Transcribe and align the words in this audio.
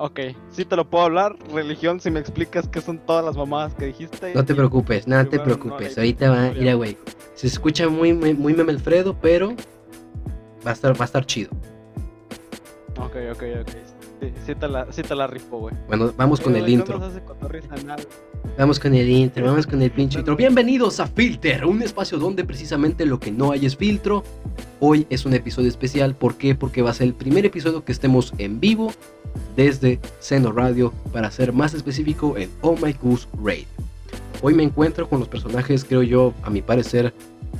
Ok, 0.00 0.18
ya. 0.18 0.36
Sí 0.50 0.64
te 0.64 0.76
lo 0.76 0.88
puedo 0.88 1.04
hablar, 1.04 1.36
religión, 1.52 2.00
si 2.00 2.10
me 2.10 2.20
explicas 2.20 2.68
qué 2.68 2.80
son 2.80 2.98
todas 2.98 3.24
las 3.24 3.36
mamadas 3.36 3.74
que 3.74 3.86
dijiste. 3.86 4.34
No 4.34 4.44
te 4.44 4.54
preocupes, 4.54 5.06
no 5.06 5.26
te 5.26 5.38
preocupes. 5.38 5.96
no, 5.96 6.02
Ahorita 6.02 6.30
va, 6.30 6.50
mira, 6.50 6.74
güey. 6.74 6.96
Se 7.34 7.46
escucha 7.46 7.88
muy, 7.88 8.12
muy, 8.12 8.34
muy 8.34 8.54
meme 8.54 8.72
Alfredo, 8.72 9.16
pero 9.20 9.54
va 10.66 10.70
a 10.70 10.74
estar, 10.74 10.98
va 10.98 11.04
a 11.04 11.06
estar 11.06 11.24
chido. 11.26 11.50
Ok, 12.98 13.16
ok, 13.32 13.42
ok. 13.60 13.91
Sí, 14.22 14.32
sí 14.46 14.54
te 14.54 14.68
la, 14.68 14.86
sí 14.92 15.02
te 15.02 15.16
la 15.16 15.26
rifo, 15.26 15.58
güey. 15.58 15.74
Bueno, 15.88 16.12
vamos 16.16 16.40
con 16.40 16.54
el 16.54 16.60
güey, 16.60 16.74
¿qué 16.76 16.78
intro. 16.78 17.00
Vamos 18.56 18.78
con 18.78 18.94
el 18.94 19.10
intro, 19.10 19.44
vamos 19.44 19.66
con 19.66 19.82
el 19.82 19.90
pinche 19.90 20.20
intro. 20.20 20.36
Bienvenidos 20.36 21.00
a 21.00 21.08
Filter, 21.08 21.66
un 21.66 21.82
espacio 21.82 22.18
donde 22.18 22.44
precisamente 22.44 23.04
lo 23.04 23.18
que 23.18 23.32
no 23.32 23.50
hay 23.50 23.66
es 23.66 23.76
filtro. 23.76 24.22
Hoy 24.78 25.08
es 25.10 25.26
un 25.26 25.34
episodio 25.34 25.68
especial, 25.68 26.14
¿por 26.14 26.36
qué? 26.36 26.54
Porque 26.54 26.82
va 26.82 26.90
a 26.90 26.94
ser 26.94 27.08
el 27.08 27.14
primer 27.14 27.46
episodio 27.46 27.84
que 27.84 27.90
estemos 27.90 28.32
en 28.38 28.60
vivo 28.60 28.92
desde 29.56 29.98
Seno 30.20 30.52
Radio, 30.52 30.92
para 31.12 31.28
ser 31.32 31.52
más 31.52 31.74
específico 31.74 32.36
en 32.36 32.48
Oh 32.60 32.76
My 32.76 32.92
Goose 33.02 33.26
Raid. 33.42 33.66
Hoy 34.40 34.54
me 34.54 34.62
encuentro 34.62 35.08
con 35.08 35.18
los 35.18 35.26
personajes, 35.26 35.84
creo 35.84 36.04
yo, 36.04 36.32
a 36.44 36.50
mi 36.50 36.62
parecer, 36.62 37.12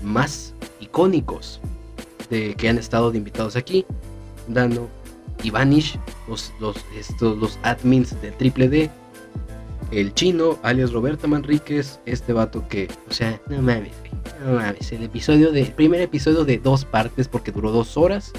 más 0.05 0.55
icónicos 0.79 1.61
de 2.31 2.55
que 2.55 2.69
han 2.69 2.79
estado 2.79 3.11
de 3.11 3.19
invitados 3.19 3.56
aquí. 3.56 3.84
Dano, 4.47 4.87
Ivanish, 5.42 5.98
los, 6.28 6.53
los, 6.61 6.77
estos, 6.97 7.39
los 7.39 7.58
admins 7.62 8.20
del 8.20 8.33
Triple 8.34 8.69
D, 8.69 8.91
el 9.92 10.14
chino, 10.14 10.58
alias 10.62 10.92
Roberta 10.92 11.27
Manríquez, 11.27 12.00
este 12.06 12.33
vato 12.33 12.67
que, 12.67 12.89
o 13.11 13.12
sea, 13.12 13.41
no 13.48 13.61
mames, 13.61 13.92
no 14.44 14.55
mames, 14.55 14.91
el 14.92 15.02
episodio 15.02 15.52
de, 15.52 15.67
primer 15.67 16.00
episodio 16.00 16.44
de 16.44 16.58
dos 16.58 16.84
partes 16.84 17.28
porque 17.28 17.52
duró 17.52 17.70
dos 17.70 17.97
horas. 17.97 18.33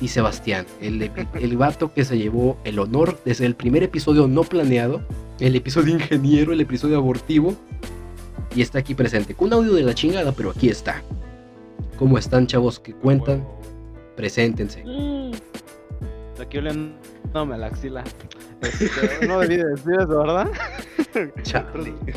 Y 0.00 0.08
Sebastián, 0.08 0.66
el, 0.80 1.10
el 1.34 1.56
vato 1.56 1.92
que 1.92 2.04
se 2.04 2.18
llevó 2.18 2.56
el 2.64 2.78
honor 2.78 3.18
desde 3.24 3.46
el 3.46 3.56
primer 3.56 3.82
episodio 3.82 4.28
no 4.28 4.44
planeado, 4.44 5.02
el 5.40 5.56
episodio 5.56 5.94
ingeniero, 5.94 6.52
el 6.52 6.60
episodio 6.60 6.98
abortivo, 6.98 7.56
y 8.54 8.62
está 8.62 8.78
aquí 8.78 8.94
presente, 8.94 9.34
con 9.34 9.48
un 9.48 9.54
audio 9.54 9.72
de 9.72 9.82
la 9.82 9.94
chingada, 9.94 10.32
pero 10.32 10.50
aquí 10.50 10.68
está. 10.68 11.02
¿Cómo 11.98 12.18
están, 12.18 12.46
chavos 12.46 12.78
que 12.78 12.92
cuentan? 12.92 13.44
Preséntense. 14.16 14.84
Aquí 16.40 16.58
oliéndome 16.58 17.56
la 17.58 17.66
axila. 17.66 18.04
Este, 18.60 19.26
no 19.26 19.40
debí 19.40 19.56
de 19.56 19.64
decir 19.70 19.92
eso, 19.98 20.18
¿verdad? 20.18 20.48
Chale. 21.42 21.94
Sí, 22.06 22.12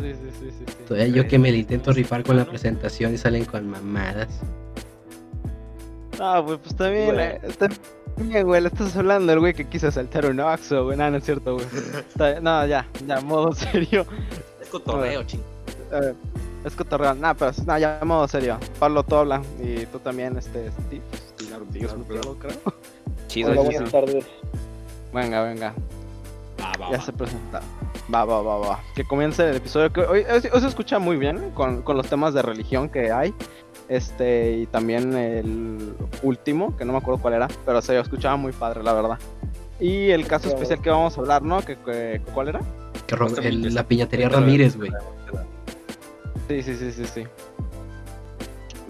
sí, 0.00 0.14
sí, 0.40 0.50
sí, 0.50 0.50
sí. 0.58 0.64
Todavía 0.86 1.08
yo 1.08 1.28
que 1.28 1.38
me 1.38 1.50
le 1.52 1.58
intento 1.58 1.92
rifar 1.92 2.22
con 2.24 2.36
la 2.36 2.44
presentación 2.44 3.14
y 3.14 3.18
salen 3.18 3.44
con 3.44 3.68
mamadas. 3.68 4.28
Ah, 6.20 6.38
güey, 6.40 6.58
pues 6.58 6.70
está 6.72 6.88
bien, 6.88 7.14
Güey. 7.14 7.26
eh, 7.26 7.40
está 7.42 7.68
bien, 8.18 8.46
güey, 8.46 8.60
le 8.60 8.68
estás 8.68 8.96
hablando 8.96 9.32
al 9.32 9.40
güey 9.40 9.52
que 9.52 9.66
quiso 9.66 9.90
saltar 9.90 10.26
un 10.26 10.38
Oxxo, 10.40 10.84
güey, 10.84 10.96
no, 10.96 11.10
no 11.10 11.16
es 11.16 11.24
cierto, 11.24 11.54
güey. 11.54 11.66
Está- 12.08 12.40
No, 12.40 12.64
ya, 12.66 12.86
ya, 13.06 13.20
modo 13.20 13.52
serio. 13.54 14.06
Es 14.62 14.68
cotorreo, 14.68 15.24
ching. 15.24 15.42
Eh, 15.92 16.14
es 16.64 16.74
cotorreo, 16.74 17.14
nah, 17.14 17.34
pero 17.34 17.50
no, 17.66 17.78
ya, 17.78 18.00
modo 18.04 18.28
serio. 18.28 18.58
Pablo 18.78 19.02
Tobla, 19.02 19.42
y 19.62 19.84
tú 19.86 19.98
también, 19.98 20.36
este, 20.38 20.70
Steve. 20.70 21.02
Claro, 21.36 21.64
Gutiérrez, 21.66 21.94
creo. 22.06 22.36
Chido, 23.28 23.50
Hola, 23.50 23.60
chido. 23.62 23.72
buenas 23.72 23.90
tardes. 23.92 24.24
Venga, 25.12 25.42
venga, 25.42 25.74
Va, 26.60 26.72
va, 26.80 26.90
ya 26.90 26.98
va. 26.98 27.04
se 27.04 27.12
presenta. 27.12 27.60
Va, 28.12 28.24
va, 28.24 28.42
va, 28.42 28.56
va. 28.58 28.80
Que 28.94 29.04
comience 29.04 29.48
el 29.48 29.56
episodio. 29.56 29.92
Que 29.92 30.00
hoy, 30.02 30.20
hoy- 30.30 30.50
hoy 30.52 30.60
se 30.60 30.66
escucha 30.66 30.98
muy 30.98 31.16
bien 31.16 31.50
con, 31.54 31.82
con 31.82 31.96
los 31.96 32.06
temas 32.08 32.34
de 32.34 32.42
religión 32.42 32.88
que 32.88 33.10
hay. 33.12 33.34
Este, 33.88 34.52
y 34.58 34.66
también 34.66 35.14
el 35.14 35.94
último, 36.22 36.76
que 36.76 36.84
no 36.84 36.92
me 36.92 36.98
acuerdo 36.98 37.20
cuál 37.20 37.34
era, 37.34 37.48
pero 37.66 37.82
se 37.82 37.98
escuchaba 37.98 38.36
muy 38.36 38.52
padre, 38.52 38.82
la 38.82 38.92
verdad. 38.92 39.18
Y 39.80 40.10
el 40.10 40.26
caso 40.26 40.44
Claro. 40.44 40.56
especial 40.56 40.80
que 40.82 40.90
vamos 40.90 41.16
a 41.16 41.20
hablar, 41.20 41.42
¿no? 41.42 41.60
Que, 41.62 41.76
que- 41.76 42.22
¿Cuál 42.32 42.48
era? 42.48 42.60
Que 43.06 43.48
el- 43.48 43.74
la 43.74 43.84
piñatería 43.86 44.28
Claro. 44.28 44.44
Ramírez, 44.44 44.76
güey. 44.76 44.90
Sí, 46.48 46.62
sí, 46.62 46.76
sí, 46.76 46.92
sí, 46.92 47.04
sí. 47.06 47.24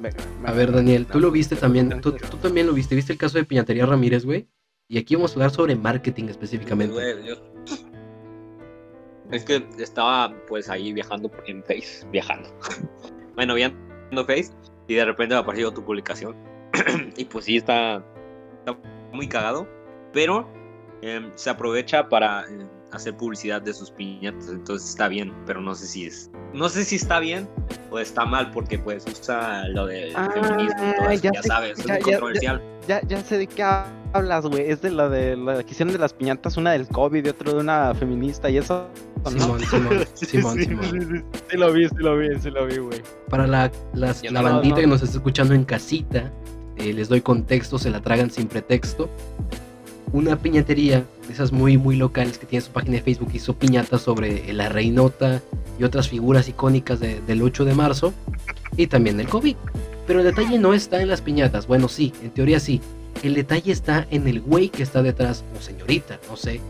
Venga, 0.04 0.50
A 0.50 0.52
ver, 0.52 0.70
Daniel, 0.70 1.06
tú 1.06 1.18
lo 1.18 1.30
viste 1.30 1.56
también. 1.56 2.00
Tú, 2.02 2.12
también 2.42 2.66
lo 2.66 2.74
viste. 2.74 2.94
¿Viste 2.94 3.12
el 3.12 3.18
caso 3.18 3.38
de 3.38 3.44
piñatería 3.44 3.86
Ramírez, 3.86 4.26
güey? 4.26 4.48
Y 4.86 4.98
aquí 4.98 5.14
vamos 5.14 5.30
a 5.32 5.34
hablar 5.34 5.50
sobre 5.50 5.74
marketing 5.76 6.24
específicamente. 6.24 6.92
Güey, 6.92 7.26
yo- 7.26 7.36
Es 9.30 9.44
que 9.44 9.66
estaba 9.78 10.34
pues 10.46 10.68
ahí 10.68 10.92
viajando 10.92 11.30
en 11.46 11.64
Face, 11.64 12.06
viajando. 12.12 12.50
bueno, 13.34 13.54
viendo 13.54 14.26
Face 14.26 14.50
y 14.86 14.94
de 14.94 15.04
repente 15.06 15.34
me 15.34 15.40
apareció 15.40 15.72
tu 15.72 15.82
publicación. 15.82 16.36
y 17.16 17.24
pues 17.24 17.46
sí, 17.46 17.56
está, 17.56 18.04
está 18.58 18.78
muy 19.12 19.26
cagado, 19.26 19.66
pero 20.12 20.46
em, 21.00 21.32
se 21.34 21.48
aprovecha 21.48 22.10
para 22.10 22.44
em, 22.46 22.68
hacer 22.94 23.16
publicidad 23.16 23.60
de 23.62 23.72
sus 23.74 23.90
piñatas, 23.90 24.48
entonces 24.48 24.88
está 24.90 25.08
bien, 25.08 25.32
pero 25.46 25.60
no 25.60 25.74
sé 25.74 25.86
si 25.86 26.06
es... 26.06 26.30
No 26.52 26.68
sé 26.68 26.84
si 26.84 26.96
está 26.96 27.18
bien 27.18 27.48
o 27.90 27.98
está 27.98 28.24
mal 28.24 28.50
porque 28.52 28.78
pues 28.78 29.04
usa 29.06 29.66
lo 29.68 29.86
del 29.86 30.14
Ah, 30.14 30.28
feminismo 30.32 30.84
y 30.92 30.96
todo 30.96 31.10
eso, 31.10 31.22
ya 31.24 31.30
ya, 31.32 31.42
sé, 31.42 31.48
sabes, 31.48 31.78
es 31.78 31.84
ya- 31.84 31.94
muy 31.94 32.02
controversial. 32.02 32.62
Ya, 32.86 33.00
ya 33.08 33.20
sé 33.22 33.38
de 33.38 33.46
qué 33.46 33.62
hablas, 34.12 34.46
güey. 34.46 34.70
Es 34.70 34.80
de 34.82 34.90
la 34.90 35.08
de 35.08 35.36
la 35.36 35.62
que 35.64 35.70
hicieron 35.72 35.92
de 35.92 35.98
las 35.98 36.12
piñatas, 36.12 36.56
una 36.56 36.72
del 36.72 36.86
COVID 36.86 37.24
y 37.24 37.28
otra 37.30 37.52
de 37.52 37.58
una 37.58 37.94
feminista 37.94 38.48
y 38.50 38.58
eso. 38.58 38.88
¿no? 39.24 39.30
Simón, 39.30 39.60
Simón, 39.70 40.04
Sí, 40.14 40.26
Simón, 40.26 40.58
sí, 40.58 40.64
Simón. 40.66 40.84
sí, 40.84 41.00
sí, 41.00 41.40
sí 41.50 41.56
lo 41.56 41.72
vi, 41.72 41.88
sí 41.88 41.94
lo 41.98 42.18
vi, 42.18 42.28
sí 42.40 42.50
lo 42.50 42.66
vi, 42.66 42.76
güey. 42.76 43.02
Para 43.30 43.46
la, 43.46 43.72
las- 43.94 44.22
la 44.22 44.42
no, 44.42 44.48
bandita 44.50 44.76
no. 44.76 44.80
que 44.82 44.86
nos 44.86 45.02
está 45.02 45.16
escuchando 45.16 45.54
en 45.54 45.64
casita, 45.64 46.30
eh, 46.76 46.92
les 46.92 47.08
doy 47.08 47.20
contexto, 47.22 47.78
se 47.78 47.90
la 47.90 48.00
tragan 48.02 48.30
sin 48.30 48.46
pretexto. 48.46 49.08
Una 50.14 50.36
piñatería, 50.36 51.04
esas 51.28 51.50
muy, 51.50 51.76
muy 51.76 51.96
locales 51.96 52.38
que 52.38 52.46
tiene 52.46 52.64
su 52.64 52.70
página 52.70 52.92
de 52.98 53.02
Facebook, 53.02 53.30
hizo 53.34 53.54
piñatas 53.58 54.02
sobre 54.02 54.52
la 54.52 54.68
reinota 54.68 55.42
y 55.76 55.82
otras 55.82 56.08
figuras 56.08 56.48
icónicas 56.48 57.00
de- 57.00 57.20
del 57.22 57.42
8 57.42 57.64
de 57.64 57.74
marzo 57.74 58.14
y 58.76 58.86
también 58.86 59.16
del 59.16 59.26
COVID. 59.28 59.56
Pero 60.06 60.20
el 60.20 60.24
detalle 60.24 60.56
no 60.60 60.72
está 60.72 61.02
en 61.02 61.08
las 61.08 61.20
piñatas, 61.20 61.66
bueno, 61.66 61.88
sí, 61.88 62.12
en 62.22 62.30
teoría 62.30 62.60
sí. 62.60 62.80
El 63.24 63.34
detalle 63.34 63.72
está 63.72 64.06
en 64.12 64.28
el 64.28 64.40
güey 64.40 64.68
que 64.68 64.84
está 64.84 65.02
detrás, 65.02 65.42
o 65.58 65.60
señorita, 65.60 66.20
no 66.30 66.36
sé, 66.36 66.60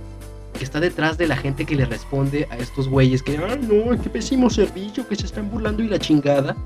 que 0.59 0.65
está 0.65 0.81
detrás 0.81 1.19
de 1.19 1.27
la 1.27 1.37
gente 1.37 1.66
que 1.66 1.77
le 1.77 1.84
responde 1.84 2.49
a 2.50 2.56
estos 2.56 2.88
güeyes 2.88 3.22
que, 3.22 3.37
ah, 3.37 3.56
no, 3.56 4.00
qué 4.03 4.09
pésimo 4.09 4.49
servicio, 4.49 5.06
que 5.06 5.16
se 5.16 5.27
están 5.27 5.50
burlando 5.50 5.83
y 5.83 5.88
la 5.88 5.99
chingada. 5.99 6.56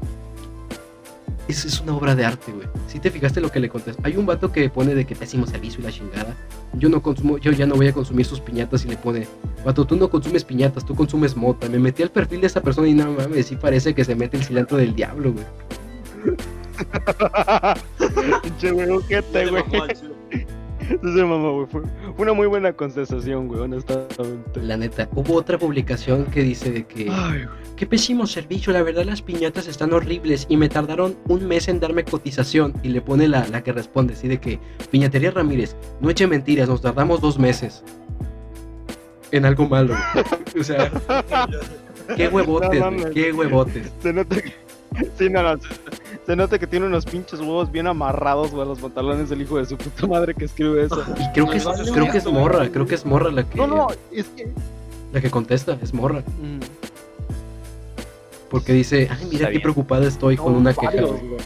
Es, 1.49 1.65
es 1.65 1.81
una 1.81 1.97
obra 1.97 2.15
de 2.15 2.25
arte, 2.27 2.53
güey. 2.53 2.69
Si 2.87 3.01
te 3.01 3.11
fijaste 3.11 3.41
lo 3.41 3.51
que 3.51 3.59
le 3.59 3.69
contesté. 3.69 4.03
Hay 4.05 4.17
un 4.17 4.27
vato 4.27 4.53
que 4.53 4.69
pone 4.69 4.95
de 4.95 5.07
que 5.07 5.17
pésimo 5.17 5.47
servicio 5.47 5.81
y 5.81 5.85
la 5.85 5.91
chingada. 5.91 6.37
Yo 6.75 6.89
no 6.91 7.03
consumo, 7.03 7.39
yo 7.39 7.53
ya 7.53 7.67
no 7.67 7.75
voy 7.75 7.89
a 7.89 7.93
consumir 7.93 8.27
sus 8.27 8.41
piñatas 8.41 8.85
y 8.85 8.89
le 8.89 8.97
pone, 8.97 9.27
vato, 9.65 9.87
tú 9.87 9.97
no 9.97 10.11
consumes 10.11 10.45
piñatas, 10.45 10.85
tú 10.85 10.95
consumes 10.95 11.37
mota. 11.37 11.69
Me 11.69 11.79
metí 11.79 12.03
al 12.03 12.11
perfil 12.11 12.43
de 12.43 12.49
esa 12.49 12.61
persona 12.61 12.87
y 12.89 12.95
no 12.95 13.11
mames, 13.11 13.47
sí 13.47 13.57
parece 13.57 13.95
que 13.95 14.05
se 14.05 14.15
mete 14.15 14.37
el 14.37 14.45
cilantro 14.45 14.77
del 14.77 14.95
diablo, 14.95 15.33
güey. 15.33 15.47
Pinche 18.43 18.71
güey, 18.71 18.91
ojete, 18.91 19.47
güey. 19.49 19.65
Mamá, 21.03 21.50
güey. 21.50 21.66
Fue, 21.66 21.82
una 22.16 22.32
muy 22.32 22.47
buena 22.47 22.72
contestación, 22.72 23.49
güey, 23.49 23.60
honestamente. 23.60 24.62
La 24.62 24.76
neta, 24.76 25.09
hubo 25.15 25.34
otra 25.34 25.59
publicación 25.59 26.26
que 26.26 26.43
dice 26.43 26.71
de 26.71 26.87
que... 26.87 27.09
Ay. 27.10 27.47
Qué 27.76 27.87
pésimo 27.87 28.26
servicio, 28.26 28.72
la 28.72 28.82
verdad 28.82 29.04
las 29.04 29.22
piñatas 29.22 29.69
están 29.69 29.93
horribles 29.93 30.47
y 30.49 30.56
me 30.56 30.69
tardaron 30.69 31.16
un 31.28 31.47
mes 31.47 31.69
en 31.69 31.78
darme 31.78 32.04
cotización 32.04 32.75
y 32.82 32.88
le 32.88 33.00
pone 33.00 33.29
la, 33.29 33.46
la 33.46 33.62
que 33.62 33.73
responde, 33.73 34.14
así 34.14 34.26
de 34.26 34.40
que 34.40 34.58
Piñatería 34.90 35.31
Ramírez, 35.31 35.76
no 36.00 36.11
eche 36.11 36.26
mentiras, 36.26 36.69
nos 36.69 36.82
tardamos 36.82 37.20
dos 37.20 37.38
meses. 37.38 37.84
En 39.31 39.44
algo 39.44 39.69
malo. 39.69 39.94
o 40.58 40.64
sea, 40.64 40.91
qué 42.17 42.26
huevotes, 42.26 42.81
No 42.81 42.93
güey, 42.93 43.14
qué 43.14 43.32
huevotes. 43.32 43.93
Se 44.02 44.12
nota 44.12 44.41
que. 44.41 44.52
Sí, 45.19 45.29
no, 45.29 45.43
no. 45.43 45.61
Se, 46.29 46.37
nota 46.37 46.59
que 46.59 46.67
tiene 46.67 46.85
unos 46.87 47.07
pinches 47.07 47.41
huevos 47.41 47.73
bien 47.73 47.87
amarrados, 47.87 48.51
güey, 48.51 48.63
a 48.63 48.67
los 48.67 48.79
pantalones 48.79 49.31
del 49.31 49.41
hijo 49.41 49.57
de 49.57 49.65
su 49.65 49.79
puta 49.79 50.07
madre 50.07 50.35
que 50.35 50.45
escribe 50.45 50.85
eso. 50.85 51.03
Y 51.19 51.33
creo 51.33 51.49
que 51.49 51.57
es, 51.57 51.65
creo 51.91 52.11
que 52.13 52.19
es 52.19 52.27
morra, 52.27 52.69
creo 52.69 52.87
que 52.87 52.95
es 52.97 53.07
morra 53.07 53.31
la 53.31 53.45
que, 53.45 53.57
No, 53.57 53.67
no, 53.67 53.87
es 54.13 54.27
que. 54.37 54.47
la 55.13 55.23
que 55.23 55.31
contesta, 55.31 55.79
es 55.83 55.95
morra. 55.95 56.21
Mm, 56.21 56.61
Porque 58.51 58.75
dice, 58.75 59.09
ay, 59.11 59.25
mira 59.25 59.33
Está 59.37 59.47
qué 59.47 59.51
bien. 59.53 59.63
preocupada 59.63 60.07
estoy 60.07 60.37
con 60.37 60.55
una 60.55 60.75
queja. 60.75 60.87
varios, 60.93 61.11
güey". 61.13 61.29
güey. 61.29 61.41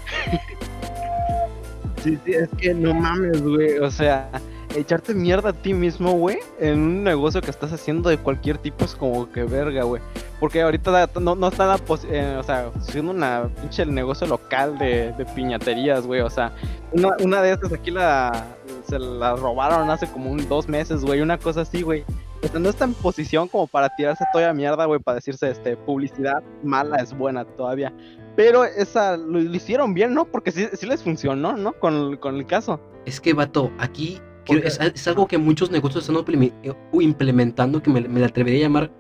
Sí, 2.02 2.19
sí, 2.25 2.32
es 2.32 2.49
que 2.58 2.75
no 2.75 2.93
mames, 2.93 3.40
güey. 3.40 3.79
O 3.79 3.90
sea, 3.90 4.29
echarte 4.76 5.14
mierda 5.14 5.50
a 5.50 5.52
ti 5.52 5.74
mismo, 5.74 6.12
güey, 6.12 6.38
en 6.58 6.78
un 6.78 7.04
negocio 7.04 7.40
que 7.40 7.50
estás 7.50 7.72
haciendo 7.72 8.08
de 8.08 8.19
cualquier 8.19 8.58
tipo 8.58 8.84
es 8.84 8.94
como 8.94 9.30
que 9.30 9.44
verga, 9.44 9.84
güey. 9.84 10.02
Porque 10.40 10.62
ahorita 10.62 11.08
no, 11.20 11.34
no 11.34 11.48
está 11.48 11.66
la 11.66 11.78
posi- 11.78 12.08
eh, 12.10 12.36
o 12.38 12.42
sea, 12.42 12.70
siendo 12.80 13.12
una 13.12 13.48
pinche 13.60 13.86
negocio 13.86 14.26
local 14.26 14.78
de, 14.78 15.12
de 15.12 15.24
piñaterías, 15.24 16.06
güey. 16.06 16.20
O 16.20 16.30
sea, 16.30 16.52
una, 16.92 17.16
una 17.22 17.42
de 17.42 17.52
esas 17.52 17.72
aquí 17.72 17.90
la 17.90 18.46
se 18.88 18.98
la 18.98 19.36
robaron 19.36 19.88
hace 19.90 20.06
como 20.10 20.30
un 20.30 20.48
dos 20.48 20.69
meses, 20.69 21.04
güey. 21.04 21.20
Una 21.20 21.38
cosa 21.38 21.62
así, 21.62 21.82
güey. 21.82 22.04
O 22.44 22.48
sea, 22.48 22.58
no 22.58 22.70
está 22.70 22.84
en 22.84 22.94
posición 22.94 23.46
como 23.46 23.69
para 23.69 23.88
tirarse 23.94 24.24
toda 24.32 24.52
mierda, 24.52 24.84
güey, 24.86 24.98
para 24.98 25.14
decirse, 25.16 25.48
este, 25.48 25.76
publicidad 25.76 26.42
mala 26.64 26.96
es 26.96 27.16
buena 27.16 27.44
todavía. 27.44 27.92
Pero 28.34 28.64
esa 28.64 29.16
lo, 29.16 29.38
hicieron 29.38 29.94
bien, 29.94 30.12
¿no? 30.12 30.24
Porque 30.24 30.50
sí, 30.50 30.66
sí 30.72 30.86
les 30.86 31.02
funcionó, 31.04 31.56
¿no? 31.56 31.72
Con, 31.74 32.16
con 32.16 32.36
el 32.36 32.46
caso. 32.46 32.80
Es 33.04 33.20
que, 33.20 33.32
vato, 33.32 33.70
aquí 33.78 34.20
Porque- 34.46 34.66
es, 34.68 34.78
es 34.80 35.08
algo 35.08 35.26
que 35.26 35.38
muchos 35.38 35.70
negocios 35.70 36.08
están 36.08 36.24
eh, 36.62 36.72
implementando 37.00 37.82
que 37.82 37.90
me, 37.90 38.00
me 38.00 38.20
la 38.20 38.26
atrevería 38.26 38.60
a 38.60 38.62
llamar. 38.68 38.90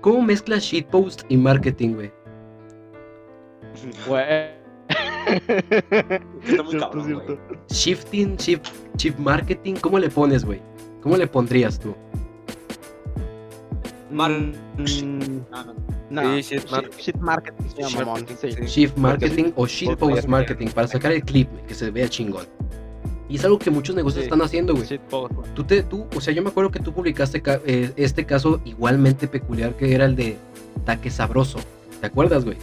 ¿Cómo 0.00 0.22
mezclas 0.22 0.62
shitpost 0.62 1.22
y 1.28 1.36
marketing, 1.36 1.94
güey? 1.94 2.12
Güey. 4.06 4.56
Está 5.26 6.62
muy 6.62 6.70
Cierto, 6.70 6.78
cabrón, 6.78 7.12
güey. 7.14 7.26
cierto. 7.26 7.54
Shifting, 7.68 8.36
shift, 8.36 8.66
shift 8.96 9.18
marketing, 9.18 9.74
¿cómo 9.80 9.98
le 9.98 10.08
pones, 10.08 10.44
güey? 10.44 10.60
¿Cómo 11.02 11.16
le 11.16 11.26
pondrías 11.26 11.78
tú? 11.78 11.94
Mar- 14.10 14.30
Mm, 14.78 15.40
no. 15.50 16.22
no, 16.22 16.36
Sí, 16.36 16.42
shit 16.54 16.60
shit, 16.60 16.70
marketing. 16.70 16.96
shit 16.98 17.16
marketing, 18.04 18.34
sí. 18.40 18.48
Shift 18.66 18.96
marketing 18.98 19.52
o 19.56 19.66
marketing 20.28 20.68
para 20.68 20.86
sacar 20.86 21.12
el 21.12 21.22
clip, 21.24 21.50
güey, 21.50 21.64
que 21.66 21.74
se 21.74 21.90
vea 21.90 22.08
chingón. 22.08 22.46
Y 23.28 23.36
es 23.36 23.44
algo 23.44 23.58
que 23.58 23.70
muchos 23.70 23.96
negocios 23.96 24.22
Sí. 24.22 24.26
están 24.28 24.40
haciendo, 24.42 24.74
güey. 24.74 24.86
Güey. 25.10 25.30
Tú, 25.54 25.64
te, 25.64 25.82
tú, 25.82 26.06
o 26.16 26.20
sea, 26.20 26.32
yo 26.32 26.42
me 26.42 26.48
acuerdo 26.50 26.70
que 26.70 26.78
tú 26.80 26.92
publicaste 26.92 27.42
ca- 27.42 27.60
eh, 27.66 27.90
este 27.96 28.24
caso 28.24 28.60
igualmente 28.64 29.26
peculiar 29.26 29.74
que 29.74 29.92
era 29.94 30.04
el 30.04 30.14
de 30.14 30.36
Taque 30.84 31.10
Sabroso. 31.10 31.58
¿Te 32.00 32.06
acuerdas, 32.06 32.44
güey? 32.44 32.56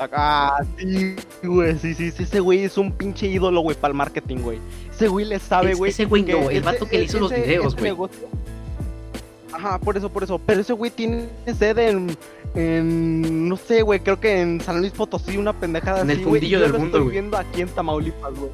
Ah, 0.00 0.56
sí, 0.78 1.14
güey, 1.44 1.78
sí, 1.78 1.94
sí, 1.94 2.10
sí, 2.10 2.22
ese 2.24 2.40
güey 2.40 2.64
es 2.64 2.76
un 2.78 2.90
pinche 2.90 3.26
ídolo, 3.28 3.60
güey, 3.60 3.76
para 3.76 3.92
el 3.92 3.96
marketing, 3.98 4.38
güey. 4.38 4.58
Ese 4.92 5.06
güey 5.08 5.26
le 5.26 5.38
sabe, 5.38 5.72
Es- 5.72 5.78
güey. 5.78 5.90
ese 5.90 6.06
güey 6.06 6.22
no, 6.22 6.50
el 6.50 6.56
ese- 6.56 6.60
vato 6.66 6.88
que 6.88 6.98
le 6.98 7.04
hizo 7.04 7.20
los 7.20 7.30
videos, 7.30 7.74
güey. 7.74 7.84
negocio- 7.84 8.28
Ajá, 9.52 9.78
por 9.78 9.96
eso, 9.96 10.08
por 10.08 10.24
eso. 10.24 10.40
Pero 10.44 10.62
ese 10.62 10.72
güey 10.72 10.90
tiene 10.90 11.28
sede 11.58 11.90
en, 11.90 12.16
en 12.54 13.48
no 13.48 13.56
sé, 13.56 13.82
güey, 13.82 14.00
creo 14.00 14.18
que 14.18 14.40
en 14.40 14.60
San 14.60 14.80
Luis 14.80 14.92
Potosí, 14.92 15.36
una 15.36 15.52
pendejada 15.52 16.00
En 16.00 16.10
el 16.10 16.16
así, 16.16 16.24
fundillo 16.24 16.58
yo 16.58 16.62
del 16.62 16.72
lo 16.72 16.78
mundo, 16.78 16.96
estoy 16.98 17.02
güey. 17.02 17.12
viendo 17.12 17.36
aquí 17.36 17.60
en 17.60 17.68
Tamaulipas, 17.68 18.34
güey. 18.34 18.50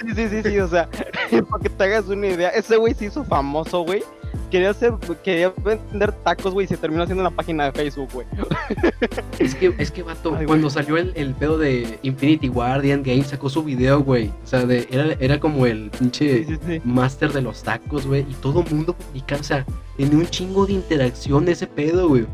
Sí, 0.00 0.14
sí, 0.14 0.28
sí, 0.28 0.42
sí, 0.42 0.58
o 0.58 0.68
sea, 0.68 0.88
para 1.50 1.62
que 1.62 1.68
te 1.68 1.84
hagas 1.84 2.06
una 2.08 2.26
idea. 2.26 2.48
Ese 2.50 2.76
güey 2.76 2.94
se 2.94 3.06
hizo 3.06 3.24
famoso, 3.24 3.82
güey. 3.84 4.02
Quería 4.50 4.70
hacer, 4.70 4.94
quería 5.22 5.52
vender 5.64 6.12
tacos, 6.12 6.52
güey, 6.52 6.64
y 6.64 6.68
se 6.68 6.76
terminó 6.76 7.02
haciendo 7.04 7.22
una 7.22 7.30
página 7.30 7.64
de 7.66 7.72
Facebook, 7.72 8.08
güey. 8.12 8.26
Es 9.38 9.54
que, 9.54 9.74
es 9.78 9.90
que, 9.90 10.02
vato, 10.02 10.34
Ay, 10.36 10.44
cuando 10.46 10.68
güey. 10.68 10.74
salió 10.74 10.96
el, 10.96 11.12
el 11.14 11.34
pedo 11.34 11.56
de 11.56 11.98
Infinity 12.02 12.48
Guardian 12.48 13.02
Game, 13.02 13.22
sacó 13.24 13.48
su 13.48 13.62
video, 13.62 14.02
güey. 14.02 14.28
O 14.28 14.46
sea, 14.46 14.66
de, 14.66 14.86
era, 14.90 15.14
era 15.20 15.40
como 15.40 15.66
el 15.66 15.90
pinche 15.90 16.44
Sí, 16.44 16.54
sí, 16.54 16.58
sí. 16.66 16.80
máster 16.84 17.32
de 17.32 17.42
los 17.42 17.62
tacos, 17.62 18.06
güey. 18.06 18.22
Y 18.28 18.34
todo 18.34 18.62
el 18.66 18.74
mundo 18.74 18.94
publicaba, 18.94 19.40
o 19.40 19.44
sea, 19.44 19.64
tenía 19.96 20.18
un 20.18 20.26
chingo 20.26 20.66
de 20.66 20.72
interacción 20.74 21.48
ese 21.48 21.66
pedo, 21.66 22.08
güey. 22.08 22.26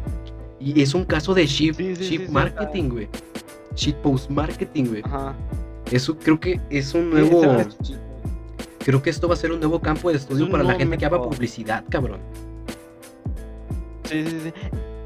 Y 0.58 0.80
es 0.82 0.94
un 0.94 1.04
caso 1.04 1.32
de 1.34 1.46
shift, 1.46 1.80
shift 1.80 2.30
marketing, 2.30 2.88
güey. 2.88 3.08
Shitpost 3.74 4.30
marketing, 4.30 4.84
güey. 4.86 5.02
Ajá. 5.04 5.34
Eso 5.90 6.18
creo 6.18 6.40
que 6.40 6.60
es 6.70 6.94
un 6.94 7.10
nuevo. 7.10 7.42
Creo 8.84 9.02
que 9.02 9.10
esto 9.10 9.26
va 9.28 9.34
a 9.34 9.36
ser 9.36 9.52
un 9.52 9.60
nuevo 9.60 9.80
campo 9.80 10.10
de 10.10 10.16
estudio 10.16 10.50
para 10.50 10.62
la 10.62 10.74
gente 10.74 10.96
que 10.98 11.06
haga 11.06 11.20
publicidad, 11.20 11.84
cabrón. 11.88 12.20
Sí, 14.04 14.24
sí, 14.26 14.40
sí. 14.44 14.52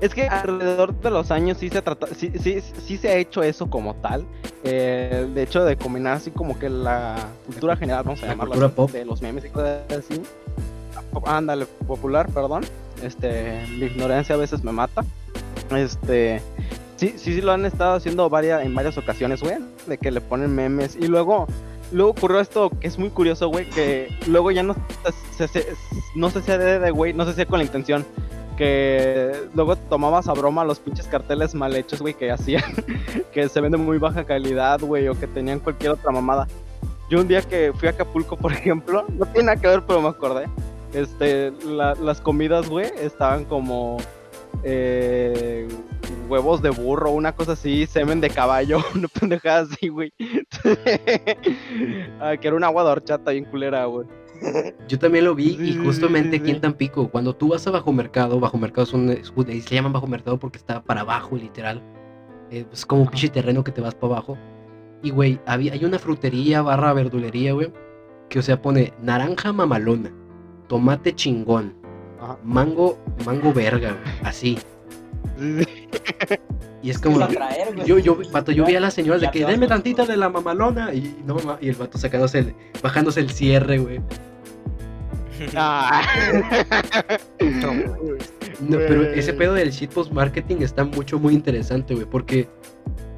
Es 0.01 0.15
que 0.15 0.29
alrededor 0.29 0.99
de 0.99 1.11
los 1.11 1.31
años 1.31 1.59
sí 1.59 1.69
se 1.69 1.83
trata, 1.83 2.07
sí, 2.15 2.33
sí, 2.43 2.59
sí 2.61 2.97
se 2.97 3.09
ha 3.09 3.17
hecho 3.17 3.43
eso 3.43 3.69
como 3.69 3.95
tal. 3.97 4.25
Eh, 4.65 5.29
de 5.35 5.43
hecho, 5.43 5.65
de 5.65 5.77
combinar 5.77 6.15
así 6.15 6.31
como 6.31 6.59
que 6.59 6.69
la 6.71 7.17
cultura 7.47 7.77
general, 7.77 8.05
vamos 8.05 8.23
a 8.23 8.27
La 8.27 8.33
llamarlo 8.33 8.53
cultura 8.53 8.75
pop. 8.75 8.91
de 8.91 9.05
los 9.05 9.21
memes 9.21 9.45
y 9.45 9.49
cosas 9.51 9.81
así. 9.91 10.23
Ándale, 11.27 11.67
popular, 11.87 12.31
perdón. 12.33 12.65
Este, 13.03 13.63
mi 13.79 13.87
ignorancia 13.87 14.35
a 14.35 14.39
veces 14.39 14.63
me 14.65 14.73
mata. 14.73 15.05
Este, 15.75 16.41
sí, 17.09 17.33
sí, 17.35 17.41
lo 17.41 17.53
han 17.53 17.65
estado 17.67 17.95
haciendo 17.95 18.29
varias, 18.29 18.65
en 18.65 18.75
varias 18.75 18.97
ocasiones, 18.99 19.41
güey, 19.43 19.57
de 19.87 19.99
que 19.99 20.11
le 20.11 20.21
ponen 20.21 20.55
memes 20.55 20.97
y 20.97 21.07
luego 21.07 21.47
Luego 21.93 22.13
ocurrió 22.13 22.39
esto 22.39 22.71
que 22.81 22.87
es 22.87 23.01
muy 23.01 23.11
curioso, 23.11 23.49
güey, 23.49 23.69
que 23.69 24.17
luego 24.29 24.53
ya 24.53 24.63
no 24.63 24.77
se, 25.37 25.49
se- 25.49 25.67
no 26.15 26.31
de, 26.31 26.91
güey, 26.93 27.13
no 27.13 27.25
sé 27.25 27.35
si 27.35 27.45
con 27.47 27.59
la 27.59 27.65
intención, 27.65 28.07
que 28.57 29.33
luego 29.55 29.75
tomabas 29.75 30.29
a 30.29 30.33
broma 30.35 30.65
los 30.65 30.79
pinches 30.79 31.07
carteles 31.09 31.53
mal 31.53 31.75
hechos, 31.75 32.01
güey, 32.01 32.15
que 32.15 32.31
hacían, 32.31 32.63
que 33.33 33.49
se 33.49 33.61
venden 33.61 33.85
muy 33.85 33.99
baja 33.99 34.23
calidad, 34.23 34.79
güey, 34.81 35.09
o 35.09 35.19
que 35.19 35.27
tenían 35.27 35.59
cualquier 35.59 35.91
otra 35.91 36.13
mamada. 36.13 36.47
Yo 37.11 37.21
un 37.21 37.27
día 37.27 37.43
que 37.43 37.73
fui 37.75 37.89
a 37.89 37.91
Acapulco, 37.91 38.37
por 38.41 38.53
ejemplo, 38.53 39.05
no 39.09 39.27
tiene 39.27 39.47
nada 39.47 39.61
que 39.61 39.67
ver, 39.67 39.83
pero 39.85 40.01
me 40.01 40.11
acordé. 40.11 40.47
Este, 40.93 41.51
la- 41.65 41.97
las 41.97 42.21
comidas, 42.21 42.69
güey, 42.69 42.87
estaban 43.01 43.45
como 43.47 43.97
eh, 44.63 45.67
huevos 46.29 46.63
de 46.63 46.71
burro, 46.71 47.11
una 47.11 47.33
cosa 47.35 47.53
así, 47.53 47.87
semen 47.87 48.21
de 48.21 48.31
caballo, 48.31 48.79
una 48.95 49.09
pendejada 49.09 49.61
así, 49.63 49.89
güey. 49.89 50.13
Ah, 52.21 52.37
que 52.41 52.49
era 52.49 52.57
una 52.57 52.67
agua 52.69 52.85
de 52.85 52.91
horchata 52.91 53.31
bien 53.33 53.45
culera, 53.45 53.85
güey. 53.87 54.07
Yo 54.89 54.99
también 54.99 55.27
lo 55.27 55.35
vi 55.35 55.59
y 55.61 55.77
justamente 55.77 56.37
aquí 56.39 56.51
en. 56.53 56.61
Tampico, 56.63 57.11
cuando 57.11 57.35
tú 57.37 57.49
vas 57.49 57.67
a 57.67 57.71
Bajo 57.71 57.93
Mercado, 57.93 58.41
Bajo 58.41 58.57
Mercado 58.57 58.85
es 58.85 58.93
un, 58.95 59.11
es 59.11 59.31
un- 59.37 59.47
se 59.47 59.75
llaman 59.75 59.93
Bajo 59.93 60.07
Mercado 60.07 60.39
porque 60.39 60.57
está 60.57 60.83
para 60.83 61.03
abajo, 61.03 61.37
literal. 61.37 61.83
Eh, 62.51 62.65
es 62.73 62.87
como 62.87 63.03
un 63.03 63.09
pinche 63.09 63.29
terreno 63.29 63.63
que 63.63 63.71
te 63.73 63.83
vas 63.83 63.95
para 63.95 64.15
abajo. 64.15 64.39
Y, 65.03 65.11
güey, 65.11 65.39
había, 65.47 65.75
hay 65.75 65.85
una 65.85 65.99
frutería 65.99 66.63
barra 66.63 66.93
verdulería, 66.95 67.53
güey, 67.53 67.71
que 68.31 68.39
o 68.39 68.43
sea 68.43 68.61
pone 68.63 68.93
naranja 69.03 69.53
mamalona, 69.53 70.11
tomate 70.69 71.15
chingón, 71.15 71.75
Ajá. 72.21 72.39
mango, 72.45 72.99
mango 73.25 73.53
verga, 73.53 73.93
güey, 73.93 74.15
así. 74.25 74.59
Sí, 75.39 75.65
sí. 75.65 76.37
Y 76.83 76.91
es 76.91 76.99
como, 76.99 77.19
traer, 77.29 77.75
yo, 77.85 77.99
yo, 77.99 78.19
vato, 78.33 78.53
yo 78.53 78.65
vi 78.65 78.75
a 78.77 78.81
las 78.81 78.95
señoras 78.95 79.21
de 79.21 79.31
que 79.31 79.43
con- 79.43 79.67
tantita 79.67 80.07
de 80.07 80.17
la 80.17 80.29
mamalona 80.31 80.95
y 80.95 81.15
no 81.27 81.37
y 81.61 81.69
el 81.69 81.75
vato 81.77 81.99
sacándose 81.99 82.39
el, 82.39 82.55
bajándose 82.83 83.21
el 83.21 83.31
cierre, 83.31 83.79
güey. 83.79 84.01
Ah. 85.57 86.03
No, 88.61 88.77
pero 88.77 89.03
ese 89.05 89.33
pedo 89.33 89.55
del 89.55 89.71
shitpost 89.71 90.13
marketing 90.13 90.57
está 90.61 90.85
mucho, 90.85 91.19
muy 91.19 91.33
interesante, 91.35 91.95
güey, 91.95 92.07
porque 92.07 92.49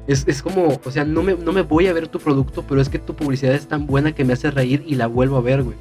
es, 0.07 0.23
es 0.27 0.41
como, 0.41 0.79
o 0.83 0.91
sea, 0.91 1.03
no 1.03 1.21
me, 1.23 1.35
no 1.35 1.51
me 1.51 1.61
voy 1.61 1.87
a 1.87 1.93
ver 1.93 2.07
tu 2.07 2.19
producto, 2.19 2.63
pero 2.67 2.79
es 2.81 2.87
que 2.89 2.99
tu 2.99 3.13
publicidad 3.13 3.53
es 3.53 3.67
tan 3.67 3.85
buena 3.85 4.13
que 4.13 4.23
me 4.23 4.33
hace 4.33 4.51
reír 4.51 4.83
y 4.87 4.95
la 4.95 5.07
vuelvo 5.07 5.37
a 5.37 5.41
ver, 5.41 5.63
güey. 5.63 5.75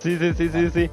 Sí, 0.00 0.16
sí, 0.18 0.32
sí, 0.36 0.48
sí, 0.52 0.70
sí. 0.70 0.90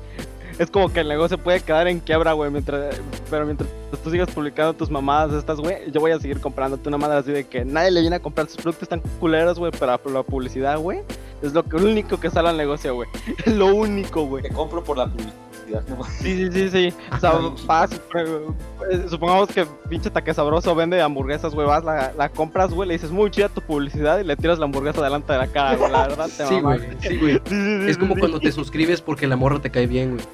Es 0.57 0.71
como 0.71 0.91
que 0.91 1.01
el 1.01 1.09
negocio 1.09 1.37
puede 1.37 1.59
quedar 1.59 1.87
en 1.87 1.99
quiebra, 1.99 2.31
güey, 2.31 2.49
mientras, 2.49 2.95
pero 3.29 3.45
mientras 3.45 3.69
tú 4.01 4.09
sigas 4.09 4.31
publicando 4.31 4.73
tus 4.73 4.89
mamadas 4.89 5.33
estas, 5.33 5.59
güey, 5.59 5.91
yo 5.91 5.99
voy 5.99 6.11
a 6.11 6.19
seguir 6.19 6.39
comprándote 6.39 6.87
una 6.87 6.97
madre 6.97 7.17
así 7.17 7.31
de 7.31 7.45
que 7.45 7.65
nadie 7.65 7.91
le 7.91 7.99
viene 7.99 8.15
a 8.15 8.19
comprar 8.21 8.47
sus 8.47 8.57
productos 8.57 8.87
tan 8.87 9.01
culeros, 9.19 9.59
güey, 9.59 9.73
pero 9.77 9.99
la 10.05 10.23
publicidad, 10.23 10.79
güey, 10.79 10.99
es 11.41 11.53
lo 11.53 11.63
único 11.73 12.19
que 12.19 12.29
sale 12.29 12.49
al 12.49 12.57
negocio, 12.57 12.95
güey. 12.95 13.09
Es 13.45 13.53
lo 13.53 13.75
único, 13.75 14.25
güey. 14.25 14.43
Te 14.43 14.49
compro 14.49 14.83
por 14.83 14.97
la 14.97 15.07
publicidad. 15.07 15.44
¿No? 15.69 16.03
Sí, 16.21 16.49
sí, 16.49 16.51
sí, 16.51 16.69
sí. 16.69 16.93
O 17.11 17.19
sea, 17.19 17.31
Ajá. 17.31 17.49
vas, 17.65 18.01
pero, 18.11 18.55
eh, 18.91 19.05
supongamos 19.09 19.49
que 19.49 19.65
pinche 19.89 20.09
taque 20.09 20.33
sabroso 20.33 20.73
vende 20.75 21.01
hamburguesas, 21.01 21.53
güey, 21.53 21.67
vas, 21.67 21.83
la, 21.83 22.13
la 22.17 22.29
compras, 22.29 22.71
güey, 22.71 22.87
le 22.87 22.93
dices 22.95 23.11
muy 23.11 23.29
chida 23.31 23.49
tu 23.49 23.61
publicidad 23.61 24.19
y 24.19 24.23
le 24.23 24.35
tiras 24.35 24.59
la 24.59 24.65
hamburguesa 24.65 25.01
delante 25.01 25.33
de 25.33 25.39
la 25.39 25.47
cara, 25.47 25.75
güey, 25.75 25.91
la 25.91 26.07
verdad 26.07 26.29
te 26.35 26.45
Sí, 26.47 26.59
güey, 26.61 26.79
sí, 26.99 27.17
güey. 27.17 27.41
Es 27.89 27.97
como 27.97 28.15
cuando 28.15 28.39
te 28.39 28.51
suscribes 28.51 29.01
porque 29.01 29.27
la 29.27 29.35
morra 29.35 29.59
te 29.59 29.69
cae 29.69 29.87
bien, 29.87 30.15
güey. 30.15 30.25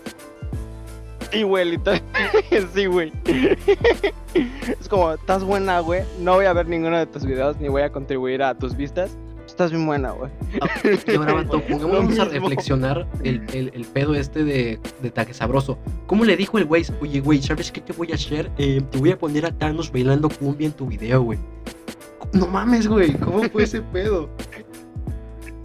Sí, 1.31 1.43
güey, 1.43 1.79
sí, 2.73 2.85
güey. 2.88 3.11
es 4.33 4.89
como, 4.89 5.13
estás 5.13 5.45
buena, 5.45 5.79
güey. 5.79 6.03
No 6.19 6.35
voy 6.35 6.45
a 6.45 6.51
ver 6.51 6.67
ninguno 6.67 6.97
de 6.97 7.05
tus 7.05 7.25
videos 7.25 7.57
ni 7.57 7.69
voy 7.69 7.83
a 7.83 7.89
contribuir 7.89 8.43
a 8.43 8.53
tus 8.53 8.75
vistas. 8.75 9.17
Estás 9.51 9.70
bien 9.72 9.86
buena, 9.86 10.12
güey. 10.12 10.31
Y 11.05 11.15
ahora, 11.15 11.34
vato, 11.34 11.58
Lo 11.70 11.77
pongámonos 11.77 12.17
a 12.20 12.25
reflexionar 12.25 13.05
el, 13.24 13.46
el, 13.53 13.70
el 13.74 13.86
pedo 13.86 14.15
este 14.15 14.43
de, 14.46 14.79
de 15.01 15.12
Taque 15.12 15.34
Sabroso. 15.34 15.77
¿Cómo 16.08 16.24
le 16.24 16.38
dijo 16.38 16.58
el 16.58 16.65
güey? 16.65 16.86
Oye, 17.01 17.20
güey, 17.20 17.41
¿sabes 17.41 17.70
qué 17.72 17.81
te 17.81 17.91
voy 17.93 18.12
a 18.13 18.15
hacer? 18.15 18.50
Eh, 18.58 18.81
te 18.89 18.98
voy 18.98 19.12
a 19.12 19.20
poner 19.20 19.46
a 19.46 19.51
Thanos 19.51 19.91
bailando 19.91 20.29
cumbia 20.29 20.67
en 20.67 20.74
tu 20.74 20.88
video, 20.88 21.22
güey. 21.22 21.38
No 22.31 22.48
mames, 22.48 22.88
güey, 22.88 23.13
¿cómo 23.15 23.43
fue 23.50 23.63
ese 23.63 23.81
pedo? 23.81 24.29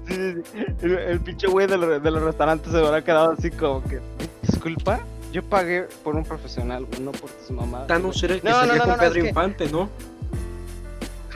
Sí, 0.09 0.15
sí, 0.15 0.43
sí. 0.53 0.59
El, 0.83 0.93
el 0.99 1.21
pinche 1.21 1.47
güey 1.47 1.67
de, 1.69 1.77
los- 1.79 2.03
de 2.03 2.11
los 2.11 2.23
restaurantes 2.23 2.73
se 2.73 2.79
habrá 2.79 3.03
quedado 3.05 3.31
así 3.39 3.51
como 3.53 3.83
que, 3.85 4.01
disculpa, 4.43 4.99
yo 5.33 5.43
pagué 5.45 5.87
por 6.03 6.17
un 6.17 6.25
profesional, 6.25 6.87
güey, 6.87 7.01
no 7.03 7.13
por 7.13 7.31
tus 7.31 7.51
mamadas. 7.53 7.87
Thanos 7.87 8.21
era 8.23 8.35
el 8.35 8.41
que 8.41 8.49
No, 8.49 8.55
salía 8.57 8.77
no, 8.77 8.85
con 8.85 8.95
Pedro 8.99 9.15
es 9.15 9.23
que- 9.23 9.29
Infante, 9.29 9.71
¿no? 9.71 9.89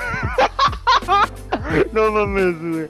No 1.92 2.10
mames, 2.12 2.54
güey. 2.60 2.88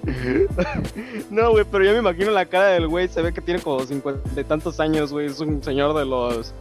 No, 1.30 1.50
güey, 1.50 1.64
pero 1.70 1.84
yo 1.84 1.92
me 1.92 1.98
imagino 1.98 2.30
la 2.30 2.46
cara 2.46 2.68
del 2.68 2.88
güey. 2.88 3.08
Se 3.08 3.22
ve 3.22 3.32
que 3.32 3.40
tiene 3.40 3.60
como 3.60 3.80
cincuenta 3.84 4.40
y 4.40 4.44
tantos 4.44 4.80
años, 4.80 5.12
güey. 5.12 5.26
Es 5.26 5.40
un 5.40 5.62
señor 5.62 5.96
de 5.96 6.04
los. 6.04 6.52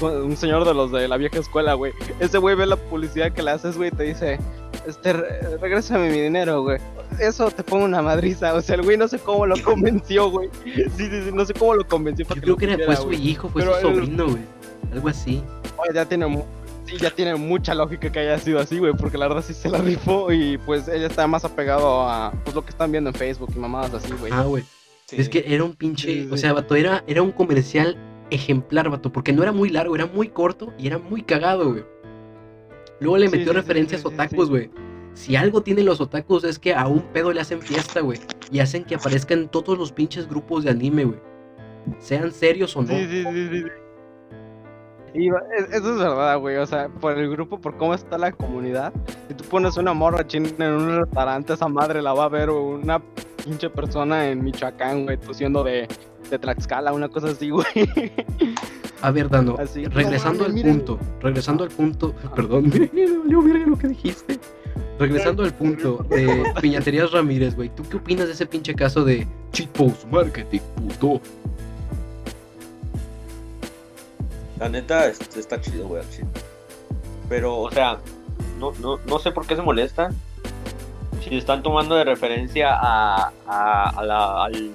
Un 0.00 0.36
señor 0.36 0.64
de 0.64 0.74
los 0.74 0.92
de 0.92 1.08
la 1.08 1.16
vieja 1.16 1.38
escuela, 1.38 1.74
güey. 1.74 1.92
Ese 2.20 2.38
güey 2.38 2.54
ve 2.54 2.66
la 2.66 2.76
publicidad 2.76 3.32
que 3.32 3.42
le 3.42 3.50
haces, 3.50 3.76
güey, 3.76 3.88
y 3.88 3.96
te 3.96 4.02
dice: 4.04 4.38
Este, 4.86 5.12
re- 5.12 5.56
regrésame 5.60 6.10
mi 6.10 6.20
dinero, 6.20 6.62
güey. 6.62 6.78
Eso 7.18 7.50
te 7.50 7.64
pongo 7.64 7.84
una 7.84 8.00
madriza. 8.02 8.54
O 8.54 8.60
sea, 8.60 8.76
el 8.76 8.82
güey 8.82 8.96
no 8.96 9.08
sé 9.08 9.18
cómo 9.18 9.44
lo 9.46 9.60
convenció, 9.62 10.30
güey. 10.30 10.50
Sí, 10.62 10.72
sí, 10.96 11.08
sí, 11.08 11.30
no 11.32 11.44
sé 11.44 11.54
cómo 11.54 11.74
lo 11.74 11.86
convenció. 11.86 12.24
Yo 12.34 12.40
creo 12.40 12.56
que 12.56 12.64
era 12.72 12.84
fue 12.86 12.96
su 12.96 13.04
güey. 13.06 13.28
hijo, 13.28 13.48
fue 13.48 13.62
Pero 13.62 13.74
su 13.76 13.80
sobrino, 13.80 14.26
güey. 14.26 14.42
Algo 14.92 15.08
así. 15.08 15.42
Oye, 15.78 15.90
ya 15.94 16.04
tiene, 16.04 16.26
sí, 16.88 16.96
ya 16.98 17.10
tiene 17.10 17.34
mucha 17.36 17.74
lógica 17.74 18.10
que 18.10 18.18
haya 18.20 18.38
sido 18.38 18.60
así, 18.60 18.78
güey, 18.78 18.92
porque 18.94 19.18
la 19.18 19.28
verdad 19.28 19.44
sí 19.46 19.54
se 19.54 19.68
la 19.68 19.78
rifó 19.78 20.32
y 20.32 20.58
pues 20.58 20.88
ella 20.88 21.06
está 21.06 21.26
más 21.26 21.44
apegado 21.44 22.08
a 22.08 22.32
pues 22.44 22.54
lo 22.54 22.64
que 22.64 22.70
están 22.70 22.90
viendo 22.90 23.10
en 23.10 23.14
Facebook 23.14 23.50
y 23.54 23.58
mamadas 23.58 23.94
así, 23.94 24.12
güey. 24.18 24.32
Ah, 24.32 24.42
güey. 24.42 24.64
Sí. 25.06 25.16
Es 25.18 25.28
que 25.28 25.44
era 25.46 25.64
un 25.64 25.74
pinche, 25.74 26.28
o 26.30 26.36
sea, 26.36 26.52
vato, 26.52 26.74
era, 26.74 27.04
era 27.06 27.22
un 27.22 27.32
comercial 27.32 27.96
ejemplar, 28.30 28.90
vato, 28.90 29.10
porque 29.12 29.32
no 29.32 29.42
era 29.42 29.52
muy 29.52 29.70
largo, 29.70 29.94
era 29.94 30.06
muy 30.06 30.28
corto 30.28 30.72
y 30.78 30.86
era 30.86 30.98
muy 30.98 31.22
cagado, 31.22 31.70
güey. 31.70 31.84
Luego 33.00 33.18
le 33.18 33.26
metió 33.26 33.44
sí, 33.44 33.50
sí, 33.50 33.56
referencias 33.56 34.00
sí, 34.02 34.08
sí, 34.08 34.14
otakus, 34.14 34.46
sí. 34.46 34.50
güey. 34.50 34.70
Si 35.14 35.36
algo 35.36 35.62
tienen 35.62 35.86
los 35.86 36.00
otakus 36.00 36.44
es 36.44 36.58
que 36.58 36.74
a 36.74 36.86
un 36.86 37.02
pedo 37.12 37.32
le 37.32 37.40
hacen 37.40 37.60
fiesta, 37.60 38.00
güey. 38.00 38.20
Y 38.52 38.60
hacen 38.60 38.84
que 38.84 38.94
aparezca 38.94 39.34
en 39.34 39.48
todos 39.48 39.78
los 39.78 39.92
pinches 39.92 40.28
grupos 40.28 40.64
de 40.64 40.70
anime, 40.70 41.04
güey. 41.04 41.18
Sean 41.98 42.30
serios 42.32 42.76
o 42.76 42.82
no. 42.82 42.88
Sí, 42.88 43.06
sí, 43.08 43.24
sí, 43.24 43.48
sí. 43.50 43.64
Y 45.14 45.28
eso 45.28 45.92
es 45.92 45.98
verdad, 45.98 46.38
güey. 46.38 46.56
O 46.56 46.66
sea, 46.66 46.88
por 46.88 47.16
el 47.18 47.30
grupo, 47.30 47.60
por 47.60 47.76
cómo 47.76 47.94
está 47.94 48.18
la 48.18 48.32
comunidad. 48.32 48.92
Si 49.28 49.34
tú 49.34 49.44
pones 49.44 49.76
una 49.76 49.92
morra 49.94 50.26
china 50.26 50.48
en 50.58 50.72
un 50.72 50.98
restaurante, 51.00 51.54
esa 51.54 51.68
madre 51.68 52.02
la 52.02 52.12
va 52.14 52.24
a 52.24 52.28
ver 52.28 52.50
una 52.50 53.00
pinche 53.44 53.70
persona 53.70 54.28
en 54.28 54.44
Michoacán, 54.44 55.04
güey, 55.04 55.16
tú 55.16 55.32
siendo 55.32 55.64
de, 55.64 55.88
de 56.30 56.38
Tlaxcala, 56.38 56.92
una 56.92 57.08
cosa 57.08 57.28
así, 57.28 57.50
güey. 57.50 57.64
A 59.00 59.10
ver, 59.12 59.28
Dano, 59.28 59.54
Así. 59.58 59.84
regresando 59.86 60.40
No 60.40 60.46
al 60.46 60.52
miren. 60.52 60.78
punto, 60.78 60.98
regresando 61.20 61.62
al 61.64 61.70
punto, 61.70 62.12
perdón, 62.34 62.64
me 62.92 63.06
valió 63.18 63.42
verga 63.42 63.66
lo 63.66 63.78
que 63.78 63.88
dijiste. 63.88 64.38
Regresando 64.98 65.44
al 65.44 65.54
punto 65.54 66.04
de 66.10 66.42
Piñaterías 66.60 67.12
Ramírez, 67.12 67.54
güey, 67.54 67.68
¿tú 67.74 67.84
qué 67.88 67.96
opinas 67.98 68.26
de 68.26 68.32
ese 68.32 68.44
pinche 68.46 68.74
caso 68.74 69.04
de 69.04 69.24
cheat 69.52 69.68
post 69.70 70.04
marketing, 70.10 70.58
puto? 70.74 71.20
La 74.58 74.68
neta 74.68 75.06
es- 75.06 75.20
está 75.36 75.60
chido, 75.60 75.86
güey, 75.88 76.02
al 76.02 76.10
chile. 76.10 76.28
Pero, 77.28 77.58
o 77.58 77.70
sea, 77.70 77.98
no, 78.58 78.72
no, 78.80 78.98
no 79.06 79.18
sé 79.18 79.30
por 79.32 79.46
qué 79.46 79.54
se 79.56 79.62
molesta. 79.62 80.10
Si 81.22 81.36
están 81.36 81.62
tomando 81.62 81.94
de 81.94 82.04
referencia 82.04 82.70
a, 82.74 83.32
a- 83.46 83.90
a 83.90 84.02
la- 84.04 84.44
al, 84.44 84.70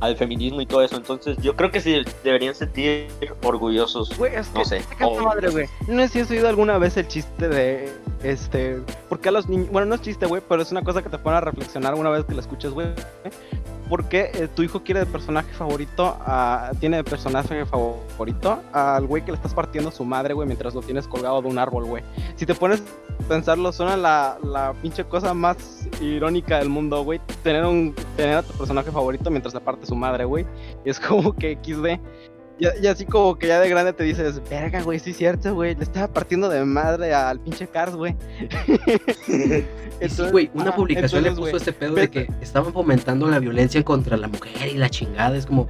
al 0.00 0.16
feminismo 0.16 0.60
y 0.60 0.66
todo 0.66 0.82
eso. 0.82 0.96
Entonces, 0.96 1.36
yo 1.42 1.54
creo 1.56 1.70
que 1.70 1.80
sí 1.80 2.02
deberían 2.24 2.54
sentir 2.54 3.08
orgullosos. 3.42 4.16
Güey, 4.16 4.34
es 4.36 4.48
que, 4.48 4.58
No 4.60 4.64
sé. 4.64 4.80
saca 4.82 5.04
tu 5.04 5.10
O- 5.10 5.22
madre, 5.22 5.50
güey. 5.50 5.66
No 5.88 6.02
sé 6.02 6.08
si 6.08 6.20
has 6.20 6.30
oído 6.30 6.48
alguna 6.48 6.78
vez 6.78 6.96
el 6.96 7.08
chiste 7.08 7.48
de, 7.48 7.92
este, 8.22 8.80
porque 9.08 9.28
a 9.28 9.32
los 9.32 9.48
niños, 9.48 9.68
bueno, 9.70 9.86
no 9.86 9.94
es 9.96 10.00
chiste, 10.02 10.26
güey, 10.26 10.40
pero 10.48 10.62
es 10.62 10.70
una 10.72 10.82
cosa 10.82 11.02
que 11.02 11.10
te 11.10 11.18
pone 11.18 11.36
a 11.36 11.40
reflexionar 11.40 11.94
una 11.94 12.10
vez 12.10 12.24
que 12.24 12.34
la 12.34 12.40
escuchas, 12.40 12.72
güey. 12.72 12.88
¿Por 13.88 14.08
qué 14.08 14.30
eh, 14.34 14.48
tu 14.54 14.62
hijo 14.62 14.82
quiere 14.82 15.00
de 15.00 15.06
personaje 15.06 15.52
favorito, 15.52 16.18
tiene 16.78 16.98
de 16.98 17.04
personaje 17.04 17.64
favorito 17.64 18.62
al 18.72 19.06
güey 19.06 19.24
que 19.24 19.32
le 19.32 19.36
estás 19.36 19.54
partiendo 19.54 19.90
su 19.90 20.04
madre, 20.04 20.34
güey, 20.34 20.46
mientras 20.46 20.74
lo 20.74 20.82
tienes 20.82 21.08
colgado 21.08 21.40
de 21.40 21.48
un 21.48 21.58
árbol, 21.58 21.86
güey? 21.86 22.02
Si 22.36 22.44
te 22.44 22.54
pones 22.54 22.82
a 22.82 23.28
pensarlo, 23.28 23.72
suena 23.72 23.96
la, 23.96 24.38
la 24.42 24.74
pinche 24.82 25.04
cosa 25.04 25.32
más 25.32 25.88
irónica 26.00 26.58
del 26.58 26.68
mundo, 26.68 27.02
güey. 27.02 27.20
Tener, 27.42 27.64
un, 27.64 27.94
tener 28.16 28.36
a 28.36 28.42
tu 28.42 28.52
personaje 28.54 28.90
favorito 28.90 29.30
mientras 29.30 29.54
le 29.54 29.60
parte 29.60 29.86
su 29.86 29.94
madre, 29.94 30.24
güey. 30.24 30.46
Es 30.84 31.00
como 31.00 31.34
que 31.34 31.58
XD. 31.62 32.00
Y, 32.58 32.84
y 32.84 32.86
así 32.86 33.04
como 33.04 33.38
que 33.38 33.46
ya 33.46 33.60
de 33.60 33.68
grande 33.68 33.92
te 33.92 34.04
dices, 34.04 34.40
verga, 34.48 34.82
güey, 34.82 34.98
sí 34.98 35.10
es 35.10 35.16
cierto, 35.16 35.54
güey. 35.54 35.74
Le 35.74 35.84
estaba 35.84 36.08
partiendo 36.08 36.48
de 36.48 36.64
madre 36.64 37.14
al 37.14 37.40
pinche 37.40 37.66
Cars, 37.66 37.94
güey. 37.94 38.16
Sí, 40.08 40.22
güey, 40.30 40.48
una 40.54 40.74
publicación 40.76 41.24
le 41.24 41.30
entonces, 41.30 41.52
puso 41.52 41.58
güey, 41.58 41.62
ese 41.62 41.72
pedo 41.72 41.94
de 41.96 42.08
que 42.08 42.30
estaban 42.40 42.72
fomentando 42.72 43.28
la 43.28 43.40
violencia 43.40 43.82
contra 43.84 44.16
la 44.16 44.28
mujer 44.28 44.68
y 44.68 44.76
la 44.76 44.88
chingada, 44.88 45.36
es 45.36 45.44
como, 45.44 45.66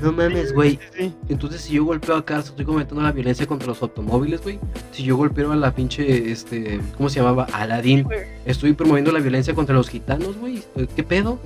no 0.00 0.12
mames, 0.12 0.52
güey, 0.52 0.78
Sí, 0.92 1.06
sí, 1.06 1.14
Entonces, 1.28 1.62
si 1.62 1.74
yo 1.74 1.84
golpeo 1.84 2.14
a 2.14 2.24
Cars, 2.24 2.46
estoy 2.46 2.64
cometiendo 2.64 3.02
la 3.02 3.10
violencia 3.10 3.46
contra 3.46 3.66
los 3.66 3.82
automóviles, 3.82 4.42
güey. 4.42 4.60
Si 4.92 5.02
yo 5.02 5.16
golpeo 5.16 5.50
a 5.50 5.56
la 5.56 5.74
pinche, 5.74 6.30
este, 6.30 6.80
¿cómo 6.96 7.08
se 7.08 7.18
llamaba? 7.18 7.48
Aladín. 7.52 8.04
güey. 8.04 8.20
Estoy 8.44 8.74
promoviendo 8.74 9.10
la 9.10 9.18
violencia 9.18 9.54
contra 9.54 9.74
los 9.74 9.88
gitanos, 9.88 10.36
güey. 10.36 10.62
¿Qué 10.94 11.02
pedo? 11.02 11.40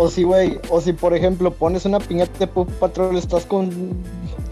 O 0.00 0.08
si, 0.08 0.22
güey, 0.22 0.60
o 0.70 0.80
si 0.80 0.92
por 0.92 1.12
ejemplo 1.12 1.52
pones 1.52 1.84
una 1.84 1.98
piñata 1.98 2.38
de 2.38 2.46
Pop 2.46 2.70
Patrol, 2.78 3.16
estás 3.16 3.44
con 3.44 3.70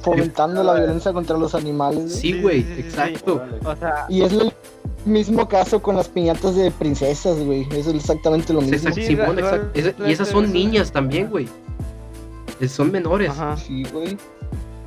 fomentando 0.02 0.62
la 0.64 0.74
violencia 0.74 1.12
contra 1.12 1.38
los 1.38 1.54
animales. 1.54 1.98
güey. 2.04 2.08
Sí, 2.20 2.40
güey, 2.42 2.62
sí, 2.62 2.68
sí, 2.68 2.74
sí. 2.82 2.88
exacto. 2.88 3.42
O 3.64 3.76
sea, 3.76 4.06
Y 4.08 4.22
es 4.22 4.32
el 4.32 4.52
mismo 5.04 5.48
caso 5.48 5.80
con 5.80 5.94
las 5.96 6.08
piñatas 6.08 6.56
de 6.56 6.70
princesas, 6.72 7.38
güey. 7.44 7.66
Es 7.70 7.86
exactamente 7.86 8.52
lo 8.52 8.60
mismo. 8.60 8.90
Simón, 8.92 9.38
Es- 9.74 9.94
y 10.06 10.10
esas 10.12 10.28
son 10.28 10.52
niñas 10.52 10.90
también, 10.90 11.30
güey. 11.30 11.48
Son 12.68 12.90
menores. 12.90 13.30
ajá. 13.30 13.56
Sí, 13.56 13.84
güey. 13.92 14.16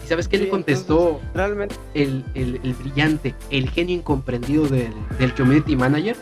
¿Y 0.04 0.08
sabes 0.10 0.28
qué 0.28 0.38
Sí, 0.40 0.44
le 0.46 0.50
contestó 0.50 1.20
Realmente, 1.34 1.76
el, 1.94 2.26
el- 2.34 2.60
el 2.64 2.74
brillante, 2.74 3.34
el 3.50 3.70
genio 3.70 3.96
incomprendido 3.96 4.68
del, 4.68 4.92
del 5.20 5.34
community 5.36 5.76
manager? 5.78 6.18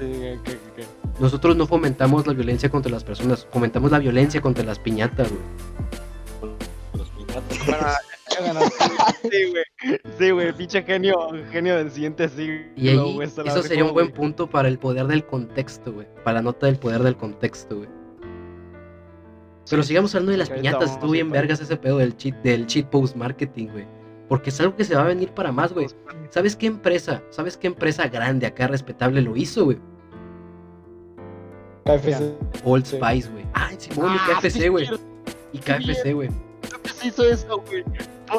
eh, 0.00 0.38
que- 0.44 0.52
que- 0.52 0.58
que- 0.58 0.63
Nosotros 1.20 1.56
no 1.56 1.66
fomentamos 1.66 2.26
la 2.26 2.32
violencia 2.32 2.68
contra 2.68 2.90
las 2.90 3.04
personas, 3.04 3.46
fomentamos 3.52 3.90
la 3.90 3.98
violencia 4.00 4.40
contra 4.40 4.64
las 4.64 4.78
piñatas, 4.78 5.30
güey. 5.30 5.42
Los 6.96 7.08
piñatas. 7.10 7.98
Sí, 9.22 9.50
güey. 9.50 9.64
Sí, 10.18 10.30
güey, 10.30 10.52
pinche 10.54 10.82
genio, 10.82 11.30
genio 11.52 11.76
del 11.76 11.90
siguiente 11.90 12.28
siglo. 12.28 12.64
Y 12.76 12.88
ahí, 12.88 13.18
eso 13.22 13.62
sería 13.62 13.84
un 13.84 13.92
buen 13.92 14.10
punto 14.10 14.48
para 14.48 14.66
el 14.66 14.78
poder 14.78 15.06
del 15.06 15.24
contexto, 15.24 15.92
güey. 15.92 16.06
Para 16.24 16.38
la 16.38 16.42
nota 16.42 16.66
del 16.66 16.78
poder 16.78 17.02
del 17.02 17.16
contexto, 17.16 17.76
güey. 17.76 17.88
Pero 19.70 19.82
sigamos 19.82 20.14
hablando 20.14 20.32
de 20.32 20.38
las 20.38 20.50
piñatas. 20.50 20.92
Estuvo 20.92 21.12
bien 21.12 21.30
vergas 21.30 21.60
ese 21.60 21.76
pedo 21.76 21.98
del 21.98 22.16
cheat, 22.16 22.34
del 22.42 22.66
cheat 22.66 22.88
post 22.88 23.14
marketing, 23.14 23.68
güey. 23.68 23.86
Porque 24.28 24.50
es 24.50 24.60
algo 24.60 24.74
que 24.74 24.84
se 24.84 24.94
va 24.94 25.02
a 25.02 25.06
venir 25.06 25.30
para 25.30 25.52
más, 25.52 25.72
güey. 25.72 25.86
¿Sabes 26.30 26.56
qué 26.56 26.66
empresa? 26.66 27.22
¿Sabes 27.30 27.56
qué 27.56 27.68
empresa 27.68 28.08
grande 28.08 28.46
acá 28.46 28.66
respetable 28.66 29.22
lo 29.22 29.36
hizo, 29.36 29.66
güey? 29.66 29.78
KFC. 31.84 32.32
Old. 32.64 32.86
Spice, 32.86 33.28
güey. 33.30 33.44
Ah, 33.54 33.70
Simón, 33.76 34.16
Ah, 34.18 34.38
KFC, 34.40 34.50
sí, 34.50 34.68
güey. 34.68 34.88
Y 35.52 35.58
KFC, 35.58 36.12
güey. 36.14 36.28
sí 37.00 37.08
hizo 37.08 37.24
eso, 37.24 37.62
güey. 37.68 37.84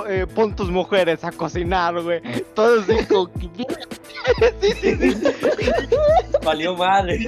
Eh, 0.10 0.26
Pon 0.34 0.56
tus 0.56 0.70
mujeres 0.70 1.24
a 1.24 1.32
cocinar, 1.32 2.02
güey. 2.02 2.22
Todo 2.54 2.82
así 2.82 3.06
como 3.06 3.32
que... 3.32 3.50
Sí, 4.60 4.72
sí, 4.82 4.96
sí. 4.98 5.24
Valió 6.44 6.76
madre. 6.76 7.20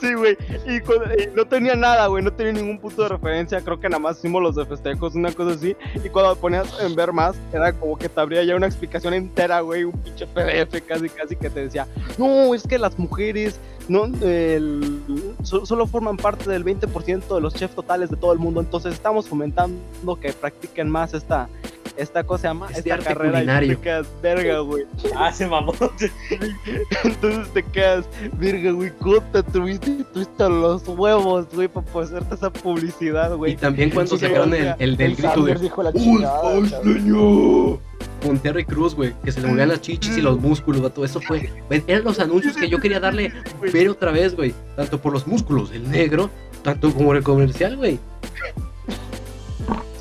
Sí, 0.00 0.14
güey. 0.14 0.36
Y, 0.66 0.80
cuando- 0.80 1.06
y 1.14 1.28
no 1.34 1.46
tenía 1.46 1.74
nada, 1.74 2.06
güey. 2.06 2.22
No 2.22 2.32
tenía 2.32 2.52
ningún 2.52 2.78
punto 2.78 3.02
de 3.02 3.08
referencia. 3.08 3.60
Creo 3.62 3.80
que 3.80 3.88
nada 3.88 3.98
más 4.00 4.18
símbolos 4.18 4.54
de 4.56 4.64
festejos, 4.66 5.14
una 5.14 5.32
cosa 5.32 5.52
así. 5.52 5.74
Y 6.04 6.08
cuando 6.10 6.36
ponías 6.36 6.68
en 6.80 6.94
ver 6.94 7.12
más, 7.12 7.36
era 7.52 7.72
como 7.72 7.96
que 7.98 8.08
te 8.08 8.20
abría 8.20 8.44
ya 8.44 8.54
una 8.54 8.66
explicación 8.66 9.14
entera, 9.14 9.60
güey. 9.60 9.84
Un 9.84 9.92
pinche 9.92 10.26
PDF 10.26 10.80
casi, 10.86 11.08
casi 11.08 11.36
que 11.36 11.48
te 11.50 11.60
decía: 11.64 11.86
No, 12.18 12.54
es 12.54 12.62
que 12.66 12.78
las 12.78 12.98
mujeres 12.98 13.58
no 13.88 14.04
el- 14.06 15.02
so- 15.42 15.66
solo 15.66 15.86
forman 15.86 16.16
parte 16.16 16.48
del 16.50 16.64
20% 16.64 17.34
de 17.34 17.40
los 17.40 17.54
chefs 17.54 17.74
totales 17.74 18.10
de 18.10 18.16
todo 18.16 18.32
el 18.32 18.38
mundo. 18.38 18.60
Entonces 18.60 18.94
estamos 18.94 19.28
fomentando 19.28 19.80
que 20.20 20.32
practiquen 20.32 20.88
más 20.88 21.14
esta. 21.14 21.48
Esta 21.96 22.24
cosa 22.24 22.42
se 22.42 22.48
llama 22.48 22.66
Este 22.68 22.80
esta 22.80 22.94
arte 22.94 23.04
carrera 23.06 23.32
culinario. 23.34 23.72
y 23.72 23.76
te 23.76 23.82
quedas 23.82 24.06
verga, 24.22 24.58
güey. 24.60 24.84
Ah, 25.16 25.32
se 25.32 25.46
mamó. 25.46 25.72
Entonces 27.04 27.52
te 27.52 27.62
quedas, 27.62 28.06
virga, 28.38 28.72
güey, 28.72 28.90
¿cómo 28.98 29.20
tuviste, 29.52 30.04
tuviste 30.12 30.48
los 30.48 30.86
huevos, 30.88 31.46
güey, 31.52 31.68
para 31.68 31.86
hacerte 32.04 32.34
esa 32.34 32.50
publicidad, 32.52 33.32
Y 33.32 33.36
güey? 33.36 33.56
también 33.56 33.90
cuando 33.90 34.16
sacaron 34.16 34.54
el, 34.54 34.74
el 34.78 34.96
del 34.96 35.10
El 35.12 35.16
grito 35.16 35.44
de 35.44 35.54
dijo 35.56 35.82
la 35.82 35.90
¡Old 35.90 35.98
chingada. 35.98 37.78
Con 38.24 38.38
Terry 38.38 38.64
Cruz, 38.64 38.94
güey, 38.94 39.12
que 39.24 39.32
se 39.32 39.40
le 39.40 39.48
movían 39.48 39.68
las 39.68 39.80
chichis 39.80 40.16
y 40.16 40.20
los 40.20 40.38
músculos, 40.40 40.80
todo 40.94 41.04
eso 41.04 41.20
fue. 41.20 41.50
Eran 41.86 42.04
los 42.04 42.20
anuncios 42.20 42.56
que 42.56 42.68
yo 42.68 42.78
quería 42.78 43.00
darle 43.00 43.32
ver 43.72 43.88
otra 43.88 44.12
vez, 44.12 44.36
güey. 44.36 44.54
Tanto 44.76 45.00
por 45.00 45.12
los 45.12 45.26
músculos 45.26 45.70
del 45.70 45.90
negro, 45.90 46.30
tanto 46.62 46.92
como 46.94 47.14
el 47.14 47.22
comercial, 47.24 47.76
güey. 47.76 47.98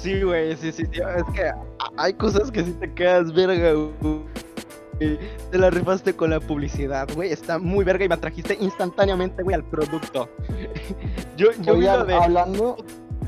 Sí, 0.01 0.21
güey, 0.23 0.55
sí, 0.57 0.71
sí, 0.71 0.83
sí, 0.91 0.99
es 0.99 1.23
que 1.35 1.51
hay 1.97 2.13
cosas 2.13 2.49
que 2.51 2.63
sí 2.63 2.71
te 2.79 2.91
quedas 2.93 3.31
verga, 3.33 3.73
güey. 3.73 4.21
Te 5.51 5.57
la 5.57 5.69
rifaste 5.71 6.15
con 6.15 6.29
la 6.29 6.39
publicidad, 6.39 7.07
güey, 7.15 7.31
está 7.31 7.57
muy 7.57 7.83
verga 7.83 8.05
y 8.05 8.09
me 8.09 8.15
atrajiste 8.15 8.57
instantáneamente, 8.59 9.41
güey, 9.43 9.55
al 9.55 9.63
producto. 9.63 10.29
yo 11.37 11.47
yo 11.61 11.75
de... 12.05 12.13
hablando, 12.13 12.77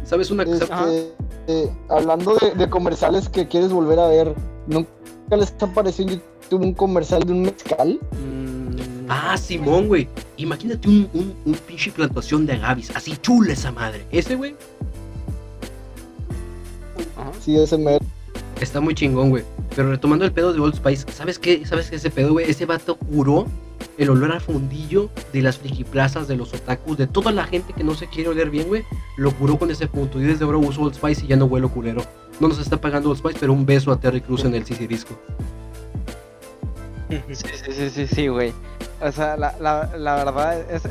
¿Sabes 0.03 0.29
una 0.31 0.45
cosa? 0.45 0.63
este, 0.63 1.13
eh, 1.47 1.69
hablando 1.89 2.35
de, 2.35 2.51
de 2.51 2.69
comerciales 2.69 3.27
que 3.29 3.47
quieres 3.47 3.71
volver 3.71 3.99
a 3.99 4.07
ver, 4.07 4.35
¿nunca 4.67 4.89
les 5.37 5.53
ha 5.61 5.67
parecido 5.67 6.13
en 6.13 6.21
YouTube 6.41 6.61
un 6.61 6.73
comercial 6.73 7.23
de 7.23 7.31
un 7.33 7.41
mezcal? 7.43 7.99
Mm, 8.11 8.53
Ah, 9.09 9.37
Simón, 9.37 9.87
güey. 9.87 10.07
Imagínate 10.37 10.87
un, 10.87 11.09
un, 11.13 11.35
un 11.45 11.53
pinche 11.53 11.91
plantación 11.91 12.45
de 12.45 12.53
agavis, 12.53 12.89
así 12.95 13.17
chula 13.17 13.53
esa 13.53 13.71
madre. 13.71 14.05
Ese, 14.11 14.35
güey, 14.35 14.55
ajá. 17.17 17.31
Sí, 17.39 17.57
ese 17.57 17.77
me... 17.77 17.99
está 18.61 18.79
muy 18.79 18.95
chingón, 18.95 19.29
güey. 19.29 19.43
Pero 19.75 19.89
retomando 19.89 20.25
el 20.25 20.31
pedo 20.31 20.53
de 20.53 20.59
Old 20.59 20.75
Spice, 20.75 21.05
¿sabes 21.11 21.39
qué? 21.39 21.65
¿Sabes 21.65 21.89
qué 21.89 21.95
ese 21.97 22.09
pedo, 22.09 22.33
güey? 22.33 22.49
Ese 22.49 22.65
vato 22.65 22.95
curó 22.95 23.47
el 23.97 24.09
olor 24.09 24.31
a 24.31 24.39
fundillo 24.39 25.09
de 25.31 25.41
las 25.41 25.57
frikiplazas, 25.57 26.27
de 26.27 26.35
los 26.35 26.53
otakus, 26.53 26.97
de 26.97 27.07
toda 27.07 27.31
la 27.31 27.45
gente 27.45 27.73
que 27.73 27.83
no 27.83 27.93
se 27.95 28.07
quiere 28.07 28.29
oler 28.29 28.49
bien, 28.49 28.67
güey. 28.67 28.83
Lo 29.17 29.31
curó 29.31 29.57
con 29.57 29.69
ese 29.71 29.87
punto. 29.87 30.19
Y 30.19 30.23
desde 30.23 30.45
ahora 30.45 30.57
uso 30.57 30.81
Old 30.81 30.95
Spice 30.95 31.25
y 31.25 31.27
ya 31.27 31.35
no 31.35 31.45
huelo 31.45 31.69
culero. 31.69 32.03
No 32.39 32.47
nos 32.47 32.59
está 32.59 32.77
pagando 32.79 33.09
Old 33.09 33.19
Spice, 33.19 33.37
pero 33.39 33.53
un 33.53 33.65
beso 33.65 33.91
a 33.91 33.99
Terry 33.99 34.21
Cruz 34.21 34.45
en 34.45 34.55
el 34.55 34.65
Sisi 34.65 34.87
Disco. 34.87 35.15
Sí, 37.09 37.35
sí, 37.35 37.71
sí, 37.71 37.89
sí, 37.89 38.07
sí, 38.07 38.27
güey. 38.27 38.53
O 39.01 39.11
sea, 39.11 39.37
la, 39.37 39.55
la, 39.59 39.95
la 39.97 40.15
verdad 40.15 40.59
es... 40.71 40.83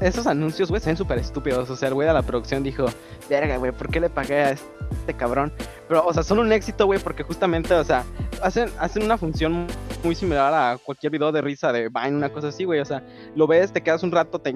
esos 0.00 0.26
anuncios, 0.26 0.70
güey, 0.70 0.80
se 0.80 0.90
ven 0.90 0.96
súper 0.96 1.18
estúpidos. 1.18 1.70
O 1.70 1.76
sea, 1.76 1.88
el 1.88 1.94
güey 1.94 2.06
de 2.06 2.14
la 2.14 2.22
producción 2.22 2.62
dijo, 2.62 2.86
verga, 3.28 3.56
güey, 3.56 3.72
¿por 3.72 3.88
qué 3.88 4.00
le 4.00 4.10
pagué 4.10 4.42
a 4.42 4.50
este 4.50 5.14
cabrón? 5.16 5.52
Pero, 5.88 6.04
o 6.04 6.12
sea, 6.12 6.22
son 6.22 6.38
un 6.38 6.52
éxito, 6.52 6.86
güey, 6.86 6.98
porque 6.98 7.22
justamente, 7.22 7.74
o 7.74 7.84
sea, 7.84 8.04
hacen, 8.42 8.70
hacen 8.78 9.04
una 9.04 9.18
función 9.18 9.66
muy 10.02 10.14
similar 10.14 10.52
a 10.52 10.78
cualquier 10.78 11.12
video 11.12 11.32
de 11.32 11.40
risa 11.40 11.72
de 11.72 11.88
Vine, 11.88 12.16
una 12.16 12.32
cosa 12.32 12.48
así, 12.48 12.64
güey. 12.64 12.80
O 12.80 12.84
sea, 12.84 13.02
lo 13.34 13.46
ves, 13.46 13.72
te 13.72 13.82
quedas 13.82 14.02
un 14.02 14.12
rato, 14.12 14.38
te 14.38 14.50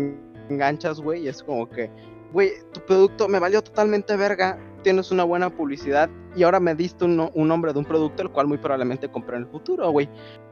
enganchas, 0.49 1.01
güey, 1.01 1.25
y 1.25 1.29
es 1.29 1.43
como 1.43 1.69
que, 1.69 1.91
güey, 2.33 2.53
tu 2.73 2.81
producto 2.81 3.29
me 3.29 3.39
valió 3.39 3.63
totalmente 3.63 4.17
verga, 4.17 4.59
tienes 4.83 5.11
una 5.11 5.25
buena 5.25 5.51
publicidad 5.51 6.09
y 6.37 6.43
ahora 6.43 6.61
me 6.61 6.75
diste 6.75 7.05
un, 7.05 7.31
un 7.33 7.49
nombre 7.49 7.73
de 7.73 7.79
un 7.79 7.85
producto 7.85 8.23
el 8.23 8.31
cual 8.31 8.47
muy 8.47 8.59
probablemente 8.59 9.09
compré 9.09 9.37
en 9.37 9.43
el 9.43 9.49
futuro, 9.49 9.91
güey. 9.91 10.09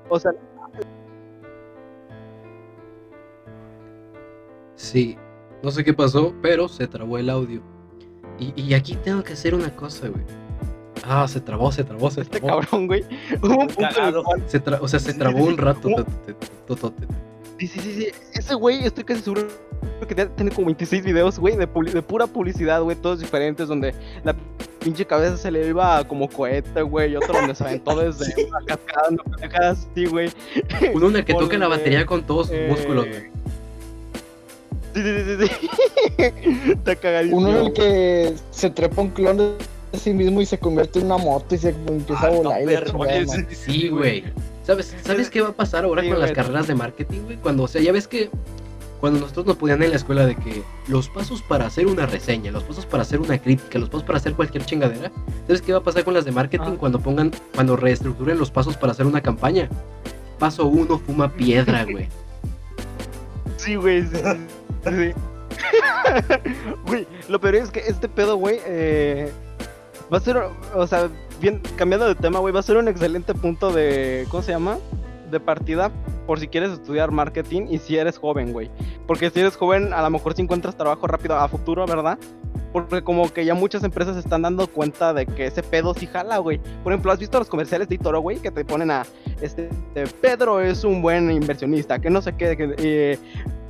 O 0.08 0.18
sea, 0.18 0.32
Sí, 4.76 5.16
no 5.62 5.70
sé 5.70 5.82
qué 5.84 5.92
pasó, 5.92 6.34
pero 6.42 6.68
se 6.68 6.86
trabó 6.86 7.18
el 7.18 7.28
audio. 7.30 7.62
Y, 8.38 8.52
y 8.60 8.74
aquí 8.74 8.96
tengo 8.96 9.22
que 9.24 9.32
hacer 9.32 9.54
una 9.54 9.74
cosa, 9.74 10.08
güey. 10.08 10.22
Ah, 11.04 11.26
se 11.28 11.40
trabó, 11.40 11.70
se 11.72 11.84
trabó, 11.84 12.10
se 12.10 12.20
este 12.22 12.40
trabó. 12.40 12.60
cabrón, 12.60 12.86
güey. 12.86 13.04
Hubo 13.42 13.60
un 13.60 13.68
punto 13.68 14.24
Se 14.46 14.62
tra- 14.62 14.78
o 14.80 14.88
sea, 14.88 14.98
se 15.00 15.12
Sí, 15.12 15.18
trabó 15.18 15.38
sí, 15.38 15.44
un 15.44 15.56
rato. 15.56 15.88
sí. 16.26 16.34
Sí, 17.58 17.66
sí, 17.68 17.80
sí, 17.80 17.92
sí. 17.94 18.08
Ese 18.34 18.54
güey, 18.54 18.84
estoy 18.84 19.04
casi 19.04 19.22
seguro 19.22 19.42
que 20.06 20.14
tener 20.14 20.52
como 20.52 20.66
26 20.66 21.04
videos, 21.04 21.38
güey, 21.38 21.56
de, 21.56 21.66
pura 21.66 22.26
publicidad, 22.26 22.82
güey, 22.82 22.96
todos 22.96 23.20
diferentes, 23.20 23.66
donde 23.68 23.94
la 24.24 24.36
pinche 24.80 25.06
cabeza 25.06 25.38
se 25.38 25.50
le 25.50 25.66
iba 25.66 26.06
como 26.06 26.28
cohete, 26.28 26.82
güey, 26.82 27.12
y 27.12 27.16
otro 27.16 27.32
donde 27.32 27.54
se 27.54 27.64
aventó 27.64 27.96
desde 27.98 28.44
una 28.46 28.58
cascada, 28.66 29.08
una 29.10 29.22
pendejada 29.24 29.70
así, 29.70 30.04
güey. 30.04 30.30
Uno 30.92 31.08
en 31.08 31.16
el 31.16 31.24
que 31.24 31.32
toca 31.32 31.56
la 31.56 31.68
batería 31.68 32.04
con 32.04 32.26
todos 32.26 32.48
sus 32.48 32.56
eh, 32.56 32.66
músculos, 32.68 33.06
güey. 33.08 33.35
Sí, 34.96 35.02
sí, 35.02 35.36
sí, 35.38 35.46
sí. 35.46 36.70
Está 36.72 36.96
cagadísimo. 36.96 37.38
Uno 37.38 37.50
en 37.50 37.66
el 37.66 37.72
que 37.74 38.34
se 38.50 38.70
trepa 38.70 39.02
un 39.02 39.10
clon 39.10 39.36
de 39.36 39.52
sí 39.98 40.12
mismo 40.14 40.40
y 40.40 40.46
se 40.46 40.58
convierte 40.58 41.00
en 41.00 41.06
una 41.06 41.18
moto 41.18 41.54
y 41.54 41.58
se 41.58 41.68
empieza 41.70 42.24
a 42.24 42.26
Ah, 42.28 42.30
volar. 42.30 42.62
y 42.62 42.66
perro, 42.66 42.98
oye, 42.98 43.26
man. 43.26 43.46
Sí, 43.50 43.88
güey. 43.88 44.24
¿Sabes, 44.64 44.94
¿Sabes 45.04 45.28
qué 45.30 45.42
va 45.42 45.48
a 45.50 45.52
pasar 45.52 45.84
ahora 45.84 46.02
Sí, 46.02 46.08
con 46.08 46.18
las 46.18 46.32
carreras 46.32 46.66
de 46.66 46.74
marketing, 46.74 47.20
güey? 47.24 47.36
Cuando, 47.36 47.64
o 47.64 47.68
sea, 47.68 47.80
ya 47.82 47.92
ves 47.92 48.08
que 48.08 48.30
cuando 49.00 49.20
nosotros 49.20 49.44
nos 49.46 49.56
ponían 49.56 49.82
en 49.82 49.90
la 49.90 49.96
escuela 49.96 50.24
de 50.26 50.34
que 50.34 50.62
los 50.88 51.08
pasos 51.10 51.42
para 51.42 51.66
hacer 51.66 51.86
una 51.86 52.06
reseña, 52.06 52.50
los 52.50 52.64
pasos 52.64 52.86
para 52.86 53.02
hacer 53.02 53.20
una 53.20 53.36
crítica, 53.38 53.78
los 53.78 53.90
pasos 53.90 54.04
para 54.04 54.16
hacer 54.18 54.32
cualquier 54.32 54.64
chingadera, 54.64 55.12
¿sabes 55.46 55.60
qué 55.60 55.72
va 55.72 55.78
a 55.78 55.82
pasar 55.82 56.02
con 56.04 56.14
las 56.14 56.24
de 56.24 56.32
marketing 56.32 56.72
Ah. 56.72 56.76
cuando 56.80 56.98
pongan, 56.98 57.30
cuando 57.54 57.76
reestructuren 57.76 58.38
los 58.38 58.50
pasos 58.50 58.76
para 58.78 58.92
hacer 58.92 59.04
una 59.06 59.20
campaña? 59.20 59.68
Paso 60.38 60.66
uno, 60.66 60.98
fuma 60.98 61.32
piedra, 61.32 61.84
güey. 61.84 62.08
Sí, 63.56 63.74
güey, 63.76 64.02
sí, 64.02 64.16
sí. 64.90 65.12
Güey, 66.86 67.06
lo 67.28 67.40
peor 67.40 67.56
es 67.56 67.70
que 67.70 67.80
este 67.80 68.08
pedo, 68.08 68.36
güey, 68.36 68.60
eh, 68.66 69.30
va 70.12 70.18
a 70.18 70.20
ser, 70.20 70.36
o 70.74 70.86
sea, 70.86 71.08
bien, 71.40 71.60
cambiando 71.76 72.06
de 72.06 72.14
tema, 72.14 72.38
güey, 72.38 72.52
va 72.52 72.60
a 72.60 72.62
ser 72.62 72.76
un 72.76 72.88
excelente 72.88 73.34
punto 73.34 73.72
de, 73.72 74.26
¿cómo 74.30 74.42
se 74.42 74.52
llama? 74.52 74.78
De 75.30 75.40
partida 75.40 75.90
por 76.26 76.40
si 76.40 76.48
quieres 76.48 76.72
estudiar 76.72 77.10
marketing 77.10 77.66
y 77.70 77.78
si 77.78 77.96
eres 77.96 78.18
joven, 78.18 78.52
güey. 78.52 78.70
Porque 79.06 79.30
si 79.30 79.40
eres 79.40 79.56
joven, 79.56 79.92
a 79.92 80.02
lo 80.02 80.10
mejor 80.10 80.34
si 80.34 80.42
encuentras 80.42 80.76
trabajo 80.76 81.06
rápido 81.06 81.36
a 81.36 81.48
futuro, 81.48 81.86
¿verdad? 81.86 82.18
Porque 82.72 83.02
como 83.02 83.32
que 83.32 83.44
ya 83.44 83.54
muchas 83.54 83.84
empresas 83.84 84.16
están 84.16 84.42
dando 84.42 84.66
cuenta 84.66 85.14
de 85.14 85.24
que 85.24 85.46
ese 85.46 85.62
pedo 85.62 85.94
sí 85.94 86.06
jala, 86.06 86.38
güey. 86.38 86.60
Por 86.82 86.92
ejemplo, 86.92 87.12
¿has 87.12 87.18
visto 87.18 87.38
los 87.38 87.48
comerciales 87.48 87.88
de 87.88 87.96
Toro, 87.96 88.20
güey? 88.20 88.38
Que 88.38 88.50
te 88.50 88.64
ponen 88.64 88.90
a, 88.90 89.04
este, 89.40 89.68
Pedro 90.20 90.60
es 90.60 90.84
un 90.84 91.00
buen 91.00 91.30
inversionista, 91.30 91.98
que 91.98 92.10
no 92.10 92.20
sé 92.20 92.34
qué, 92.36 92.56
que, 92.56 92.74
eh, 92.78 93.18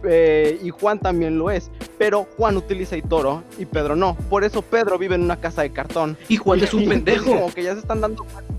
eh, 0.07 0.59
y 0.63 0.71
Juan 0.71 0.99
también 0.99 1.39
lo 1.39 1.51
es. 1.51 1.71
Pero 1.99 2.27
Juan 2.37 2.57
utiliza 2.57 2.97
Toro 3.09 3.43
y 3.59 3.65
Pedro 3.67 3.97
no. 3.97 4.15
Por 4.31 4.45
eso 4.45 4.63
Pedro 4.63 4.99
vive 4.99 5.15
en 5.15 5.23
una 5.23 5.37
casa 5.37 5.63
de 5.63 5.71
cartón. 5.71 6.17
Y 6.29 6.37
Juan 6.37 6.61
es 6.61 6.73
un 6.75 6.85
pendejo. 6.89 7.25
Como 7.27 7.53
que 7.53 7.63
ya 7.63 7.75
se 7.75 7.81
están 7.81 8.01
dando 8.01 8.25
cuenta. 8.25 8.55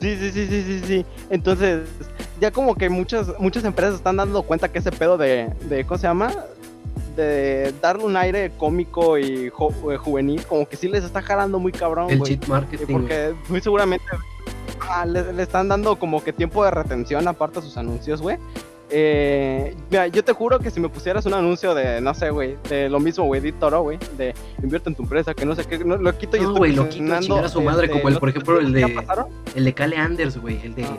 Sí, 0.00 0.16
sí, 0.18 0.30
sí, 0.32 0.46
sí, 0.46 0.62
sí, 0.62 0.80
sí. 0.86 1.06
Entonces, 1.28 1.82
ya 2.40 2.50
como 2.50 2.74
que 2.74 2.88
muchas, 2.88 3.28
muchas 3.38 3.64
empresas 3.64 3.96
están 3.96 4.16
dando 4.16 4.42
cuenta 4.42 4.68
que 4.72 4.78
ese 4.78 4.90
pedo 4.92 5.18
de, 5.18 5.52
de 5.68 5.84
¿cómo 5.84 5.98
se 5.98 6.06
llama? 6.06 6.32
De 7.16 7.74
darle 7.82 8.04
un 8.04 8.16
aire 8.16 8.50
cómico 8.56 9.18
y 9.18 9.50
jo- 9.50 9.74
eh, 9.92 9.96
juvenil, 9.98 10.42
como 10.46 10.66
que 10.66 10.76
sí 10.76 10.88
les 10.88 11.04
está 11.04 11.20
jalando 11.20 11.58
muy 11.58 11.72
cabrón, 11.72 12.08
El 12.10 12.18
güey. 12.18 12.30
cheat 12.38 12.48
marketing. 12.48 12.84
güey. 12.86 12.96
Porque 12.98 13.34
muy 13.48 13.60
seguramente 13.60 14.04
ah, 14.88 15.04
le, 15.04 15.32
le 15.34 15.42
están 15.42 15.68
dando 15.68 15.96
como 15.96 16.24
que 16.24 16.32
tiempo 16.32 16.64
de 16.64 16.70
retención 16.70 17.28
aparte 17.28 17.58
a 17.58 17.62
sus 17.62 17.76
anuncios, 17.76 18.22
güey. 18.22 18.38
Eh, 18.92 19.76
mira, 19.88 20.08
yo 20.08 20.24
te 20.24 20.32
juro 20.32 20.58
que 20.58 20.70
si 20.70 20.80
me 20.80 20.88
pusieras 20.88 21.24
un 21.24 21.34
anuncio 21.34 21.74
de, 21.74 22.00
no 22.00 22.12
sé, 22.12 22.30
güey, 22.30 22.56
de 22.68 22.88
lo 22.88 22.98
mismo, 22.98 23.24
güey, 23.24 23.40
de 23.40 23.52
Toro, 23.52 23.82
güey, 23.82 23.98
de 24.16 24.34
invierte 24.62 24.88
en 24.88 24.96
tu 24.96 25.04
empresa, 25.04 25.32
que 25.32 25.46
no 25.46 25.54
sé 25.54 25.64
qué, 25.64 25.78
no, 25.78 25.96
lo 25.96 26.18
quito 26.18 26.36
y 26.36 26.40
No, 26.40 26.48
estoy 26.48 26.58
güey, 26.58 26.72
lo 26.72 26.88
quito 26.88 27.14
a 27.14 27.20
chingar 27.20 27.44
a 27.44 27.48
su 27.48 27.62
madre, 27.62 27.88
como 27.88 28.08
el, 28.08 28.14
¿no 28.14 28.20
por 28.20 28.28
ejemplo, 28.30 28.58
el 28.58 28.74
¿ya 28.74 28.86
de-? 28.88 29.06
El 29.54 29.64
de 29.64 29.74
Cale 29.74 29.96
Anders, 29.96 30.38
güey. 30.38 30.60
El 30.64 30.74
de. 30.74 30.84
Ah. 30.84 30.98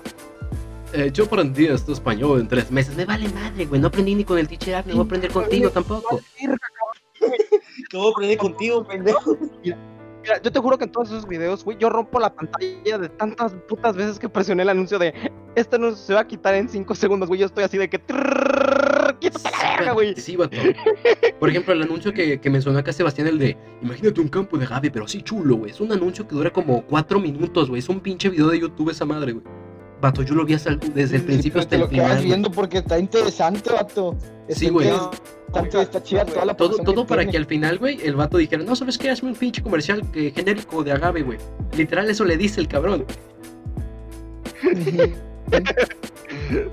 Eh, 0.94 1.12
yo 1.14 1.26
aprendí 1.26 1.68
esto 1.68 1.94
español 1.94 2.42
en 2.42 2.48
tres 2.48 2.70
meses. 2.72 2.96
Me 2.96 3.06
vale 3.06 3.30
madre, 3.30 3.66
güey. 3.66 3.80
No 3.80 3.88
aprendí 3.88 4.16
ni 4.16 4.24
con 4.24 4.38
el 4.38 4.48
teacher 4.48 4.76
app, 4.76 4.88
no 4.88 4.94
voy 4.94 5.02
a 5.02 5.06
aprender 5.06 5.32
contigo 5.32 5.70
tampoco. 5.70 6.20
¿Cómo 7.92 8.10
aprendí 8.10 8.38
contigo, 8.38 8.86
pendejo? 8.86 9.38
Mira, 10.22 10.42
yo 10.42 10.52
te 10.52 10.60
juro 10.60 10.78
que 10.78 10.84
en 10.86 10.92
todos 10.92 11.10
esos 11.10 11.28
videos, 11.28 11.64
güey, 11.64 11.78
yo 11.80 11.90
rompo 11.90 12.20
la 12.20 12.34
pantalla 12.34 12.98
de 13.00 13.10
tantas 13.10 13.54
putas 13.68 13.96
veces 13.96 14.20
que 14.20 14.30
presioné 14.30 14.64
el 14.64 14.70
anuncio 14.70 15.00
de 15.00 15.14
este 15.56 15.76
anuncio 15.78 15.98
se 16.06 16.14
va 16.14 16.22
a 16.22 16.28
quitar 16.28 16.54
en 16.56 16.70
5 16.70 16.94
segundos, 16.96 17.28
güey. 17.28 17.40
Yo 17.42 17.48
estoy 17.48 17.64
así 17.64 17.78
de 17.78 17.90
que. 17.90 18.00
la 18.08 19.16
verga, 19.78 19.94
güey. 19.94 20.16
Sí, 20.16 20.36
vato. 20.36 20.58
Por 21.40 21.50
ejemplo, 21.50 21.74
el 21.74 21.82
anuncio 21.82 22.14
que, 22.14 22.40
que 22.40 22.50
mencionó 22.50 22.80
acá 22.80 22.94
Sebastián, 22.94 23.28
el 23.28 23.40
de 23.40 23.58
Imagínate 23.82 24.22
un 24.22 24.28
campo 24.28 24.58
de 24.58 24.66
agave, 24.66 24.92
pero 24.92 25.06
así 25.06 25.22
chulo, 25.22 25.56
güey. 25.58 25.72
Es 25.72 25.80
un 25.82 25.92
anuncio 25.92 26.28
que 26.28 26.36
dura 26.36 26.52
como 26.52 26.84
cuatro 26.86 27.20
minutos, 27.20 27.70
güey. 27.70 27.80
Es 27.80 27.90
un 27.90 28.00
pinche 28.00 28.30
video 28.30 28.48
de 28.48 28.60
YouTube 28.60 28.90
esa 28.92 29.06
madre, 29.06 29.34
güey. 29.34 29.46
Vato, 30.00 30.24
yo 30.24 30.34
lo 30.34 30.46
vi 30.46 30.54
hasta 30.56 30.72
el- 30.72 30.80
desde 30.80 31.18
el 31.18 31.22
Sí, 31.22 31.28
principio 31.28 31.62
hasta 31.62 31.76
el 31.76 31.82
lo 31.82 31.88
final. 31.88 32.12
güey. 32.16 32.26
viendo 32.26 32.50
porque 32.52 32.80
está 32.80 32.98
interesante, 32.98 33.72
vato. 33.72 34.16
Sí, 34.50 34.70
güey. 34.70 34.90
Está 35.54 36.02
chida 36.04 36.26
toda 36.26 36.46
la 36.46 36.54
Todo, 36.56 36.78
todo 36.78 37.06
para 37.06 37.22
tiene. 37.22 37.32
que 37.32 37.38
al 37.38 37.46
final, 37.46 37.78
güey, 37.78 38.00
el 38.04 38.16
vato 38.16 38.38
dijera, 38.38 38.64
no, 38.64 38.76
¿sabes 38.76 38.98
qué? 38.98 39.10
Hazme 39.10 39.30
un 39.30 39.36
pinche 39.36 39.62
comercial 39.62 40.02
que, 40.12 40.32
genérico 40.32 40.84
de 40.84 40.92
agave, 40.94 41.24
güey. 41.24 41.38
Literal, 41.76 42.10
eso 42.10 42.24
le 42.26 42.38
dice 42.38 42.60
el 42.62 42.68
cabrón. 42.68 43.06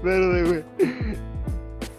Verde, 0.02 0.42
güey. 0.44 0.64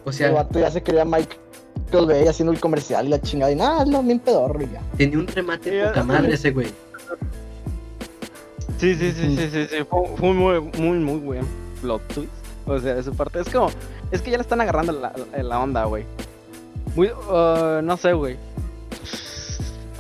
O 0.06 0.10
El 0.10 0.14
sea, 0.16 0.32
vato 0.32 0.60
ya 0.60 0.72
se 0.72 0.82
creía 0.82 1.06
Michael 1.06 2.06
Bay 2.08 2.28
haciendo 2.28 2.52
el 2.54 2.60
comercial 2.60 3.06
y 3.08 3.10
la 3.10 3.22
chingada. 3.22 3.52
Y 3.52 3.56
nada, 3.56 3.86
lo 3.86 4.02
bien 4.04 4.20
pedorro 4.20 4.62
y 4.62 4.70
ya. 4.72 4.82
tenía 4.98 5.18
un 5.20 5.28
remate 5.28 5.72
Sí, 5.72 5.88
poca 5.88 6.02
sí. 6.02 6.08
madre 6.08 6.34
ese, 6.34 6.52
güey. 6.52 6.68
Sí, 8.78 8.96
sí, 8.96 9.12
sí, 9.12 9.36
sí, 9.36 9.50
sí, 9.52 9.68
sí. 9.70 9.76
Fue, 9.90 10.08
fue 10.16 10.34
muy, 10.34 10.62
muy, 10.78 10.98
muy 11.00 11.20
buen 11.20 11.46
plot 11.82 12.02
twist. 12.14 12.32
O 12.66 12.80
sea, 12.80 12.96
de 12.96 13.04
su 13.04 13.14
parte. 13.14 13.42
Es 13.42 13.50
como. 13.50 13.70
Es 14.12 14.22
que 14.22 14.32
ya 14.32 14.38
le 14.38 14.42
están 14.44 14.62
agarrando 14.62 14.94
la- 14.94 15.14
la 15.44 15.60
onda, 15.60 15.84
güey. 15.86 16.06
Muy. 16.96 17.08
uh, 17.08 17.82
no 17.82 17.98
sé, 17.98 18.14
güey. 18.14 18.38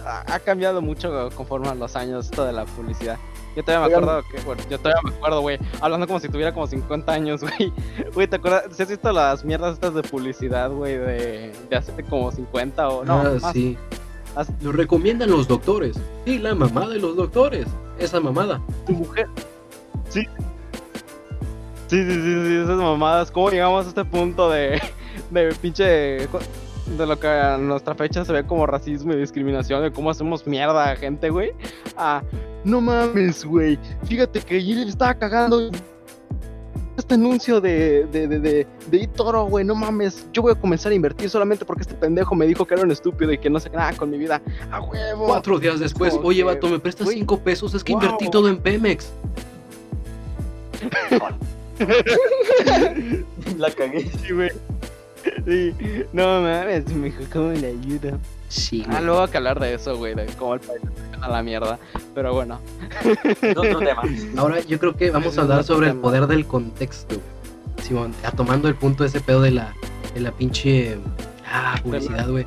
Ha, 0.05 0.39
cambiado 0.39 0.81
mucho 0.81 1.29
conforme 1.35 1.67
a 1.67 1.75
los 1.75 1.95
años 1.95 2.25
esto 2.25 2.43
de 2.43 2.51
la 2.51 2.65
publicidad. 2.65 3.17
Yo 3.55 3.63
todavía 3.63 3.87
me 3.87 3.93
acuerdo 3.93 4.23
que. 4.31 4.41
Bueno, 4.41 4.63
yo 4.69 4.79
todavía 4.79 5.01
me 5.03 5.15
acuerdo, 5.15 5.41
güey. 5.41 5.59
Hablando 5.81 6.07
como 6.07 6.19
si 6.19 6.29
tuviera 6.29 6.53
como 6.53 6.65
50 6.65 7.11
años, 7.11 7.41
güey. 7.59 7.71
Güey, 8.13 8.27
¿te 8.27 8.37
acuerdas? 8.37 8.65
¿Si 8.71 8.81
has 8.81 8.89
visto 8.89 9.11
las 9.11 9.45
mierdas 9.45 9.73
estas 9.73 9.93
de 9.93 10.01
publicidad, 10.01 10.71
güey? 10.71 10.97
De, 10.97 11.53
de 11.69 11.75
hace 11.75 11.91
como 12.03 12.31
50 12.31 12.89
o. 12.89 13.05
No, 13.05 13.19
ah, 13.19 13.37
más. 13.41 13.53
sí. 13.53 13.77
Lo 14.61 14.71
recomiendan 14.71 15.29
los 15.29 15.47
doctores. 15.47 15.97
Y 16.25 16.37
la 16.37 16.55
mamá 16.55 16.87
de 16.87 16.99
los 16.99 17.15
doctores. 17.15 17.67
Esa 17.97 18.19
mamada. 18.19 18.61
tu 18.85 18.93
mujer. 18.93 19.27
Sí. 20.07 20.21
Sí, 21.87 22.03
sí, 22.03 22.13
sí, 22.13 22.45
sí, 22.45 22.55
esas 22.63 22.77
mamadas. 22.77 23.31
¿Cómo 23.31 23.49
llegamos 23.49 23.85
a 23.85 23.89
este 23.89 24.05
punto 24.05 24.49
de, 24.49 24.81
de 25.31 25.53
pinche. 25.55 26.27
De 26.97 27.05
lo 27.05 27.19
que 27.19 27.27
a 27.27 27.57
nuestra 27.57 27.95
fecha 27.95 28.25
se 28.25 28.33
ve 28.33 28.45
como 28.45 28.65
racismo 28.65 29.13
y 29.13 29.17
discriminación, 29.17 29.81
de 29.83 29.91
cómo 29.91 30.09
hacemos 30.09 30.45
mierda 30.47 30.91
a 30.91 30.95
gente, 30.95 31.29
güey? 31.29 31.51
Ah, 31.95 32.23
no 32.63 32.81
mames, 32.81 33.45
güey. 33.45 33.77
Fíjate 34.05 34.41
que 34.41 34.63
yo 34.63 34.75
le 34.75 34.89
estaba 34.89 35.13
cagando. 35.13 35.69
Este 36.97 37.13
anuncio 37.13 37.61
de, 37.61 38.05
de, 38.07 38.27
de, 38.27 38.39
de, 38.39 38.67
de 38.91 39.03
eToro, 39.03 39.45
güey, 39.45 39.63
no 39.63 39.73
mames. 39.73 40.27
Yo 40.33 40.41
voy 40.41 40.51
a 40.51 40.55
comenzar 40.55 40.91
a 40.91 40.95
invertir 40.95 41.29
solamente 41.29 41.63
porque 41.63 41.83
este 41.83 41.93
pendejo 41.95 42.35
me 42.35 42.45
dijo 42.45 42.65
que 42.65 42.73
era 42.73 42.83
un 42.83 42.91
estúpido 42.91 43.31
y 43.31 43.37
que 43.37 43.49
no 43.49 43.59
sé 43.59 43.69
nada 43.69 43.93
con 43.93 44.09
mi 44.09 44.17
vida. 44.17 44.41
¡A 44.69 44.81
huevo! 44.81 45.27
Cuatro 45.27 45.59
días 45.59 45.79
después, 45.79 46.13
como 46.13 46.27
oye, 46.27 46.39
que, 46.39 46.43
vato, 46.43 46.67
¿me 46.67 46.79
prestas 46.79 47.05
güey, 47.05 47.19
cinco 47.19 47.39
pesos? 47.39 47.73
Es 47.73 47.85
que 47.85 47.93
wow. 47.93 48.03
invertí 48.03 48.29
todo 48.29 48.49
en 48.49 48.57
Pemex. 48.57 49.13
La 53.57 53.71
cagué. 53.71 54.09
Sí, 54.21 54.33
güey. 54.33 54.51
Sí, 55.45 55.73
no 56.13 56.41
mames, 56.41 56.87
me 56.93 57.05
dijo, 57.07 57.23
¿cómo 57.31 57.51
le 57.51 57.67
ayuda? 57.67 58.17
Sí, 58.47 58.83
Ah, 58.89 58.99
luego 59.01 59.21
hay 59.23 59.29
que 59.29 59.37
hablar 59.37 59.59
de 59.59 59.73
eso, 59.75 59.95
güey, 59.97 60.15
de 60.15 60.25
cómo 60.37 60.55
el 60.55 60.59
país 60.59 60.81
a 61.21 61.27
la 61.27 61.43
mierda. 61.43 61.77
Pero 62.15 62.33
bueno, 62.33 62.59
Es 63.41 63.57
otro 63.57 63.79
tema. 63.79 64.01
Ahora 64.37 64.59
yo 64.61 64.79
creo 64.79 64.95
que 64.95 65.11
vamos 65.11 65.37
a 65.37 65.41
hablar 65.41 65.63
sobre 65.63 65.89
el 65.89 65.95
poder 65.97 66.27
del 66.27 66.45
contexto. 66.45 67.15
Simón, 67.83 68.13
a- 68.23 68.31
tomando 68.31 68.67
el 68.67 68.75
punto 68.75 69.03
de 69.03 69.09
ese 69.09 69.21
pedo 69.21 69.41
de 69.41 69.51
la, 69.51 69.73
de 70.13 70.21
la 70.21 70.31
pinche... 70.31 70.97
Ah, 71.51 71.79
publicidad, 71.83 72.29
güey. 72.29 72.45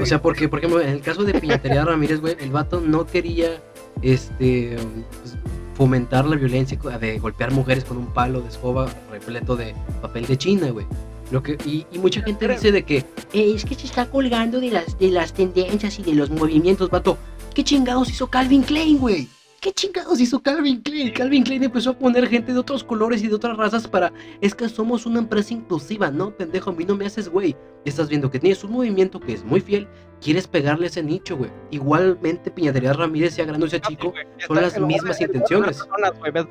O 0.00 0.06
sea, 0.06 0.20
porque, 0.20 0.48
por 0.48 0.58
ejemplo, 0.60 0.80
en 0.80 0.88
el 0.90 1.00
caso 1.00 1.24
de 1.24 1.34
Piñatería 1.34 1.84
Ramírez, 1.84 2.20
güey, 2.20 2.36
el 2.40 2.50
vato 2.50 2.80
no 2.80 3.06
quería 3.06 3.60
este 4.02 4.76
pues, 5.22 5.36
fomentar 5.74 6.24
la 6.26 6.36
violencia 6.36 6.78
de 7.00 7.18
golpear 7.18 7.50
mujeres 7.52 7.84
con 7.84 7.96
un 7.96 8.06
palo 8.12 8.40
de 8.40 8.48
escoba 8.48 8.86
repleto 9.10 9.56
de 9.56 9.74
papel 10.02 10.26
de 10.26 10.36
China, 10.38 10.70
güey. 10.70 10.86
Lo 11.30 11.42
que, 11.42 11.58
y, 11.64 11.86
y 11.92 11.98
mucha 11.98 12.22
gente 12.22 12.46
dice 12.48 12.70
de 12.72 12.84
que 12.84 12.98
"Eh, 13.32 13.52
es 13.54 13.64
que 13.64 13.74
se 13.74 13.86
está 13.86 14.08
colgando 14.10 14.60
de 14.60 14.70
las, 14.70 14.98
de 14.98 15.10
las 15.10 15.32
tendencias 15.32 15.98
y 15.98 16.02
de 16.02 16.14
los 16.14 16.30
movimientos, 16.30 16.88
vato. 16.90 17.18
¿Qué 17.54 17.64
chingados 17.64 18.10
hizo 18.10 18.28
Calvin 18.28 18.62
Klein, 18.62 18.98
güey? 18.98 19.28
¿Qué 19.60 19.72
chingados 19.72 20.20
hizo 20.20 20.40
Calvin 20.40 20.82
Klein? 20.82 21.12
Calvin 21.12 21.42
Klein 21.42 21.64
empezó 21.64 21.90
a 21.90 21.98
poner 21.98 22.28
gente 22.28 22.52
de 22.52 22.58
otros 22.58 22.84
colores 22.84 23.22
y 23.24 23.26
de 23.28 23.34
otras 23.34 23.56
razas 23.56 23.88
para... 23.88 24.12
Es 24.40 24.54
que 24.54 24.68
somos 24.68 25.06
una 25.06 25.18
empresa 25.18 25.54
inclusiva, 25.54 26.10
¿no? 26.10 26.30
Pendejo, 26.30 26.70
a 26.70 26.72
mí 26.74 26.84
no 26.84 26.94
me 26.94 27.06
haces, 27.06 27.28
güey. 27.28 27.56
Estás 27.84 28.08
viendo 28.08 28.30
que 28.30 28.38
tienes 28.38 28.62
un 28.62 28.72
movimiento 28.72 29.18
que 29.18 29.32
es 29.32 29.42
muy 29.44 29.60
fiel, 29.60 29.88
quieres 30.20 30.46
pegarle 30.46 30.86
ese 30.88 31.02
nicho, 31.02 31.36
güey. 31.38 31.50
Igualmente 31.70 32.50
Piñatería 32.50 32.92
Ramírez, 32.92 33.34
sea 33.34 33.46
grande 33.46 33.66
o 33.66 33.68
sea 33.70 33.80
chico, 33.80 34.12
son 34.46 34.56
las 34.60 34.78
mismas 34.78 35.20
intenciones. 35.20 35.78
personas, 35.78 36.12
güey, 36.18 36.30
ves- 36.32 36.46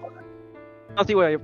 No, 0.97 1.03
sí, 1.05 1.13
güey. 1.13 1.37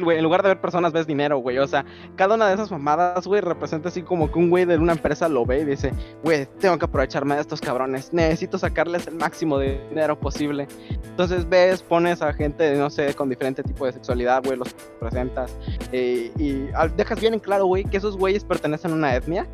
Güey, 0.00 0.16
En 0.18 0.24
lugar 0.24 0.42
de 0.42 0.48
ver 0.48 0.60
personas, 0.60 0.92
ves 0.92 1.06
dinero, 1.06 1.38
güey. 1.38 1.58
O 1.58 1.66
sea, 1.66 1.84
cada 2.16 2.34
una 2.36 2.48
de 2.48 2.54
esas 2.54 2.70
mamadas, 2.70 3.26
güey, 3.26 3.40
representa 3.42 3.90
así 3.90 4.02
como 4.02 4.30
que 4.32 4.38
un 4.38 4.48
güey 4.48 4.64
de 4.64 4.78
una 4.78 4.92
empresa 4.92 5.28
lo 5.28 5.44
ve 5.44 5.60
y 5.60 5.64
dice, 5.64 5.92
güey, 6.24 6.46
tengo 6.60 6.78
que 6.78 6.86
aprovecharme 6.86 7.34
de 7.34 7.42
estos 7.42 7.60
cabrones. 7.60 8.12
Necesito 8.12 8.58
sacarles 8.58 9.06
el 9.06 9.16
máximo 9.16 9.58
dinero 9.58 10.18
posible. 10.18 10.66
Entonces 11.04 11.46
ves, 11.48 11.82
pones 11.82 12.22
a 12.22 12.32
gente, 12.32 12.74
no 12.76 12.88
sé, 12.88 13.14
con 13.14 13.28
diferente 13.28 13.62
tipo 13.62 13.84
de 13.84 13.92
sexualidad, 13.92 14.42
güey, 14.44 14.56
los 14.56 14.72
presentas. 14.98 15.54
eh, 15.92 16.32
y 16.38 16.68
dejas 16.96 17.20
bien 17.20 17.34
en 17.34 17.40
claro, 17.40 17.66
güey, 17.66 17.84
que 17.84 17.98
esos 17.98 18.16
güeyes 18.16 18.44
pertenecen 18.44 18.92
a 18.92 18.94
una 18.94 19.14
etnia. 19.14 19.46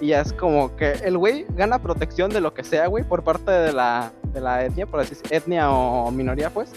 Y 0.00 0.12
es 0.12 0.32
como 0.32 0.74
que 0.76 0.92
el 1.04 1.18
güey 1.18 1.44
gana 1.50 1.78
protección 1.78 2.30
de 2.30 2.40
lo 2.40 2.54
que 2.54 2.64
sea, 2.64 2.86
güey, 2.86 3.04
por 3.04 3.22
parte 3.22 3.50
de 3.50 3.74
la, 3.74 4.12
de 4.32 4.40
la 4.40 4.64
etnia, 4.64 4.86
por 4.86 5.00
así 5.00 5.10
decir, 5.10 5.26
etnia 5.30 5.70
o 5.70 6.10
minoría, 6.10 6.48
pues. 6.48 6.72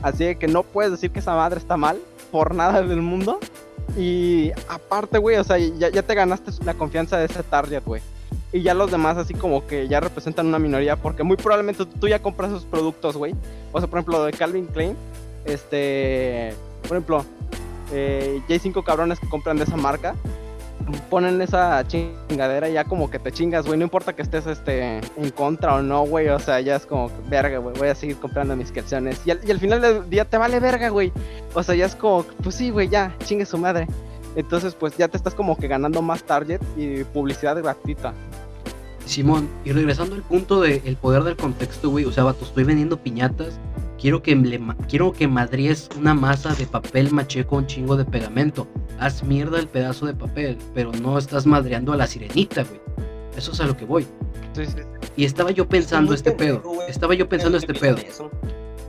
Así 0.00 0.34
que 0.36 0.48
no 0.48 0.62
puedes 0.62 0.90
decir 0.90 1.10
que 1.10 1.18
esa 1.18 1.34
madre 1.36 1.58
está 1.58 1.76
mal 1.76 1.98
por 2.32 2.54
nada 2.54 2.82
del 2.82 3.02
mundo. 3.02 3.38
Y 3.96 4.50
aparte, 4.68 5.18
güey, 5.18 5.36
o 5.36 5.44
sea, 5.44 5.58
ya, 5.58 6.02
te 6.02 6.14
ganaste 6.14 6.50
la 6.64 6.74
confianza 6.74 7.18
de 7.18 7.26
ese 7.26 7.42
target, 7.42 7.84
güey. 7.84 8.02
Y 8.52 8.62
ya 8.62 8.74
los 8.74 8.90
demás 8.90 9.16
así 9.16 9.34
como 9.34 9.66
que 9.66 9.86
ya 9.86 10.00
representan 10.00 10.46
una 10.46 10.58
minoría 10.58 10.96
porque 10.96 11.22
muy 11.22 11.36
probablemente 11.36 11.86
tú 11.86 12.08
ya 12.08 12.20
compras 12.20 12.50
esos 12.50 12.64
productos, 12.64 13.16
güey. 13.16 13.34
O 13.72 13.78
sea, 13.78 13.88
por 13.88 13.98
ejemplo, 13.98 14.18
lo 14.18 14.24
de 14.24 14.32
Calvin 14.32 14.66
Klein, 14.66 14.96
este, 15.44 16.54
por 16.82 16.96
ejemplo, 16.96 17.24
eh, 17.92 18.40
ya 18.48 18.54
hay 18.54 18.58
cinco 18.58 18.82
cabrones 18.82 19.20
que 19.20 19.28
compran 19.28 19.58
de 19.58 19.64
esa 19.64 19.76
marca. 19.76 20.14
Ponen 21.10 21.40
esa 21.42 21.86
chingadera 21.86 22.68
ya 22.68 22.84
como 22.84 23.10
que 23.10 23.18
te 23.18 23.32
chingas, 23.32 23.66
güey. 23.66 23.78
No 23.78 23.84
importa 23.84 24.14
que 24.14 24.22
estés 24.22 24.46
este, 24.46 24.98
en 24.98 25.30
contra 25.34 25.76
o 25.76 25.82
no, 25.82 26.04
güey. 26.04 26.28
O 26.28 26.38
sea, 26.38 26.60
ya 26.60 26.76
es 26.76 26.86
como, 26.86 27.10
verga, 27.28 27.58
güey. 27.58 27.76
Voy 27.78 27.88
a 27.88 27.94
seguir 27.94 28.16
comprando 28.16 28.56
mis 28.56 28.72
calzones. 28.72 29.20
Y 29.24 29.30
al, 29.30 29.58
final 29.58 29.80
del 29.80 30.08
día 30.08 30.24
te 30.24 30.38
vale 30.38 30.60
verga, 30.60 30.88
güey. 30.88 31.12
O 31.54 31.62
sea, 31.62 31.74
ya 31.74 31.86
es 31.86 31.94
como, 31.94 32.24
pues 32.42 32.54
sí, 32.54 32.70
güey, 32.70 32.88
ya, 32.88 33.14
chingue 33.24 33.46
su 33.46 33.58
madre. 33.58 33.86
Entonces, 34.36 34.74
pues 34.74 34.96
ya 34.96 35.08
te 35.08 35.16
estás 35.16 35.34
como 35.34 35.56
que 35.56 35.68
ganando 35.68 36.00
más 36.02 36.24
target 36.24 36.60
y 36.76 37.04
publicidad 37.04 37.60
gratuita. 37.62 38.14
Simón, 39.04 39.48
y 39.64 39.72
regresando 39.72 40.14
al 40.14 40.22
punto 40.22 40.60
del 40.60 40.96
poder 40.96 41.24
del 41.24 41.36
contexto, 41.36 41.90
güey, 41.90 42.04
o 42.04 42.12
sea, 42.12 42.24
vato, 42.24 42.44
estoy 42.44 42.64
vendiendo 42.64 42.96
piñatas, 42.96 43.58
quiero 44.02 44.20
que, 44.20 44.34
le 44.34 44.60
quiero 44.88 45.12
que 45.12 45.28
madries 45.28 45.88
una 45.96 46.12
masa 46.12 46.52
de 46.54 46.66
papel 46.66 47.12
maché 47.12 47.46
con 47.46 47.68
chingo 47.68 47.96
de 47.96 48.04
pegamento, 48.04 48.66
haz 48.98 49.22
mierda 49.22 49.60
el 49.60 49.68
pedazo 49.68 50.06
de 50.06 50.14
papel, 50.14 50.58
pero 50.74 50.90
no 50.90 51.16
estás 51.16 51.46
madreando 51.46 51.92
a 51.92 51.96
la 51.96 52.08
sirenita, 52.08 52.64
güey, 52.64 52.80
eso 53.36 53.52
es 53.52 53.60
a 53.60 53.66
lo 53.66 53.76
que 53.76 53.84
voy. 53.84 54.04
Sí, 54.54 54.66
sí. 54.66 54.82
Y 55.16 55.24
estaba 55.24 55.52
yo 55.52 55.68
pensando 55.68 56.12
este 56.14 56.32
pedo, 56.32 56.62
estaba 56.88 57.14
yo 57.14 57.28
pensando 57.28 57.56
Es 57.56 57.62
este 57.62 57.74
pedo, 57.74 57.96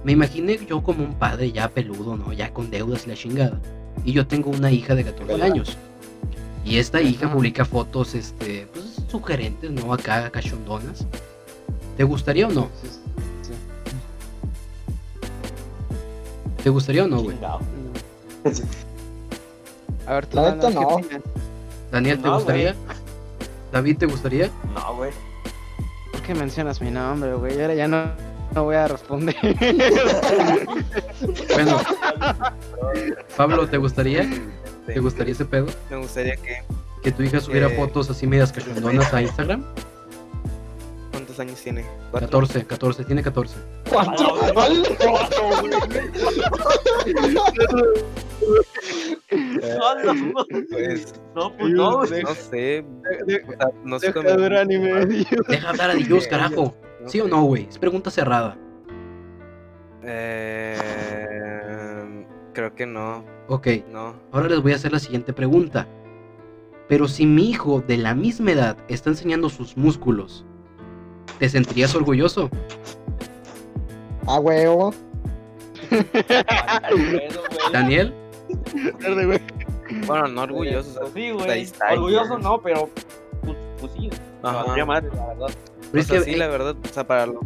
me 0.04 0.14
imaginé 0.14 0.60
yo 0.68 0.82
como 0.82 1.04
un 1.04 1.14
padre 1.14 1.52
ya 1.52 1.70
peludo, 1.70 2.18
¿no? 2.18 2.34
Ya 2.34 2.52
con 2.52 2.72
deudas 2.72 3.06
y 3.06 3.10
la 3.10 3.16
chingada. 3.16 3.62
Y 4.04 4.14
yo 4.14 4.26
tengo 4.26 4.50
una 4.50 4.72
hija 4.72 4.96
de 4.96 5.04
14 5.06 5.32
¿Verdad? 5.32 5.46
años. 5.46 5.78
Y 6.66 6.78
esta 6.78 7.02
hija 7.02 7.32
publica 7.32 7.64
fotos, 7.64 8.16
este, 8.16 8.68
pues 8.74 8.98
sugerentes, 9.08 9.72
¿no? 9.72 9.94
Acá, 9.94 10.30
cachondonas. 10.32 11.06
¿Te 11.96 12.04
gustaría 12.04 12.48
o 12.48 12.52
no? 12.52 12.70
¿Te 16.64 16.70
gustaría 16.70 17.04
o 17.04 17.08
no, 17.08 17.22
güey? 17.22 17.38
A 20.08 20.14
ver, 20.14 20.26
tú, 20.28 20.38
La 20.38 20.52
neta, 20.56 20.70
Daniel, 20.70 20.88
¿qué 21.10 21.18
no. 21.18 21.24
Daniel, 21.92 22.18
¿te 22.22 22.28
No, 22.28 22.36
gustaría? 22.36 22.76
David, 23.72 23.98
¿te 23.98 24.06
gustaría? 24.06 24.50
No, 24.74 24.96
güey. 24.96 25.12
¿Por 26.12 26.22
qué 26.22 26.34
mencionas 26.36 26.82
mi 26.82 26.92
nombre, 26.92 27.34
güey? 27.36 27.60
Ahora 27.62 27.74
ya 27.74 27.88
no, 27.88 28.06
no 28.56 28.64
voy 28.64 28.76
a 28.76 28.88
responder. 28.88 29.36
Bueno, 31.54 31.80
Pablo, 33.38 33.68
¿te 33.68 33.78
gustaría? 33.78 34.30
¿Te 34.86 35.00
gustaría 35.00 35.32
ese 35.34 35.46
pedo? 35.46 35.68
Me 35.90 35.98
gustaría 35.98 36.36
que. 36.36 36.64
Que 37.02 37.12
tu 37.12 37.24
hija 37.24 37.40
subiera 37.40 37.68
Eh, 37.68 37.76
fotos 37.78 38.10
así 38.10 38.28
medias 38.28 38.52
cachondonas 38.52 39.14
a 39.14 39.22
Instagram. 39.22 39.64
¿Cuántos 41.34 41.40
años 41.40 41.64
tiene? 41.64 41.84
¿Cuatro? 42.12 42.30
14, 42.30 42.66
14, 42.68 43.06
tiene 43.06 43.24
14. 43.24 43.56
¿Cuatro? 43.90 44.36
Pues, 50.70 51.14
No, 51.36 51.56
pues 51.58 51.74
no, 51.74 51.92
no 52.02 52.06
sé. 52.06 52.86
No 53.84 54.00
sé 54.00 54.08
Deja 54.08 54.14
cómo. 54.14 54.30
Deja 55.48 55.70
hablar 55.70 55.90
a 55.92 55.96
Dios, 55.96 56.28
carajo. 56.28 56.76
¿Sí 57.08 57.20
o 57.20 57.28
no, 57.28 57.44
güey? 57.44 57.68
Es 57.70 57.78
pregunta 57.80 58.12
cerrada. 58.12 58.58
Eh, 60.04 60.78
creo 62.54 62.76
que 62.76 62.86
no. 62.86 63.26
Ok, 63.48 63.68
No. 63.92 64.16
ahora 64.32 64.48
les 64.50 64.62
voy 64.62 64.74
a 64.74 64.76
hacer 64.76 64.92
la 64.92 65.00
siguiente 65.00 65.34
pregunta. 65.34 65.88
Pero 66.88 67.08
si 67.08 67.26
mi 67.26 67.50
hijo 67.50 67.82
de 67.82 67.98
la 67.98 68.14
misma 68.14 68.52
edad 68.52 68.78
está 68.88 69.10
enseñando 69.10 69.50
sus 69.50 69.76
músculos, 69.78 70.46
¿te 71.40 71.50
sentirías 71.50 71.94
orgulloso? 71.96 72.50
A 74.28 74.40
huevo. 74.40 74.94
Daniel, 77.74 78.14
Verde, 79.00 79.26
güey. 79.26 79.40
Bueno, 80.08 80.28
no 80.28 80.42
orgulloso. 80.44 81.12
Sí, 81.14 81.22
ahí 81.22 81.32
güey. 81.32 81.74
Orgulloso 81.92 82.38
no, 82.40 82.62
pero. 82.62 82.90
Pues, 83.44 83.58
pues 83.80 83.92
sí. 83.94 84.10
Ajá. 84.42 84.86
madre, 84.86 85.10
la 85.16 85.28
verdad. 85.28 85.48
pero 85.92 85.94
O 85.94 85.98
es 85.98 86.08
sea, 86.08 86.20
que, 86.20 86.26
sí, 86.26 86.36
la 86.36 86.48
verdad, 86.48 86.76
o 86.84 86.94
sea, 86.94 87.06
para 87.06 87.26
los 87.28 87.44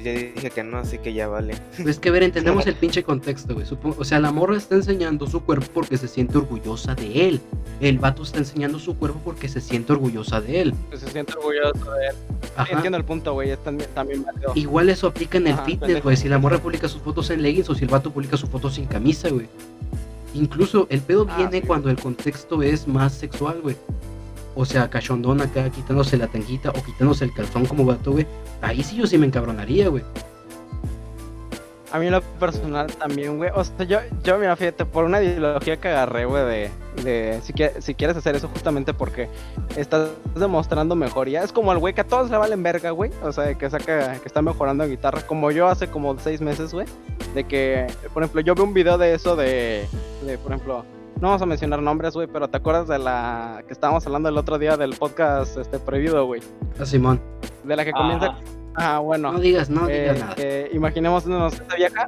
pues 0.00 0.04
ya 0.04 0.12
dije 0.12 0.50
que 0.50 0.62
no, 0.62 0.78
así 0.78 0.98
que 0.98 1.12
ya 1.12 1.26
vale. 1.28 1.54
es 1.78 1.98
que, 1.98 2.08
a 2.08 2.12
ver, 2.12 2.22
entendemos 2.22 2.66
el 2.66 2.74
pinche 2.76 3.02
contexto, 3.02 3.54
güey. 3.54 3.66
O 3.98 4.04
sea, 4.04 4.20
la 4.20 4.30
morra 4.30 4.56
está 4.56 4.76
enseñando 4.76 5.26
su 5.26 5.42
cuerpo 5.42 5.66
porque 5.74 5.96
se 5.96 6.06
siente 6.06 6.38
orgullosa 6.38 6.94
de 6.94 7.28
él. 7.28 7.40
El 7.80 7.98
vato 7.98 8.22
está 8.22 8.38
enseñando 8.38 8.78
su 8.78 8.96
cuerpo 8.96 9.20
porque 9.24 9.48
se 9.48 9.60
siente 9.60 9.92
orgullosa 9.92 10.40
de 10.40 10.60
él. 10.60 10.74
Pues 10.88 11.00
se 11.00 11.08
siente 11.10 11.32
orgulloso 11.34 11.92
de 11.92 12.06
él. 12.08 12.14
Ajá. 12.56 12.72
entiendo 12.72 12.96
el 12.98 13.04
punto, 13.04 13.32
güey. 13.32 13.56
También, 13.64 13.90
también. 13.94 14.24
Igual 14.54 14.88
eso 14.88 15.08
aplica 15.08 15.38
en 15.38 15.48
el 15.48 15.54
Ajá, 15.54 15.64
fitness, 15.64 16.02
güey. 16.02 16.16
Si 16.16 16.28
la 16.28 16.38
morra 16.38 16.58
publica 16.58 16.88
sus 16.88 17.02
fotos 17.02 17.30
en 17.30 17.42
leggings 17.42 17.68
o 17.70 17.74
si 17.74 17.84
el 17.84 17.90
vato 17.90 18.12
publica 18.12 18.36
sus 18.36 18.48
fotos 18.48 18.74
sin 18.74 18.86
camisa, 18.86 19.28
güey. 19.30 19.48
Incluso 20.34 20.86
el 20.90 21.00
pedo 21.00 21.26
Ah, 21.28 21.36
viene 21.38 21.60
sí. 21.60 21.66
cuando 21.66 21.90
el 21.90 21.96
contexto 21.98 22.62
es 22.62 22.86
más 22.86 23.14
sexual, 23.14 23.60
güey. 23.62 23.76
O 24.60 24.64
sea, 24.64 24.90
cachondón 24.90 25.40
acá 25.40 25.70
quitándose 25.70 26.16
la 26.16 26.26
tanguita 26.26 26.70
o 26.70 26.82
quitándose 26.82 27.24
el 27.24 27.32
calzón 27.32 27.64
como 27.64 27.84
vato, 27.84 28.10
güey. 28.10 28.26
Ahí 28.60 28.82
sí 28.82 28.96
yo 28.96 29.06
sí 29.06 29.16
me 29.16 29.26
encabronaría, 29.26 29.86
güey. 29.86 30.02
A 31.92 32.00
mí 32.00 32.10
lo 32.10 32.20
personal 32.20 32.88
también, 32.88 33.36
güey. 33.36 33.50
O 33.54 33.62
sea, 33.62 33.86
yo, 33.86 34.00
yo 34.24 34.36
mira, 34.36 34.56
fíjate, 34.56 34.84
por 34.84 35.04
una 35.04 35.22
ideología 35.22 35.76
que 35.76 35.86
agarré, 35.86 36.24
güey, 36.24 36.44
de, 36.44 36.70
de 37.04 37.40
si 37.80 37.94
quieres 37.94 38.16
hacer 38.16 38.34
eso 38.34 38.48
justamente 38.48 38.92
porque 38.92 39.28
estás 39.76 40.08
demostrando 40.34 40.96
mejoría. 40.96 41.44
Es 41.44 41.52
como 41.52 41.70
el 41.70 41.78
güey 41.78 41.94
que 41.94 42.00
a 42.00 42.06
todos 42.08 42.28
le 42.28 42.36
valen 42.36 42.60
verga, 42.60 42.90
güey. 42.90 43.12
O 43.22 43.30
sea, 43.30 43.54
que 43.54 43.70
saca, 43.70 44.14
que 44.14 44.26
está 44.26 44.42
mejorando 44.42 44.82
en 44.82 44.90
guitarra. 44.90 45.22
Como 45.22 45.52
yo 45.52 45.68
hace 45.68 45.86
como 45.86 46.18
seis 46.18 46.40
meses, 46.40 46.72
güey. 46.72 46.88
De 47.32 47.44
que, 47.44 47.86
por 48.12 48.24
ejemplo, 48.24 48.40
yo 48.40 48.56
vi 48.56 48.62
un 48.62 48.74
video 48.74 48.98
de 48.98 49.14
eso 49.14 49.36
de, 49.36 49.86
de 50.26 50.36
por 50.36 50.50
ejemplo, 50.50 50.84
no 51.20 51.28
vamos 51.28 51.42
a 51.42 51.46
mencionar 51.46 51.82
nombres, 51.82 52.14
güey, 52.14 52.26
pero 52.26 52.48
¿te 52.48 52.56
acuerdas 52.56 52.88
de 52.88 52.98
la 52.98 53.62
que 53.66 53.72
estábamos 53.72 54.06
hablando 54.06 54.28
el 54.28 54.36
otro 54.38 54.58
día 54.58 54.76
del 54.76 54.94
podcast 54.94 55.56
este 55.56 55.78
prohibido, 55.78 56.24
güey? 56.26 56.40
A 56.80 56.86
Simón. 56.86 57.20
De 57.64 57.76
la 57.76 57.84
que 57.84 57.92
comienza. 57.92 58.26
Ajá. 58.26 58.38
Ah, 58.76 58.98
bueno. 59.00 59.32
No 59.32 59.40
digas, 59.40 59.68
no 59.68 59.88
Eh, 59.88 60.00
digas 60.02 60.20
nada. 60.20 60.34
eh, 60.38 60.70
imaginémonos 60.72 61.24
esa 61.26 61.74
vieja. 61.76 62.06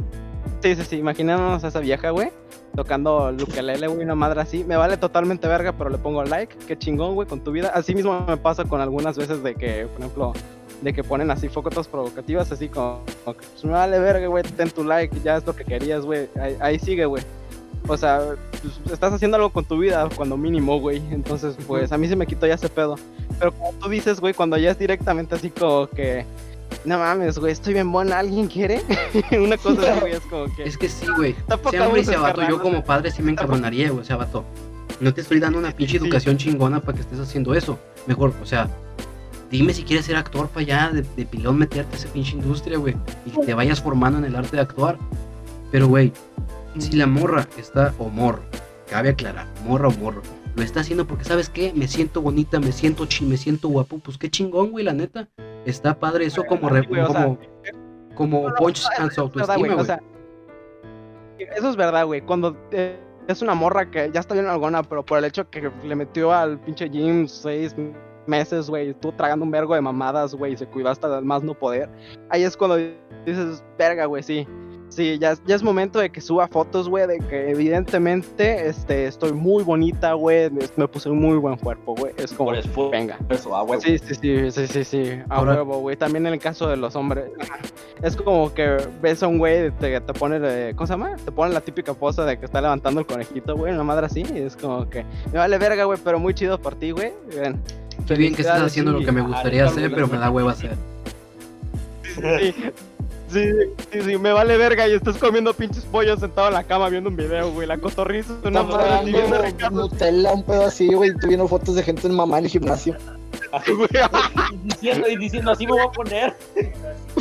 Sí, 0.63 0.75
sí, 0.77 0.83
sí, 0.85 0.97
imaginémonos 0.99 1.65
a 1.65 1.69
esa 1.69 1.81
vieja, 1.81 2.11
güey. 2.11 2.31
Tocando 2.77 3.31
el 3.31 3.43
ukelele, 3.43 3.89
güey, 3.89 4.05
una 4.05 4.15
madre 4.15 4.41
así. 4.43 4.63
Me 4.63 4.77
vale 4.77 4.97
totalmente 4.97 5.49
verga, 5.49 5.73
pero 5.73 5.91
le 5.91 5.99
pongo 5.99 6.23
like. 6.23 6.55
Qué 6.69 6.79
chingón, 6.79 7.15
güey, 7.15 7.27
con 7.27 7.41
tu 7.41 7.51
vida. 7.51 7.73
Así 7.75 7.95
mismo 7.95 8.25
me 8.29 8.37
pasa 8.37 8.65
con 8.65 8.81
algunas 8.81 9.19
veces 9.19 9.43
de 9.43 9.57
que, 9.57 9.87
por 9.87 10.01
ejemplo, 10.01 10.33
de 10.83 10.93
que 10.93 11.03
ponen 11.03 11.31
así 11.33 11.49
fotos 11.49 11.89
provocativas, 11.89 12.53
así 12.53 12.69
como, 12.69 13.01
como 13.25 13.37
que, 13.37 13.45
pues 13.47 13.65
me 13.65 13.73
vale 13.73 13.99
verga, 13.99 14.29
güey, 14.29 14.45
ten 14.45 14.71
tu 14.71 14.85
like, 14.85 15.19
ya 15.25 15.37
es 15.39 15.45
lo 15.47 15.57
que 15.57 15.65
querías, 15.65 16.05
güey. 16.05 16.29
Ahí, 16.41 16.57
ahí 16.61 16.79
sigue, 16.79 17.05
güey. 17.07 17.25
O 17.89 17.97
sea, 17.97 18.21
pues, 18.63 18.93
estás 18.93 19.13
haciendo 19.13 19.37
algo 19.37 19.51
con 19.51 19.65
tu 19.65 19.79
vida, 19.79 20.09
cuando 20.15 20.37
mínimo, 20.37 20.79
güey. 20.81 21.03
Entonces, 21.11 21.57
pues 21.67 21.91
a 21.93 21.99
mí 21.99 22.07
se 22.09 22.17
me 22.17 22.27
quitó 22.27 22.47
ya 22.47 22.55
ese 22.55 22.69
pedo. 22.69 22.97
Pero 23.39 23.53
como 23.53 23.73
tú 23.73 23.89
dices, 23.89 24.21
güey, 24.21 24.35
cuando 24.35 24.57
ya 24.59 24.71
es 24.73 24.79
directamente 24.79 25.35
así 25.35 25.51
como 25.51 25.89
que. 25.89 26.25
No 26.85 26.99
mames, 26.99 27.37
güey, 27.39 27.53
estoy 27.53 27.75
bien 27.75 27.91
buena, 27.91 28.21
¿alguien 28.21 28.47
quiere? 28.47 28.81
Una 29.33 29.57
cosa 29.57 29.91
así, 29.93 30.01
güey, 30.01 30.13
es 30.13 30.21
como 30.21 30.55
que. 30.55 30.63
Es 30.65 30.79
que 30.79 30.89
sí, 30.89 31.07
güey. 31.17 31.35
Tampoco 31.49 31.71
Sí, 31.73 31.79
hombre, 31.79 32.01
ese 32.03 32.17
vato, 32.17 32.37
carnal, 32.37 32.51
yo 32.51 32.63
como 32.63 32.77
sea, 32.77 32.85
padre 32.85 33.11
sí 33.11 33.23
me 33.23 33.33
encabronaría, 33.33 33.89
güey, 33.91 34.01
o 34.03 34.05
sea, 34.05 34.17
vato. 34.17 34.45
No 35.01 35.13
te 35.13 35.23
estoy 35.23 35.41
dando 35.41 35.59
una 35.59 35.73
pinche 35.73 35.99
Sí. 35.99 36.05
educación 36.05 36.37
chingona 36.37 36.81
para 36.81 36.95
que 36.95 37.01
estés 37.03 37.19
haciendo 37.19 37.55
eso. 37.55 37.79
Mejor, 38.07 38.33
o 38.43 38.47
sea, 38.47 38.69
dime 39.51 39.75
si 39.75 39.83
quieres 39.83 40.07
ser 40.07 40.17
actor 40.17 40.49
para 40.49 40.61
allá, 40.61 40.91
de, 40.93 41.03
de 41.17 41.27
pilón 41.27 41.59
meterte 41.59 41.97
a 41.97 41.99
esa 41.99 42.09
pinche 42.09 42.33
industria, 42.37 42.79
güey. 42.79 42.95
Y 43.27 43.31
que 43.31 43.47
te 43.47 43.55
vayas 43.55 43.81
formando 43.83 44.19
en 44.19 44.25
el 44.27 44.37
arte 44.37 44.57
de 44.57 44.63
actuar. 44.63 44.97
Pero, 45.73 45.89
güey, 45.89 46.13
si 46.79 46.97
la 46.97 47.07
morra 47.07 47.47
está, 47.57 47.95
o 47.99 48.09
morro, 48.09 48.43
cabe 48.89 49.11
aclarar, 49.11 49.47
morra 49.67 49.89
o 49.89 49.93
morro, 49.93 50.23
lo 50.55 50.63
está 50.63 50.81
haciendo 50.81 51.07
porque, 51.07 51.25
¿sabes 51.25 51.49
qué? 51.49 51.73
Me 51.75 51.89
siento 51.89 52.21
bonita, 52.23 52.59
me 52.61 52.73
siento 52.73 53.07
chi, 53.07 53.25
me 53.25 53.37
siento 53.37 53.69
guapo. 53.69 53.99
Pues 53.99 54.19
qué 54.19 54.31
chingón, 54.31 54.71
güey, 54.71 54.85
la 54.85 54.93
neta. 54.93 55.29
Está 55.65 55.99
padre 55.99 56.27
eso 56.27 56.45
como, 56.45 56.69
re- 56.69 56.83
güey, 56.83 57.01
o 57.03 57.07
sea, 57.11 57.25
como, 57.25 57.39
como 58.15 58.43
No, 58.43 58.49
no, 58.49 58.55
punch 58.57 58.83
no, 58.99 59.05
and 59.05 59.13
su 59.13 59.21
autoestima, 59.21 59.57
güey, 59.57 59.71
güey. 59.71 59.83
O 59.83 59.85
sea, 59.85 60.01
eso 61.57 61.71
es 61.71 61.77
verdad, 61.77 62.05
güey. 62.07 62.21
Cuando 62.21 62.57
eh, 62.73 62.99
es 63.29 63.43
una 63.43 63.55
morra 63.55 63.91
que 63.91 64.11
ya 64.13 64.21
está 64.21 64.35
bien 64.35 64.47
algona, 64.47 64.83
pero 64.83 65.05
por 65.05 65.19
el 65.19 65.25
hecho 65.25 65.49
que 65.49 65.71
le 65.85 65.95
metió 65.95 66.33
al 66.33 66.59
pinche 66.61 66.89
gym 66.89 67.29
seis 67.29 67.75
meses, 68.27 68.69
güey, 68.69 68.91
estuvo 68.91 69.13
tragando 69.13 69.45
un 69.45 69.51
vergo 69.51 69.75
de 69.75 69.81
mamadas, 69.81 70.35
güey, 70.35 70.55
y 70.55 70.57
se 70.57 70.67
cuidó 70.67 70.89
hasta 70.91 71.21
más 71.21 71.43
no 71.43 71.55
poder. 71.55 71.89
Ahí 72.29 72.43
es 72.43 72.57
cuando 72.57 72.77
dices, 73.25 73.63
verga, 73.79 74.07
güey, 74.07 74.23
sí. 74.23 74.47
Sí, 74.91 75.19
ya, 75.21 75.35
ya 75.47 75.55
es 75.55 75.63
momento 75.63 76.01
de 76.01 76.11
que 76.11 76.21
suba 76.21 76.49
fotos, 76.49 76.89
güey, 76.89 77.07
de 77.07 77.19
que 77.21 77.51
evidentemente 77.51 78.69
este, 78.69 79.07
estoy 79.07 79.33
muy 79.33 79.63
bonita, 79.63 80.15
güey, 80.15 80.51
me, 80.77 80.89
puse 80.89 81.09
un 81.09 81.21
muy 81.21 81.37
buen 81.39 81.57
cuerpo, 81.57 81.95
güey. 81.95 82.13
Es 82.17 82.33
como, 82.33 82.51
Por 82.51 82.59
esfuerzo, 82.59 82.91
venga. 82.91 83.17
a 83.53 83.63
huevo. 83.63 83.81
Sí, 83.81 83.99
sí, 83.99 84.15
sí, 84.17 84.51
sí, 84.51 84.67
sí, 84.67 84.85
sí, 84.85 85.11
a 85.29 85.35
Ahora- 85.37 85.55
huevo, 85.55 85.79
güey. 85.79 85.97
También 85.97 86.27
en 86.27 86.33
el 86.33 86.41
caso 86.41 86.69
de 86.69 86.77
los 86.77 86.97
hombres. 86.97 87.27
Es 88.03 88.17
como 88.17 88.53
que 88.53 88.79
ves 89.01 89.23
a 89.23 89.29
un 89.29 89.39
güey, 89.39 89.71
te, 89.73 90.01
te 90.01 90.13
pone, 90.13 90.75
¿cómo 90.75 90.87
se 90.87 90.93
llama? 90.93 91.17
Te 91.25 91.31
pone 91.31 91.55
la 91.55 91.61
típica 91.61 91.95
posa 91.95 92.25
de 92.25 92.39
que 92.39 92.47
está 92.47 92.61
levantando 92.61 92.99
el 93.01 93.07
conejito, 93.07 93.57
güey, 93.57 93.73
una 93.73 93.85
madre 93.85 94.07
así. 94.07 94.25
Y 94.35 94.39
es 94.39 94.57
como 94.57 94.89
que, 94.91 95.05
me 95.33 95.39
vale 95.39 95.57
verga, 95.59 95.85
güey, 95.85 96.01
pero 96.03 96.19
muy 96.19 96.35
chido 96.35 96.59
por 96.61 96.75
ti, 96.75 96.91
güey. 96.91 97.13
Qué 98.09 98.15
bien 98.15 98.35
que 98.35 98.43
estás 98.43 98.61
haciendo 98.61 98.91
lo 98.93 99.01
que 99.05 99.13
me 99.13 99.21
gustaría 99.21 99.65
Ah, 99.65 99.69
hacer, 99.69 99.91
pero 99.93 100.09
me 100.09 100.19
da 100.19 100.31
hueva 100.31 100.51
hacer. 100.53 100.75
Sí, 102.03 102.53
sí, 102.53 102.73
sí, 103.33 103.51
sí, 103.93 104.19
me 104.19 104.33
vale 104.33 104.57
verga 104.57 104.89
y 104.89 104.95
estás 104.95 105.17
comiendo 105.17 105.55
pinches 105.55 105.85
pollos 105.85 106.21
sentado 106.21 106.49
en 106.49 106.55
la 106.55 106.65
cama 106.65 106.89
viendo 106.89 107.11
un 107.11 107.17
video, 107.17 107.51
güey. 107.53 107.67
La 107.67 107.79
cotorriza, 107.79 108.35
una 108.45 108.61
Está 108.61 108.77
madre 108.77 108.91
así 108.95 109.13
viendo 109.13 109.43
Ricardo, 109.43 109.83
Nutella, 109.83 110.33
un 110.33 110.43
pedo 110.43 110.65
así, 110.65 110.93
güey. 110.93 111.13
Tú 111.19 111.29
viendo 111.29 111.49
fotos 111.49 111.75
de 111.75 111.83
gente 111.83 112.07
en 112.07 112.15
mamá 112.15 112.39
en 112.39 112.45
el 112.45 112.51
gimnasio. 112.51 112.97
Y 114.53 114.57
diciendo, 114.69 115.09
y 115.09 115.17
diciendo, 115.17 115.51
así 115.51 115.67
me 115.67 115.73
voy 115.73 115.83
a 115.83 115.91
poner. 115.91 116.37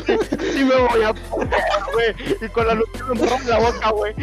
Sí 0.05 0.63
me 0.63 0.75
voy 0.75 1.03
a 1.03 1.13
poner, 1.13 1.49
güey. 1.93 2.37
Y 2.41 2.47
con 2.49 2.67
la 2.67 2.75
luz 2.75 2.87
en 3.09 3.49
la 3.49 3.59
boca, 3.59 3.89
güey. 3.91 4.13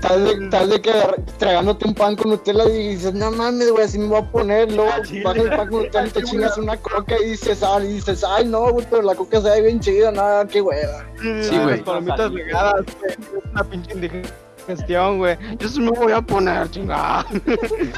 Tal 0.00 0.24
de, 0.24 0.48
tal 0.48 0.70
de 0.70 0.80
que 0.80 0.92
tragándote 1.38 1.86
un 1.88 1.94
pan 1.94 2.16
con 2.16 2.30
Nutella 2.30 2.68
y 2.68 2.88
dices, 2.88 3.14
no 3.14 3.30
mames, 3.30 3.70
güey, 3.70 3.84
así 3.84 3.98
me 3.98 4.06
voy 4.08 4.18
a 4.18 4.30
poner. 4.30 4.72
Luego 4.72 4.90
Ah, 4.92 5.00
bajas 5.24 5.42
el 5.44 5.50
pan 5.50 5.68
con 5.68 5.82
Nutella 5.82 6.06
y 6.06 6.10
te 6.12 6.22
chingas 6.22 6.58
una 6.58 6.76
coca 6.76 7.16
y 7.20 7.30
dices, 7.30 7.62
ah, 7.62 7.78
y 7.82 7.88
dices, 7.94 8.24
ay, 8.24 8.44
no, 8.46 8.72
güey, 8.72 8.86
pero 8.90 9.02
la 9.02 9.14
coca 9.14 9.40
se 9.40 9.50
ve 9.50 9.62
bien 9.62 9.80
chida, 9.80 10.10
nada, 10.12 10.46
qué 10.46 10.60
hueva. 10.60 11.04
Sí, 11.20 11.56
güey. 11.56 11.66
Las 11.76 11.80
palomitas 11.80 12.32
regadas, 12.32 12.84
güey. 13.00 13.12
Es 13.12 13.18
una 13.52 13.64
pinche 13.64 13.94
indigestión, 13.94 15.18
güey. 15.18 15.36
Yo 15.58 15.68
sí 15.68 15.80
me 15.80 15.90
voy 15.90 16.12
a 16.12 16.20
poner, 16.20 16.70
chingada. 16.70 17.20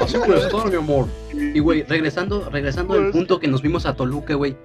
Así 0.01 0.17
pues 0.25 0.47
todo, 0.49 0.65
mi 0.65 0.75
amor. 0.75 1.07
Y 1.33 1.59
güey, 1.59 1.83
regresando, 1.83 2.49
regresando 2.49 2.93
al 2.95 3.11
punto 3.11 3.39
que 3.39 3.47
nos 3.47 3.61
vimos 3.61 3.85
a 3.85 3.95
Toluca, 3.95 4.33
güey. 4.35 4.55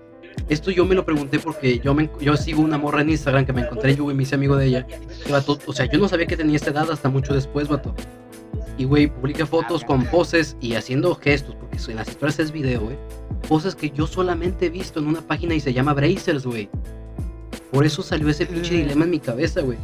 Esto 0.49 0.71
yo 0.71 0.85
me 0.85 0.95
lo 0.95 1.05
pregunté 1.05 1.39
porque 1.39 1.79
yo 1.79 1.95
me, 1.95 2.11
yo 2.21 2.37
sigo 2.37 2.63
una 2.63 2.79
morra 2.79 3.03
en 3.03 3.11
Instagram 3.11 3.47
que 3.47 3.53
me 3.53 3.63
encontré 3.63 3.97
yo 3.97 4.11
y 4.11 4.15
me 4.15 4.23
hice 4.23 4.35
amigo 4.35 4.57
de 4.57 4.67
ella. 4.67 4.87
Vato, 5.31 5.59
o 5.67 5.73
sea, 5.73 5.87
yo 5.87 5.99
no 5.99 6.09
sabía 6.09 6.27
que 6.27 6.37
tenía 6.37 6.57
esta 6.57 6.71
edad 6.71 6.91
hasta 6.91 7.09
mucho 7.09 7.35
después, 7.35 7.69
vato. 7.69 7.95
Y 8.77 8.85
güey, 8.85 9.07
publica 9.07 9.47
fotos 9.47 9.85
con 9.85 10.05
poses 10.07 10.57
y 10.61 10.75
haciendo 10.75 11.15
gestos, 11.15 11.55
porque 11.55 11.79
en 11.89 11.97
las 11.97 12.09
historias 12.09 12.39
es 12.41 12.53
video, 12.53 12.81
güey. 12.81 12.97
Poses 13.49 13.75
que 13.75 13.91
yo 13.91 14.07
solamente 14.07 14.67
he 14.67 14.71
visto 14.71 14.99
en 15.01 15.07
una 15.07 15.21
página 15.21 15.55
y 15.55 15.61
se 15.61 15.73
llama 15.73 15.95
Brazers, 15.95 16.45
güey. 16.45 16.69
Por 17.71 17.87
eso 17.87 18.03
salió 18.03 18.29
ese 18.29 18.47
pinche 18.47 18.75
dilema 18.75 19.05
en 19.05 19.11
mi 19.11 19.21
cabeza, 19.21 19.61
güey. 19.61 19.79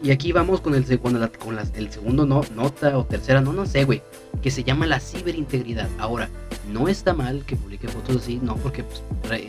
Y 0.00 0.12
aquí 0.12 0.30
vamos 0.30 0.60
con 0.60 0.74
el, 0.76 0.84
se- 0.86 0.98
con 0.98 1.18
la- 1.18 1.28
con 1.28 1.56
las- 1.56 1.72
el 1.74 1.90
segundo 1.90 2.24
no, 2.24 2.42
nota 2.54 2.96
o 2.96 3.04
tercera, 3.04 3.40
no, 3.40 3.52
no 3.52 3.66
sé, 3.66 3.84
güey. 3.84 4.00
Que 4.42 4.50
se 4.50 4.62
llama 4.62 4.86
la 4.86 5.00
ciberintegridad. 5.00 5.88
Ahora, 5.98 6.28
no 6.72 6.86
está 6.88 7.14
mal 7.14 7.44
que 7.44 7.56
publique 7.56 7.88
fotos 7.88 8.16
así, 8.16 8.38
no, 8.40 8.54
porque 8.56 8.84
pues, 8.84 9.02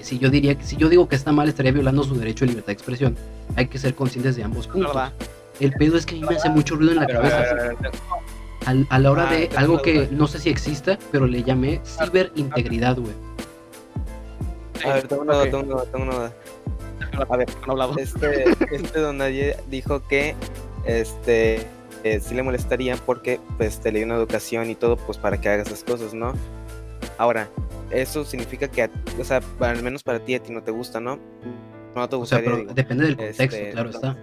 si 0.06 0.18
yo 0.18 0.30
diría 0.32 0.56
que 0.56 0.64
si 0.64 0.76
yo 0.76 0.90
digo 0.90 1.08
que 1.08 1.16
está 1.16 1.32
mal 1.32 1.48
estaría 1.50 1.72
violando 1.72 2.04
su 2.04 2.16
derecho 2.16 2.46
a 2.46 2.48
libertad 2.48 2.68
de 2.68 2.74
expresión. 2.74 3.16
Hay 3.56 3.68
que 3.68 3.78
ser 3.78 3.94
conscientes 3.94 4.36
de 4.38 4.44
ambos 4.44 4.68
puntos. 4.68 4.94
¿Verdad? 4.96 5.14
El 5.60 5.74
pedo 5.74 5.98
es 5.98 6.06
que 6.06 6.16
a 6.16 6.20
mí 6.20 6.26
me 6.28 6.36
hace 6.36 6.50
mucho 6.50 6.76
ruido 6.78 6.94
en 6.94 7.00
la 7.02 7.06
Pero, 7.08 7.22
cabeza. 7.22 7.44
a 8.66 8.70
Al- 8.72 9.04
la 9.04 9.12
hora 9.12 9.30
Ah, 9.30 9.34
de 9.34 9.50
algo 9.56 9.82
que 9.82 9.94
duda. 9.94 10.08
no 10.12 10.28
sé 10.28 10.40
si 10.40 10.50
exista, 10.50 10.98
pero 11.12 11.28
le 11.28 11.44
llamé 11.44 11.82
ciberintegridad, 11.86 12.98
güey. 12.98 13.14
a 14.84 14.94
ver, 14.94 15.08
tengo 15.08 15.22
una 15.24 15.34
duda, 15.34 15.44
tengo 15.44 15.60
una 15.60 15.74
duda, 15.76 15.86
tengo 15.92 16.06
una 16.06 16.16
duda. 16.16 16.34
A 17.30 17.38
ver, 17.38 17.48
No 17.66 17.74
hablado. 17.74 17.96
este, 17.98 18.46
este 18.72 19.00
don 19.00 19.18
nadie 19.18 19.56
dijo 19.70 20.02
que 20.08 20.36
este 20.86 21.66
eh, 22.04 22.20
sí 22.22 22.34
le 22.36 22.44
molestaría 22.44 22.96
porque 22.98 23.40
pues 23.58 23.80
te 23.80 23.92
le 23.92 24.00
dio 24.00 24.06
una 24.06 24.16
educación 24.16 24.70
y 24.70 24.76
todo 24.76 24.96
pues 24.98 25.18
para 25.18 25.40
que 25.42 25.50
hagas 25.50 25.68
esas 25.68 25.84
cosas, 25.84 26.14
¿no? 26.14 26.34
Ahora, 27.18 27.50
eso 27.92 28.24
significa 28.24 28.68
que, 28.70 28.84
a- 28.84 28.90
o 29.20 29.24
sea, 29.24 29.42
al 29.60 29.84
menos 29.84 30.04
para 30.04 30.20
ti 30.20 30.36
a 30.36 30.40
ti 30.42 30.54
no 30.54 30.64
te 30.64 30.72
gusta, 30.72 31.00
¿no? 31.02 31.20
No 31.96 32.08
te 32.08 32.16
O 32.16 32.26
sea, 32.26 32.40
pero 32.40 32.58
digo. 32.58 32.74
depende 32.74 33.06
del 33.06 33.18
contexto, 33.18 33.44
Este, 33.44 33.70
claro 33.72 33.90
está. 33.90 34.16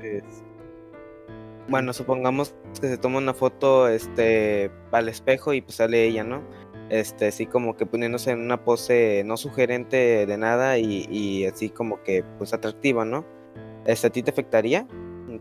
Bueno, 1.68 1.92
supongamos 1.92 2.54
que 2.80 2.86
se 2.88 2.96
toma 2.96 3.18
una 3.18 3.34
foto 3.34 3.88
este 3.88 4.70
al 4.92 5.08
espejo 5.08 5.52
y 5.52 5.60
pues 5.62 5.74
sale 5.76 6.04
ella, 6.04 6.22
¿no? 6.22 6.42
Este, 6.88 7.26
así 7.28 7.46
como 7.46 7.76
que 7.76 7.84
poniéndose 7.86 8.30
en 8.30 8.40
una 8.40 8.62
pose 8.64 9.22
no 9.26 9.36
sugerente 9.36 10.24
de 10.26 10.36
nada 10.38 10.78
y, 10.78 11.06
y 11.10 11.44
así 11.46 11.68
como 11.68 12.02
que 12.02 12.24
pues 12.38 12.52
atractiva, 12.52 13.04
¿no? 13.04 13.24
Este, 13.86 14.06
¿a 14.06 14.10
ti 14.10 14.22
te 14.22 14.30
afectaría? 14.30 14.86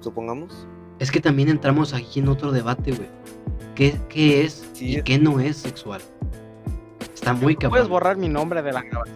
Supongamos. 0.01 0.67
Es 0.99 1.11
que 1.11 1.19
también 1.19 1.49
entramos 1.49 1.93
aquí 1.93 2.19
en 2.19 2.29
otro 2.29 2.51
debate, 2.51 2.91
güey. 2.91 3.09
¿Qué, 3.75 3.95
qué 4.09 4.43
es 4.43 4.67
Sí, 4.73 4.91
y 4.91 4.95
es- 4.97 5.03
qué 5.03 5.19
no 5.19 5.39
es 5.39 5.57
sexual? 5.57 6.01
Está 7.13 7.33
muy 7.33 7.55
cabrón. 7.55 7.71
Puedes 7.71 7.87
borrar 7.89 8.17
mi 8.17 8.29
nombre 8.29 8.61
de 8.61 8.71
la 8.71 8.81
grabación. 8.81 9.15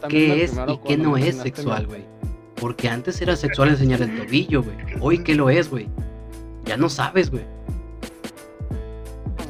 También 0.00 0.32
¿Qué 0.34 0.44
es 0.44 0.52
y 0.68 0.78
qué 0.78 0.96
no 0.96 1.16
es 1.16 1.36
sexual, 1.36 1.86
güey? 1.86 2.04
Porque 2.56 2.88
antes 2.88 3.20
era 3.20 3.36
sexual 3.36 3.68
enseñar 3.70 4.00
el 4.02 4.16
tobillo, 4.16 4.62
güey. 4.62 4.76
Hoy, 5.00 5.18
¿qué 5.22 5.34
lo 5.34 5.50
es, 5.50 5.70
güey? 5.70 5.88
Ya 6.64 6.76
no 6.76 6.88
sabes, 6.88 7.30
güey. 7.30 7.44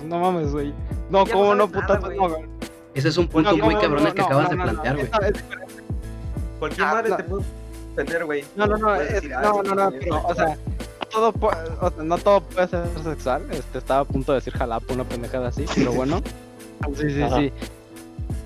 No 0.07 0.19
mames, 0.19 0.53
güey. 0.53 0.73
No, 1.11 1.25
Ya 1.27 1.33
¿cómo 1.33 1.55
no 1.55 1.67
no, 1.67 1.73
sabes 1.73 1.81
puta? 1.83 1.95
nada, 1.95 2.07
güey. 2.07 2.19
No, 2.19 2.29
güey. 2.29 2.45
Ese 2.95 3.09
es 3.09 3.17
un 3.19 3.29
punto 3.29 3.53
No, 3.57 3.65
muy 3.65 3.75
no, 3.75 3.81
cabrón 3.81 4.03
no, 4.03 4.09
el 4.09 4.15
que 4.15 4.21
no, 4.21 4.27
acabas 4.27 4.45
no, 4.45 4.51
de 4.51 4.57
no, 4.57 4.63
plantear, 4.65 4.95
no, 4.97 5.19
güey. 5.19 5.33
Cualquier 6.59 6.87
Ah, 6.87 6.95
madre 6.95 7.11
no. 7.11 7.17
te 7.17 7.25
puede 7.25 7.45
ofender, 7.93 8.25
güey. 8.25 8.45
No, 8.57 8.67
no, 8.67 8.77
no, 8.79 8.95
es- 8.97 9.25
ah, 9.35 9.41
no, 9.43 9.63
no, 9.63 9.75
no, 9.75 9.91
pero, 9.99 10.23
o 10.27 10.35
sea, 10.35 10.57
todo, 11.11 11.33
pu- 11.33 11.55
o 11.81 11.91
sea, 11.91 12.03
no 12.03 12.19
todo 12.19 12.41
puede 12.41 12.69
ser 12.69 12.85
sexual. 13.05 13.43
Este, 13.51 13.79
estaba 13.79 14.01
a 14.01 14.05
punto 14.05 14.33
de 14.33 14.37
decir 14.39 14.55
jalapo, 14.55 14.95
una 14.95 15.05
pendejada 15.05 15.49
así, 15.49 15.65
pero 15.75 15.93
bueno. 15.93 16.23
Sí, 16.95 17.11
sí, 17.11 17.23
Ajá. 17.23 17.37
sí. 17.39 17.53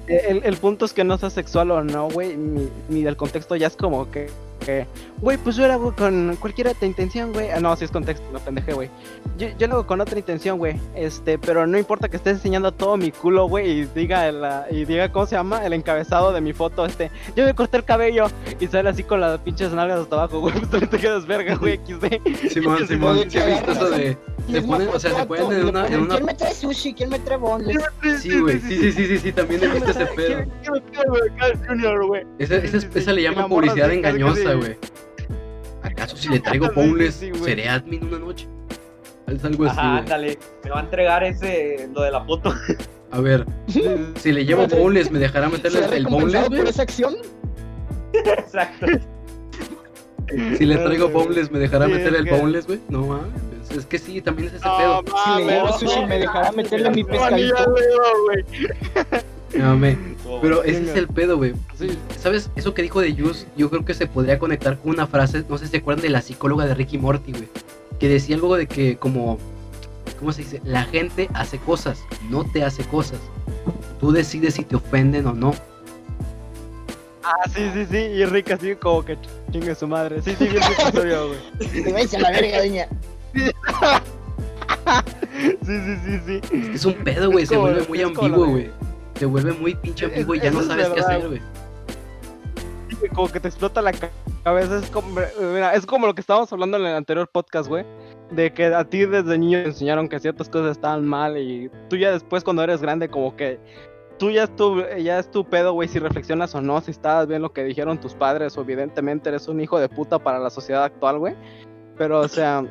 El, 0.06 0.42
el 0.44 0.56
punto 0.56 0.84
es 0.84 0.92
que 0.92 1.02
no 1.04 1.18
sea 1.18 1.30
sexual 1.30 1.70
o 1.72 1.82
no, 1.82 2.08
güey, 2.10 2.36
ni, 2.36 2.68
ni 2.88 3.02
del 3.02 3.16
contexto 3.16 3.54
ya 3.56 3.66
es 3.66 3.76
como 3.76 4.08
que, 4.10 4.28
que, 4.60 4.86
güey, 5.20 5.36
pues 5.38 5.56
yo 5.56 5.66
lo 5.66 5.72
hago 5.72 5.94
con 5.96 6.36
cualquier 6.40 6.68
otra 6.68 6.86
intención, 6.86 7.32
güey. 7.32 7.50
Ah, 7.50 7.60
no, 7.60 7.74
sí 7.76 7.84
es 7.84 7.90
contexto, 7.90 8.24
no 8.32 8.38
pendeje, 8.38 8.72
güey. 8.72 8.88
Yo, 9.36 9.48
yo 9.58 9.66
lo 9.66 9.74
hago 9.74 9.86
con 9.86 10.00
otra 10.00 10.18
intención, 10.18 10.58
güey. 10.58 10.78
Este, 10.94 11.38
pero 11.38 11.66
no 11.66 11.78
importa 11.78 12.08
que 12.08 12.16
estés 12.16 12.34
enseñando 12.34 12.72
todo 12.72 12.96
mi 12.96 13.10
culo, 13.10 13.48
güey, 13.48 13.70
y 13.70 13.84
diga, 13.86 14.28
el, 14.28 14.44
y 14.70 14.84
diga, 14.84 15.10
¿cómo 15.10 15.26
se 15.26 15.36
llama? 15.36 15.64
El 15.64 15.72
encabezado 15.72 16.32
de 16.32 16.40
mi 16.40 16.52
foto, 16.52 16.86
este, 16.86 17.10
yo 17.34 17.44
me 17.44 17.54
corté 17.54 17.78
el 17.78 17.84
cabello 17.84 18.26
y 18.58 18.66
sale 18.66 18.90
así 18.90 19.02
con 19.02 19.20
las 19.20 19.40
pinches 19.40 19.72
nalgas 19.72 20.00
hasta 20.00 20.16
abajo, 20.16 20.40
güey, 20.40 20.54
pues 20.58 20.70
también 20.70 20.90
te 20.90 20.98
quedas 20.98 21.26
verga, 21.26 21.56
güey, 21.56 21.76
XD. 21.86 22.50
Simón, 22.50 22.86
Simón, 22.88 23.18
Oye, 23.18 23.30
¿sí 23.30 23.38
has 23.38 23.44
que 23.44 23.50
visto 23.52 23.72
eso 23.72 23.90
de. 23.90 24.16
Te 24.50 24.62
ponen, 24.62 24.88
o 24.88 24.98
sea, 24.98 25.14
te 25.14 25.26
ponen 25.26 25.60
en 25.60 25.68
una. 25.68 25.86
En 25.86 26.00
una... 26.00 26.14
¿Quién 26.14 26.26
me 26.26 26.34
trae 26.34 26.54
sushi? 26.54 26.94
¿Quién 26.94 27.10
me 27.10 27.18
trae 27.18 27.36
bonles? 27.36 27.82
Sí, 28.20 28.40
güey, 28.40 28.60
sí, 28.60 28.76
sí, 28.76 28.92
sí, 28.92 29.06
sí, 29.06 29.18
sí, 29.18 29.32
también 29.32 29.62
he 29.64 29.68
visto 29.68 29.90
ese 29.90 30.06
pedo. 30.06 30.44
Quiero 30.62 31.12
ver 31.12 31.32
Carl 31.38 31.66
Jr., 31.66 32.06
güey. 32.06 32.26
Esa, 32.38 32.56
esa, 32.56 32.78
esa 32.94 33.12
le 33.12 33.22
llaman 33.22 33.48
publicidad 33.48 33.92
engañosa, 33.92 34.54
güey. 34.54 34.76
¿Acaso 35.82 36.16
si 36.16 36.28
le 36.28 36.40
traigo 36.40 36.68
güey. 36.74 37.10
seré 37.10 37.68
admin 37.68 38.04
una 38.04 38.18
noche? 38.18 38.48
Es 39.26 39.44
algo 39.44 39.64
así, 39.64 39.78
Ajá, 39.78 39.98
ándale. 39.98 40.38
Me 40.64 40.70
va 40.70 40.80
a 40.80 40.82
entregar 40.82 41.22
ese, 41.24 41.88
lo 41.94 42.02
de 42.02 42.10
la 42.10 42.24
foto. 42.24 42.54
A 43.12 43.20
ver, 43.20 43.46
si 44.16 44.32
le 44.32 44.44
llevo 44.44 44.66
boneless, 44.66 45.10
¿me 45.10 45.18
dejará 45.18 45.48
meterle 45.48 45.80
¿Será 45.80 45.96
el 45.96 46.06
boneless, 46.06 46.48
por 46.48 46.56
güey? 46.56 46.68
esa 46.68 46.82
acción? 46.82 47.16
Exacto. 48.12 48.86
Si 50.58 50.64
le 50.66 50.76
traigo 50.76 51.08
boneless, 51.08 51.50
¿me 51.50 51.58
dejará 51.58 51.86
Sí, 51.86 51.92
meterle 51.92 52.18
es 52.18 52.24
el 52.24 52.30
que- 52.30 52.36
boneless, 52.40 52.66
güey? 52.66 52.80
No 52.88 53.06
mames. 53.06 53.26
Es 53.76 53.86
que 53.86 53.98
sí, 53.98 54.20
también 54.20 54.48
es 54.48 54.54
ese 54.54 54.64
No, 54.66 54.76
pedo. 54.78 55.04
Si 55.36 55.44
le 55.44 55.52
digo 55.54 55.66
a 55.68 55.78
Sushi, 55.78 56.04
me 56.06 56.18
dejará 56.18 56.50
meterle 56.52 56.90
mi 56.90 57.04
pescadito. 57.04 57.74
No, 59.56 59.76
me- 59.76 59.96
Pero 60.42 60.62
ese 60.64 60.82
es 60.90 60.96
el 60.96 61.08
pedo, 61.08 61.36
güey. 61.36 61.54
¿Sabes? 62.18 62.50
Eso 62.56 62.72
que 62.74 62.82
dijo 62.82 63.00
de 63.00 63.12
Jus, 63.14 63.46
yo 63.56 63.68
creo 63.70 63.84
que 63.84 63.94
se 63.94 64.06
podría 64.06 64.38
conectar 64.38 64.78
con 64.78 64.92
una 64.92 65.06
frase, 65.06 65.44
no 65.48 65.58
sé 65.58 65.66
si 65.66 65.72
se 65.72 65.76
acuerdan 65.78 66.02
de 66.02 66.10
la 66.10 66.22
psicóloga 66.22 66.66
de 66.66 66.74
Ricky 66.74 66.98
Morty, 66.98 67.32
güey. 67.32 67.48
Que 67.98 68.08
decía 68.08 68.36
algo 68.36 68.56
de 68.56 68.66
que 68.66 68.96
como, 68.96 69.38
¿cómo 70.18 70.32
se 70.32 70.42
dice? 70.42 70.60
La 70.64 70.84
gente 70.84 71.28
hace 71.34 71.58
cosas, 71.58 72.00
no 72.30 72.44
te 72.44 72.62
hace 72.64 72.84
cosas. 72.84 73.18
Tú 73.98 74.12
decides 74.12 74.54
si 74.54 74.64
te 74.64 74.76
ofenden 74.76 75.26
o 75.26 75.32
no. 75.32 75.52
Ah, 77.22 77.48
sí, 77.54 77.70
sí, 77.74 77.86
sí. 77.90 77.96
Y 77.98 78.24
Rick 78.24 78.50
así 78.52 78.74
como 78.76 79.04
que 79.04 79.16
chingue 79.52 79.74
su 79.74 79.86
madre. 79.86 80.22
Sí, 80.22 80.34
sí, 80.38 80.46
ese 80.46 80.82
episodio, 80.82 81.28
güey. 81.28 81.82
Te 81.84 81.92
vais 81.92 82.14
a 82.14 82.18
la 82.18 82.30
verga, 82.30 82.58
doña. 82.60 82.88
Sí, 85.62 85.80
sí, 85.84 85.96
sí, 86.04 86.40
sí. 86.50 86.70
Es 86.74 86.84
un 86.84 86.94
pedo, 86.94 87.30
güey, 87.30 87.44
Es 87.44 87.48
se 87.50 87.56
vuelve 87.56 87.86
muy 87.88 87.98
es 88.00 88.06
ambiguo, 88.06 88.46
güey. 88.46 88.70
Se 89.18 89.26
vuelve 89.26 89.52
muy 89.52 89.74
pinche 89.74 90.06
Es- 90.06 90.12
ambiguo 90.12 90.34
y 90.34 90.40
ya 90.40 90.50
no 90.50 90.60
es 90.60 90.66
sabes 90.66 90.88
qué 90.88 91.00
hacer, 91.00 91.28
güey. 91.28 91.40
Como 93.14 93.28
que 93.28 93.40
te 93.40 93.48
explota 93.48 93.80
la 93.80 93.92
ca- 93.92 94.10
cabeza. 94.44 94.78
Es 94.78 94.90
como, 94.90 95.08
mira, 95.40 95.74
es 95.74 95.86
como 95.86 96.06
lo 96.06 96.14
que 96.14 96.20
estábamos 96.20 96.52
hablando 96.52 96.76
en 96.78 96.86
el 96.86 96.94
anterior 96.94 97.28
podcast, 97.30 97.68
güey. 97.68 97.84
De 98.30 98.52
que 98.52 98.66
a 98.66 98.84
ti 98.84 99.06
desde 99.06 99.38
niño 99.38 99.62
te 99.62 99.68
enseñaron 99.68 100.08
que 100.08 100.20
ciertas 100.20 100.48
cosas 100.48 100.72
estaban 100.72 101.04
mal 101.06 101.36
y 101.36 101.70
tú 101.88 101.96
ya 101.96 102.12
después 102.12 102.44
cuando 102.44 102.62
eres 102.62 102.80
grande 102.80 103.08
como 103.08 103.34
que 103.36 103.58
tú 104.20 104.30
ya 104.30 104.44
es 104.44 104.50
ya 105.02 105.18
es 105.18 105.30
tu 105.30 105.46
pedo, 105.46 105.72
güey, 105.72 105.88
si 105.88 105.98
reflexionas 105.98 106.54
o 106.54 106.60
no, 106.60 106.78
si 106.82 106.90
estabas 106.90 107.26
bien 107.26 107.40
lo 107.40 107.54
que 107.54 107.64
dijeron 107.64 107.98
tus 107.98 108.14
padres 108.14 108.56
o 108.58 108.60
evidentemente 108.60 109.30
eres 109.30 109.48
un 109.48 109.62
hijo 109.62 109.80
de 109.80 109.88
puta 109.88 110.18
para 110.18 110.38
la 110.38 110.50
sociedad 110.50 110.84
actual, 110.84 111.18
güey. 111.18 111.34
Pero, 111.96 112.20
o 112.20 112.28
sea, 112.28 112.62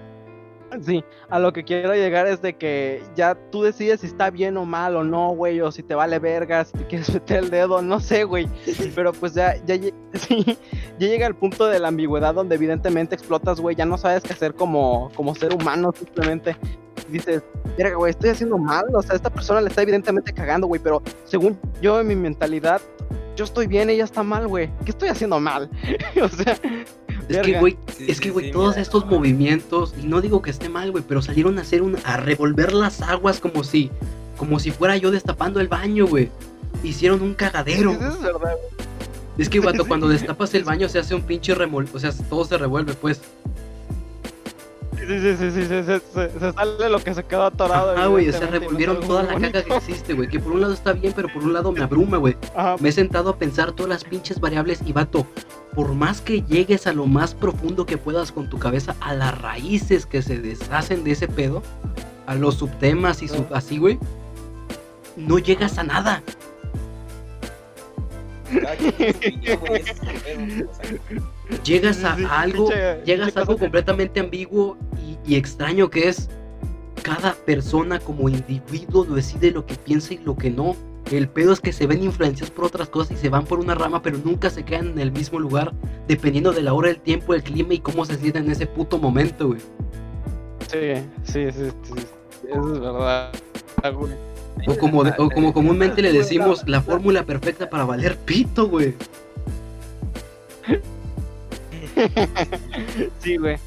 sí, 0.86 1.04
a 1.28 1.40
lo 1.40 1.52
que 1.52 1.64
quiero 1.64 1.96
llegar 1.96 2.28
es 2.28 2.44
de 2.44 2.56
que 2.56 3.02
ya 3.16 3.34
tú 3.50 3.64
decides 3.64 4.02
si 4.02 4.06
está 4.06 4.30
bien 4.30 4.58
o 4.58 4.66
mal 4.66 4.96
o 4.96 5.04
no, 5.04 5.32
güey, 5.32 5.60
o 5.62 5.72
si 5.72 5.82
te 5.82 5.96
vale 5.96 6.20
verga, 6.20 6.64
si 6.66 6.74
te 6.74 6.86
quieres 6.86 7.12
meter 7.14 7.40
el 7.40 7.50
dedo, 7.50 7.82
no 7.82 8.00
sé, 8.00 8.26
güey. 8.26 8.48
Pero 8.94 9.12
pues 9.12 9.34
ya, 9.34 9.56
ya 9.66 9.76
llega 11.00 11.26
el 11.26 11.36
punto 11.36 11.66
de 11.66 11.80
la 11.80 11.88
ambigüedad 11.88 12.36
donde 12.36 12.56
evidentemente 12.56 13.16
explotas, 13.16 13.60
güey, 13.60 13.76
ya 13.76 13.88
no 13.88 13.98
sabes 13.98 14.22
qué 14.22 14.34
hacer 14.34 14.54
como, 14.54 15.10
como 15.16 15.34
ser 15.34 15.56
humano, 15.56 15.90
simplemente 15.98 16.56
dices, 17.10 17.44
verga, 17.78 17.98
güey, 17.98 18.12
estoy 18.12 18.30
haciendo 18.30 18.58
mal, 18.58 18.86
o 18.94 19.02
sea, 19.02 19.16
esta 19.16 19.30
persona 19.30 19.62
le 19.62 19.70
está 19.70 19.82
evidentemente 19.82 20.34
cagando, 20.34 20.68
güey, 20.68 20.82
pero 20.82 21.02
según 21.26 21.58
yo 21.82 22.00
en 22.00 22.08
mi 22.08 22.16
mentalidad, 22.16 22.82
yo 23.36 23.46
estoy 23.46 23.68
bien, 23.68 23.90
ella 23.90 24.04
está 24.04 24.24
mal, 24.24 24.48
güey, 24.48 24.70
¿qué 24.86 24.92
estoy 24.92 25.10
haciendo 25.10 25.40
mal? 25.40 25.70
o 26.22 26.28
sea, 26.28 26.58
Es 27.28 27.38
que, 27.40 27.60
güey, 27.60 27.78
Sí, 27.98 28.06
es 28.10 28.20
que, 28.20 28.32
güey, 28.32 28.48
sí, 28.48 28.52
todos 28.52 28.72
mira. 28.72 28.82
estos 28.82 29.06
movimientos, 29.06 29.94
y 30.02 30.08
no 30.08 30.22
digo 30.22 30.42
que 30.42 30.50
esté 30.52 30.70
mal, 30.70 30.92
güey, 30.92 31.04
pero 31.08 31.22
salieron 31.22 31.58
a 31.58 31.62
hacer 31.62 31.82
un, 31.82 31.98
a 32.04 32.18
revolver 32.18 32.74
las 32.74 33.02
aguas 33.02 33.40
como 33.40 33.64
si, 33.64 33.92
como 34.38 34.60
si 34.60 34.72
fuera 34.72 34.98
yo 34.98 35.12
destapando 35.12 35.60
el 35.60 35.68
baño, 35.68 36.08
güey. 36.08 36.30
Hicieron 36.84 37.22
un 37.22 37.34
cagadero. 37.34 37.92
Eso 37.92 38.08
es 38.08 38.22
verdad, 38.22 38.40
güey. 38.42 38.54
Es 39.38 39.50
que, 39.50 39.62
Sí. 39.62 39.68
cuando 39.88 40.08
destapas 40.10 40.54
el 40.54 40.64
baño 40.64 40.88
se 40.90 41.00
hace 41.00 41.14
un 41.16 41.22
pinche 41.24 41.54
remol... 41.56 41.88
O 41.94 42.00
sea, 42.00 42.12
todo 42.30 42.46
se 42.46 42.58
revuelve, 42.58 42.94
pues. 42.94 43.22
Sí, 45.00 45.06
sí, 45.08 45.36
sí, 45.38 45.52
sí, 45.52 45.62
sí, 45.62 45.68
se, 45.68 45.84
se- 46.00 46.40
se 46.40 46.52
sale 46.54 46.90
lo 46.90 47.00
que 47.00 47.14
se 47.14 47.24
quedó 47.24 47.44
atorado. 47.46 47.96
Ah, 47.98 48.08
güey, 48.08 48.30
o 48.30 48.32
sea, 48.32 48.42
no 48.42 48.48
revolvieron 48.60 49.00
toda 49.00 49.24
la 49.24 49.40
caca 49.40 49.64
que 49.64 49.76
existe, 49.76 50.14
güey. 50.14 50.28
Que 50.28 50.40
por 50.40 50.52
un 50.52 50.62
lado 50.62 50.74
está 50.74 50.94
bien, 50.94 51.14
pero 51.16 51.30
por 51.34 51.44
un 51.44 51.54
lado 51.54 51.72
me 51.72 51.82
abruma, 51.82 52.18
güey. 52.18 52.36
Me 52.80 52.90
he 52.90 52.92
sentado 52.92 53.30
a 53.32 53.38
pensar 53.38 53.72
todas 53.72 53.90
las 53.90 54.04
pinches 54.04 54.40
variables 54.40 54.82
y, 54.86 54.94
vato, 54.94 55.26
por 55.74 55.94
más 55.94 56.22
que 56.22 56.42
llegues 56.44 56.86
a 56.86 56.94
lo 56.94 57.06
más 57.06 57.34
profundo 57.34 57.86
que 57.86 57.98
puedas 57.98 58.32
con 58.32 58.50
tu 58.50 58.60
cabeza, 58.60 58.96
a 59.00 59.14
las 59.14 59.40
raíces 59.42 60.06
que 60.06 60.22
se 60.22 60.40
deshacen 60.40 61.04
de 61.04 61.12
ese 61.12 61.28
pedo, 61.28 61.64
a 62.28 62.36
los 62.36 62.56
subtemas 62.56 63.24
y 63.24 63.28
sub... 63.30 63.48
así, 63.54 63.78
güey, 63.78 63.98
no 65.16 65.40
llegas 65.40 65.78
a 65.78 65.84
nada. 65.84 66.22
Llegas 71.64 72.04
a 72.04 72.14
algo, 72.42 72.70
llegas 73.06 73.36
a 73.36 73.40
algo 73.42 73.58
completamente 73.58 74.20
ambiguo 74.20 74.78
y, 75.26 75.36
extraño 75.36 75.90
que 75.90 76.10
es 76.10 76.30
cada 77.04 77.34
persona 77.34 78.00
como 78.00 78.30
individuo 78.30 79.04
decide 79.06 79.52
lo 79.52 79.66
que 79.66 79.76
piensa 79.76 80.14
y 80.14 80.18
lo 80.20 80.36
que 80.36 80.50
no. 80.50 80.76
El 81.12 81.28
pedo 81.28 81.54
es 81.54 81.60
que 81.60 81.72
se 81.74 81.88
ven 81.88 82.04
influenciados 82.04 82.52
por 82.52 82.66
otras 82.66 82.90
cosas 82.90 83.18
y 83.18 83.22
se 83.22 83.30
van 83.30 83.46
por 83.46 83.60
una 83.60 83.74
rama, 83.74 84.02
pero 84.02 84.20
nunca 84.24 84.50
se 84.50 84.64
quedan 84.64 84.90
en 84.90 85.00
el 85.00 85.12
mismo 85.12 85.40
lugar, 85.40 85.74
dependiendo 86.08 86.52
de 86.52 86.62
la 86.62 86.74
hora, 86.74 86.90
el 86.90 87.00
tiempo, 87.00 87.34
el 87.34 87.42
clima 87.42 87.74
y 87.74 87.80
cómo 87.80 88.06
se 88.06 88.16
sienten 88.18 88.46
en 88.46 88.52
ese 88.52 88.68
puto 88.68 89.00
momento, 89.00 89.48
güey. 89.48 89.60
Sí, 90.68 90.78
sí, 91.24 91.52
sí, 91.52 91.72
sí, 91.84 91.94
Eso 92.48 92.74
es 92.74 92.80
verdad, 92.80 93.32
güey. 93.96 94.14
O 94.68 94.78
como, 94.78 95.04
de- 95.04 95.14
o 95.18 95.30
como 95.30 95.54
comúnmente 95.54 96.02
le 96.02 96.12
decimos, 96.12 96.64
la 96.68 96.82
fórmula 96.82 97.24
perfecta 97.24 97.70
para 97.70 97.86
valer 97.86 98.18
pito, 98.18 98.68
güey. 98.68 98.94
Sí, 103.20 103.38
güey. 103.38 103.58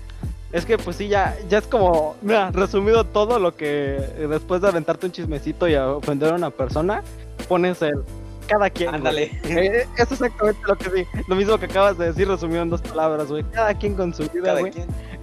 Es 0.52 0.66
que 0.66 0.76
pues 0.76 0.96
sí, 0.96 1.08
ya, 1.08 1.36
ya 1.48 1.58
es 1.58 1.66
como, 1.66 2.14
mira, 2.20 2.50
resumido 2.50 3.04
todo 3.04 3.38
lo 3.38 3.56
que 3.56 3.96
eh, 3.96 4.26
después 4.28 4.60
de 4.60 4.68
aventarte 4.68 5.06
un 5.06 5.12
chismecito 5.12 5.66
y 5.66 5.74
a 5.74 5.88
ofender 5.88 6.32
a 6.32 6.36
una 6.36 6.50
persona, 6.50 7.02
pones 7.48 7.80
el 7.80 8.02
cada 8.46 8.68
quien. 8.70 8.94
Ándale. 8.94 9.30
Eh, 9.44 9.86
eso 9.96 10.14
es 10.14 10.20
exactamente 10.20 10.60
lo 10.66 10.76
que 10.76 10.90
sí, 10.90 11.06
lo 11.26 11.36
mismo 11.36 11.58
que 11.58 11.66
acabas 11.66 11.96
de 11.96 12.06
decir 12.06 12.28
resumido 12.28 12.62
en 12.62 12.70
dos 12.70 12.82
palabras, 12.82 13.28
güey. 13.28 13.44
Cada 13.44 13.74
quien 13.74 13.94
con 13.94 14.12
su 14.12 14.24
vida, 14.24 14.44
Cada 14.44 14.60
güey. 14.60 14.72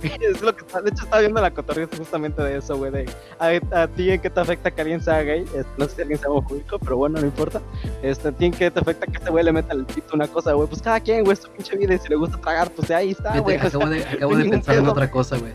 Es 0.22 0.42
lo 0.42 0.56
que 0.56 0.66
está, 0.66 0.82
de 0.82 0.90
hecho 0.90 1.04
estaba 1.04 1.22
viendo 1.22 1.42
la 1.42 1.52
cotorreza 1.52 1.96
justamente 1.98 2.42
de 2.42 2.58
eso, 2.58 2.78
güey, 2.78 2.92
de 2.92 3.06
a, 3.40 3.82
a 3.82 3.88
ti 3.88 4.12
en 4.12 4.22
qué 4.22 4.30
te 4.30 4.40
afecta 4.40 4.72
que 4.72 4.82
alguien 4.82 5.02
sea 5.02 5.22
gay, 5.22 5.46
no 5.78 5.86
sé 5.86 5.96
si 5.96 6.02
alguien 6.02 6.20
sea 6.20 6.30
homofóbico, 6.30 6.80
pero 6.80 6.98
bueno, 6.98 7.20
no 7.20 7.26
importa. 7.26 7.62
Este, 8.02 8.30
a 8.30 8.32
ti 8.32 8.46
en 8.46 8.52
qué 8.52 8.72
te 8.72 8.80
afecta 8.80 9.06
que 9.06 9.18
este 9.18 9.30
güey 9.30 9.44
le 9.44 9.52
meta 9.52 9.74
el 9.74 9.86
pito 9.86 10.16
una 10.16 10.28
cosa, 10.28 10.54
güey, 10.54 10.68
pues 10.68 10.82
cada 10.82 11.00
quien, 11.00 11.24
güey, 11.24 11.36
su 11.36 11.50
pinche 11.50 11.76
vida 11.78 11.96
y 11.96 12.00
si 12.00 12.10
le 12.10 12.16
gusta 12.16 12.40
tragar, 12.40 12.72
pues 12.72 12.90
ahí 12.92 13.12
está, 13.12 13.40
güey. 13.40 13.58
acabo 13.58 13.88
de, 13.88 14.04
acabo 14.14 14.36
de 14.36 14.50
pensar 14.50 14.78
en 14.78 14.88
otra 14.88 15.10
cosa, 15.10 15.38
güey. 15.38 15.54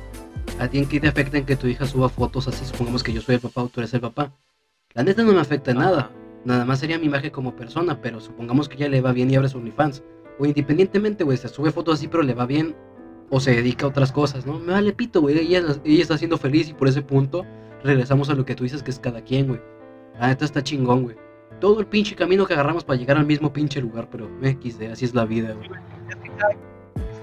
¿A 0.59 0.69
ti 0.69 0.79
en 0.79 0.87
qué 0.87 1.01
te 1.01 1.09
afecta 1.09 1.37
en 1.39 1.47
que 1.47 1.57
tu 1.57 1.67
hija 1.67 1.87
suba 1.87 2.09
fotos 2.09 2.47
así? 2.47 2.65
Supongamos 2.65 3.03
que 3.03 3.13
yo 3.13 3.21
soy 3.21 3.37
el 3.37 3.41
papá 3.41 3.63
o 3.63 3.69
tú 3.69 3.81
eres 3.81 3.93
el 3.95 4.01
papá. 4.01 4.33
La 4.93 5.03
neta 5.03 5.23
no 5.23 5.33
me 5.33 5.41
afecta 5.41 5.73
en 5.73 5.79
nada. 5.79 6.11
Nada 6.45 6.65
más 6.65 6.79
sería 6.79 6.99
mi 6.99 7.07
imagen 7.07 7.31
como 7.31 7.57
persona, 7.57 8.01
pero 8.01 8.21
supongamos 8.21 8.69
que 8.69 8.77
ya 8.77 8.89
le 8.89 9.01
va 9.01 9.13
bien 9.13 9.31
y 9.31 9.37
abre 9.37 9.49
su 9.49 9.59
OnlyFans. 9.59 10.03
O 10.39 10.47
independientemente, 10.47 11.25
güey, 11.25 11.39
se 11.39 11.49
sube 11.49 11.73
fotos 11.73 11.99
así, 11.99 12.09
pero 12.09 12.23
le 12.23 12.35
va 12.35 12.47
bien. 12.47 12.77
O 13.31 13.41
se 13.41 13.53
dedica 13.53 13.87
a 13.87 13.89
otras 13.89 14.13
cosas, 14.13 14.47
¿no? 14.47 14.59
Me 14.59 14.73
vale 14.73 14.93
pito, 14.93 15.21
güey. 15.21 15.39
Ella, 15.39 15.63
ella 15.85 16.03
está 16.03 16.17
siendo 16.19 16.37
feliz 16.39 16.69
y 16.69 16.75
por 16.75 16.89
ese 16.89 17.03
punto 17.03 17.45
regresamos 17.83 18.29
a 18.31 18.35
lo 18.35 18.45
que 18.45 18.55
tú 18.55 18.65
dices 18.65 18.83
que 18.83 18.91
es 18.91 18.99
cada 18.99 19.23
quien, 19.23 19.49
güey. 19.49 19.61
La 20.21 20.29
neta 20.29 20.45
está 20.45 20.63
chingón, 20.63 21.03
güey. 21.05 21.17
Todo 21.61 21.81
el 21.81 21.87
pinche 21.87 22.15
camino 22.15 22.47
que 22.47 22.53
agarramos 22.55 22.85
para 22.85 22.99
llegar 22.99 23.17
al 23.17 23.27
mismo 23.27 23.53
pinche 23.53 23.81
lugar, 23.81 24.09
pero 24.11 24.29
XD, 24.43 24.91
así 24.93 25.05
es 25.05 25.15
la 25.15 25.25
vida, 25.25 25.53
güey. 25.55 25.69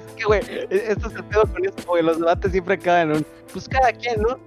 Es 0.08 0.14
que, 0.16 0.24
güey, 0.26 0.42
e- 0.50 0.68
esto 0.92 1.08
es 1.08 1.16
el 1.16 1.24
pedo 1.26 1.44
con 1.46 1.66
esto, 1.66 1.84
güey. 1.88 2.04
Los 2.04 2.20
debates 2.20 2.52
siempre 2.52 2.78
caen 2.78 3.12
en 3.12 3.18
un. 3.18 3.26
Pues 3.54 3.68
cada 3.70 3.92
quien, 3.94 4.22
¿no? 4.22 4.38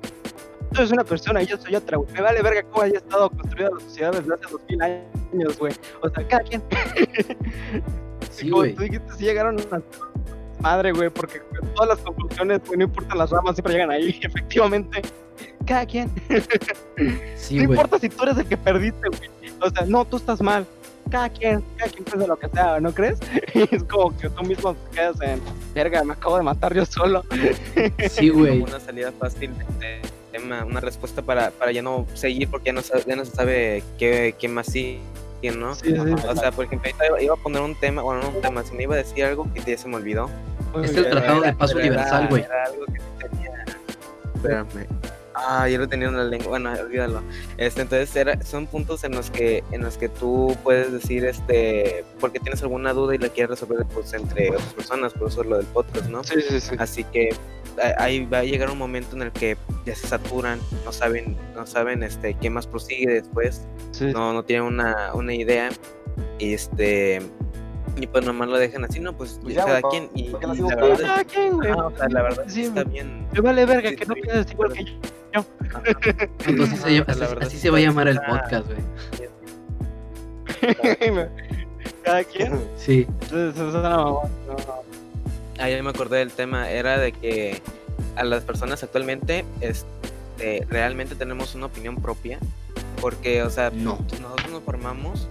Tú 0.72 0.80
eres 0.80 0.90
una 0.90 1.04
persona 1.04 1.42
y 1.42 1.46
yo 1.46 1.56
soy 1.56 1.76
otra, 1.76 1.98
güey. 1.98 2.12
Me 2.12 2.20
vale 2.20 2.42
verga 2.42 2.62
cómo 2.64 2.82
haya 2.82 2.98
estado 2.98 3.30
construida 3.30 3.70
la 3.70 3.80
sociedad 3.80 4.12
desde 4.12 4.34
hace 4.34 4.44
dos 4.50 4.60
mil 4.68 4.82
años, 4.82 5.58
güey. 5.58 5.72
O 6.02 6.08
sea, 6.08 6.26
cada 6.28 6.42
quien. 6.42 6.62
Sí, 8.30 8.50
güey. 8.50 8.74
tú 8.74 8.82
dijiste, 8.82 9.06
sí 9.16 9.24
llegaron 9.24 9.56
a 9.70 9.80
madre, 10.64 10.92
güey, 10.92 11.10
porque 11.10 11.40
todas 11.74 11.96
las 11.96 11.98
conclusiones, 11.98 12.60
güey, 12.66 12.78
no 12.78 12.84
importan 12.84 13.18
las 13.18 13.30
ramas, 13.30 13.54
siempre 13.54 13.74
llegan 13.74 13.90
ahí, 13.90 14.18
efectivamente. 14.22 15.02
Cada 15.66 15.86
quien. 15.86 16.10
Sí, 17.36 17.56
no 17.56 17.66
güey. 17.66 17.76
importa 17.78 17.98
si 17.98 18.08
tú 18.08 18.22
eres 18.24 18.38
el 18.38 18.46
que 18.46 18.56
perdiste, 18.56 19.08
güey. 19.08 19.52
O 19.60 19.70
sea, 19.70 19.84
no, 19.86 20.04
tú 20.04 20.16
estás 20.16 20.40
mal. 20.40 20.66
Cada 21.10 21.28
quien, 21.28 21.62
cada 21.76 21.90
quien 21.90 22.04
piensa 22.04 22.26
lo 22.26 22.36
que 22.36 22.48
sea, 22.48 22.80
¿no 22.80 22.92
crees? 22.92 23.18
es 23.70 23.84
como 23.84 24.16
que 24.16 24.30
tú 24.30 24.42
mismo 24.42 24.74
te 24.74 24.96
quedas 24.96 25.20
en, 25.20 25.40
verga, 25.74 26.02
me 26.02 26.14
acabo 26.14 26.38
de 26.38 26.42
matar 26.42 26.74
yo 26.74 26.84
solo. 26.86 27.22
Sí, 28.10 28.30
güey. 28.30 28.62
Una 28.62 28.80
salida 28.80 29.12
fácil 29.12 29.52
de 29.78 30.00
tema, 30.32 30.64
una 30.64 30.80
respuesta 30.80 31.20
para, 31.20 31.50
para 31.50 31.72
ya 31.72 31.82
no 31.82 32.06
seguir 32.14 32.48
porque 32.48 32.66
ya 32.66 32.72
no, 32.72 32.80
ya 33.06 33.16
no 33.16 33.24
se 33.24 33.32
sabe 33.32 33.82
qué, 33.98 34.34
qué 34.38 34.48
más 34.48 34.66
sigue, 34.66 35.00
¿no? 35.56 35.74
Sí, 35.74 35.90
sí. 35.90 36.26
O 36.28 36.36
sea, 36.36 36.50
por 36.52 36.64
ejemplo, 36.64 36.90
iba 37.20 37.34
a 37.34 37.36
poner 37.36 37.60
un 37.60 37.74
tema, 37.74 38.02
bueno, 38.02 38.22
no 38.22 38.28
un 38.30 38.40
tema, 38.40 38.62
si 38.64 38.74
me 38.74 38.84
iba 38.84 38.94
a 38.94 38.98
decir 38.98 39.24
algo 39.24 39.46
que 39.52 39.60
ya 39.60 39.76
se 39.76 39.88
me 39.88 39.96
olvidó. 39.96 40.30
Es 40.82 40.96
el 40.96 41.10
Tratado 41.10 41.40
de 41.42 41.52
Paz 41.52 41.74
Universal, 41.74 42.28
güey. 42.28 42.42
era 42.42 42.64
algo 42.64 42.84
que 42.86 42.98
sí 42.98 43.06
tenía. 43.18 43.64
Espérame. 44.34 44.86
Ah, 45.34 45.68
yo 45.68 45.78
lo 45.78 45.88
tenía 45.88 46.08
en 46.08 46.16
la 46.16 46.24
lengua. 46.24 46.48
Bueno, 46.48 46.72
olvídalo. 46.72 47.22
Este, 47.58 47.82
entonces 47.82 48.14
era, 48.14 48.40
son 48.42 48.66
puntos 48.66 49.02
en 49.02 49.12
los 49.12 49.30
que 49.30 49.64
en 49.72 49.82
los 49.82 49.98
que 49.98 50.08
tú 50.08 50.56
puedes 50.62 50.92
decir 50.92 51.24
este 51.24 52.04
porque 52.20 52.38
tienes 52.38 52.62
alguna 52.62 52.92
duda 52.92 53.16
y 53.16 53.18
la 53.18 53.28
quieres 53.28 53.50
resolver 53.50 53.84
pues 53.92 54.12
entre 54.14 54.50
otras 54.50 54.72
personas, 54.74 55.12
por 55.12 55.28
eso 55.28 55.42
es 55.42 55.48
lo 55.48 55.56
del 55.56 55.66
podcast, 55.66 56.08
¿no? 56.08 56.22
Sí, 56.22 56.40
sí, 56.48 56.60
sí. 56.60 56.76
Así 56.78 57.02
que 57.04 57.30
ahí 57.98 58.24
va 58.26 58.38
a 58.38 58.44
llegar 58.44 58.70
un 58.70 58.78
momento 58.78 59.16
en 59.16 59.22
el 59.22 59.32
que 59.32 59.56
ya 59.84 59.96
se 59.96 60.06
saturan, 60.06 60.60
no 60.84 60.92
saben, 60.92 61.36
no 61.56 61.66
saben 61.66 62.04
este 62.04 62.34
qué 62.34 62.48
más 62.48 62.68
prosigue 62.68 63.14
después, 63.14 63.66
sí. 63.90 64.06
no, 64.12 64.32
no 64.32 64.44
tienen 64.44 64.66
una, 64.66 65.14
una 65.14 65.34
idea. 65.34 65.70
Y 66.38 66.54
este 66.54 67.20
Y 67.96 68.06
pues 68.08 68.24
nomás 68.26 68.48
lo 68.48 68.58
dejan 68.58 68.84
así, 68.84 68.98
no, 69.00 69.16
pues 69.16 69.38
Pues 69.42 69.54
ya, 69.54 69.64
cada 69.64 69.82
quien. 69.82 70.10
Y, 70.14 70.30
¿por 70.30 70.40
qué 70.40 70.46
la 70.48 70.54
y 70.54 70.58
la 70.60 70.74
verdad 70.76 70.92
es 70.92 71.00
Cada 71.02 71.24
quien, 71.24 71.52
güey. 71.54 71.70
Ah, 71.70 71.86
o 71.86 71.96
sea, 71.96 72.08
la 72.08 72.22
verdad 72.22 72.44
Sí, 72.48 72.62
está 72.64 72.84
bien. 72.84 73.26
Me 73.32 73.40
vale 73.40 73.64
verga 73.66 73.90
Sí, 73.90 73.96
que 73.96 74.06
no 74.06 74.14
pienses 74.14 74.52
igual 74.52 74.72
que 74.72 74.84
yo. 74.84 75.44
Entonces 76.46 76.80
se- 76.80 77.04
así, 77.40 77.58
se 77.58 77.70
va 77.70 77.78
a 77.78 77.80
llamar 77.80 78.08
el 78.08 78.20
podcast, 78.20 78.66
güey. 78.66 78.78
Cada 82.04 82.24
quien. 82.24 82.60
Sí. 82.76 83.06
Entonces, 83.22 83.54
eso 83.54 83.68
es 83.68 83.74
una. 83.74 83.88
No, 83.90 84.22
no. 84.46 84.82
Ah, 85.58 85.68
ya 85.70 85.82
me 85.82 85.90
acordé 85.90 86.18
del 86.18 86.32
tema, 86.32 86.68
era 86.70 86.98
de 86.98 87.12
que 87.12 87.62
a 88.16 88.24
las 88.24 88.42
personas 88.42 88.82
actualmente 88.82 89.44
este, 89.60 90.66
realmente 90.68 91.14
tenemos 91.14 91.54
una 91.54 91.66
opinión 91.66 91.96
propia, 91.96 92.38
porque, 93.00 93.42
o 93.42 93.50
sea, 93.50 93.70
No. 93.70 93.98
nosotros 94.20 94.50
nos 94.50 94.62
formamos, 94.64 95.28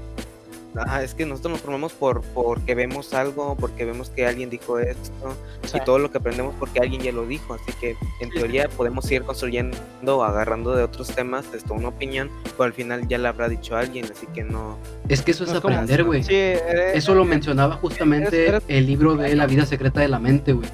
ajá, 0.76 1.04
es 1.04 1.14
que 1.14 1.26
nosotros 1.26 1.54
nos 1.54 1.62
formamos 1.62 1.94
por 1.94 2.22
porque 2.22 2.76
vemos 2.76 3.14
algo, 3.14 3.56
porque 3.60 3.86
vemos 3.86 4.10
que 4.10 4.26
alguien 4.26 4.50
dijo 4.50 4.80
esto, 4.80 5.36
Sí. 5.66 5.78
y 5.78 5.86
todo 5.86 6.00
lo 6.00 6.12
que 6.12 6.18
aprendemos 6.18 6.54
porque 6.60 6.80
alguien 6.80 7.02
ya 7.02 7.12
lo 7.12 7.26
dijo, 7.26 7.54
así 7.54 7.72
que 7.80 7.96
en 8.22 8.30
teoría 8.32 8.68
podemos 8.70 9.10
ir 9.12 9.24
construyendo, 9.24 9.78
agarrando 10.24 10.76
de 10.76 10.84
otros 10.84 11.10
temas, 11.10 11.46
esto, 11.54 11.74
una 11.74 11.90
opinión, 11.90 12.30
pero 12.44 12.64
al 12.64 12.74
final 12.74 13.08
ya 13.08 13.18
la 13.18 13.30
habrá 13.30 13.50
dicho 13.50 13.76
alguien, 13.76 14.06
así 14.12 14.28
que 14.34 14.44
no... 14.44 14.78
Es 15.10 15.22
que 15.22 15.32
eso 15.32 15.44
es 15.44 15.52
No 15.52 15.58
aprender, 15.60 16.04
güey. 16.04 16.24
Sí, 16.24 16.34
eh, 16.34 16.92
Eso 16.96 17.14
lo 17.16 17.26
mencionaba 17.26 17.76
justamente 17.76 18.48
eres- 18.48 18.64
el 18.68 18.86
libro 18.88 19.16
de 19.16 19.36
La 19.36 19.46
vida 19.48 19.66
secreta 19.66 20.02
de 20.02 20.08
la 20.08 20.20
mente, 20.20 20.54
güey. 20.54 20.68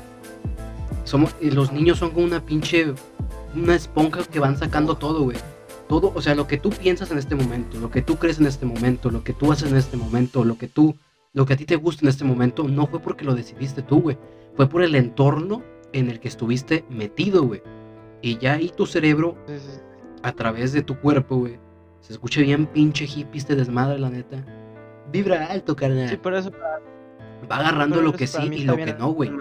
Somos, 1.03 1.35
y 1.41 1.51
los 1.51 1.71
niños 1.71 1.97
son 1.97 2.11
como 2.11 2.25
una 2.25 2.45
pinche, 2.45 2.93
una 3.55 3.75
esponja 3.75 4.23
que 4.23 4.39
van 4.39 4.57
sacando 4.57 4.95
todo, 4.95 5.23
güey. 5.23 5.37
Todo, 5.89 6.13
o 6.15 6.21
sea, 6.21 6.35
lo 6.35 6.45
que 6.45 6.57
tú 6.57 6.69
piensas 6.69 7.09
en 7.09 7.17
este 7.17 7.33
momento, 7.33 7.79
lo 7.79 7.89
que 7.89 8.03
tú 8.03 8.17
crees 8.17 8.39
en 8.39 8.45
este 8.45 8.65
momento, 8.65 9.09
lo 9.09 9.23
que 9.23 9.33
tú 9.33 9.51
haces 9.51 9.71
en 9.71 9.77
este 9.77 9.97
momento, 9.97 10.45
lo 10.45 10.55
que 10.55 10.67
tú, 10.67 10.95
lo 11.33 11.47
que 11.47 11.53
a 11.53 11.57
ti 11.57 11.65
te 11.65 11.77
gusta 11.77 12.05
en 12.05 12.09
este 12.09 12.23
momento, 12.23 12.67
no 12.67 12.85
fue 12.85 12.99
porque 12.99 13.25
lo 13.25 13.33
decidiste 13.33 13.81
tú, 13.81 13.99
güey. 13.99 14.17
Fue 14.55 14.69
por 14.69 14.83
el 14.83 14.93
entorno 14.93 15.63
en 15.91 16.11
el 16.11 16.19
que 16.19 16.27
estuviste 16.27 16.85
metido, 16.89 17.43
güey. 17.43 17.63
Y 18.21 18.37
ya 18.37 18.53
ahí 18.53 18.69
tu 18.69 18.85
cerebro, 18.85 19.35
a 20.21 20.31
través 20.31 20.73
de 20.73 20.83
tu 20.83 20.99
cuerpo, 20.99 21.37
güey, 21.37 21.59
se 22.01 22.13
escucha 22.13 22.41
bien 22.41 22.67
pinche 22.67 23.05
hippie 23.05 23.39
este 23.39 23.55
desmadre, 23.55 23.97
la 23.97 24.11
neta. 24.11 24.45
Vibra 25.11 25.47
alto, 25.47 25.75
carnal. 25.75 26.09
Sí, 26.09 26.17
por 26.17 26.35
eso. 26.35 26.51
Va 27.51 27.57
agarrando 27.57 27.99
lo 28.01 28.13
que 28.13 28.27
sí 28.27 28.47
y 28.51 28.63
lo 28.63 28.77
que 28.77 28.93
no, 28.93 29.09
güey. 29.09 29.31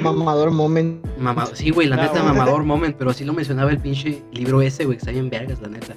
Mamador 0.00 0.50
moment. 0.50 1.04
Mamá, 1.18 1.46
sí, 1.54 1.70
güey, 1.70 1.88
la 1.88 1.96
No, 1.96 2.02
neta, 2.02 2.22
mamador 2.22 2.64
moment, 2.64 2.94
pero 2.96 3.10
así 3.10 3.24
lo 3.24 3.32
mencionaba 3.32 3.70
el 3.70 3.78
pinche 3.78 4.22
libro 4.32 4.60
ese, 4.62 4.84
güey, 4.84 4.96
que 4.96 5.02
está 5.02 5.10
bien 5.12 5.30
vergas, 5.30 5.60
la 5.62 5.68
neta. 5.68 5.94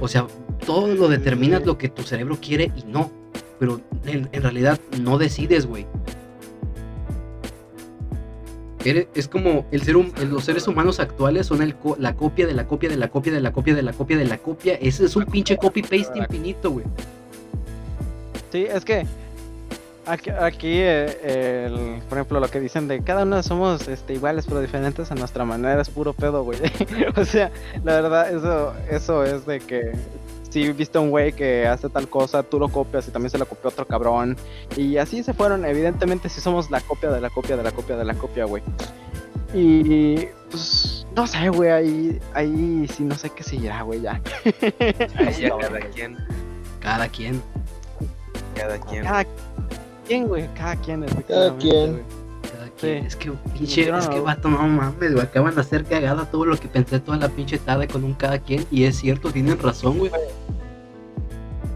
O 0.00 0.08
sea, 0.08 0.26
todo 0.66 0.88
lo 0.94 1.08
determinas 1.08 1.64
lo 1.64 1.78
que 1.78 1.88
tu 1.88 2.02
cerebro 2.02 2.36
quiere 2.40 2.70
y 2.76 2.82
no. 2.90 3.10
Pero 3.58 3.80
en, 4.04 4.28
en 4.32 4.42
realidad 4.42 4.78
no 5.00 5.16
decides, 5.18 5.66
güey. 5.66 5.86
Es 9.14 9.26
como 9.26 9.66
el 9.72 9.82
ser 9.82 9.96
hum- 9.96 10.12
los 10.30 10.44
seres 10.44 10.68
humanos 10.68 11.00
actuales 11.00 11.46
son 11.46 11.60
el 11.60 11.74
co- 11.74 11.96
la 11.98 12.14
copia 12.14 12.46
de 12.46 12.54
la 12.54 12.68
copia 12.68 12.88
de 12.88 12.96
la 12.96 13.08
copia 13.08 13.32
de 13.32 13.40
la 13.40 13.50
copia 13.50 13.74
de 13.74 13.82
la 13.82 13.92
copia 13.92 14.16
de 14.16 14.24
la 14.26 14.38
copia. 14.38 14.74
Ese 14.74 15.06
es 15.06 15.16
un 15.16 15.24
pinche 15.24 15.56
copy-paste 15.56 16.16
infinito, 16.20 16.70
güey. 16.70 16.84
Sí, 18.52 18.64
es 18.72 18.84
que 18.84 19.04
aquí, 20.06 20.30
aquí 20.30 20.78
eh, 20.80 21.66
el- 21.66 22.02
por 22.08 22.18
ejemplo, 22.18 22.40
lo 22.40 22.48
que 22.48 22.60
dicen 22.60 22.88
de 22.88 23.02
cada 23.02 23.22
uno 23.24 23.42
somos 23.42 23.86
este, 23.88 24.14
iguales 24.14 24.46
pero 24.46 24.60
diferentes 24.60 25.10
a 25.10 25.14
nuestra 25.14 25.44
manera 25.44 25.80
es 25.80 25.90
puro 25.90 26.12
pedo, 26.12 26.42
güey. 26.44 26.58
o 27.16 27.24
sea, 27.24 27.50
la 27.84 28.00
verdad, 28.00 28.30
eso, 28.34 28.72
eso 28.90 29.24
es 29.24 29.44
de 29.46 29.60
que 29.60 29.92
si 30.50 30.70
viste 30.72 30.96
a 30.96 31.00
un 31.02 31.10
güey 31.10 31.32
que 31.32 31.66
hace 31.66 31.88
tal 31.90 32.08
cosa, 32.08 32.42
tú 32.42 32.58
lo 32.58 32.68
copias 32.68 33.06
y 33.08 33.10
también 33.10 33.30
se 33.30 33.36
lo 33.38 33.46
copió 33.46 33.68
otro 33.70 33.86
cabrón. 33.86 34.36
Y 34.76 34.96
así 34.96 35.22
se 35.22 35.34
fueron, 35.34 35.64
evidentemente, 35.66 36.28
si 36.28 36.40
somos 36.40 36.70
la 36.70 36.80
copia 36.80 37.10
de 37.10 37.20
la 37.20 37.28
copia 37.30 37.56
de 37.56 37.62
la 37.62 37.72
copia 37.72 37.96
de 37.96 38.04
la 38.04 38.14
copia, 38.14 38.44
güey. 38.46 38.62
Y 39.54 40.26
pues, 40.50 41.06
no 41.14 41.26
sé, 41.26 41.48
güey, 41.50 41.70
ahí, 41.70 42.20
ahí 42.34 42.86
sí 42.94 43.04
no 43.04 43.14
sé 43.16 43.30
qué 43.30 43.42
seguirá, 43.42 43.82
güey, 43.82 44.00
ya. 44.02 44.20
Ahí 45.18 45.34
ya 45.40 45.50
cada 45.60 45.80
quien, 45.80 46.16
Cada 46.80 47.08
quien. 47.08 47.42
cada 48.54 48.78
quien. 48.78 49.04
Cada 49.04 49.24
quien, 50.06 50.28
güey, 50.28 50.48
cada 50.54 50.76
quien, 50.76 51.04
Cada 51.28 51.56
quien. 51.56 52.02
Cada 52.42 52.68
quien. 52.78 53.00
Sí. 53.02 53.06
Es 53.06 53.16
que, 53.16 53.32
pinche, 53.54 53.90
no- 53.90 53.98
es 53.98 54.08
que 54.08 54.20
vato, 54.20 54.48
no 54.50 54.58
mames, 54.68 55.12
güey. 55.12 55.20
Acaban 55.24 55.54
de 55.54 55.60
hacer 55.62 55.84
cagada 55.84 56.30
todo 56.30 56.44
lo 56.44 56.56
que 56.58 56.68
pensé 56.68 57.00
toda 57.00 57.16
la 57.18 57.28
pinche 57.28 57.58
tarde 57.58 57.88
con 57.88 58.04
un 58.04 58.14
cada 58.14 58.38
quien. 58.38 58.66
Y 58.70 58.84
es 58.84 58.96
cierto, 58.98 59.30
tienen 59.30 59.58
razón, 59.58 59.98
güey. 59.98 60.10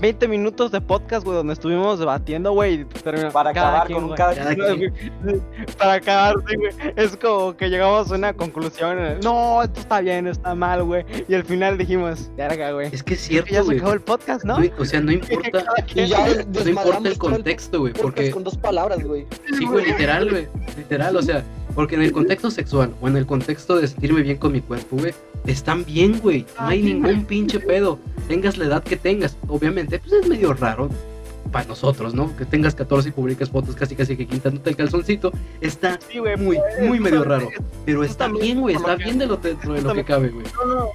20 0.01 0.29
minutos 0.29 0.71
de 0.71 0.81
podcast, 0.81 1.25
güey, 1.25 1.37
donde 1.37 1.53
estuvimos 1.53 1.99
debatiendo, 1.99 2.53
güey. 2.53 2.85
Para 3.33 3.53
cada 3.53 3.69
acabar 3.83 3.87
quien, 3.87 4.01
con 4.01 4.11
un 4.11 4.17
cada 4.17 4.35
Cada 4.35 4.55
quien. 4.55 4.95
Para 5.79 5.93
acabar, 5.95 6.37
sí, 6.49 6.57
güey. 6.57 6.73
Es 6.97 7.17
como 7.17 7.55
que 7.57 7.69
llegamos 7.69 8.11
a 8.11 8.15
una 8.15 8.33
conclusión. 8.33 8.97
eh, 8.99 9.19
No, 9.23 9.63
esto 9.63 9.81
está 9.81 10.01
bien, 10.01 10.27
está 10.27 10.55
mal, 10.55 10.85
güey. 10.85 11.05
Y 11.29 11.35
al 11.35 11.45
final 11.45 11.77
dijimos, 11.77 12.31
verga, 12.37 12.73
güey. 12.73 12.89
Es 12.93 13.03
que 13.03 13.15
es 13.15 13.21
cierto, 13.21 13.49
que 13.49 13.55
ya 13.55 13.63
se 13.63 13.77
acabó 13.77 13.93
el 13.93 14.01
podcast, 14.01 14.45
¿no? 14.45 14.59
O 14.79 14.85
sea, 14.87 15.01
no 15.01 15.13
importa, 15.13 15.65
Y 15.95 16.07
ya 16.07 16.27
no 16.27 16.69
importa 16.69 17.09
el 17.09 17.19
contexto, 17.19 17.81
güey. 17.81 17.93
Porque, 17.93 18.31
con 18.31 18.43
dos 18.43 18.57
palabras, 18.57 19.05
güey. 19.05 19.27
sí, 19.59 19.67
güey, 19.67 19.85
literal, 19.85 20.31
güey. 20.31 20.49
Literal, 20.79 21.15
o 21.17 21.23
sea, 21.23 21.45
porque 21.81 21.95
en 21.95 22.03
el 22.03 22.13
contexto 22.13 22.51
sexual 22.51 22.95
o 23.01 23.09
en 23.09 23.17
el 23.17 23.25
contexto 23.25 23.77
de 23.77 23.89
sentirme 23.89 24.21
bien 24.21 24.37
con 24.37 24.53
mi 24.53 24.61
cuerpo, 24.61 24.99
güey, 24.99 25.15
están 25.47 25.83
bien, 25.87 26.21
güey. 26.21 26.45
No 26.61 26.67
hay 26.67 26.83
ningún 26.83 27.25
pinche 27.25 27.59
pedo. 27.59 27.99
Tengas 28.29 28.59
la 28.59 28.67
edad 28.67 28.83
que 28.83 28.97
tengas. 28.97 29.35
Obviamente, 29.49 29.99
pues 29.99 30.13
es 30.13 30.29
medio 30.29 30.53
raro 30.53 30.91
para 31.51 31.65
nosotros, 31.65 32.13
¿no? 32.13 32.37
Que 32.37 32.45
tengas 32.45 32.75
14 32.75 33.09
y 33.09 33.13
publiques 33.13 33.49
fotos 33.49 33.75
casi 33.77 33.97
casi 33.97 34.15
que 34.15 34.27
quitándote 34.27 34.69
el 34.69 34.77
calzoncito. 34.77 35.33
Está 35.63 35.99
Sí, 36.07 36.21
muy, 36.37 36.59
muy 36.83 37.01
medio 37.01 37.25
raro. 37.25 37.49
Pero 37.87 38.05
está 38.05 38.29
bien, 38.29 38.61
güey. 38.61 38.77
Está 38.77 38.97
bien 38.97 39.17
de 39.17 39.27
lo, 39.27 39.39
dentro 39.39 39.73
de 39.73 39.81
lo 39.81 39.95
que 39.95 40.05
cabe, 40.05 40.29
güey. 40.29 40.45
No, 40.63 40.75
no. 40.75 40.89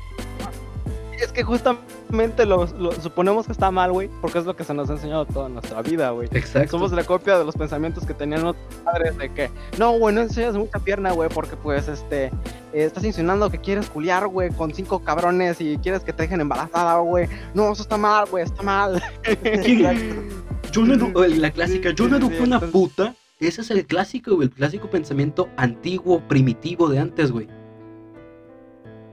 Es 1.22 1.32
que 1.32 1.44
justamente 1.44 2.46
lo, 2.46 2.66
lo- 2.78 2.92
suponemos 2.94 3.46
que 3.46 3.52
está 3.52 3.72
mal, 3.72 3.92
güey, 3.92 4.10
porque 4.22 4.40
es 4.40 4.46
lo 4.46 4.56
que 4.56 4.64
se 4.64 4.74
nos 4.74 4.90
ha 4.90 4.94
enseñado 4.94 5.26
toda 5.26 5.50
nuestra 5.50 5.82
vida, 5.82 6.10
güey. 6.12 6.28
Exacto. 6.32 6.72
Somos 6.72 6.92
la 6.92 7.04
copia 7.04 7.38
de 7.38 7.46
los 7.46 7.56
pensamientos 7.56 8.06
que 8.06 8.14
tenían 8.14 8.44
los 8.44 8.56
padres 8.84 9.18
de 9.18 9.30
que, 9.34 9.50
no, 9.78 9.92
güey, 9.98 10.14
no 10.14 10.22
enseñas 10.22 10.56
mucha 10.56 10.80
pierna, 10.80 11.12
güey, 11.12 11.30
porque 11.30 11.56
pues, 11.56 11.88
este, 11.88 12.26
eh, 12.26 12.32
estás 12.74 13.04
insinuando 13.06 13.50
que 13.50 13.60
quieres 13.60 13.90
culiar, 13.90 14.28
güey, 14.28 14.52
con 14.52 14.74
cinco 14.74 15.00
cabrones 15.04 15.62
y 15.62 15.78
quieres 15.78 16.04
que 16.04 16.14
te 16.14 16.24
dejen 16.24 16.42
embarazada, 16.42 16.98
güey. 17.00 17.28
No, 17.54 17.72
eso 17.72 17.82
está 17.82 17.98
mal, 17.98 18.26
güey, 18.30 18.44
está 18.44 18.62
mal. 18.64 19.02
Yo 20.72 20.82
no 20.86 21.26
la 21.28 21.52
clásica, 21.52 21.92
yo 21.92 22.08
no 22.10 22.18
Sí, 22.18 22.22
sí, 22.22 22.28
eduqué 22.28 22.44
una 22.44 22.56
entonces- 22.58 22.72
puta. 22.72 23.16
Ese 23.40 23.62
es 23.62 23.70
el 23.72 23.86
clásico, 23.86 24.36
güey. 24.36 24.48
El 24.48 24.54
clásico 24.54 24.90
pensamiento 24.90 25.50
antiguo, 25.58 26.22
primitivo 26.28 26.88
de 26.88 27.00
antes, 27.00 27.32
güey. 27.34 27.48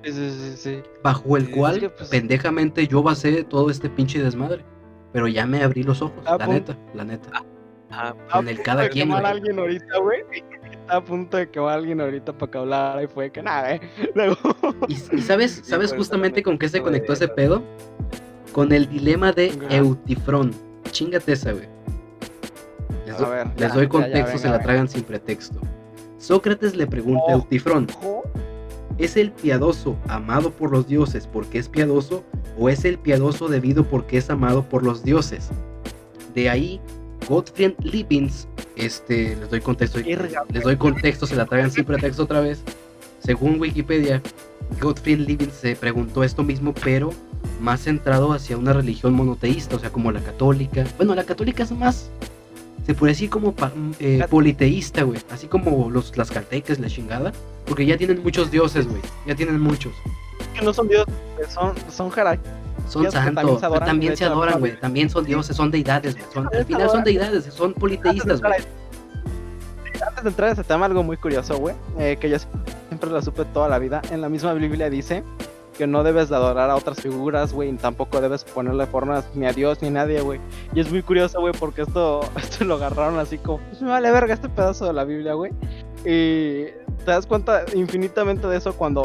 Sí, 0.04 0.12
sí, 0.12 0.30
sí, 0.30 0.56
sí. 0.56 0.82
Bajo 1.02 1.36
el 1.36 1.46
Sí, 1.46 1.52
cual, 1.52 1.74
es 1.76 1.80
que, 1.82 1.88
pues- 1.90 2.08
pendejamente, 2.08 2.86
yo 2.86 3.02
basé 3.02 3.44
todo 3.44 3.70
este 3.70 3.88
pinche 3.88 4.22
desmadre. 4.22 4.64
Pero 5.12 5.28
ya 5.28 5.46
me 5.46 5.62
abrí 5.62 5.82
los 5.82 6.00
ojos, 6.00 6.22
Ah, 6.24 6.36
la 6.38 6.46
pum. 6.46 6.54
neta, 6.54 6.76
la 6.94 7.04
neta. 7.04 7.28
Ajá, 7.90 8.14
En 8.40 8.48
el 8.48 8.62
cada 8.62 8.84
de 8.84 8.88
quien, 8.88 9.10
güey. 9.10 9.22
alguien 9.24 9.58
ahorita, 9.58 9.98
güey. 9.98 10.20
Está 10.72 10.96
a 10.96 11.04
punto 11.04 11.36
de 11.36 11.50
quemar 11.50 11.72
a 11.72 11.74
alguien 11.74 12.00
ahorita 12.00 12.32
para 12.32 12.50
que 12.50 12.58
hablara 12.58 13.02
y 13.02 13.06
fue 13.06 13.30
que 13.30 13.42
nada, 13.42 13.74
eh. 13.74 13.80
Luego. 14.14 14.36
Y, 14.88 14.94
y 14.94 15.20
sabes, 15.20 15.60
¿sabes 15.64 15.92
justamente 15.92 16.42
con 16.42 16.58
qué 16.58 16.68
se 16.70 16.80
conectó 16.80 17.12
ese 17.12 17.28
pedo? 17.28 17.62
Con 18.52 18.72
el 18.72 18.88
dilema 18.88 19.32
de. 19.32 19.52
Eutifrón. 19.70 20.52
Chingate 20.90 21.32
esa, 21.32 21.52
güey. 21.52 21.68
Les, 23.06 23.14
A 23.14 23.18
do- 23.18 23.30
ver, 23.30 23.46
les 23.48 23.56
ya, 23.56 23.68
doy 23.68 23.88
contexto, 23.88 24.32
ya, 24.32 24.38
se 24.38 24.44
venga, 24.44 24.56
la 24.58 24.62
tragan 24.64 24.88
sin 24.88 25.02
pretexto. 25.02 25.60
Sócrates 26.18 26.74
le 26.76 26.86
pregunta 26.86 27.32
a 27.32 27.36
Oh. 27.36 28.24
¿Es 29.02 29.16
el 29.16 29.32
piadoso 29.32 29.96
amado 30.06 30.52
por 30.52 30.70
los 30.70 30.86
dioses 30.86 31.26
porque 31.26 31.58
es 31.58 31.68
piadoso 31.68 32.24
o 32.56 32.68
es 32.68 32.84
el 32.84 32.98
piadoso 32.98 33.48
debido 33.48 33.84
porque 33.84 34.18
es 34.18 34.30
amado 34.30 34.68
por 34.68 34.84
los 34.84 35.02
dioses? 35.02 35.48
De 36.34 36.48
ahí, 36.48 36.80
Gottfried 37.28 37.72
Leibniz, 37.82 38.46
este, 38.76 39.36
les 39.36 39.50
doy 39.50 39.60
contexto, 39.60 39.98
les 39.98 40.62
doy 40.62 40.76
contexto, 40.76 41.26
se 41.26 41.34
la 41.34 41.46
tragan 41.46 41.70
sin 41.72 41.84
pretexto 41.84 42.22
otra 42.22 42.40
vez. 42.40 42.62
Según 43.18 43.60
Wikipedia, 43.60 44.22
Gottfried 44.80 45.18
Leibniz 45.18 45.52
se 45.52 45.74
preguntó 45.74 46.22
esto 46.22 46.44
mismo, 46.44 46.72
pero 46.72 47.10
más 47.60 47.82
centrado 47.82 48.32
hacia 48.32 48.56
una 48.56 48.72
religión 48.72 49.14
monoteísta, 49.14 49.76
o 49.76 49.78
sea, 49.80 49.90
como 49.90 50.12
la 50.12 50.20
católica. 50.20 50.84
Bueno, 50.96 51.14
la 51.14 51.24
católica 51.24 51.64
es 51.64 51.72
más, 51.72 52.08
se 52.86 52.94
puede 52.94 53.12
decir 53.12 53.30
como 53.30 53.52
pa- 53.52 53.72
eh, 54.00 54.18
Cat- 54.20 54.30
politeísta, 54.30 55.02
güey. 55.02 55.20
Así 55.30 55.46
como 55.46 55.88
los, 55.90 56.16
las 56.16 56.30
caltecas, 56.30 56.78
la 56.80 56.88
chingada. 56.88 57.32
Porque 57.66 57.86
ya 57.86 57.96
tienen 57.96 58.22
muchos 58.22 58.50
dioses, 58.50 58.88
güey. 58.88 59.00
Ya 59.26 59.34
tienen 59.34 59.60
muchos. 59.60 59.92
que 60.54 60.62
no 60.64 60.72
son 60.74 60.88
dioses, 60.88 61.14
son, 61.54 61.74
son 61.90 62.10
jara- 62.10 62.38
Son 62.88 63.10
santos, 63.10 63.60
se 63.60 63.66
adoran, 63.66 63.86
también 63.88 64.16
se 64.16 64.24
adoran, 64.24 64.58
güey. 64.60 64.78
También 64.80 65.08
son 65.08 65.24
dioses, 65.24 65.56
son 65.56 65.70
deidades, 65.70 66.14
güey. 66.16 66.26
Son- 66.34 66.48
al 66.52 66.64
final 66.66 66.90
son 66.90 67.04
deidades, 67.04 67.44
son 67.54 67.72
politeístas, 67.74 68.40
güey. 68.40 68.52
Antes 70.06 70.24
de 70.24 70.30
entrar 70.30 70.48
a 70.48 70.52
ese 70.52 70.64
tema, 70.64 70.86
algo 70.86 71.02
muy 71.04 71.16
curioso, 71.16 71.56
güey, 71.58 71.74
eh, 71.98 72.16
que 72.20 72.28
yo 72.28 72.36
siempre 72.88 73.08
lo 73.08 73.22
supe 73.22 73.44
toda 73.46 73.68
la 73.68 73.78
vida. 73.78 74.02
En 74.10 74.20
la 74.20 74.28
misma 74.28 74.52
Biblia 74.52 74.90
dice 74.90 75.22
que 75.76 75.86
no 75.86 76.02
debes 76.02 76.28
de 76.28 76.36
adorar 76.36 76.70
a 76.70 76.76
otras 76.76 77.00
figuras, 77.00 77.52
güey, 77.52 77.70
y 77.70 77.72
tampoco 77.74 78.20
debes 78.20 78.44
ponerle 78.44 78.86
formas 78.86 79.24
ni 79.34 79.46
a 79.46 79.52
Dios 79.52 79.82
ni 79.82 79.88
a 79.88 79.92
nadie, 79.92 80.20
güey. 80.20 80.40
Y 80.74 80.80
es 80.80 80.90
muy 80.90 81.02
curioso, 81.02 81.40
güey, 81.40 81.52
porque 81.58 81.82
esto, 81.82 82.20
esto 82.36 82.64
lo 82.64 82.74
agarraron 82.74 83.18
así 83.18 83.38
como, 83.38 83.58
pues 83.58 83.82
me 83.82 83.88
vale 83.88 84.10
verga 84.10 84.34
este 84.34 84.48
pedazo 84.48 84.86
de 84.86 84.92
la 84.92 85.04
Biblia, 85.04 85.34
güey. 85.34 85.52
Y 86.04 86.66
te 87.04 87.10
das 87.10 87.26
cuenta 87.26 87.64
infinitamente 87.74 88.46
de 88.46 88.56
eso 88.56 88.74
cuando 88.74 89.04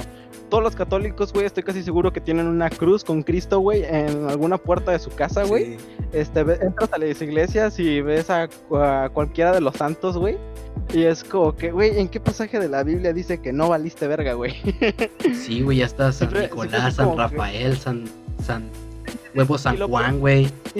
todos 0.50 0.64
los 0.64 0.76
católicos, 0.76 1.34
güey, 1.34 1.46
estoy 1.46 1.64
casi 1.64 1.84
seguro 1.84 2.12
que 2.14 2.22
tienen 2.22 2.48
una 2.48 2.70
cruz 2.70 3.04
con 3.04 3.22
Cristo, 3.24 3.60
güey, 3.60 3.84
en 3.84 4.30
alguna 4.30 4.58
puerta 4.58 4.92
de 4.92 5.00
su 5.00 5.10
casa, 5.12 5.44
güey. 5.44 5.66
Sí. 5.66 5.78
Este, 6.14 6.40
entras 6.42 6.92
a 6.94 6.98
las 6.98 7.22
iglesias 7.22 7.78
y 7.80 8.02
ves 8.02 8.30
a, 8.30 8.48
a 8.74 9.10
cualquiera 9.10 9.52
de 9.52 9.62
los 9.62 9.76
santos, 9.76 10.18
güey. 10.18 10.38
Y 10.94 11.04
es 11.04 11.24
como 11.24 11.54
que, 11.56 11.72
güey, 11.72 12.00
¿en 12.00 12.08
qué 12.08 12.20
pasaje 12.22 12.60
de 12.60 12.70
la 12.70 12.84
Biblia 12.84 13.12
dice 13.12 13.40
que 13.42 13.52
no 13.52 13.68
valiste 13.70 14.08
verga, 14.08 14.34
güey? 14.34 14.54
Sí, 15.36 15.62
güey, 15.62 15.80
ya 15.80 15.86
está 15.86 16.12
San 16.14 16.30
Siempre- 16.30 16.42
Nicolás, 16.44 16.72
siempre 16.72 16.92
San 16.94 17.12
que- 17.12 17.18
Rafael, 17.18 17.78
San, 17.78 18.04
San 18.46 18.70
Huevo 19.36 19.58
San 19.58 19.78
Juan, 19.78 20.20
güey. 20.20 20.48
Y, 20.76 20.80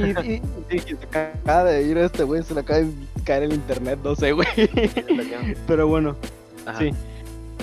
y- 0.00 0.42
y- 0.70 0.76
y 0.76 0.78
se 0.80 0.96
acaba 1.02 1.64
de 1.64 1.82
ir 1.82 1.98
este 1.98 2.22
güey, 2.24 2.42
se 2.42 2.54
le 2.54 2.60
acaba 2.60 2.80
de 2.80 2.88
caer 3.24 3.42
el 3.44 3.52
internet, 3.52 3.98
no 4.02 4.14
sé, 4.16 4.32
güey. 4.32 4.46
Pero 5.66 5.86
bueno, 5.88 6.16
Ajá. 6.64 6.78
sí. 6.78 6.90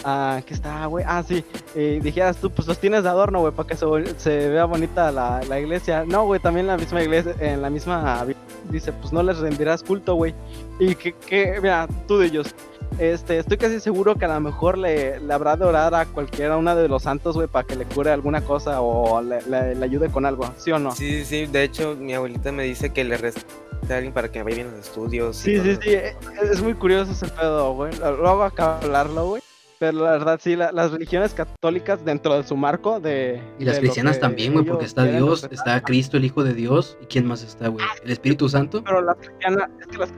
Ah, 0.04 0.42
¿qué 0.46 0.54
está, 0.54 0.86
güey? 0.86 1.06
Ah, 1.08 1.24
sí. 1.28 1.44
Eh, 1.76 2.00
dijeras 2.04 2.38
tú, 2.38 2.50
pues 2.52 2.68
los 2.68 2.78
tienes 2.80 3.04
de 3.04 3.10
adorno, 3.10 3.40
güey, 3.40 3.54
para 3.54 3.68
que 3.70 3.76
se, 3.76 3.86
se 4.20 4.50
vea 4.50 4.66
bonita 4.66 5.12
la, 5.12 5.42
la 5.48 5.60
iglesia. 5.60 6.04
No, 6.06 6.26
güey, 6.26 6.40
también 6.40 6.68
la 6.68 6.78
misma 6.78 7.02
iglesia, 7.02 7.34
en 7.40 7.62
la 7.62 7.70
misma 7.70 8.26
dice, 8.70 8.92
pues 8.94 9.14
no 9.14 9.24
les 9.24 9.38
rendirás 9.40 9.84
culto, 9.84 10.16
güey. 10.16 10.34
Y 10.80 10.96
que, 10.96 11.14
que, 11.14 11.60
mira, 11.62 11.88
tú 12.08 12.18
de 12.20 12.28
ellos. 12.28 12.54
Este, 13.00 13.40
estoy 13.40 13.58
casi 13.58 13.80
seguro 13.80 14.16
que 14.16 14.26
a 14.26 14.28
lo 14.30 14.40
mejor 14.40 14.78
le, 14.78 15.20
le 15.20 15.34
habrá 15.34 15.58
de 15.58 15.66
orar 15.66 15.94
a 15.96 16.06
cualquiera 16.06 16.56
una 16.56 16.76
de 16.76 16.88
los 16.88 17.04
santos, 17.04 17.36
güey, 17.36 17.48
para 17.48 17.66
que 17.68 17.76
le 17.76 17.84
cure 17.86 18.12
alguna 18.12 18.42
cosa 18.42 18.80
o 18.82 19.22
le, 19.22 19.42
le- 19.44 19.76
le 19.76 19.86
ayude 19.86 20.10
con 20.10 20.26
algo, 20.26 20.50
¿sí 20.58 20.72
o 20.72 20.80
no? 20.80 20.92
Sí, 20.92 21.26
sí, 21.26 21.46
de 21.46 21.64
hecho 21.64 21.96
mi 22.00 22.14
abuelita 22.14 22.52
me 22.54 22.64
dice 22.64 22.92
que 22.94 23.04
le 23.04 23.18
resta 23.18 23.42
a 23.90 23.96
alguien 23.96 24.14
para 24.14 24.32
que 24.32 24.42
vaya 24.44 24.56
bien 24.56 24.72
los 24.72 24.80
estudios. 24.88 25.36
Sí, 25.36 25.60
sí, 25.60 25.78
sí, 25.82 25.90
es 26.42 26.62
muy 26.62 26.74
curioso 26.76 27.12
ese 27.12 27.28
pedo, 27.28 27.74
güey. 27.74 27.92
Luego 27.98 28.44
acabo 28.44 28.80
de 28.80 28.86
hablarlo, 28.86 29.28
güey. 29.28 29.42
Pero 29.80 30.04
la 30.04 30.12
verdad, 30.12 30.40
sí, 30.42 30.56
la- 30.56 30.72
las 30.72 30.92
religiones 30.92 31.34
católicas 31.34 32.04
dentro 32.06 32.36
de 32.36 32.44
su 32.44 32.56
marco 32.56 33.00
de... 33.00 33.42
Y 33.60 33.66
las 33.66 33.76
de 33.76 33.82
cristianas 33.82 34.20
también, 34.20 34.54
güey, 34.54 34.64
porque 34.66 34.86
está 34.86 35.04
Dios, 35.04 35.42
respetar. 35.44 35.54
está 35.78 35.82
Cristo, 35.82 36.18
el 36.18 36.26
Hijo 36.26 36.44
de 36.44 36.54
Dios. 36.54 36.98
¿Y 37.02 37.06
quién 37.08 37.26
más 37.26 37.44
está, 37.44 37.68
güey? 37.68 37.86
¿El 38.04 38.12
Espíritu 38.12 38.48
Santo? 38.48 38.82
Pero 38.84 39.02
las 39.02 39.16
cristianas, 39.18 39.70
es 39.82 39.88
que 39.88 39.98
las... 39.98 40.10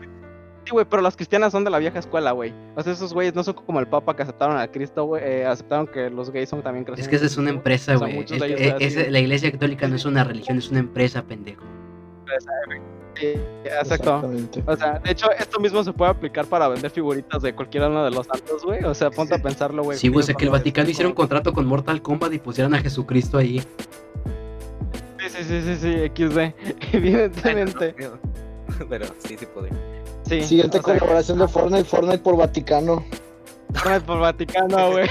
Sí, 0.65 0.71
güey, 0.71 0.85
pero 0.89 1.01
las 1.01 1.15
cristianas 1.15 1.53
son 1.53 1.63
de 1.63 1.69
la 1.69 1.79
vieja 1.79 1.97
escuela, 1.97 2.33
güey. 2.33 2.53
O 2.75 2.83
sea, 2.83 2.91
esos 2.91 3.13
güeyes 3.13 3.33
no 3.33 3.41
son 3.43 3.53
como 3.53 3.79
el 3.79 3.87
papa 3.87 4.15
que 4.15 4.23
aceptaron 4.23 4.57
a 4.57 4.67
Cristo, 4.69 5.05
güey. 5.05 5.23
eh, 5.23 5.45
aceptaron 5.45 5.87
que 5.87 6.09
los 6.09 6.29
gays 6.29 6.49
son 6.49 6.61
también 6.61 6.83
Es 6.83 6.87
cristianos. 6.87 7.09
que 7.09 7.15
esa 7.15 7.25
es 7.25 7.37
una 7.37 7.49
empresa, 7.51 7.95
O 7.95 7.99
sea, 7.99 8.07
güey. 8.07 8.19
Es- 8.19 8.31
es- 8.79 8.95
güey. 8.95 9.09
la 9.09 9.19
iglesia 9.19 9.49
católica 9.51 9.87
no 9.87 9.95
es 9.95 10.03
una 10.05 10.23
religión, 10.25 10.57
es 10.57 10.69
una 10.69 10.79
empresa, 10.79 11.23
pendejo. 11.23 11.63
Sí, 13.19 13.33
exacto. 13.65 14.29
O 14.65 14.75
sea, 14.75 14.99
de 14.99 15.11
hecho, 15.11 15.31
esto 15.31 15.59
mismo 15.59 15.83
se 15.83 15.91
puede 15.91 16.11
aplicar 16.11 16.45
para 16.45 16.67
vender 16.67 16.91
figuritas 16.91 17.41
de 17.41 17.53
cualquiera 17.55 17.87
uno 17.87 18.03
de 18.05 18.11
los 18.11 18.27
santos, 18.27 18.63
güey. 18.63 18.83
O 18.83 18.93
sea, 18.93 19.09
ponte 19.09 19.33
a 19.35 19.41
pensarlo, 19.41 19.83
güey. 19.83 19.97
Sí, 19.97 20.09
güey, 20.09 20.19
o 20.19 20.23
sea 20.23 20.35
que 20.35 20.45
el 20.45 20.51
Vaticano 20.51 20.89
hicieron 20.89 21.13
contrato 21.13 21.53
con 21.53 21.65
Mortal 21.65 22.01
Kombat 22.01 22.33
y 22.33 22.39
pusieran 22.39 22.75
a 22.75 22.79
Jesucristo 22.79 23.37
ahí. 23.37 23.59
Sí, 25.19 25.29
sí, 25.29 25.43
sí, 25.43 25.61
sí, 25.61 25.75
sí, 25.75 26.27
XD. 26.27 26.93
Evidentemente. 26.93 27.95
Ay, 27.97 28.05
no, 28.05 28.11
no. 28.11 28.87
Pero 28.89 29.05
sí, 29.17 29.35
sí 29.37 29.45
podría. 29.47 29.73
Sí. 30.23 30.43
Siguiente 30.43 30.73
sea, 30.73 30.83
colaboración 30.83 31.39
de 31.39 31.47
Fortnite, 31.47 31.85
Fortnite 31.85 32.19
por 32.19 32.37
Vaticano. 32.37 33.03
Por 34.05 34.19
Vaticano, 34.19 34.91
güey. 34.91 35.07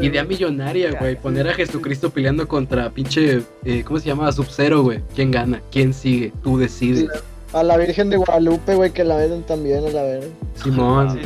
Idea 0.00 0.24
millonaria, 0.24 0.92
güey. 0.98 1.16
Poner 1.16 1.48
a 1.48 1.54
Jesucristo 1.54 2.10
peleando 2.10 2.46
contra 2.48 2.90
pinche. 2.90 3.42
eh, 3.64 3.82
¿Cómo 3.84 4.00
se 4.00 4.06
llama? 4.06 4.30
Sub-Zero, 4.32 4.82
güey. 4.82 5.00
¿Quién 5.14 5.30
gana? 5.30 5.60
¿Quién 5.70 5.92
sigue? 5.92 6.32
Tú 6.42 6.58
decides. 6.58 7.08
A 7.52 7.62
la 7.62 7.76
Virgen 7.76 8.10
de 8.10 8.16
Guadalupe, 8.18 8.74
güey, 8.74 8.90
que 8.92 9.04
la 9.04 9.16
venden 9.16 9.42
también, 9.42 9.84
a 9.86 9.90
la 9.90 10.02
verga. 10.02 10.26
Simón. 10.62 11.18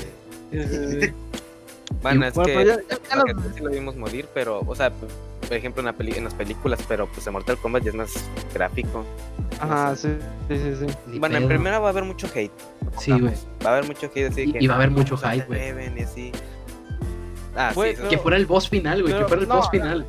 Sí. 0.53 0.59
Bueno, 2.03 2.27
es 2.27 2.35
Bueno, 2.35 2.47
que, 2.61 2.67
ya- 2.67 2.77
ya- 2.77 2.99
ya 3.09 3.17
lo 3.17 3.25
nos- 3.25 3.45
que 3.47 3.53
sí 3.59 3.65
lo 3.65 3.71
vimos 3.71 3.97
morir, 3.97 4.27
pero, 4.35 4.61
o 4.67 4.75
sea, 4.75 4.91
por 4.91 5.57
ejemplo, 5.57 5.81
en, 5.81 5.87
la 5.87 5.93
peli- 5.93 6.17
en 6.17 6.25
las 6.25 6.35
películas, 6.35 6.81
pero 6.89 7.07
pues 7.07 7.27
en 7.27 7.33
Mortal 7.33 7.57
Kombat 7.59 7.83
ya 7.85 7.91
es 7.91 7.95
más 7.97 8.25
gráfico. 8.53 9.05
Ajá, 9.61 9.95
sí, 9.95 10.09
sí, 10.49 10.57
sí, 10.57 10.77
sí. 10.81 10.95
Ni 11.07 11.19
bueno, 11.21 11.37
en 11.37 11.47
primera 11.49 11.79
va 11.79 11.87
a 11.89 11.91
haber 11.91 12.05
mucho 12.05 12.27
hate. 12.35 12.51
Sí, 12.99 13.13
güey. 13.13 13.35
Va 13.65 13.71
a 13.71 13.73
haber 13.75 13.87
mucho 13.87 14.07
hate 14.15 14.27
así 14.31 14.43
Y- 14.43 14.53
que. 14.53 14.59
y 14.63 14.67
va 14.67 14.75
a 14.75 14.77
haber 14.79 14.91
no, 14.91 14.99
mucho 14.99 15.17
hype, 15.17 15.45
güey. 15.47 15.61
Ah, 17.55 17.73
sí, 17.75 17.81
eso- 17.81 18.09
Que 18.09 18.19
fuera 18.19 18.37
el 18.37 18.47
boss 18.47 18.69
final, 18.69 19.03
güey. 19.03 19.15
Que 19.15 19.25
fuera 19.27 19.43
el 19.43 19.49
no, 19.49 19.57
boss 19.57 19.67
no. 19.67 19.71
final. 19.71 20.07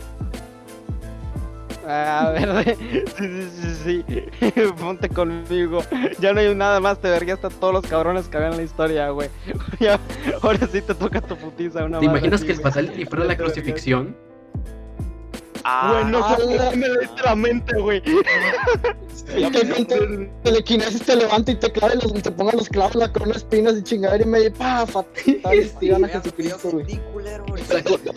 A 1.87 2.31
ver, 2.31 2.77
sí, 3.17 3.25
sí, 3.27 3.49
sí, 3.83 4.03
sí. 4.39 4.51
Ponte 4.79 5.09
conmigo. 5.09 5.81
Ya 6.19 6.33
no 6.33 6.39
hay 6.39 6.53
nada 6.55 6.79
más, 6.79 6.99
te 6.99 7.09
vergué 7.09 7.33
hasta 7.33 7.49
todos 7.49 7.73
los 7.73 7.85
cabrones 7.85 8.27
que 8.27 8.37
habían 8.37 8.53
en 8.53 8.57
la 8.57 8.63
historia, 8.63 9.09
güey. 9.09 9.29
Ahora 10.41 10.67
sí 10.67 10.81
te 10.81 10.95
toca 10.95 11.21
tu 11.21 11.35
putiza 11.35 11.83
una 11.83 11.99
¿Te 11.99 12.05
imaginas 12.05 12.41
así, 12.41 12.47
que 12.47 12.55
fatality 12.55 13.05
fuera 13.05 13.25
la 13.25 13.37
crucifixión? 13.37 14.15
Güey, 15.63 16.05
no 16.05 16.19
Ah, 16.25 16.37
se 16.37 16.55
la- 16.55 16.71
literalmente, 16.71 17.79
güey. 17.79 18.01
Y 19.37 19.49
que 19.51 19.69
con 19.69 19.85
te- 19.85 20.31
telequinesis 20.43 21.01
te 21.03 21.15
levanta 21.15 21.51
y 21.51 21.55
te 21.55 21.71
clave 21.71 21.95
los, 21.95 22.11
te 22.13 22.29
ponga 22.31 22.51
los 22.51 22.67
clavos, 22.67 22.95
la 22.95 23.11
corona 23.11 23.31
de 23.33 23.37
espinas 23.37 23.75
y 23.77 23.83
chingadera 23.83 24.23
y 24.23 24.27
me 24.27 24.51
pa, 24.51 24.85
fatal, 24.85 25.13
y 25.25 25.71
Jesucristo, 26.09 26.69
güey. 26.71 26.99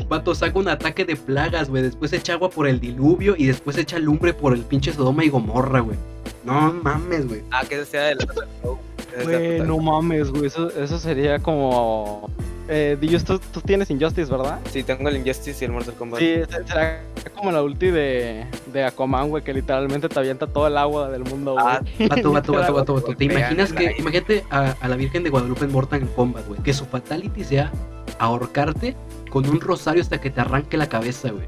Vato, 0.09 0.35
saca 0.35 0.59
un 0.59 0.69
ataque 0.69 1.05
de 1.05 1.15
plagas, 1.17 1.69
güey. 1.69 1.83
Después 1.85 2.13
echa 2.13 2.33
agua 2.35 2.51
por 2.51 2.67
el 2.67 2.81
diluvio 2.81 3.35
y 3.39 3.47
después 3.47 3.79
echa 3.79 3.99
lumbre 3.99 4.35
por 4.35 4.53
el 4.53 4.63
pinche 4.63 4.93
Sodoma 4.93 5.25
y 5.25 5.29
Gomorra, 5.29 5.81
güey. 5.81 5.97
No 6.45 6.73
mames, 6.83 7.29
güey. 7.29 7.43
Ah, 7.53 7.63
que 7.69 7.85
sea 7.85 8.11
ese 8.13 8.27
sea 8.27 9.23
Güey, 9.25 9.61
no 9.61 9.79
mames, 9.79 10.31
güey. 10.31 10.47
Eso, 10.47 10.69
eso 10.71 10.99
sería 10.99 11.39
como. 11.39 12.29
Eh, 12.69 12.97
Dios, 13.01 13.25
tú, 13.25 13.39
tú 13.39 13.61
tienes 13.61 13.91
Injustice, 13.91 14.31
¿verdad? 14.31 14.59
Sí, 14.73 14.83
tengo 14.83 15.09
el 15.09 15.17
Injustice 15.19 15.65
y 15.65 15.67
el 15.67 15.73
Mortal 15.73 15.95
Kombat. 15.95 16.19
Sí, 16.21 16.35
se- 16.51 16.67
será 16.67 17.03
como 17.35 17.53
la 17.53 17.63
ulti 17.63 17.87
de, 17.91 18.45
de 18.73 18.85
Aquaman, 18.85 19.29
güey, 19.29 19.45
que 19.45 19.53
literalmente 19.53 20.09
te 20.09 20.19
avienta 20.19 20.47
todo 20.47 20.67
el 20.67 20.77
agua 20.77 21.09
del 21.11 21.23
mundo, 21.25 21.53
güey. 21.53 21.65
Ah, 21.67 21.81
Vato, 22.09 22.33
vato, 22.33 22.53
vato, 22.53 22.75
vato, 22.75 22.95
vato. 22.95 23.15
¿Te 23.17 23.25
imaginas 23.25 23.73
que, 23.73 23.95
imagínate 23.99 24.45
a, 24.51 24.75
a 24.81 24.89
la 24.89 24.97
Virgen 24.97 25.23
de 25.23 25.31
Guadalupe 25.31 25.65
en 25.67 25.73
Mortal 25.73 26.09
Kombat, 26.17 26.47
güey? 26.49 26.61
Que 26.63 26.73
su 26.75 26.85
fatality 26.87 27.45
sea 27.45 27.71
ahorcarte 28.19 28.97
con 29.31 29.49
un 29.49 29.61
rosario 29.61 30.03
hasta 30.03 30.21
que 30.21 30.31
te 30.31 30.41
arranque 30.41 30.77
la 30.77 30.89
cabeza, 30.89 31.31
güey. 31.31 31.45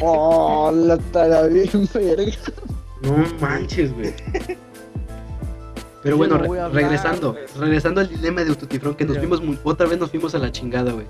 Oh, 0.00 0.72
la 0.74 0.96
tara 1.12 1.42
bien 1.48 1.68
verga. 1.92 2.32
No 3.02 3.24
manches, 3.40 3.92
güey. 3.92 4.14
Pero 6.04 6.16
bueno, 6.16 6.38
no 6.38 6.44
hablar, 6.44 6.72
regresando, 6.72 7.34
regresando 7.58 8.00
al 8.00 8.08
dilema 8.08 8.44
de 8.44 8.52
Ututifrón, 8.52 8.94
que 8.94 9.04
nos 9.04 9.18
fuimos, 9.18 9.42
muy- 9.42 9.58
otra 9.64 9.86
vez 9.88 9.98
nos 9.98 10.10
fuimos 10.10 10.34
a 10.34 10.38
la 10.38 10.52
chingada, 10.52 10.92
güey. 10.92 11.06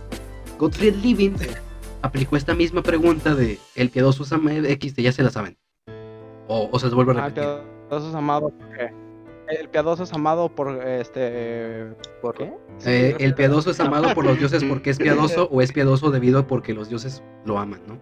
Gottfried 0.59 0.95
Living 0.95 1.33
aplicó 2.01 2.37
esta 2.37 2.55
misma 2.55 2.83
pregunta 2.83 3.35
de 3.35 3.59
el 3.75 3.91
piadoso 3.91 4.23
usa 4.23 4.41
X, 4.47 4.95
de 4.97 5.03
ya 5.03 5.13
se 5.13 5.23
la 5.23 5.31
saben. 5.31 5.59
O, 6.49 6.69
o 6.71 6.79
se 6.79 6.87
les 6.87 6.95
vuelve 6.95 7.13
a 7.13 7.25
Ah, 7.25 7.27
el 7.27 7.35
repetir. 7.35 7.63
piadoso 7.89 8.09
es 8.09 8.15
amado 8.15 8.51
porque. 8.51 9.05
El 9.47 9.69
piadoso 9.69 10.03
es 10.05 10.13
amado 10.15 10.49
por 10.49 10.69
este. 10.87 11.89
¿Por 12.23 12.35
qué? 12.35 12.53
Eh, 12.87 13.17
el 13.21 13.35
piadoso 13.35 13.71
es 13.73 13.81
amado 13.81 14.15
por 14.15 14.25
los 14.25 14.39
dioses 14.39 14.65
porque 14.65 14.89
es 14.91 14.99
piadoso 14.99 15.49
o 15.51 15.61
es 15.61 15.71
piadoso 15.73 16.11
debido 16.11 16.39
a 16.39 16.47
porque 16.47 16.73
los 16.73 16.89
dioses 16.89 17.23
lo 17.45 17.59
aman, 17.59 17.81
¿no? 17.87 17.99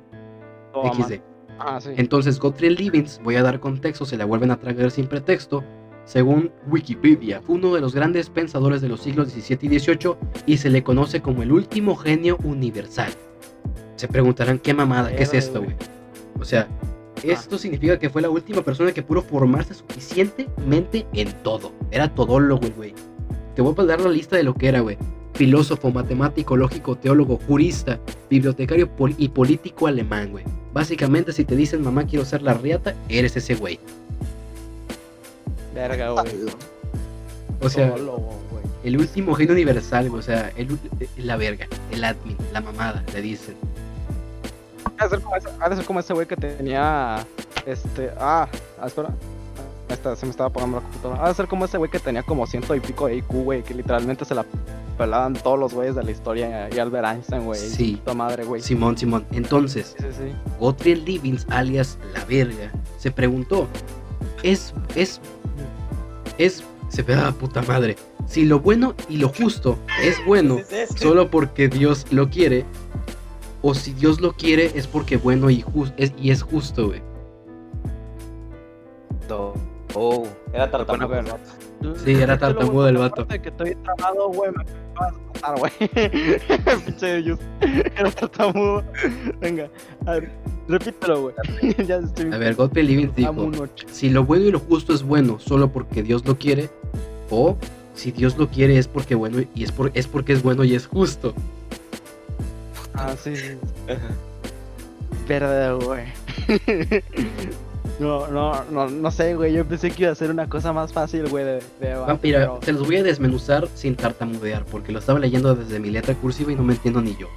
Lo 0.73 0.83
aman. 0.93 1.03
XD. 1.03 1.21
Ah, 1.59 1.81
sí. 1.81 1.91
Entonces, 1.97 2.39
Gottfried 2.39 2.79
Leibniz, 2.79 3.21
voy 3.25 3.37
a 3.37 3.43
dar 3.43 3.59
contexto, 3.61 4.05
se 4.05 4.17
la 4.17 4.25
vuelven 4.25 4.51
a 4.53 4.59
tragar 4.61 4.91
sin 4.93 5.07
pretexto. 5.07 5.65
Según 6.05 6.51
Wikipedia, 6.69 7.41
fue 7.41 7.57
uno 7.57 7.75
de 7.75 7.81
los 7.81 7.95
grandes 7.95 8.29
pensadores 8.29 8.81
de 8.81 8.89
los 8.89 9.01
siglos 9.01 9.29
XVII 9.33 9.59
y 9.63 9.79
XVIII 9.79 10.15
y 10.47 10.57
se 10.59 10.69
le 10.69 10.83
conoce 10.83 11.21
como 11.23 11.43
el 11.43 11.53
último 11.53 11.97
genio 11.97 12.39
universal. 12.45 13.13
Se 13.97 14.09
preguntarán 14.09 14.59
qué 14.59 14.75
mamada, 14.75 15.15
qué 15.15 15.23
es 15.23 15.33
esto, 15.33 15.63
güey. 15.63 15.77
O 16.41 16.45
sea, 16.45 16.67
esto 17.23 17.57
significa 17.57 17.99
que 17.99 18.11
fue 18.11 18.21
la 18.21 18.31
última 18.31 18.63
persona 18.63 18.91
que 18.93 19.03
pudo 19.03 19.23
formarse 19.23 19.75
suficientemente 19.75 21.07
en 21.13 21.31
todo. 21.45 21.73
Era 21.91 22.13
todólogo, 22.13 22.69
güey. 22.77 22.95
Te 23.55 23.63
voy 23.63 23.75
a 23.79 23.83
dar 23.85 24.01
la 24.01 24.11
lista 24.11 24.37
de 24.37 24.43
lo 24.43 24.55
que 24.55 24.69
era, 24.69 24.81
güey. 24.81 24.99
Filósofo, 25.35 25.91
matemático, 25.91 26.57
lógico, 26.57 26.97
teólogo, 26.97 27.39
jurista, 27.47 28.01
bibliotecario 28.29 28.91
pol- 28.95 29.15
y 29.19 29.29
político 29.29 29.87
alemán, 29.87 30.31
güey. 30.33 30.45
Básicamente, 30.75 31.33
si 31.33 31.45
te 31.45 31.55
dicen 31.55 31.83
mamá 31.83 32.07
quiero 32.07 32.25
ser 32.25 32.43
la 32.43 32.55
riata, 32.55 32.95
eres 33.09 33.37
ese 33.37 33.55
güey. 33.55 33.79
Verga, 35.75 36.11
güey. 36.23 36.27
O 37.61 37.69
sea, 37.69 37.95
el 38.85 38.99
último 38.99 39.35
genio 39.35 39.53
universal, 39.53 40.09
güey. 40.11 40.21
O 40.21 40.23
sea, 40.23 40.51
el, 40.57 40.71
ul- 40.71 41.09
la 41.19 41.37
verga, 41.37 41.67
el 41.91 42.03
admin, 42.05 42.37
la 42.53 42.61
mamada, 42.61 43.05
le 43.13 43.23
dicen. 43.23 43.55
Ha 44.99 45.05
de 45.05 45.11
ser 45.77 45.85
como 45.87 46.01
ese- 46.01 46.13
güey 46.15 46.27
que 46.27 46.37
tenía. 46.37 47.25
Este. 47.67 48.11
Ah, 48.19 48.49
ah, 48.81 48.87
espera. 48.87 49.11
Esta, 49.89 50.17
se 50.17 50.25
me 50.27 50.31
estaba 50.31 50.49
apagando 50.49 50.79
la 50.79 50.83
computadora. 50.83 51.25
Ha 51.25 51.29
de 51.29 51.35
ser 51.35 51.47
como 51.47 51.65
ese 51.67 51.77
güey 51.79 51.91
que 51.91 51.99
tenía 51.99 52.23
como 52.23 52.47
ciento 52.47 52.75
y 52.75 52.81
pico 52.81 53.07
de 53.09 53.17
IQ, 53.17 53.29
güey, 53.45 53.63
que 53.63 53.75
literalmente 53.75 54.25
se 54.25 54.35
la 54.35 54.45
pelaban 54.97 55.35
todos 55.35 55.59
los 55.59 55.75
güeyes 55.75 55.95
de 55.95 56.03
la 56.03 56.11
historia 56.11 56.69
y 56.75 56.79
Albert 56.79 57.07
Einstein, 57.07 57.45
güey. 57.45 57.61
Sí. 57.61 58.01
Tu 58.05 58.15
madre, 58.15 58.45
güey. 58.45 58.63
Sí, 58.63 58.69
Simón, 58.69 58.97
Simón. 58.97 59.27
Entonces, 59.33 59.95
sí, 59.99 60.07
sí. 60.11 60.33
Gottfried 60.59 60.99
Leibniz, 61.07 61.47
alias 61.51 61.99
La 62.15 62.25
Verga, 62.25 62.71
se 62.99 63.11
preguntó, 63.11 63.67
¿es, 64.43 64.73
es, 64.95 65.21
es, 66.45 66.63
se 66.89 67.03
ve 67.03 67.15
a 67.15 67.31
puta 67.33 67.63
madre, 67.63 67.97
si 68.27 68.45
lo 68.45 68.61
bueno 68.61 68.95
y 69.09 69.17
lo 69.19 69.29
justo 69.29 69.79
es 70.03 70.17
bueno 70.27 70.59
solo 70.97 71.31
porque 71.31 71.69
Dios 71.69 72.07
lo 72.11 72.29
quiere, 72.31 72.65
o 73.63 73.75
si 73.75 73.93
Dios 73.93 74.21
lo 74.21 74.33
quiere 74.33 74.73
es 74.75 74.87
porque 74.87 75.17
bueno 75.17 75.49
y, 75.51 75.63
jus- 75.63 75.93
es, 75.97 76.13
y 76.19 76.31
es 76.31 76.43
justo, 76.43 76.89
güey? 76.89 77.03
Oh, 79.95 80.27
Era 80.53 80.71
tartamudo. 80.71 81.09
Bueno, 81.09 81.21
el 81.29 81.33
vato. 81.33 82.01
Sí, 82.05 82.13
era 82.15 82.39
tartamudo 82.39 82.89
el 82.89 82.97
vato. 82.99 83.23
Aparte 83.23 83.35
de 83.35 83.43
que 83.43 83.49
estoy 83.51 83.75
trabado, 83.83 84.29
güey, 84.31 84.51
me 84.53 84.63
acabas 84.63 85.13
de 85.15 85.21
matar, 85.27 85.59
güey. 85.59 86.81
Pinche 86.87 87.23
Yus. 87.23 87.39
Era 87.97 88.11
tartamudo. 88.11 88.85
Venga, 89.41 89.69
a 90.07 90.13
ver, 90.13 90.31
repítelo, 90.69 91.23
güey. 91.23 91.35
ya 91.87 91.97
estoy. 91.97 92.33
A 92.33 92.39
ver, 92.39 92.57
Leibniz 92.75 93.11
Dame 93.17 93.51
dijo, 93.51 93.67
si 93.91 94.11
lo 94.11 94.25
bueno 94.25 94.45
y 94.47 94.51
lo 94.53 94.59
justo 94.61 94.93
es 94.95 95.03
bueno 95.03 95.39
solo 95.39 95.73
porque 95.73 96.03
Dios 96.03 96.25
lo 96.27 96.37
quiere, 96.39 96.71
o 97.31 97.57
si 97.95 98.11
Dios 98.13 98.37
lo 98.39 98.49
quiere 98.49 98.79
es 98.79 98.89
porque 98.89 99.15
bueno 99.15 99.43
y 99.55 99.65
es, 99.65 99.73
por, 99.73 99.91
es 99.95 100.07
porque 100.07 100.33
es 100.33 100.43
bueno 100.43 100.65
y 100.65 100.75
es 100.75 100.87
justo. 100.87 101.35
Ah, 102.95 103.15
sí, 103.23 103.35
sí. 103.37 103.53
Verde, 105.29 105.73
güey. 105.85 106.05
No, 108.01 108.27
no, 108.27 108.65
no, 108.73 108.89
no 108.89 109.11
sé, 109.11 109.35
güey. 109.37 109.53
Yo 109.53 109.65
pensé 109.65 109.91
que 109.91 110.03
iba 110.05 110.13
a 110.13 110.15
ser 110.15 110.31
una 110.31 110.49
cosa 110.49 110.73
más 110.73 110.93
fácil, 110.93 111.29
güey, 111.29 111.45
de, 111.45 111.53
de 111.81 111.93
Ah, 111.93 111.99
debate, 112.01 112.19
Mira, 112.23 112.39
pero- 112.41 112.61
se 112.65 112.73
los 112.73 112.87
voy 112.87 112.97
a 112.97 113.03
desmenuzar 113.03 113.69
sin 113.75 113.95
tartamudear, 113.95 114.65
porque 114.65 114.91
lo 114.93 114.99
estaba 114.99 115.19
leyendo 115.21 115.55
desde 115.55 115.79
mi 115.79 115.91
letra 115.91 116.15
cursiva 116.15 116.51
y 116.51 116.57
no 116.57 116.65
me 116.65 116.73
entiendo 116.73 117.01
ni 117.01 117.15
yo. 117.17 117.29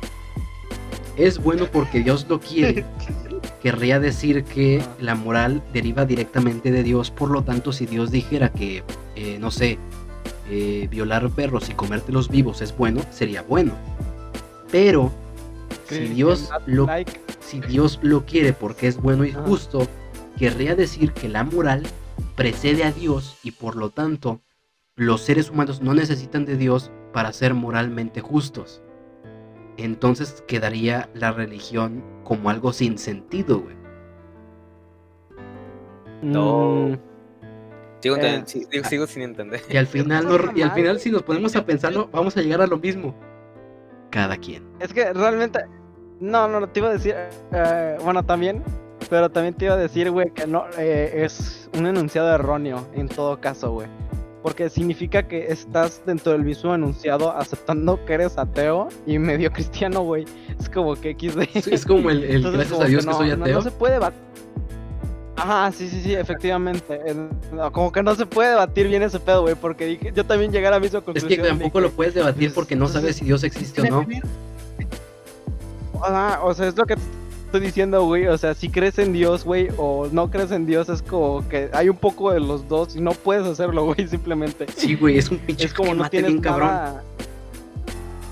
Es 1.18 1.40
bueno 1.40 1.66
porque 1.72 2.02
Dios 2.02 2.26
lo 2.30 2.40
quiere. 2.40 2.86
Querría 3.62 4.00
decir 4.00 4.44
que 4.44 4.84
la 5.00 5.16
moral 5.16 5.64
deriva 5.74 6.06
directamente 6.06 6.72
de 6.72 6.84
Dios, 6.84 7.10
por 7.10 7.32
lo 7.32 7.44
tanto, 7.44 7.72
si 7.72 7.86
Dios 7.86 8.12
dijera 8.12 8.52
que, 8.52 8.84
eh, 9.16 9.38
no 9.40 9.50
sé, 9.50 9.80
eh, 10.50 10.88
violar 10.92 11.30
perros 11.32 11.70
y 11.70 11.74
comértelos 11.74 12.30
vivos 12.30 12.62
es 12.62 12.76
bueno, 12.78 13.02
sería 13.10 13.42
bueno. 13.42 13.74
Pero, 14.72 15.12
si 15.90 16.00
Dios 16.10 16.50
lo 16.66 16.88
si 17.40 17.60
Dios 17.62 18.00
lo 18.02 18.26
quiere 18.26 18.54
porque 18.54 18.88
es 18.88 18.98
bueno 18.98 19.24
y 19.26 19.32
Ah. 19.32 19.44
justo, 19.46 19.88
querría 20.38 20.76
decir 20.76 21.12
que 21.14 21.30
la 21.30 21.44
moral 21.44 21.84
precede 22.36 22.84
a 22.84 22.92
Dios 22.92 23.38
y 23.44 23.52
por 23.52 23.76
lo 23.76 23.90
tanto 23.92 24.42
los 24.96 25.22
seres 25.22 25.50
humanos 25.50 25.82
no 25.82 25.94
necesitan 25.94 26.46
de 26.46 26.58
Dios 26.58 26.92
para 27.14 27.32
ser 27.34 27.54
moralmente 27.54 28.22
justos. 28.22 28.82
Entonces 29.78 30.44
quedaría 30.48 31.10
la 31.14 31.32
religión 31.32 32.04
como 32.24 32.50
algo 32.50 32.72
sin 32.74 32.98
sentido, 32.98 33.60
güey. 33.62 33.76
No. 36.22 36.90
Mm, 36.90 36.98
Sigo, 38.02 38.18
Eh, 38.18 38.44
sí, 38.46 38.66
sigo, 38.70 38.84
sigo 38.88 39.08
sin 39.08 39.24
entender. 39.24 39.62
Y 39.70 39.78
al 39.78 39.88
final, 39.88 40.26
no- 40.26 40.52
y 40.58 40.62
al 40.62 40.72
final 40.72 41.00
si 41.00 41.10
nos 41.10 41.24
ponemos 41.24 41.56
a 41.56 41.66
pensarlo, 41.66 42.08
vamos 42.12 42.38
a 42.38 42.42
llegar 42.42 42.62
a 42.62 42.68
lo 42.68 42.78
mismo. 42.78 43.16
Cada 44.12 44.38
quien. 44.38 44.64
Es 44.80 44.94
que 44.94 45.12
realmente. 45.12 45.66
No, 46.20 46.48
no, 46.48 46.68
te 46.70 46.80
iba 46.80 46.90
a 46.90 46.94
decir. 46.94 47.16
eh, 47.52 47.98
bueno, 48.04 48.24
también. 48.24 48.64
Pero 49.10 49.30
también 49.30 49.54
te 49.56 49.66
iba 49.66 49.74
a 49.74 49.78
decir, 49.78 50.10
güey, 50.12 50.30
que 50.32 50.48
no. 50.48 50.66
eh, 50.78 51.24
es 51.26 51.70
un 51.78 51.86
enunciado 51.88 52.34
erróneo 52.34 52.88
en 52.94 53.08
todo 53.10 53.40
caso, 53.42 53.72
güey. 53.72 53.88
Porque 54.46 54.70
significa 54.70 55.24
que 55.28 55.48
estás 55.48 56.04
dentro 56.06 56.32
del 56.34 56.44
mismo 56.44 56.76
enunciado 56.76 57.36
aceptando 57.36 58.06
que 58.06 58.14
eres 58.14 58.38
ateo 58.38 58.90
y 59.08 59.18
medio 59.18 59.52
cristiano, 59.52 60.02
güey. 60.04 60.26
Es 60.60 60.70
como 60.70 60.94
que 60.94 61.14
XD. 61.20 61.40
Es, 61.56 61.66
es 61.68 61.84
como 61.84 62.12
el, 62.12 62.24
el 62.24 62.36
Entonces, 62.36 62.54
gracias 62.70 62.72
como 62.74 62.84
a 62.84 62.88
Dios 62.88 63.06
que, 63.06 63.12
no, 63.12 63.18
soy 63.18 63.28
no- 63.30 63.44
ateo. 63.44 63.56
No, 63.56 63.62
se 63.64 63.72
puede. 63.72 64.00
Ajá, 65.36 65.72
sí, 65.72 65.90
sí, 65.90 66.00
sí, 66.00 66.14
efectivamente. 66.14 67.02
En- 67.08 67.30
no, 67.54 67.72
como 67.72 67.92
que 67.92 68.04
no 68.04 68.14
se 68.14 68.28
puede 68.28 68.52
debatir 68.52 68.88
bien 68.88 69.02
ese 69.02 69.20
pedo, 69.20 69.42
güey, 69.42 69.56
porque 69.56 69.88
dije, 69.88 70.12
yo 70.16 70.24
también 70.24 70.52
llegué 70.52 70.68
a 70.68 70.72
la 70.72 70.80
misma 70.80 71.00
Es 71.00 71.06
conclusión. 71.06 71.42
que 71.42 71.48
tampoco 71.48 71.82
lo 71.82 71.90
puedes 71.90 72.14
debatir 72.14 72.54
porque 72.54 72.76
no 72.76 72.88
sabes 72.88 73.16
si 73.16 73.26
Dios 73.26 73.44
existe 73.44 73.82
o 73.82 73.86
no. 73.90 74.06
Ajá, 76.04 76.44
o 76.44 76.54
sea, 76.54 76.68
es 76.68 76.76
lo 76.78 76.86
que 76.86 76.96
estoy 77.56 77.68
diciendo, 77.68 78.04
güey. 78.06 78.28
O 78.28 78.38
sea, 78.38 78.54
si 78.54 78.70
crees 78.70 78.98
en 79.00 79.14
Dios, 79.14 79.44
güey, 79.46 79.70
o 79.78 80.08
no 80.12 80.30
crees 80.30 80.52
en 80.52 80.66
Dios, 80.66 80.90
es 80.90 81.02
como 81.02 81.48
que 81.48 81.70
hay 81.74 81.90
un 81.90 81.98
poco 81.98 82.32
de 82.32 82.40
los 82.40 82.68
dos 82.68 82.96
y 82.96 83.02
no 83.02 83.12
puedes 83.12 83.46
hacerlo, 83.46 83.86
güey, 83.94 84.08
simplemente. 84.08 84.66
Sí, 84.76 84.96
güey, 84.96 85.18
es 85.18 85.30
un 85.32 85.38
pinche 85.40 85.66
Es 85.66 85.74
como 85.74 85.94
no 85.94 86.10
tienes 86.10 86.32
bien 86.32 86.42
cabrón. 86.42 86.68
nada. 86.70 87.04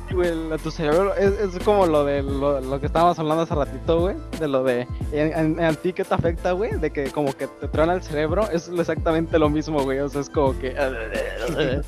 Sí, 0.10 0.16
güey, 0.16 0.50
la- 0.50 0.58
tu 0.58 0.70
cerebro 0.70 1.16
es, 1.16 1.32
es 1.56 1.64
como 1.64 1.86
lo 1.86 2.04
de 2.06 2.22
lo, 2.22 2.60
lo 2.62 2.80
que 2.80 2.86
estábamos 2.86 3.18
hablando 3.18 3.44
hace 3.44 3.56
ratito, 3.56 4.02
güey, 4.02 4.16
de 4.40 4.48
lo 4.48 4.64
de 4.64 4.82
en, 5.12 5.34
en- 5.34 5.60
en 5.60 5.76
ti 5.78 5.94
que 5.94 6.04
te 6.04 6.14
afecta, 6.14 6.52
güey, 6.52 6.72
de 6.78 6.92
que 6.92 7.06
como 7.12 7.32
que 7.34 7.48
te 7.48 7.68
truena 7.70 7.94
el 7.94 8.04
cerebro, 8.04 8.48
es 8.52 8.68
exactamente 8.68 9.40
lo 9.40 9.50
mismo, 9.50 9.82
güey, 9.84 10.00
o 10.00 10.10
sea, 10.10 10.22
es 10.22 10.30
como 10.30 10.58
que 10.60 10.76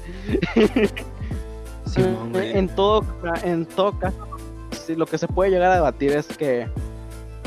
Simón, 1.86 2.30
güey. 2.34 2.58
en 2.58 2.68
todo 2.70 3.04
en 3.44 3.66
todo 3.66 3.98
caso, 4.00 4.18
sí, 4.72 4.96
lo 4.96 5.06
que 5.06 5.18
se 5.18 5.28
puede 5.28 5.52
llegar 5.52 5.72
a 5.72 5.76
debatir 5.76 6.12
es 6.14 6.26
que 6.28 6.68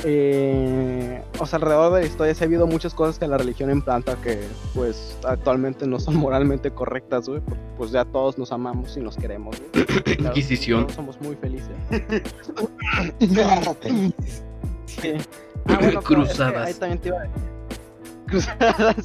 eh, 0.04 1.22
o 1.38 1.46
sea, 1.46 1.56
alrededor 1.58 1.92
de 1.94 2.00
la 2.00 2.06
historia 2.06 2.34
sí 2.34 2.44
ha 2.44 2.46
habido 2.46 2.66
muchas 2.66 2.94
cosas 2.94 3.18
que 3.18 3.26
la 3.26 3.36
religión 3.38 3.70
implanta 3.70 4.16
que 4.16 4.40
pues 4.74 5.16
actualmente 5.24 5.86
no 5.86 5.98
son 6.00 6.16
moralmente 6.24 6.70
correctas, 6.70 7.28
güey, 7.28 7.40
porque 7.40 7.60
pues 7.76 7.90
ya 7.90 8.04
todos 8.04 8.38
nos 8.38 8.52
amamos 8.52 8.96
y 8.96 9.00
nos 9.00 9.16
queremos, 9.16 9.56
güey. 9.72 9.84
Claro, 10.04 10.28
Inquisición. 10.28 10.82
todos 10.82 10.94
somos 10.96 11.20
muy 11.20 11.36
felices. 11.36 11.70
Sí. 14.86 15.12
Ah, 15.70 15.76
bueno, 15.80 16.00
pero 16.08 16.22
es 16.22 16.28
que 16.30 16.34
Cruzadas. 16.34 16.66
ahí 16.68 16.74
también 16.74 16.98
te 16.98 17.08
iba 17.08 17.18
a 17.22 17.26
Cruzadas. 18.26 18.96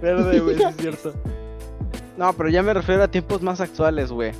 Verde, 0.00 0.38
güey, 0.40 0.56
sí 0.56 0.62
es 0.62 0.76
cierto. 0.76 1.12
No, 2.16 2.32
pero 2.34 2.50
ya 2.50 2.62
me 2.62 2.72
refiero 2.72 3.02
a 3.02 3.08
tiempos 3.08 3.42
más 3.42 3.60
actuales, 3.60 4.12
güey. 4.12 4.30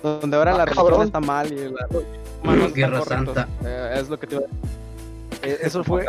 Donde 0.00 0.36
ahora 0.36 0.52
Ah, 0.54 0.58
la 0.58 0.64
religión 0.66 0.86
cabrón. 0.86 1.06
está 1.06 1.18
mal 1.20 1.52
y 1.52 1.56
la 1.56 2.68
Guerra 2.74 3.00
correctos. 3.00 3.34
Santa. 3.34 3.48
Eh, 3.64 3.94
es 4.00 4.08
lo 4.10 4.20
que 4.20 4.26
te 4.28 4.36
iba 4.36 4.44
a 4.44 4.48
Eh, 5.48 5.58
Eso 5.62 5.82
fue. 5.82 6.04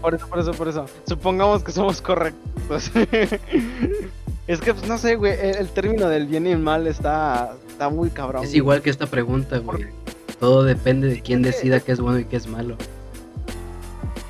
Por 0.00 0.14
eso, 0.14 0.28
por 0.28 0.38
eso, 0.38 0.52
por 0.52 0.68
eso. 0.68 0.86
Supongamos 1.08 1.64
que 1.64 1.72
somos 1.72 2.00
correctos. 2.00 2.90
es 4.46 4.60
que, 4.60 4.74
pues 4.74 4.86
no 4.88 4.96
sé, 4.96 5.16
güey. 5.16 5.32
El, 5.32 5.56
el 5.56 5.68
término 5.70 6.08
del 6.08 6.26
bien 6.28 6.46
y 6.46 6.52
el 6.52 6.60
mal 6.60 6.86
está, 6.86 7.56
está 7.68 7.88
muy 7.88 8.10
cabrón. 8.10 8.44
Es 8.44 8.54
igual 8.54 8.80
que 8.82 8.90
esta 8.90 9.06
pregunta, 9.06 9.58
güey. 9.58 9.88
Todo 10.38 10.62
depende 10.62 11.08
de 11.08 11.20
quién 11.20 11.42
decida 11.42 11.80
qué 11.80 11.92
es 11.92 12.00
bueno 12.00 12.20
y 12.20 12.24
qué 12.24 12.36
es 12.36 12.46
malo. 12.46 12.76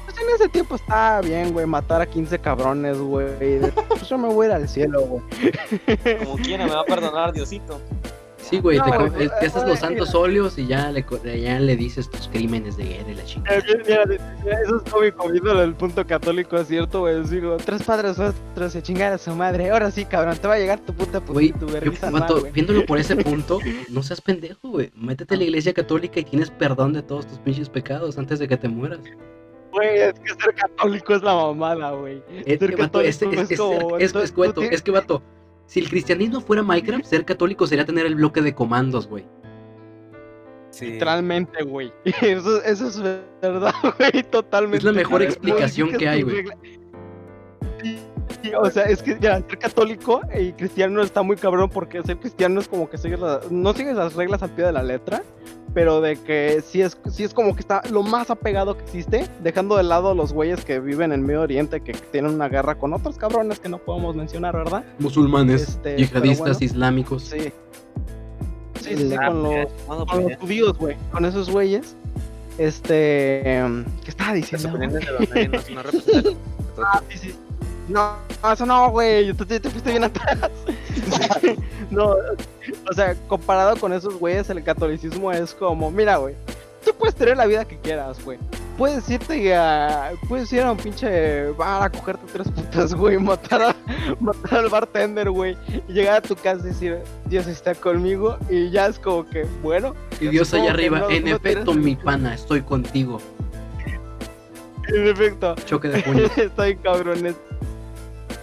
Pues 0.07 0.17
en 0.19 0.35
ese 0.35 0.49
tiempo 0.49 0.77
está 0.77 1.21
bien, 1.21 1.53
güey. 1.53 1.67
Matar 1.67 2.01
a 2.01 2.07
15 2.07 2.39
cabrones, 2.39 2.99
güey. 2.99 3.61
Pues 3.89 4.09
yo 4.09 4.17
me 4.19 4.29
voy 4.29 4.47
a 4.47 4.49
ir 4.49 4.55
al 4.55 4.69
cielo, 4.69 5.03
güey. 5.03 5.23
Como 6.25 6.37
quiera, 6.37 6.65
me 6.67 6.73
va 6.75 6.81
a 6.81 6.85
perdonar 6.85 7.33
Diosito. 7.33 7.79
Sí, 8.51 8.59
güey, 8.59 8.79
No, 8.79 8.85
te, 8.85 9.09
güey, 9.09 9.29
haces 9.47 9.65
los 9.67 9.79
santos 9.79 10.15
óleos 10.15 10.59
y 10.59 10.67
ya 10.67 10.91
le, 10.91 11.05
ya 11.41 11.61
le 11.61 11.77
dices 11.77 12.11
tus 12.11 12.27
crímenes 12.29 12.77
de 12.77 12.85
guerra 12.85 13.11
y 13.13 13.15
la 13.15 13.25
chingada. 13.25 13.63
Mira, 13.87 14.05
mira, 14.07 14.61
Eso 14.65 14.77
es 14.85 14.93
cómico, 14.93 15.29
viendo 15.29 15.63
el 15.63 15.75
punto 15.75 16.05
católico, 16.07 16.57
es 16.57 16.67
cierto, 16.67 17.01
güey. 17.01 17.23
Digo, 17.25 17.57
tres 17.59 17.83
padres 17.85 18.19
otros 18.19 18.73
se 18.73 18.83
chingar 18.83 19.13
a 19.13 19.19
su 19.19 19.33
madre. 19.35 19.71
Ahora 19.71 19.91
sí, 19.93 20.05
cabrón, 20.05 20.37
te 20.37 20.49
va 20.49 20.55
a 20.55 20.59
llegar 20.59 20.81
tu 20.81 20.93
puta 20.93 21.21
puta 21.21 21.33
Güey, 21.33 21.53
tu 21.53 21.67
yo, 21.69 21.73
vergüenza, 21.73 22.11
viéndolo 22.53 22.85
por 22.87 22.99
ese 22.99 23.15
punto, 23.17 23.61
no 23.89 24.03
seas 24.03 24.21
pendejo, 24.21 24.69
güey. 24.71 24.91
Métete 24.97 25.35
a 25.35 25.39
la 25.39 25.45
iglesia 25.45 25.73
católica 25.73 26.19
y 26.21 26.25
tienes 26.25 26.51
perdón 26.51 26.93
de 26.93 27.03
todos 27.03 27.27
tus 27.27 27.39
pinches 27.39 27.69
pecados 27.69 28.19
antes 28.19 28.39
de 28.41 28.49
que 28.49 28.57
te 28.57 28.69
mueras. 28.69 28.99
Güey, 29.73 30.01
es 30.01 30.15
que 30.15 30.31
ser 30.31 30.53
católico 30.57 31.15
es 31.15 31.23
la 31.23 31.33
mamada, 31.35 31.93
güey. 31.93 32.21
Es 32.45 32.59
Ser 32.59 32.75
que, 32.75 32.83
vato, 32.83 33.01
es, 33.01 33.23
es, 33.23 33.23
es 33.23 33.51
es, 33.53 33.61
es- 34.01 34.15
es 34.15 34.33
tú 34.33 34.43
que, 34.43 34.49
vato, 34.49 34.61
tienes- 34.61 34.73
es 34.73 34.83
que, 34.83 34.91
vato, 34.91 35.23
si 35.71 35.79
el 35.79 35.89
cristianismo 35.89 36.41
fuera 36.41 36.65
Minecraft, 36.65 37.05
ser 37.05 37.25
católico 37.25 37.65
sería 37.65 37.85
tener 37.85 38.05
el 38.05 38.17
bloque 38.17 38.43
de 38.43 38.53
comandos, 38.53 39.07
güey. 39.07 39.25
Sí. 40.71 40.87
Literalmente, 40.87 41.63
güey. 41.63 41.93
Eso, 42.23 42.61
eso 42.65 42.89
es 42.89 43.01
verdad, 43.41 43.73
güey, 43.99 44.25
totalmente. 44.25 44.79
Es 44.79 44.85
la 44.85 44.93
mejor 44.93 45.23
explicación 45.23 45.93
que 45.93 46.09
hay, 46.09 46.23
güey. 46.23 46.45
Sí, 48.43 48.53
O 48.55 48.71
sea, 48.71 48.85
es 48.85 49.03
que 49.03 49.19
ya, 49.21 49.37
ser 49.47 49.59
católico 49.59 50.21
y 50.39 50.53
cristiano 50.53 51.03
está 51.03 51.23
muy 51.23 51.37
cabrón 51.37 51.69
porque 51.69 52.03
ser 52.03 52.17
cristiano 52.19 52.61
es 52.61 52.69
como 52.69 52.89
que 52.89 52.97
sigues 52.99 53.21
la- 53.21 53.41
no 53.51 53.73
sigues 53.75 53.97
las 53.97 54.15
reglas 54.15 54.43
al 54.43 54.51
pie 54.51 54.65
de 54.67 54.73
la 54.73 54.83
letra, 54.83 55.23
pero 55.75 56.01
de 56.01 56.17
que 56.17 56.63
sí 56.67 56.81
es, 56.81 56.97
sí 57.11 57.23
es 57.25 57.35
como 57.35 57.55
que 57.55 57.61
está 57.61 57.83
lo 57.91 58.03
más 58.03 58.31
apegado 58.31 58.77
que 58.77 58.83
existe, 58.85 59.29
dejando 59.43 59.77
de 59.77 59.83
lado 59.83 60.15
los 60.15 60.33
güeyes 60.33 60.65
que 60.65 60.81
viven 60.81 61.13
en 61.13 61.23
Medio 61.23 61.43
Oriente 61.43 61.81
que 61.83 61.93
tienen 61.93 62.33
una 62.33 62.49
guerra 62.49 62.77
con 62.77 62.93
otros 62.95 63.17
cabrones 63.19 63.61
que 63.61 63.69
no 63.69 63.79
podemos 63.79 64.17
mencionar, 64.17 64.57
¿verdad? 64.57 64.85
Musulmanes, 64.99 65.63
Este, 65.63 65.97
yihadistas, 65.97 66.39
bueno. 66.39 66.59
islámicos. 66.61 67.23
Sí. 67.25 67.53
Sí, 68.81 68.97
sí, 68.97 69.15
con 69.27 69.43
los 69.43 69.67
con 70.09 70.23
los 70.25 70.37
judíos, 70.39 70.79
güey, 70.79 70.97
con 71.13 71.25
esos 71.27 71.51
güeyes. 71.51 71.95
Este, 72.59 73.57
em, 73.59 73.85
¿qué 74.05 74.11
estaba 74.11 74.31
Las 74.35 74.37
diciendo? 74.51 74.69
opiniones 74.71 75.07
de 75.07 75.13
los 75.13 75.31
medios 75.31 75.69
no, 75.71 75.75
no 75.77 75.83
representan. 75.83 76.35
Ah, 76.83 77.03
sí, 77.11 77.19
sí. 77.19 77.35
No, 77.91 78.17
eso 78.53 78.65
no, 78.67 78.91
güey, 78.91 79.33
tú 79.35 79.45
te, 79.45 79.59
te 79.59 79.69
fuiste 79.69 79.91
bien 79.91 80.05
atrás. 80.05 80.39
no, 81.91 82.15
O 82.89 82.95
sea, 82.95 83.15
comparado 83.27 83.77
con 83.77 83.93
esos 83.93 84.15
güeyes, 84.19 84.49
el 84.51 84.63
catolicismo 84.63 85.33
es 85.33 85.53
como, 85.55 85.91
mira, 85.91 86.17
güey, 86.19 86.35
tú 86.85 86.93
puedes 86.99 87.15
tener 87.15 87.37
la 87.37 87.47
vida 87.47 87.65
que 87.65 87.79
quieras, 87.79 88.23
güey. 88.25 88.39
Puedes 88.79 89.11
irte 89.11 89.55
a. 89.55 90.13
Puedes 90.27 90.51
ir 90.55 90.63
a 90.63 90.73
un 90.73 90.79
pinche 90.79 91.51
bar 91.51 91.83
a 91.83 91.91
cogerte 91.91 92.25
tres 92.33 92.49
putas, 92.49 92.95
güey. 92.95 93.19
Matar, 93.19 93.61
a, 93.61 93.77
matar 94.21 94.61
al 94.61 94.69
bartender, 94.71 95.29
güey. 95.31 95.55
Y 95.87 95.93
llegar 95.93 96.15
a 96.15 96.23
tu 96.23 96.35
casa 96.35 96.61
y 96.65 96.69
decir, 96.69 96.99
Dios 97.27 97.47
está 97.47 97.75
conmigo. 97.75 98.39
Y 98.49 98.71
ya 98.71 98.87
es 98.87 98.99
como 98.99 99.29
que, 99.29 99.45
bueno. 99.63 99.95
Y 100.19 100.29
Dios 100.29 100.55
allá 100.55 100.71
arriba, 100.71 101.01
no- 101.01 101.11
en 101.11 101.25
no 101.25 101.37
efecto, 101.37 101.75
mi 101.75 101.95
pana, 101.95 102.35
estoy 102.35 102.63
contigo. 102.63 103.21
En 104.89 105.07
efecto. 105.07 105.55
Choque 105.67 105.89
de 105.89 106.03
puños. 106.03 106.37
Estoy 106.39 106.77
cabrones. 106.77 107.37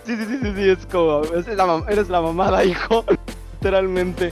Sí, 0.08 0.16
sí, 0.16 0.26
sí, 0.26 0.38
sí, 0.42 0.54
sí, 0.56 0.70
es 0.70 0.86
como, 0.88 1.22
es 1.24 1.48
la 1.48 1.66
mam- 1.68 1.86
eres 1.90 2.10
la 2.10 2.22
mamada, 2.22 2.64
hijo. 2.66 3.04
Literalmente. 3.60 4.32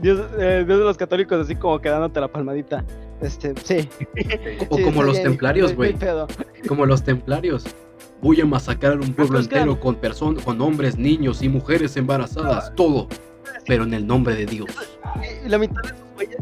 Dios, 0.00 0.20
eh, 0.38 0.64
Dios 0.66 0.78
de 0.78 0.84
los 0.84 0.96
católicos 0.96 1.40
así 1.44 1.54
como 1.56 1.80
quedándote 1.80 2.20
la 2.20 2.28
palmadita. 2.28 2.84
Este, 3.20 3.52
sí. 3.62 3.88
O 4.68 4.76
Sí, 4.76 4.82
como 4.84 5.02
los 5.02 5.12
bien, 5.16 5.24
templarios, 5.30 5.74
güey. 5.74 5.94
Como 6.66 6.86
los 6.86 7.02
templarios. 7.04 7.64
Voy 8.20 8.40
a 8.40 8.46
masacrar 8.46 8.98
un 9.00 9.12
pueblo 9.14 9.38
pues, 9.38 9.46
entero 9.46 9.78
con 9.80 9.96
personas, 9.96 10.44
con 10.44 10.60
hombres, 10.60 10.96
niños 10.96 11.42
y 11.42 11.48
mujeres 11.48 11.96
embarazadas, 11.96 12.72
todo. 12.76 13.08
Pero 13.66 13.84
en 13.84 13.94
el 13.94 14.06
nombre 14.06 14.34
de 14.36 14.46
Dios. 14.46 14.68
La 15.46 15.58
mitad 15.58 15.82
de 15.82 15.88
esos 15.88 16.00
güeyes. 16.14 16.36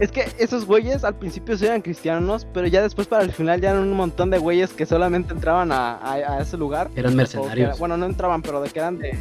Es 0.00 0.12
que 0.12 0.28
esos 0.38 0.64
güeyes 0.64 1.02
al 1.04 1.14
principio 1.16 1.56
sí 1.58 1.66
eran 1.66 1.82
cristianos, 1.82 2.46
pero 2.54 2.66
ya 2.68 2.82
después 2.82 3.08
para 3.08 3.24
el 3.24 3.32
final 3.32 3.60
ya 3.60 3.70
eran 3.70 3.82
un 3.82 3.94
montón 3.94 4.30
de 4.30 4.38
güeyes 4.38 4.70
que 4.72 4.86
solamente 4.86 5.32
entraban 5.32 5.72
a, 5.72 5.94
a- 5.96 6.12
a 6.14 6.40
ese 6.40 6.56
lugar. 6.56 6.88
Eran 6.94 7.16
mercenarios. 7.16 7.68
era- 7.70 7.76
bueno, 7.76 7.96
no 7.96 8.06
entraban, 8.06 8.40
pero 8.42 8.60
de 8.60 8.70
que 8.70 8.78
eran 8.78 8.98
de. 8.98 9.18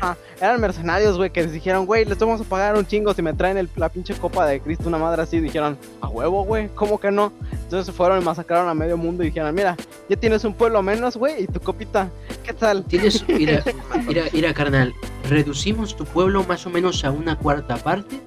Ajá, 0.00 0.16
eran 0.40 0.60
mercenarios, 0.60 1.16
güey, 1.16 1.30
que 1.30 1.42
les 1.42 1.52
dijeron, 1.52 1.84
güey, 1.84 2.04
les 2.04 2.16
vamos 2.18 2.40
a 2.40 2.44
pagar 2.44 2.76
un 2.76 2.86
chingo 2.86 3.12
si 3.12 3.22
me 3.22 3.32
traen 3.32 3.56
el- 3.56 3.68
la 3.76 3.88
pinche 3.88 4.14
copa 4.14 4.46
de 4.46 4.60
Cristo, 4.60 4.88
una 4.88 4.98
madre 4.98 5.22
así. 5.22 5.40
Dijeron, 5.40 5.76
a 6.00 6.08
huevo, 6.08 6.44
güey, 6.44 6.68
¿cómo 6.74 7.00
que 7.00 7.10
no? 7.10 7.32
Entonces 7.50 7.86
se 7.86 7.92
fueron 7.92 8.20
y 8.20 8.24
masacraron 8.24 8.68
a 8.68 8.74
medio 8.74 8.96
mundo 8.96 9.22
y 9.24 9.26
dijeron, 9.26 9.54
mira, 9.54 9.76
ya 10.08 10.16
tienes 10.16 10.44
un 10.44 10.54
pueblo 10.54 10.82
menos, 10.82 11.16
güey, 11.16 11.42
y 11.42 11.46
tu 11.46 11.60
copita, 11.60 12.08
¿qué 12.44 12.52
tal? 12.52 12.84
Tienes, 12.84 13.24
mira, 13.28 13.62
mira, 14.06 14.24
mira, 14.32 14.54
carnal, 14.54 14.92
reducimos 15.28 15.96
tu 15.96 16.04
pueblo 16.04 16.44
más 16.44 16.64
o 16.66 16.70
menos 16.70 17.04
a 17.04 17.10
una 17.10 17.36
cuarta 17.36 17.76
parte, 17.76 18.20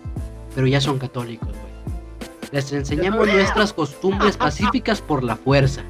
pero 0.56 0.68
ya 0.68 0.82
son 0.82 1.00
católicos. 1.00 1.50
Les 2.54 2.72
enseñamos 2.72 3.28
nuestras 3.28 3.74
costumbres 3.74 4.38
pacíficas 4.38 5.02
por 5.02 5.24
la 5.24 5.36
fuerza. 5.36 5.82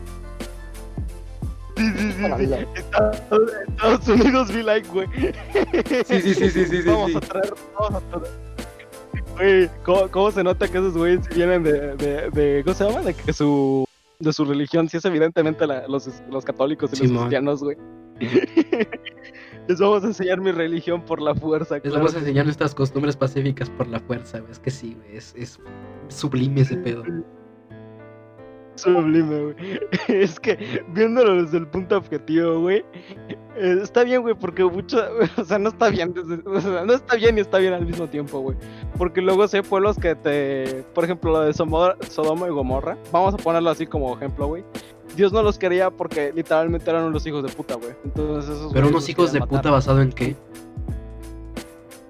Sí, 1.75 1.89
sí, 1.97 2.11
sí, 2.13 2.45
sí. 2.47 2.53
Estados, 2.75 4.07
Unidos 4.07 4.53
be 4.53 4.63
like, 4.63 4.87
güey. 4.89 5.07
Sí, 6.07 6.21
sí, 6.21 6.33
sí, 6.33 6.49
sí, 6.49 6.65
sí, 6.65 6.65
sí, 6.83 6.89
Vamos 6.89 7.11
sí. 7.11 7.17
a 7.17 7.19
traer, 7.19 7.53
vamos 7.79 8.01
a 8.03 8.19
traer. 8.19 8.33
Güey, 9.35 9.69
¿cómo, 9.83 10.07
cómo 10.09 10.31
se 10.31 10.43
nota 10.43 10.67
que 10.67 10.77
esos 10.77 10.95
güeyes 10.97 11.27
vienen 11.35 11.63
de, 11.63 11.95
de, 11.97 12.29
de, 12.29 12.63
¿cómo 12.63 12.73
se 12.75 12.85
llama? 12.87 13.01
De 13.01 13.13
que 13.13 13.33
su, 13.33 13.85
de 14.19 14.31
su 14.31 14.45
religión, 14.45 14.87
sí 14.87 14.97
es 14.97 15.05
evidentemente 15.05 15.67
la- 15.67 15.87
los, 15.87 16.07
los 16.29 16.45
católicos 16.45 16.91
y 16.93 17.07
los 17.07 17.11
cristianos, 17.19 17.61
güey. 17.63 17.77
Les 19.67 19.79
vamos 19.79 20.03
a 20.03 20.07
enseñar 20.07 20.39
mi 20.39 20.51
religión 20.51 21.01
por 21.03 21.21
la 21.21 21.33
fuerza, 21.35 21.75
Les 21.75 21.81
claro 21.83 21.97
vamos 21.97 22.15
a 22.15 22.19
enseñar 22.19 22.45
nuestras 22.45 22.75
costumbres 22.75 23.17
pacíficas 23.17 23.69
por 23.71 23.87
la 23.87 23.99
fuerza, 23.99 24.39
güey. 24.39 24.51
Es 24.51 24.59
que 24.59 24.69
sí, 24.71 24.95
güey. 24.95 25.17
Es, 25.17 25.33
es 25.35 25.59
sublime 26.09 26.61
ese 26.61 26.77
pedo. 26.77 27.03
Sublime, 28.75 29.53
güey. 29.53 29.55
Es 30.07 30.39
que 30.39 30.83
viéndolo 30.89 31.43
desde 31.43 31.59
el 31.59 31.67
punto 31.67 31.95
objetivo, 31.97 32.59
güey, 32.61 32.83
eh, 33.55 33.77
está 33.83 34.03
bien, 34.03 34.23
güey, 34.23 34.33
porque 34.33 34.63
mucho, 34.63 34.97
o 35.37 35.43
sea, 35.45 35.59
no 35.59 35.69
está 35.69 35.89
bien, 35.89 36.11
desde- 36.13 36.41
o 36.43 36.59
sea, 36.59 36.83
no 36.83 36.93
está 36.93 37.15
bien 37.15 37.37
y 37.37 37.41
está 37.41 37.59
bien 37.59 37.73
al 37.73 37.85
mismo 37.85 38.07
tiempo, 38.07 38.39
güey. 38.39 38.57
Porque 38.97 39.21
luego 39.21 39.45
hay 39.51 39.61
pueblos 39.61 39.97
que 39.97 40.15
te, 40.15 40.83
por 40.95 41.03
ejemplo, 41.03 41.31
lo 41.31 41.41
de 41.41 41.51
Somo- 41.53 41.93
Sodoma 42.09 42.47
y 42.47 42.49
Gomorra, 42.49 42.97
vamos 43.11 43.35
a 43.35 43.37
ponerlo 43.37 43.69
así 43.69 43.85
como 43.85 44.15
ejemplo, 44.15 44.47
güey. 44.47 44.63
Dios 45.15 45.31
no 45.31 45.43
los 45.43 45.59
quería 45.59 45.91
porque 45.91 46.33
literalmente 46.33 46.89
eran 46.89 47.03
unos 47.03 47.27
hijos 47.27 47.43
de 47.43 47.49
puta, 47.49 47.75
güey. 47.75 47.91
Entonces 48.03 48.49
esos 48.55 48.73
Pero 48.73 48.87
unos 48.87 49.07
hijos 49.07 49.31
de 49.31 49.41
puta 49.41 49.69
basado 49.69 50.01
en 50.01 50.11
qué? 50.11 50.35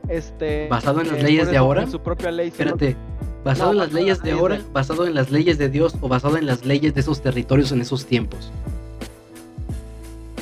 Este, 0.07 0.67
¿Basado 0.69 1.01
en 1.01 1.07
las 1.09 1.17
eh, 1.17 1.23
leyes 1.23 1.49
de 1.49 1.57
ahora? 1.57 1.83
en 1.83 1.91
su 1.91 1.99
propia 1.99 2.31
ley. 2.31 2.47
Espérate. 2.49 2.95
¿Basado 3.43 3.73
No, 3.73 3.83
en 3.83 3.89
las 3.89 3.93
leyes 3.93 4.21
de 4.21 4.31
ahora? 4.31 4.61
¿Basado 4.71 5.05
en 5.05 5.13
las 5.13 5.29
leyes 5.31 5.57
de 5.57 5.69
Dios? 5.69 5.95
¿O 6.01 6.07
basado 6.07 6.37
en 6.37 6.45
las 6.45 6.65
leyes 6.65 6.93
de 6.93 7.01
esos 7.01 7.21
territorios 7.21 7.71
en 7.71 7.81
esos 7.81 8.05
tiempos? 8.05 8.51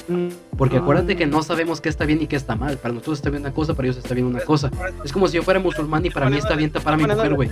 Mm, 0.07 0.29
Porque 0.57 0.77
acuérdate 0.77 1.15
que 1.15 1.25
no 1.25 1.41
sabemos 1.41 1.81
qué 1.81 1.89
está 1.89 2.05
bien 2.05 2.21
y 2.21 2.27
qué 2.27 2.35
está 2.35 2.55
mal. 2.55 2.77
Para 2.77 2.93
nosotros 2.93 3.19
está 3.19 3.29
bien 3.29 3.41
una 3.41 3.53
cosa, 3.53 3.73
para 3.73 3.87
ellos 3.87 3.97
está 3.97 4.13
bien 4.13 4.27
una 4.27 4.41
cosa. 4.41 4.69
Es 5.03 5.11
como 5.11 5.27
si 5.27 5.37
yo 5.37 5.43
fuera 5.43 5.59
musulmán 5.59 6.05
y 6.05 6.09
para 6.09 6.29
mí 6.29 6.37
está 6.37 6.55
bien 6.55 6.71
tapar 6.71 6.93
a 6.93 6.97
mi 6.97 7.05
mujer, 7.05 7.33
güey. 7.33 7.49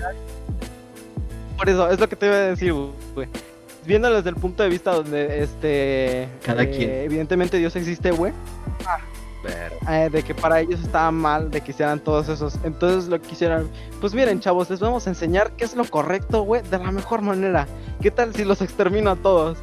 Por 1.57 1.69
eso, 1.69 1.89
es 1.89 1.99
lo 1.99 2.07
que 2.07 2.15
te 2.15 2.27
iba 2.27 2.35
a 2.35 2.39
decir, 2.39 2.73
güey. 3.15 3.27
Viéndolo 3.85 4.17
desde 4.17 4.29
el 4.29 4.35
punto 4.35 4.61
de 4.61 4.69
vista 4.69 4.93
donde, 4.93 5.41
este... 5.41 6.29
Cada 6.43 6.63
eh, 6.63 6.69
quien. 6.69 6.89
Evidentemente 6.89 7.57
Dios 7.57 7.75
existe, 7.75 8.11
güey. 8.11 8.33
Eh, 9.45 10.09
de 10.11 10.23
que 10.23 10.35
para 10.35 10.59
ellos 10.59 10.81
estaba 10.81 11.11
mal 11.11 11.49
de 11.49 11.61
que 11.61 11.71
hicieran 11.71 11.99
todos 11.99 12.29
esos. 12.29 12.57
Entonces 12.63 13.09
lo 13.09 13.21
que 13.21 13.31
hicieron, 13.31 13.69
pues 14.01 14.13
miren 14.13 14.39
chavos, 14.39 14.69
les 14.69 14.79
vamos 14.79 15.07
a 15.07 15.09
enseñar 15.09 15.51
qué 15.51 15.65
es 15.65 15.75
lo 15.75 15.85
correcto, 15.85 16.43
güey, 16.43 16.61
de 16.63 16.77
la 16.77 16.91
mejor 16.91 17.21
manera. 17.21 17.67
¿Qué 18.01 18.11
tal 18.11 18.33
si 18.33 18.43
los 18.43 18.61
extermino 18.61 19.11
a 19.11 19.15
todos? 19.15 19.57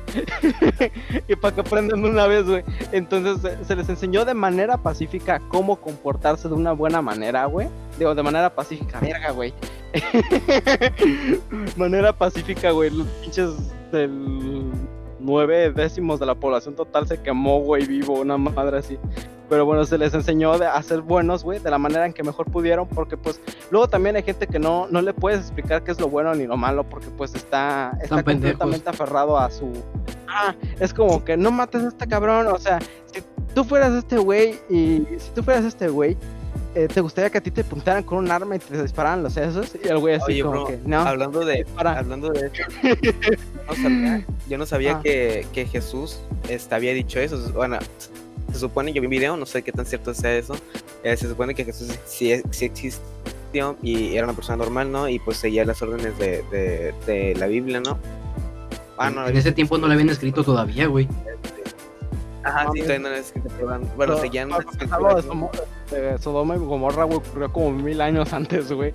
y 1.29 1.37
para 1.37 1.55
que 1.55 1.61
aprendan 1.61 2.05
una 2.05 2.27
vez, 2.27 2.45
güey. 2.45 2.65
Entonces 2.93 3.57
se 3.67 3.77
les 3.77 3.89
enseñó 3.89 4.25
de 4.25 4.35
manera 4.35 4.77
pacífica 4.79 5.41
cómo 5.49 5.77
comportarse 5.77 6.49
de 6.49 6.55
una 6.55 6.73
buena 6.73 7.03
manera, 7.03 7.47
güey. 7.47 7.69
Digo, 7.99 8.15
de 8.15 8.23
manera 8.23 8.55
pacífica, 8.55 9.01
verga, 9.01 9.31
güey. 9.31 9.55
manera 11.77 12.13
pacífica, 12.13 12.71
güey. 12.73 12.91
Los 12.91 13.07
pinches 13.23 13.53
del 13.91 14.71
nueve 15.27 15.71
décimos 15.73 16.21
de 16.21 16.27
la 16.27 16.35
población 16.35 16.75
total 16.75 17.07
se 17.07 17.21
quemó, 17.21 17.61
güey, 17.61 17.85
vivo, 17.87 18.21
una 18.21 18.39
madre 18.39 18.79
así. 18.79 18.99
Pero 19.49 19.65
bueno, 19.65 19.85
se 19.85 19.97
les 19.99 20.13
enseñó 20.15 20.59
de- 20.59 20.67
a 20.67 20.83
ser 20.83 21.03
buenos, 21.03 21.45
güey, 21.45 21.61
de 21.61 21.71
la 21.71 21.79
manera 21.79 22.05
en 22.07 22.13
que 22.13 22.23
mejor 22.25 22.51
pudieron, 22.51 22.89
porque 22.89 23.17
pues 23.17 23.41
luego 23.71 23.89
también 23.89 24.17
hay 24.17 24.23
gente 24.25 24.47
que 24.49 24.59
no, 24.59 24.89
no 24.91 25.03
le 25.03 25.13
puedes 25.15 25.41
explicar 25.41 25.85
qué 25.85 25.93
es 25.93 26.01
lo 26.01 26.09
bueno 26.09 26.35
ni 26.35 26.47
lo 26.47 26.57
malo, 26.57 26.83
porque 26.89 27.09
pues 27.17 27.35
está, 27.35 27.91
está 27.95 28.05
Están 28.05 28.25
pendejos. 28.25 28.59
completamente 28.59 28.91
aferrado 28.91 29.39
a 29.39 29.51
su... 29.51 29.71
Ah, 30.29 30.55
es 30.81 30.93
como 30.93 31.25
que 31.25 31.37
no 31.37 31.51
mates 31.53 31.85
a 31.85 31.89
este 31.89 32.09
cabrón, 32.09 32.49
o 32.49 32.59
sea, 32.59 32.81
si 33.13 33.23
tú 33.55 33.63
fueras 33.63 33.93
este 33.93 34.19
güey 34.19 34.59
y 34.69 35.07
si 35.19 35.31
tú 35.35 35.43
fueras 35.45 35.65
este 35.65 35.89
güey, 35.89 36.17
eh, 36.77 36.89
¿te 36.93 37.01
gustaría 37.01 37.31
que 37.31 37.39
a 37.39 37.41
ti 37.41 37.51
te 37.51 37.63
apuntaran 37.63 38.03
con 38.05 38.19
un 38.19 38.31
arma 38.31 38.57
y 38.57 38.59
te 38.59 38.81
dispararan 38.83 39.23
los 39.23 39.33
sesos? 39.33 39.73
Y 39.83 39.89
el 39.89 39.99
güey 39.99 40.15
así 40.15 40.33
Oye, 40.33 40.43
como 40.43 40.53
bro, 40.53 40.67
que, 40.67 40.79
no, 40.85 41.01
Hablando 41.01 41.45
de, 41.45 41.65
dispara. 41.65 41.99
hablando 41.99 42.29
de 42.31 42.47
eso, 42.47 42.63
yo 43.03 43.69
no 43.69 43.75
sabía, 43.75 44.27
yo 44.49 44.59
no 44.59 44.67
sabía 44.67 44.97
Ah. 44.97 45.01
que, 45.03 45.47
que 45.53 45.67
Jesús 45.67 46.21
este, 46.49 46.75
había 46.75 46.93
dicho 46.95 47.19
eso. 47.19 47.39
Bueno, 47.53 47.79
se 48.53 48.59
supone, 48.59 48.93
yo 48.93 49.01
vi 49.01 49.07
un 49.07 49.11
video, 49.11 49.37
no 49.37 49.47
sé 49.47 49.63
qué 49.63 49.73
tan 49.73 49.87
cierto 49.87 50.15
sea 50.15 50.37
eso. 50.37 50.55
eh, 51.03 51.17
se 51.17 51.29
supone 51.29 51.55
que 51.55 51.65
Jesús 51.65 51.89
sí, 52.07 52.33
sí 52.51 52.65
existió 52.67 53.77
y 53.83 54.15
era 54.17 54.25
una 54.25 54.35
persona 54.35 54.57
normal, 54.59 54.93
¿no? 54.93 55.09
Y 55.09 55.19
pues 55.19 55.37
seguía 55.39 55.65
las 55.65 55.81
órdenes 55.83 56.17
de, 56.19 56.43
de, 56.51 56.95
de 57.07 57.35
la 57.37 57.47
Biblia, 57.47 57.81
¿no? 57.81 57.99
Ah, 58.99 59.11
no, 59.11 59.27
en 59.29 59.37
ese 59.37 59.53
tiempo 59.53 59.77
no 59.79 59.87
le 59.89 59.95
habían 59.95 60.09
escrito 60.11 60.43
todavía, 60.45 60.87
güey. 60.87 61.07
Ajá, 62.49 62.67
sí, 62.73 62.81
todavía 62.81 62.99
no 63.01 63.09
era 63.09 63.19
escrito, 63.19 63.49
pero 63.57 63.79
bueno, 63.97 64.15
No, 64.15 64.21
seguían. 64.21 64.51
Somo- 64.51 65.51
de 65.91 66.19
Sodoma 66.19 66.57
y 66.57 66.59
Gomorra, 66.59 67.05
güey, 67.05 67.19
ocurrió 67.19 67.53
como 67.53 67.71
mil 67.73 68.01
años 68.01 68.33
antes, 68.33 68.73
güey. 68.73 68.93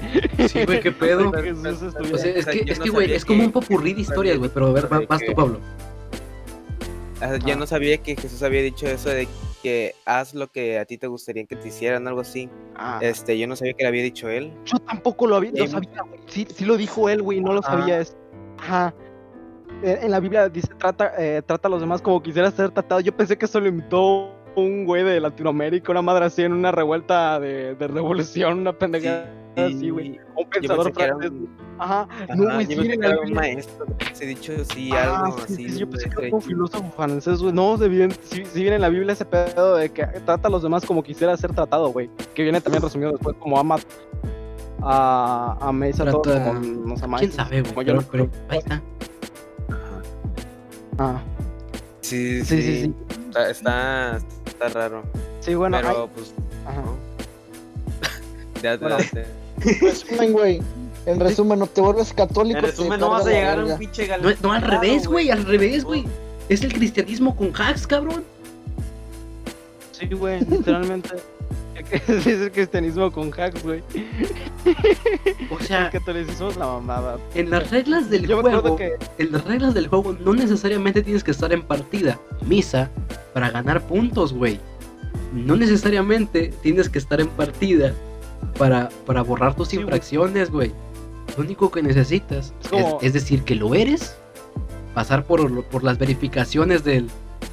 Sí, 0.47 0.66
güey, 0.66 0.80
qué 0.82 0.91
pedo. 0.91 1.32
Que 1.32 1.52
O 1.52 1.56
sea, 1.56 1.72
es 1.72 1.82
O 1.82 2.18
sea, 2.18 2.54
que, 2.54 2.64
es 2.72 2.80
no 2.80 2.84
que, 2.86 2.89
güey, 2.91 3.14
es 3.14 3.24
como 3.26 3.39
que- 3.39 3.45
un 3.45 3.52
popurrí 3.52 3.93
de 3.93 4.02
historias, 4.02 4.38
güey. 4.38 4.49
Pero 4.54 4.68
a 4.68 4.72
ver, 4.74 4.88
vas 5.08 5.20
que- 5.22 5.28
tú, 5.28 5.34
Pablo. 5.34 5.60
Ah, 7.22 7.38
Yo 7.45 7.54
Ah. 7.54 7.58
no 7.58 7.68
sabía 7.68 7.97
que 7.97 8.16
Jesús 8.16 8.41
había 8.43 8.62
dicho 8.62 8.88
eso 8.88 9.10
de 9.10 9.28
que 9.62 9.93
haz 10.06 10.34
lo 10.34 10.47
que 10.47 10.80
a 10.80 10.86
ti 10.86 10.97
te 10.97 11.06
gustaría 11.06 11.45
que 11.45 11.56
te 11.56 11.68
hicieran, 11.68 12.08
algo 12.08 12.22
así. 12.22 12.49
Ah, 12.76 12.97
Este, 13.02 13.38
yo 13.38 13.45
no 13.47 13.56
sabía 13.56 13.74
que 13.74 13.84
lo 13.84 13.89
había 13.89 14.02
dicho 14.04 14.28
él. 14.28 14.52
yo 14.66 14.80
tampoco 14.80 15.28
lo 15.28 15.36
había, 15.36 15.52
lo 15.52 15.66
Sí. 15.66 15.72
sabía, 15.72 16.02
güey. 16.02 16.20
Sí, 16.26 16.47
sí 16.52 16.66
lo 16.66 16.78
dijo 16.78 17.10
él, 17.10 17.22
güey, 17.22 17.39
no 17.41 17.54
lo 17.54 17.60
Ah. 17.60 17.68
sabía. 17.68 17.99
Es... 17.99 18.16
Ajá. 18.58 18.93
Eh, 19.84 19.99
En 20.03 20.11
la 20.11 20.19
Biblia 20.19 20.47
dice, 20.49 20.67
trata, 20.77 21.13
eh, 21.17 21.41
trata 21.45 21.67
a 21.67 21.71
los 21.71 21.82
demás 21.82 22.01
como 22.01 22.21
quisiera 22.21 22.51
ser 22.51 22.69
tratado. 22.71 23.01
Yo 23.01 23.15
pensé 23.15 23.38
que 23.38 23.45
eso 23.45 23.59
lo 23.59 23.67
inventó 23.67 24.36
un 24.55 24.86
güey 24.86 25.03
de 25.03 25.19
Latinoamérica, 25.19 25.91
una 25.91 26.01
madre 26.01 26.25
así 26.25 26.41
en 26.43 26.51
una 26.53 26.71
revuelta 26.71 27.39
de, 27.39 27.73
de 27.75 27.88
revolución, 27.88 28.59
una 28.59 28.73
pendejada 28.73 29.25
así, 29.55 29.89
güey. 29.89 30.19
Un 30.36 30.49
pensador 30.49 30.93
francés. 30.93 31.32
un, 31.32 31.49
Ajá. 31.79 32.01
ajá, 32.01 32.36
no, 32.36 32.43
güey, 32.55 32.67
yo 32.67 32.69
sí, 32.69 32.75
pensé 32.75 32.93
en 32.93 32.99
que 33.01 33.07
la 33.07 33.13
era 33.13 33.17
un 33.19 33.25
Biblia- 33.25 33.41
maestro. 33.41 33.86
Se 34.13 34.25
ha 34.25 34.27
dicho 34.27 34.53
sí, 34.65 34.89
Ah, 34.93 35.23
algo 35.25 35.38
sí, 35.39 35.43
así. 35.53 35.69
sí, 35.69 35.79
yo 35.79 35.89
pensé 35.89 36.09
que 36.09 36.21
de- 36.21 36.27
era 36.27 36.36
un 36.36 36.41
filósofo 36.41 36.91
francés, 36.95 37.41
güey. 37.41 37.53
No, 37.53 37.77
se 37.77 37.88
viene, 37.88 38.13
si, 38.21 38.45
si 38.45 38.59
viene 38.61 38.75
en 38.75 38.82
la 38.82 38.89
Biblia 38.89 39.13
ese 39.13 39.23
pedo 39.25 39.75
de 39.77 39.89
que 39.89 40.05
trata 40.25 40.47
a 40.49 40.51
los 40.51 40.61
demás 40.63 40.86
como 40.86 41.01
quisiera 41.01 41.36
ser 41.38 41.53
tratado, 41.53 41.89
güey. 41.91 42.09
Que 42.36 42.43
viene 42.43 42.59
también 42.61 42.84
resumido 42.84 43.11
después 43.13 43.36
como 43.39 43.57
ama 43.57 43.77
a, 44.82 45.57
a 45.59 45.71
todos 45.71 46.21
Trata- 46.23 46.43
como 46.45 46.59
nos 46.59 47.01
amáis. 47.03 47.21
¿Quién 47.21 47.32
sabe, 47.32 47.61
güey? 47.61 47.86
Pero 48.11 48.29
ahí 48.49 48.57
está. 48.57 48.82
Ah, 51.04 51.22
Sí, 52.02 52.43
sí, 52.43 52.45
sí, 52.45 52.62
sí, 52.62 52.82
sí. 52.84 52.93
Está, 53.28 53.49
está, 53.49 54.20
está 54.45 54.70
raro. 54.70 55.04
Sí, 55.39 55.56
bueno, 55.56 55.78
pero 55.82 55.89
hay- 56.04 56.10
pues 56.14 56.34
ajá. 56.66 56.84
Ya 58.62 58.78
te- 58.78 58.84
Bueno. 58.84 58.97
Resumen, 59.82 60.34
güey. 60.34 60.62
En 61.06 61.20
resumen, 61.20 61.58
no 61.60 61.66
te 61.68 61.82
vuelves 61.82 62.14
católico. 62.14 62.60
En 62.60 62.66
resumen, 62.66 62.99
no 62.99 63.10
vas 63.10 63.26
a 63.26 63.30
llegar 63.30 63.60
a 63.60 63.66
un 63.66 63.78
pinche 63.78 64.08
No, 64.08 64.18
gal- 64.18 64.38
no, 64.41 64.52
al 64.54 64.62
revés, 64.62 65.08
güey, 65.08 65.32
al 65.32 65.45
revés, 65.45 65.84
güey. 65.84 66.06
Es 66.49 66.62
el 66.64 66.74
cristianismo 66.74 67.36
con 67.36 67.52
hacks, 67.60 67.88
cabrón. 67.88 68.24
Sí, 69.91 70.08
güey, 70.08 70.41
literalmente. 70.41 71.10
es 72.07 72.27
el 72.27 72.51
cristianismo 72.51 73.11
con 73.11 73.32
hacks, 73.32 73.63
güey. 73.63 73.82
O 75.49 75.57
El 75.59 75.65
sea, 75.65 75.89
catolicismo 75.91 76.49
es 76.49 76.57
la 76.57 76.65
mamada. 76.67 77.17
en 77.36 77.49
las 77.49 77.69
reglas 77.71 78.09
del 78.09 78.27
Yo 78.27 78.41
juego, 78.41 78.75
que. 78.75 78.95
en 79.17 79.32
las 79.32 79.43
reglas 79.45 79.73
del 79.73 79.88
juego 79.88 80.15
no 80.19 80.34
necesariamente 80.34 81.01
tienes 81.03 81.23
que 81.23 81.32
estar 81.32 81.51
en 81.53 81.61
partida, 81.63 82.19
misa, 82.45 82.89
para 83.34 83.49
ganar 83.49 83.82
puntos, 83.82 84.34
güey. 84.34 84.59
No 85.34 85.55
necesariamente 85.55 86.53
tienes 86.61 86.89
que 86.89 86.99
estar 86.99 87.19
en 87.21 87.27
partida 87.29 87.93
para, 88.57 88.89
para 89.05 89.21
borrar 89.21 89.55
tus 89.55 89.69
Sí, 89.69 89.77
infracciones, 89.77 90.49
güey. 90.51 90.71
Lo 91.38 91.43
único 91.43 91.71
que 91.71 91.82
necesitas 91.82 92.53
Es 92.65 92.71
es, 92.73 92.86
es 93.01 93.13
decir 93.13 93.43
que 93.43 93.55
lo 93.55 93.73
eres, 93.73 94.17
pasar 94.93 95.23
por, 95.23 95.63
por 95.65 95.84
las 95.86 95.97
verificaciones 95.97 96.84
del, 96.84 97.07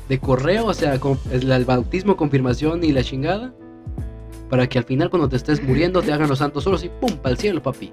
de 0.09 0.19
correo, 0.19 0.67
o 0.67 0.75
sea, 0.75 0.99
con- 0.99 1.19
el, 1.31 1.51
el 1.53 1.65
bautismo, 1.65 2.17
confirmación 2.17 2.83
y 2.83 2.91
la 2.93 3.05
chingada, 3.05 3.53
para 4.49 4.67
que 4.69 4.79
al 4.79 4.85
final 4.85 5.11
cuando 5.11 5.29
te 5.29 5.37
estés 5.37 5.63
muriendo 5.63 6.03
te 6.03 6.13
hagan 6.13 6.29
los 6.29 6.39
santos 6.39 6.65
solos 6.65 6.83
y 6.85 6.89
pum, 6.89 7.17
para 7.19 7.33
el 7.33 7.39
cielo, 7.39 7.63
papi. 7.63 7.91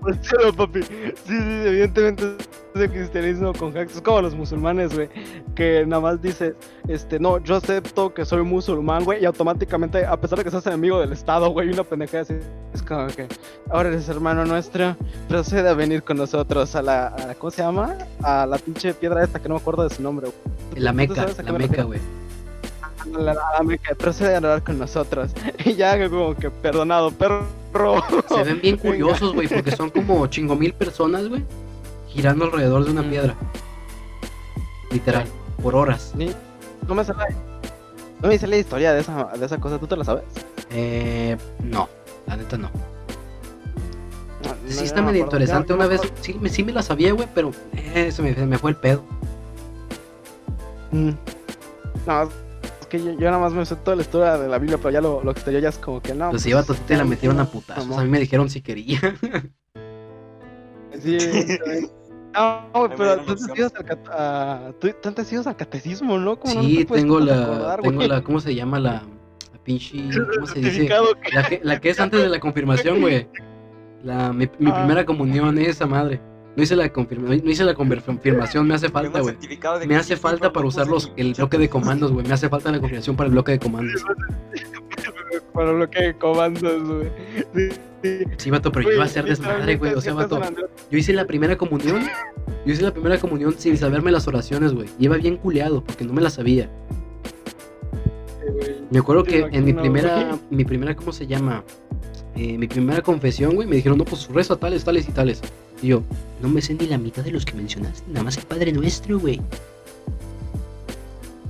Pues 0.00 0.16
sí, 0.22 0.36
papi. 0.56 0.82
Sí, 0.82 1.12
sí, 1.26 1.34
evidentemente 1.36 2.36
es 2.74 2.80
el 2.80 2.88
cristianismo 2.90 3.52
con. 3.52 3.76
Es 3.76 4.00
como 4.00 4.22
los 4.22 4.32
musulmanes, 4.34 4.94
güey. 4.94 5.08
Que 5.56 5.84
nada 5.84 6.00
más 6.00 6.22
dices, 6.22 6.54
este, 6.86 7.18
no, 7.18 7.42
yo 7.42 7.56
acepto 7.56 8.14
que 8.14 8.24
soy 8.24 8.42
musulmán, 8.44 9.04
güey. 9.04 9.20
Y 9.20 9.24
automáticamente, 9.24 10.06
a 10.06 10.18
pesar 10.18 10.38
de 10.38 10.44
que 10.44 10.52
seas 10.52 10.64
enemigo 10.68 11.00
del 11.00 11.12
Estado, 11.12 11.50
güey, 11.50 11.68
una 11.70 11.82
pendejada 11.82 12.22
así. 12.22 12.34
Es 12.72 12.80
como 12.82 13.08
que, 13.08 13.26
ahora 13.70 13.88
eres 13.88 14.08
hermano 14.08 14.44
nuestro, 14.46 14.96
procede 15.28 15.68
a 15.68 15.74
venir 15.74 16.04
con 16.04 16.16
nosotros 16.16 16.76
a 16.76 16.82
la, 16.82 17.08
a 17.08 17.26
la- 17.26 17.34
¿cómo 17.34 17.50
se 17.50 17.62
llama? 17.62 17.96
A 18.22 18.46
la 18.46 18.56
pinche 18.58 18.94
piedra 18.94 19.24
esta 19.24 19.40
que 19.40 19.48
no 19.48 19.56
me 19.56 19.60
acuerdo 19.60 19.82
de 19.86 19.92
su 19.94 20.00
nombre, 20.00 20.28
güey. 20.28 20.80
La 20.80 20.92
¿Tú 20.92 20.96
meca, 20.96 21.26
la 21.42 21.52
me 21.52 21.58
meca, 21.58 21.82
güey. 21.82 21.98
A 23.00 23.06
la, 23.18 23.36
procede 23.98 24.34
a 24.34 24.38
orar 24.38 24.62
con 24.62 24.78
nosotros. 24.78 25.32
Y 25.64 25.74
ya 25.74 26.08
como 26.08 26.34
que, 26.34 26.50
perdonado, 26.50 27.10
perro. 27.10 27.44
Se 28.28 28.42
ven 28.42 28.60
bien 28.60 28.76
curiosos, 28.76 29.34
güey, 29.34 29.46
porque 29.46 29.70
son 29.72 29.90
como 29.90 30.26
chingo 30.26 30.56
mil 30.56 30.72
personas, 30.72 31.28
güey, 31.28 31.44
girando 32.08 32.46
alrededor 32.46 32.84
de 32.84 32.90
una 32.90 33.02
piedra. 33.02 33.34
Literal, 34.90 35.26
por 35.62 35.76
horas. 35.76 36.14
No 36.86 36.94
me 36.94 37.04
sale. 37.04 37.36
No 38.22 38.28
me 38.28 38.38
sale 38.38 38.56
la 38.56 38.60
historia 38.60 38.92
de 38.94 39.00
esa, 39.00 39.24
de 39.38 39.46
esa 39.46 39.58
cosa, 39.58 39.78
¿tú 39.78 39.86
te 39.86 39.96
la 39.96 40.04
sabes? 40.04 40.24
Eh, 40.70 41.36
no, 41.62 41.88
la 42.26 42.36
neta 42.36 42.56
no. 42.56 42.70
No, 44.44 44.54
Sí 44.68 44.84
está 44.84 45.02
medio 45.02 45.22
interesante. 45.22 45.72
Una 45.72 45.86
vez, 45.86 46.00
sí, 46.20 46.34
me- 46.40 46.48
sí 46.48 46.64
me 46.64 46.72
la 46.72 46.82
sabía, 46.82 47.12
güey, 47.12 47.28
pero 47.34 47.52
eh, 47.74 48.10
se, 48.10 48.22
me, 48.22 48.34
se 48.34 48.46
me 48.46 48.58
fue 48.58 48.70
el 48.70 48.76
pedo. 48.76 49.04
Mm. 50.90 51.10
No, 52.06 52.28
que 52.88 52.98
yo, 52.98 53.12
yo 53.12 53.30
nada 53.30 53.38
más 53.38 53.52
me 53.52 53.64
sé 53.66 53.76
toda 53.76 53.96
la 53.96 54.02
historia 54.02 54.36
de 54.38 54.48
la 54.48 54.58
Biblia, 54.58 54.78
pero 54.78 54.90
ya 54.90 55.00
lo, 55.00 55.22
lo 55.22 55.30
exterior 55.30 55.62
ya 55.62 55.68
es 55.68 55.78
como 55.78 56.00
que 56.02 56.14
no. 56.14 56.30
Pues 56.30 56.46
iba 56.46 56.60
a 56.60 56.64
te 56.64 56.96
la 56.96 57.04
metieron 57.04 57.38
a 57.40 57.46
putazos. 57.46 57.96
A 57.96 58.02
mí 58.02 58.08
me 58.10 58.18
dijeron 58.20 58.48
si 58.50 58.60
quería. 58.62 59.00
Sí. 61.00 61.18
No, 62.34 62.68
güey, 62.74 62.90
pero 62.96 63.16
tú 63.24 63.34
te 63.36 63.62
al, 63.64 63.72
cat- 63.72 64.08
a- 64.10 64.72
tú- 64.78 64.94
tú 65.02 65.12
te 65.12 65.24
sigues 65.24 65.46
al 65.46 65.56
catecismo, 65.56 66.18
¿no? 66.18 66.38
¿Cómo 66.38 66.54
no 66.54 66.62
Sí, 66.62 66.84
te 66.84 66.94
tengo 66.94 67.18
la, 67.20 67.42
acordar, 67.42 67.80
tengo 67.80 68.02
la, 68.02 68.22
¿cómo 68.22 68.38
se 68.38 68.54
llama 68.54 68.78
la, 68.78 69.02
la 69.52 69.64
pinche, 69.64 69.96
cómo 70.34 70.46
se 70.46 70.60
dice? 70.60 70.88
La 71.32 71.42
que, 71.48 71.60
la 71.64 71.80
que 71.80 71.88
es 71.88 71.98
antes 71.98 72.20
de 72.20 72.28
la 72.28 72.38
confirmación, 72.38 73.00
güey. 73.00 73.26
La, 74.04 74.30
mi, 74.32 74.48
mi 74.58 74.70
Ah. 74.70 74.76
primera 74.76 75.06
comunión, 75.06 75.56
esa 75.58 75.86
madre. 75.86 76.20
No 76.58 76.64
hice 76.64 76.74
la 76.74 76.92
confirma, 76.92 77.28
no 77.28 77.50
hice 77.52 77.62
la 77.62 77.72
confirmación, 77.72 78.66
me 78.66 78.74
hace 78.74 78.88
falta, 78.88 79.20
güey. 79.20 79.36
de 79.36 79.86
Me 79.86 79.94
hace 79.94 80.16
falta 80.16 80.52
para 80.52 80.66
usar 80.66 80.88
los, 80.88 81.12
el 81.16 81.34
bloque 81.34 81.56
de 81.56 81.68
comandos, 81.68 82.10
güey. 82.10 82.26
Me 82.26 82.34
hace 82.34 82.48
falta 82.48 82.72
la 82.72 82.80
confirmación 82.80 83.14
para 83.14 83.28
el 83.28 83.32
bloque 83.32 83.52
de 83.52 83.60
comandos. 83.60 84.04
Para 85.52 85.72
lo 85.72 85.88
que 85.88 86.14
comandos, 86.14 86.82
güey. 86.82 87.10
Sí, 87.54 87.68
sí. 88.02 88.24
Sí, 88.38 88.50
vato, 88.50 88.72
pero 88.72 88.88
yo 88.88 88.94
iba 88.94 89.04
a 89.04 89.06
hacer 89.06 89.24
desmadre, 89.24 89.76
güey. 89.76 89.94
O 89.94 90.00
sea, 90.00 90.14
vato, 90.14 90.40
yo 90.90 90.98
hice 90.98 91.12
la 91.12 91.26
primera 91.26 91.56
comunión. 91.56 92.02
Yo 92.66 92.72
hice 92.72 92.82
la 92.82 92.92
primera 92.92 93.18
comunión 93.18 93.54
sin 93.56 93.76
saberme 93.76 94.10
las 94.10 94.26
oraciones, 94.26 94.72
güey. 94.72 94.88
Iba 94.98 95.16
bien 95.16 95.36
culeado 95.36 95.84
porque 95.84 96.04
no 96.04 96.12
me 96.12 96.22
las 96.22 96.34
sabía. 96.34 96.68
Me 98.90 98.98
acuerdo 98.98 99.22
que 99.22 99.46
en 99.52 99.64
mi 99.64 99.74
primera, 99.74 100.38
mi 100.50 100.64
primera, 100.64 100.96
¿cómo 100.96 101.12
se 101.12 101.26
llama? 101.26 101.62
Eh, 102.38 102.56
mi 102.56 102.68
primera 102.68 103.02
confesión, 103.02 103.56
güey, 103.56 103.66
me 103.66 103.74
dijeron, 103.74 103.98
no, 103.98 104.04
pues 104.04 104.28
reza 104.28 104.54
tales, 104.54 104.84
tales 104.84 105.08
y 105.08 105.10
tales. 105.10 105.40
Y 105.82 105.88
yo, 105.88 106.04
no 106.40 106.48
me 106.48 106.62
sé 106.62 106.72
ni 106.72 106.86
la 106.86 106.96
mitad 106.96 107.24
de 107.24 107.32
los 107.32 107.44
que 107.44 107.54
mencionaste, 107.54 108.04
nada 108.12 108.22
más 108.22 108.36
el 108.36 108.44
Padre 108.44 108.70
Nuestro, 108.70 109.18
güey. 109.18 109.40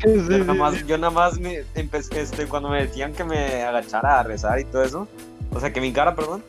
Sí, 0.02 0.14
Yo 0.14 0.26
sí, 0.26 0.38
nada 0.38 0.54
más, 0.54 0.86
yo 0.86 0.96
nada 0.96 1.10
más 1.10 1.38
me 1.38 1.62
empecé, 1.74 2.22
este, 2.22 2.46
cuando 2.46 2.70
me 2.70 2.86
decían 2.86 3.12
que 3.12 3.22
me 3.22 3.64
agachara 3.64 4.20
a 4.20 4.22
rezar 4.22 4.60
y 4.60 4.64
todo 4.64 4.82
eso, 4.82 5.06
o 5.52 5.60
sea, 5.60 5.74
que 5.74 5.82
mi 5.82 5.92
cara, 5.92 6.16
perdón, 6.16 6.42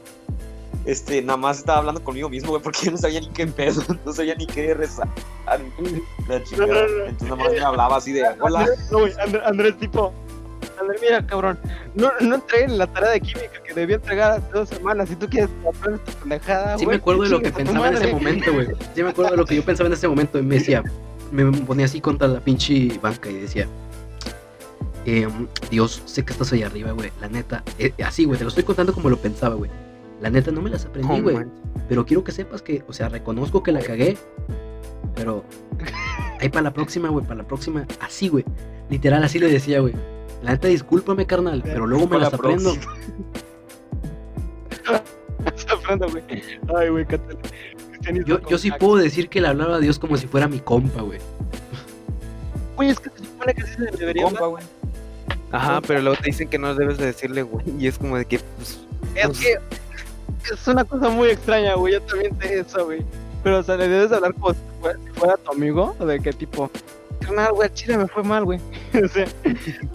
este, 0.85 1.21
nada 1.21 1.35
más 1.35 1.57
estaba 1.57 1.79
hablando 1.79 2.01
conmigo 2.01 2.29
mismo, 2.29 2.51
güey, 2.51 2.63
porque 2.63 2.79
yo 2.85 2.91
no 2.91 2.97
sabía 2.97 3.19
ni 3.19 3.27
qué 3.27 3.45
pedo, 3.45 3.83
no 4.05 4.13
sabía 4.13 4.35
ni 4.35 4.47
qué 4.47 4.73
rezar. 4.73 5.09
La 5.47 5.57
no. 5.57 5.65
Entonces 6.35 7.21
nada 7.23 7.35
más 7.35 7.51
me 7.51 7.59
hablaba 7.59 7.97
así 7.97 8.13
de, 8.13 8.23
hola. 8.39 8.65
No, 8.89 8.99
güey, 8.99 9.13
Andrés, 9.43 9.77
tipo. 9.79 10.13
Mira, 11.01 11.25
cabrón. 11.25 11.57
No, 11.95 12.11
no 12.21 12.35
entregué 12.35 12.67
la 12.69 12.87
tarea 12.87 13.11
de 13.11 13.21
química 13.21 13.61
que 13.63 13.73
debía 13.73 13.97
entregar 13.97 14.31
hace 14.31 14.51
dos 14.53 14.69
semanas. 14.69 15.09
Si 15.09 15.15
tú 15.15 15.27
quieres 15.27 15.49
aprender 15.67 15.99
tu 16.03 16.11
pendejada, 16.13 16.77
Sí 16.77 16.85
me 16.85 16.95
acuerdo 16.95 17.23
de 17.23 17.29
lo 17.29 17.41
que 17.41 17.51
pensaba 17.51 17.87
en 17.87 17.95
ese 17.95 18.13
momento, 18.13 18.53
güey. 18.53 18.67
Sí 18.95 19.03
me 19.03 19.09
acuerdo 19.09 19.31
de 19.31 19.37
lo 19.37 19.45
que 19.45 19.55
yo 19.55 19.63
pensaba 19.63 19.87
en 19.87 19.93
ese 19.93 20.07
momento 20.07 20.39
y 20.39 20.43
me 20.43 20.55
decía, 20.55 20.83
me 21.31 21.45
ponía 21.51 21.85
así 21.85 22.01
contra 22.01 22.27
la 22.27 22.39
pinche 22.39 22.99
banca 23.01 23.29
y 23.29 23.35
decía, 23.35 23.67
em, 25.05 25.47
Dios, 25.69 26.01
sé 26.05 26.23
que 26.23 26.33
estás 26.33 26.51
allá 26.53 26.67
arriba, 26.67 26.91
güey. 26.91 27.11
La 27.21 27.27
neta, 27.27 27.63
eh, 27.77 27.93
así, 28.03 28.25
güey, 28.25 28.37
te 28.37 28.43
lo 28.43 28.49
estoy 28.49 28.63
contando 28.63 28.93
como 28.93 29.09
lo 29.09 29.17
pensaba, 29.17 29.55
güey. 29.55 29.71
La 30.21 30.29
neta 30.29 30.51
no 30.51 30.61
me 30.61 30.69
las 30.69 30.85
aprendí, 30.85 31.21
güey. 31.21 31.45
pero 31.87 32.05
quiero 32.05 32.23
que 32.23 32.31
sepas 32.31 32.61
que, 32.61 32.83
o 32.87 32.93
sea, 32.93 33.09
reconozco 33.09 33.63
que 33.63 33.71
la 33.71 33.79
cagué, 33.79 34.17
pero 35.15 35.43
ahí 36.39 36.49
para 36.49 36.63
la 36.63 36.73
próxima, 36.73 37.09
güey, 37.09 37.25
para 37.25 37.37
la 37.41 37.47
próxima, 37.47 37.85
así, 38.01 38.27
güey. 38.27 38.43
Literal, 38.89 39.23
así 39.23 39.39
le 39.39 39.49
decía, 39.49 39.79
güey. 39.79 39.93
La 40.43 40.51
neta, 40.51 40.67
discúlpame, 40.67 41.25
carnal, 41.25 41.61
pero 41.63 41.85
luego 41.85 42.07
me 42.07 42.17
las 42.17 42.31
la 42.31 42.37
aprendo. 42.37 42.73
Se 42.73 42.79
güey. 45.97 46.23
Ay, 46.77 46.89
güey, 46.89 47.05
Yo, 48.25 48.39
yo 48.47 48.57
sí 48.57 48.71
puedo 48.71 48.95
decir 48.95 49.29
que 49.29 49.41
le 49.41 49.49
hablaba 49.49 49.75
a 49.75 49.79
Dios 49.79 49.99
como 49.99 50.17
si 50.17 50.27
fuera 50.27 50.47
mi 50.47 50.59
compa, 50.59 51.01
güey. 51.01 51.19
Güey, 52.75 52.89
es 52.89 52.99
que 52.99 53.09
se 53.09 53.25
supone 53.25 53.53
que 53.53 53.63
sí 53.63 53.73
se 53.73 53.81
le 53.81 53.91
debería 53.91 54.23
Compa, 54.23 54.45
güey. 54.45 54.63
Ajá, 55.51 55.81
pero 55.81 56.01
luego 56.01 56.17
te 56.21 56.27
dicen 56.27 56.47
que 56.47 56.57
no 56.57 56.73
debes 56.75 56.97
de 56.97 57.07
decirle, 57.07 57.41
güey. 57.41 57.65
Y 57.77 57.87
es 57.87 57.97
como 57.97 58.17
de 58.17 58.25
que, 58.25 58.39
pues, 58.39 58.79
Es 59.15 59.39
que 59.39 59.57
es 60.53 60.67
una 60.67 60.85
cosa 60.85 61.09
muy 61.09 61.29
extraña, 61.29 61.75
güey. 61.75 61.93
Yo 61.93 62.01
también 62.03 62.37
sé 62.39 62.59
eso, 62.59 62.85
güey. 62.85 63.03
Pero, 63.43 63.59
o 63.59 63.63
sea, 63.63 63.75
le 63.75 63.87
debes 63.87 64.11
hablar 64.11 64.33
como 64.35 64.53
si 64.53 64.59
fuera, 64.79 64.99
si 65.03 65.19
fuera 65.19 65.37
tu 65.37 65.51
amigo. 65.51 65.95
De 65.99 66.19
que 66.19 66.31
tipo, 66.31 66.69
carnal, 67.19 67.53
güey, 67.53 67.69
chile 67.73 67.97
me 67.97 68.07
fue 68.07 68.23
mal, 68.23 68.45
güey. 68.45 68.59
o 69.03 69.07
sea, 69.07 69.27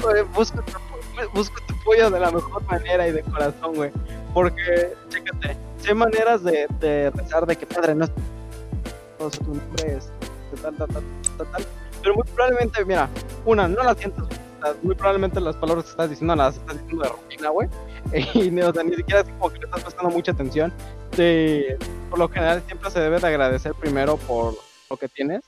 güey, 0.02 0.22
busco 0.34 0.62
tu, 0.62 0.72
busco 1.34 1.60
tu 1.66 1.74
apoyo 1.74 2.10
de 2.10 2.20
la 2.20 2.30
mejor 2.30 2.62
manera 2.64 3.08
y 3.08 3.12
de 3.12 3.22
corazón, 3.22 3.74
güey. 3.74 3.90
Porque, 4.32 4.94
chécate, 5.08 5.56
si 5.78 5.88
hay 5.88 5.94
maneras 5.94 6.42
de, 6.42 6.66
de 6.80 7.10
rezar 7.10 7.46
de 7.46 7.56
que 7.56 7.66
padre 7.66 7.94
no 7.94 8.06
sea, 8.06 8.14
tu 9.30 9.54
nombre 9.54 9.96
es 9.96 10.10
tal, 10.62 10.74
tal, 10.76 10.88
tal, 10.88 11.02
tal, 11.38 11.50
tal. 11.50 11.66
Pero 12.02 12.14
muy 12.14 12.24
probablemente, 12.24 12.84
mira, 12.84 13.08
una, 13.44 13.68
no 13.68 13.82
la 13.82 13.94
sea, 13.94 14.10
muy 14.82 14.94
probablemente 14.94 15.40
las 15.40 15.56
palabras 15.56 15.84
que 15.84 15.90
estás 15.90 16.10
diciendo 16.10 16.34
las 16.36 16.56
estás 16.56 16.80
diciendo 16.80 17.04
de 17.04 17.10
rutina, 17.10 17.48
güey. 17.50 17.68
Y 18.34 18.60
o 18.60 18.72
sea, 18.72 18.82
ni 18.82 18.94
siquiera 18.94 19.20
es 19.20 19.28
como 19.28 19.50
que 19.50 19.58
le 19.58 19.64
estás 19.64 19.82
prestando 19.82 20.10
mucha 20.10 20.32
atención. 20.32 20.72
De, 21.16 21.78
por 22.10 22.18
lo 22.18 22.28
general 22.28 22.62
siempre 22.66 22.90
se 22.90 23.00
debe 23.00 23.18
de 23.18 23.26
agradecer 23.26 23.72
primero 23.74 24.16
por 24.16 24.54
lo 24.90 24.96
que 24.96 25.08
tienes. 25.08 25.42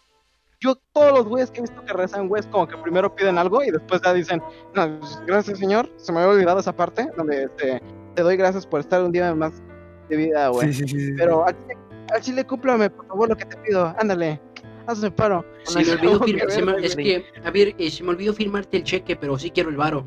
Yo, 0.61 0.75
todos 0.93 1.13
los 1.13 1.27
güeyes 1.29 1.51
que 1.51 1.59
he 1.59 1.63
visto 1.63 1.85
que 1.85 1.93
rezan, 1.93 2.29
güey, 2.29 2.41
es 2.41 2.47
como 2.47 2.67
que 2.67 2.77
primero 2.79 3.15
piden 3.15 3.37
algo 3.39 3.63
y 3.63 3.71
después 3.71 4.01
ya 4.03 4.15
dicen, 4.15 4.43
no, 4.75 4.99
pues, 5.01 5.21
gracias 5.27 5.59
señor, 5.59 5.91
se 5.97 6.13
me 6.13 6.21
había 6.21 6.33
olvidado 6.33 6.61
esa 6.61 6.75
parte, 6.75 7.09
donde 7.17 7.45
este, 7.45 7.83
te 8.15 8.23
doy 8.23 8.37
gracias 8.37 8.67
por 8.67 8.81
estar 8.81 9.03
un 9.03 9.13
día 9.13 9.35
más 9.35 9.63
de 10.09 10.17
vida, 10.17 10.49
güey. 10.49 10.73
sí, 10.73 10.85
sí, 10.87 10.89
sí, 10.89 11.07
sí. 11.09 11.13
Pero 11.19 11.47
al 11.47 11.55
chile, 11.57 11.77
al 12.15 12.21
chile 12.23 12.47
cúmplame, 12.47 12.89
por 12.91 13.07
favor, 13.07 13.29
lo 13.29 13.37
que 13.37 13.45
te 13.45 13.57
pido, 13.59 13.95
ándale, 13.99 14.41
hazme 14.87 15.11
paro. 15.11 15.45
Se 15.65 15.85
me 15.85 15.91
olvidó 15.93 16.13
Como 16.15 16.25
que 16.27 16.33
firmar, 16.33 16.51
se 16.51 16.63
me- 16.63 16.73
verga, 16.73 16.87
es 16.87 16.97
que, 16.97 17.25
a 17.45 17.51
ver, 17.51 17.75
eh, 17.79 17.91
se 17.91 18.03
me 18.03 18.11
olvidó 18.11 18.33
firmarte 18.33 18.77
el 18.79 18.85
cheque, 18.85 19.15
pero 19.17 19.39
sí 19.39 19.51
quiero 19.51 19.69
el 19.69 19.77
varo. 19.77 20.07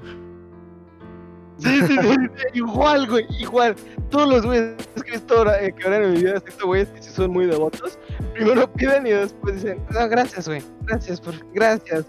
Sí, 1.60 1.82
sí, 1.88 1.88
sí, 1.88 1.98
sí, 2.02 2.44
igual, 2.54 3.08
güey, 3.08 3.26
igual. 3.40 3.76
Todos 4.10 4.30
los 4.30 4.46
güeyes 4.46 4.76
que 5.04 5.10
he 5.10 5.12
visto 5.14 5.38
ahora, 5.38 5.62
eh, 5.62 5.74
que 5.74 5.84
ahora 5.84 6.04
en 6.04 6.14
mi 6.14 6.20
vida, 6.20 6.42
visto 6.46 6.66
güeyes 6.66 6.88
que 6.90 7.02
sí 7.02 7.10
son 7.12 7.32
muy 7.32 7.46
devotos. 7.46 8.00
Primero 8.34 8.72
piden 8.74 9.06
y 9.08 9.12
después 9.12 9.56
dicen, 9.56 9.84
no, 9.92 10.08
gracias, 10.08 10.48
güey, 10.48 10.62
gracias, 10.84 11.20
por, 11.20 11.34
gracias. 11.54 12.06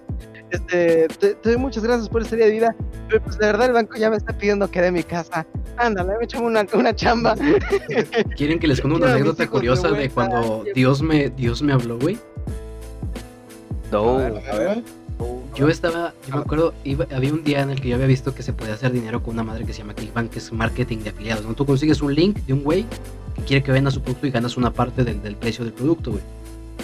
este, 0.50 1.08
te, 1.08 1.34
te 1.34 1.48
doy 1.50 1.58
muchas 1.58 1.82
gracias 1.82 2.08
por 2.08 2.22
ese 2.22 2.36
día 2.36 2.46
de 2.46 2.52
vida, 2.52 2.76
pero 3.08 3.22
pues 3.22 3.38
de 3.38 3.46
verdad 3.46 3.66
el 3.66 3.72
banco 3.72 3.96
ya 3.96 4.08
me 4.10 4.16
está 4.16 4.32
pidiendo 4.32 4.70
que 4.70 4.80
dé 4.80 4.92
mi 4.92 5.02
casa. 5.02 5.46
Ándale, 5.76 6.16
me 6.18 6.24
echame 6.24 6.46
una, 6.46 6.66
una 6.72 6.94
chamba. 6.94 7.34
¿Quieren 8.36 8.58
que 8.58 8.66
les 8.66 8.80
cuente 8.80 8.98
una 8.98 9.12
anécdota 9.12 9.46
curiosa 9.48 9.90
de 9.90 10.10
cuando 10.10 10.64
Dios 10.74 11.02
me, 11.02 11.30
Dios 11.30 11.62
me 11.62 11.72
habló, 11.72 11.98
güey? 11.98 12.18
No. 13.90 14.18
A 14.18 14.56
ver, 14.56 14.82
Yo 15.54 15.68
estaba, 15.68 16.14
yo 16.28 16.36
me 16.36 16.40
acuerdo, 16.42 16.72
iba- 16.84 17.06
había 17.14 17.32
un 17.32 17.42
día 17.44 17.60
en 17.60 17.70
el 17.70 17.80
que 17.80 17.88
yo 17.88 17.96
había 17.96 18.06
visto 18.06 18.34
que 18.34 18.42
se 18.42 18.52
podía 18.52 18.74
hacer 18.74 18.92
dinero 18.92 19.22
con 19.22 19.34
una 19.34 19.42
madre 19.42 19.64
que 19.66 19.72
se 19.72 19.80
llama 19.80 19.94
Clickbank, 19.94 20.30
que 20.30 20.38
es 20.38 20.52
marketing 20.52 20.98
de 20.98 21.10
afiliados. 21.10 21.44
¿no? 21.44 21.54
Tú 21.54 21.66
consigues 21.66 22.00
un 22.02 22.14
link 22.14 22.38
de 22.46 22.52
un 22.52 22.62
güey 22.62 22.86
que 23.36 23.42
quiere 23.42 23.62
que 23.62 23.72
venda 23.72 23.90
su 23.90 24.00
producto 24.00 24.26
y 24.26 24.30
ganas 24.30 24.56
una 24.56 24.72
parte 24.72 25.04
del, 25.04 25.20
del 25.22 25.36
precio 25.36 25.64
del 25.64 25.74
producto, 25.74 26.12
güey. 26.12 26.22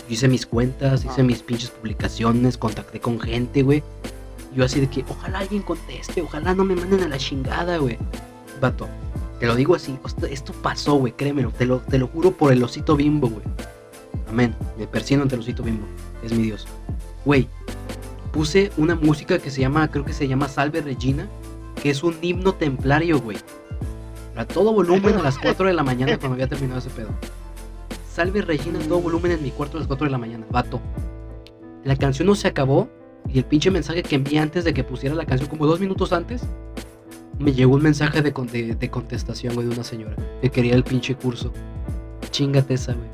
Yo 0.09 0.15
hice 0.15 0.29
mis 0.29 0.47
cuentas, 0.47 1.05
hice 1.05 1.21
Ah. 1.21 1.25
mis 1.25 1.43
pinches 1.43 1.71
publicaciones, 1.71 2.59
contacté 2.59 3.01
con 3.01 3.19
gente, 3.21 3.63
güey. 3.63 3.83
Yo 4.55 4.65
así 4.65 4.81
de 4.81 4.89
que, 4.89 5.05
ojalá 5.09 5.39
alguien 5.41 5.63
conteste, 5.63 6.21
ojalá 6.23 6.55
no 6.55 6.65
me 6.65 6.75
manden 6.75 7.03
a 7.03 7.09
la 7.09 7.19
chingada, 7.19 7.79
güey. 7.79 7.99
Vato, 8.61 8.89
te 9.41 9.47
lo 9.47 9.55
digo 9.55 9.75
así, 9.75 9.97
esto, 10.05 10.27
esto 10.27 10.53
pasó, 10.63 10.95
güey, 10.95 11.13
créemelo, 11.13 11.51
te 11.51 11.67
lo, 11.67 11.79
te 11.79 11.99
lo 11.99 12.09
juro 12.09 12.33
por 12.33 12.53
el 12.53 12.63
osito 12.63 12.97
bimbo, 12.97 13.29
güey. 13.29 13.43
Amén, 14.29 14.55
me 14.79 14.87
persino 14.87 15.23
ante 15.23 15.35
el 15.35 15.41
osito 15.43 15.63
bimbo, 15.63 15.87
es 16.23 16.33
mi 16.33 16.43
Dios. 16.45 16.67
Güey, 17.25 17.49
puse 18.37 18.71
una 18.77 18.95
música 18.95 19.39
que 19.39 19.51
se 19.51 19.63
llama, 19.63 19.91
creo 19.91 20.05
que 20.05 20.13
se 20.13 20.29
llama 20.29 20.47
Salve 20.47 20.83
Regina, 20.83 21.27
que 21.83 21.89
es 21.89 22.03
un 22.03 22.17
himno 22.21 22.53
templario, 22.53 23.19
güey. 23.19 23.39
A 24.37 24.45
todo 24.45 24.75
volumen 24.75 25.15
a 25.15 25.23
las 25.23 25.39
4 25.39 25.69
de 25.69 25.73
la 25.73 25.83
mañana 25.83 26.19
cuando 26.19 26.35
había 26.35 26.47
terminado 26.47 26.81
ese 26.81 26.91
pedo. 26.91 27.09
Salve 28.13 28.43
Regina 28.43 28.79
en 28.79 28.89
todo 28.89 29.01
volumen 29.01 29.33
en 29.33 29.43
mi 29.43 29.51
cuarto 29.53 29.79
a 29.79 29.81
las 29.81 29.87
4 29.87 30.05
de 30.05 30.11
la 30.11 30.19
mañana, 30.19 30.45
vato. 30.51 30.83
La 31.83 31.97
canción 31.97 32.29
no 32.29 32.35
se 32.35 32.47
acabó 32.47 32.91
y 33.27 33.39
el 33.39 33.47
pinche 33.47 33.71
mensaje 33.71 34.03
que 34.03 34.17
envié 34.17 34.39
antes 34.39 34.65
de 34.65 34.75
que 34.75 34.85
pusiera 34.85 35.15
la 35.15 35.25
canción, 35.25 35.49
como 35.49 35.65
dos 35.65 35.81
minutos 35.81 36.13
antes, 36.13 36.43
me 37.39 37.55
llegó 37.55 37.77
un 37.77 37.83
mensaje 37.83 38.21
de, 38.21 38.33
de, 38.33 38.75
de 38.75 38.91
contestación, 38.91 39.55
güey, 39.55 39.67
de 39.67 39.73
una 39.73 39.85
señora 39.85 40.15
que 40.43 40.51
quería 40.51 40.75
el 40.75 40.85
pinche 40.85 41.15
curso. 41.15 41.55
Chingate 42.31 42.75
esa, 42.75 42.93
güey. 42.93 43.09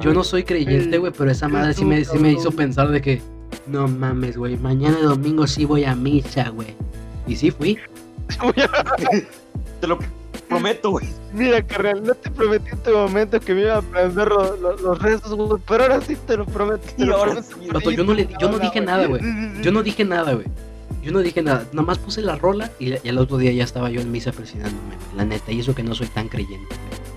Yo 0.00 0.12
no 0.14 0.24
soy 0.24 0.44
creyente, 0.44 0.98
güey, 0.98 1.12
pero 1.16 1.30
esa 1.30 1.48
madre 1.48 1.74
sí 1.74 1.84
me, 1.84 2.04
sí 2.04 2.18
me 2.18 2.32
hizo 2.32 2.50
pensar 2.52 2.90
de 2.90 3.00
que, 3.00 3.22
no 3.66 3.86
mames, 3.88 4.36
güey, 4.36 4.56
mañana 4.56 4.98
domingo 5.00 5.46
sí 5.46 5.64
voy 5.64 5.84
a 5.84 5.94
misa, 5.94 6.48
güey. 6.50 6.74
Y 7.26 7.36
sí 7.36 7.50
fui. 7.50 7.78
Te 9.80 9.86
lo 9.86 9.98
prometo, 10.48 10.90
güey. 10.90 11.06
Mira, 11.32 11.62
carnal, 11.62 12.02
no 12.04 12.14
te 12.14 12.30
prometí 12.30 12.68
en 12.68 12.74
este 12.74 12.92
momento 12.92 13.40
que 13.40 13.54
me 13.54 13.62
iba 13.62 13.74
a 13.74 13.78
aprender 13.78 14.28
lo- 14.28 14.56
lo- 14.56 14.76
los 14.76 14.98
rezos, 15.02 15.34
güey, 15.34 15.60
pero 15.66 15.82
ahora 15.84 16.00
sí 16.00 16.16
te 16.26 16.36
lo 16.36 16.44
prometo. 16.46 16.80
te 16.96 17.02
Y 17.02 17.06
lo 17.06 17.16
ahora 17.16 17.32
prometo. 17.42 17.80
sí. 17.90 17.96
Yo 17.96 18.04
no, 18.04 18.14
le, 18.14 18.28
yo 18.40 18.50
no 18.50 18.58
dije 18.58 18.80
nada, 18.80 19.06
güey. 19.06 19.22
Yo 19.62 19.72
no 19.72 19.82
dije 19.82 20.04
nada, 20.04 20.32
güey. 20.34 20.46
Yo 21.02 21.12
no 21.12 21.18
dije 21.20 21.42
nada. 21.42 21.66
Nada 21.72 21.86
más 21.86 21.98
puse 21.98 22.22
la 22.22 22.36
rola 22.36 22.70
y, 22.78 22.92
y 22.94 22.98
el 23.04 23.18
otro 23.18 23.36
día 23.36 23.52
ya 23.52 23.64
estaba 23.64 23.90
yo 23.90 24.00
en 24.00 24.10
misa 24.10 24.32
presionándome, 24.32 24.96
güey. 24.96 25.16
La 25.16 25.24
neta, 25.24 25.52
y 25.52 25.60
eso 25.60 25.74
que 25.74 25.82
no 25.82 25.94
soy 25.94 26.06
tan 26.08 26.28
creyente. 26.28 26.74
güey. 26.74 27.13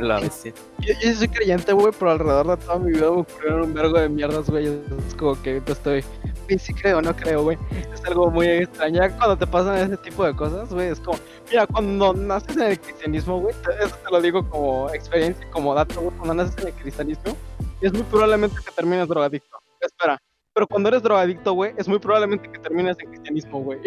La 0.00 0.20
bestia. 0.20 0.52
Yo, 0.80 0.92
yo 0.94 1.00
sí 1.00 1.14
soy 1.14 1.28
creyente, 1.28 1.72
güey, 1.72 1.92
pero 1.98 2.10
alrededor 2.12 2.46
de 2.48 2.56
toda 2.64 2.78
mi 2.78 2.92
vida 2.92 3.10
me 3.10 3.20
ocurrieron 3.22 3.62
un 3.62 3.74
vergo 3.74 3.98
de 3.98 4.08
mierdas, 4.08 4.48
güey. 4.50 4.66
Es 4.66 5.14
como 5.14 5.40
que 5.42 5.54
ahorita 5.54 5.72
estoy. 5.72 6.04
Sí, 6.48 6.58
sí 6.58 6.74
creo, 6.74 7.02
no 7.02 7.14
creo, 7.16 7.42
güey. 7.42 7.58
Es 7.92 8.04
algo 8.04 8.30
muy 8.30 8.46
extraño. 8.46 9.00
Cuando 9.18 9.36
te 9.36 9.46
pasan 9.46 9.76
ese 9.78 9.96
tipo 9.96 10.24
de 10.24 10.34
cosas, 10.36 10.72
güey, 10.72 10.88
es 10.88 11.00
como. 11.00 11.18
Mira, 11.50 11.66
cuando 11.66 12.12
naces 12.12 12.56
en 12.56 12.62
el 12.64 12.80
cristianismo, 12.80 13.40
güey, 13.40 13.54
eso 13.82 13.96
te 14.04 14.10
lo 14.10 14.20
digo 14.20 14.48
como 14.48 14.90
experiencia, 14.90 15.48
como 15.50 15.74
dato, 15.74 16.00
güey. 16.00 16.16
Cuando 16.16 16.34
naces 16.34 16.56
en 16.62 16.68
el 16.68 16.74
cristianismo, 16.74 17.36
es 17.80 17.92
muy 17.92 18.02
probablemente 18.02 18.56
que 18.64 18.70
termines 18.72 19.08
drogadicto. 19.08 19.56
Espera. 19.80 20.18
Pero 20.54 20.66
cuando 20.68 20.88
eres 20.88 21.02
drogadicto, 21.02 21.52
güey, 21.52 21.74
es 21.76 21.86
muy 21.86 21.98
probablemente 21.98 22.50
que 22.50 22.58
termines 22.58 22.96
en 23.00 23.10
cristianismo, 23.10 23.60
güey. 23.60 23.78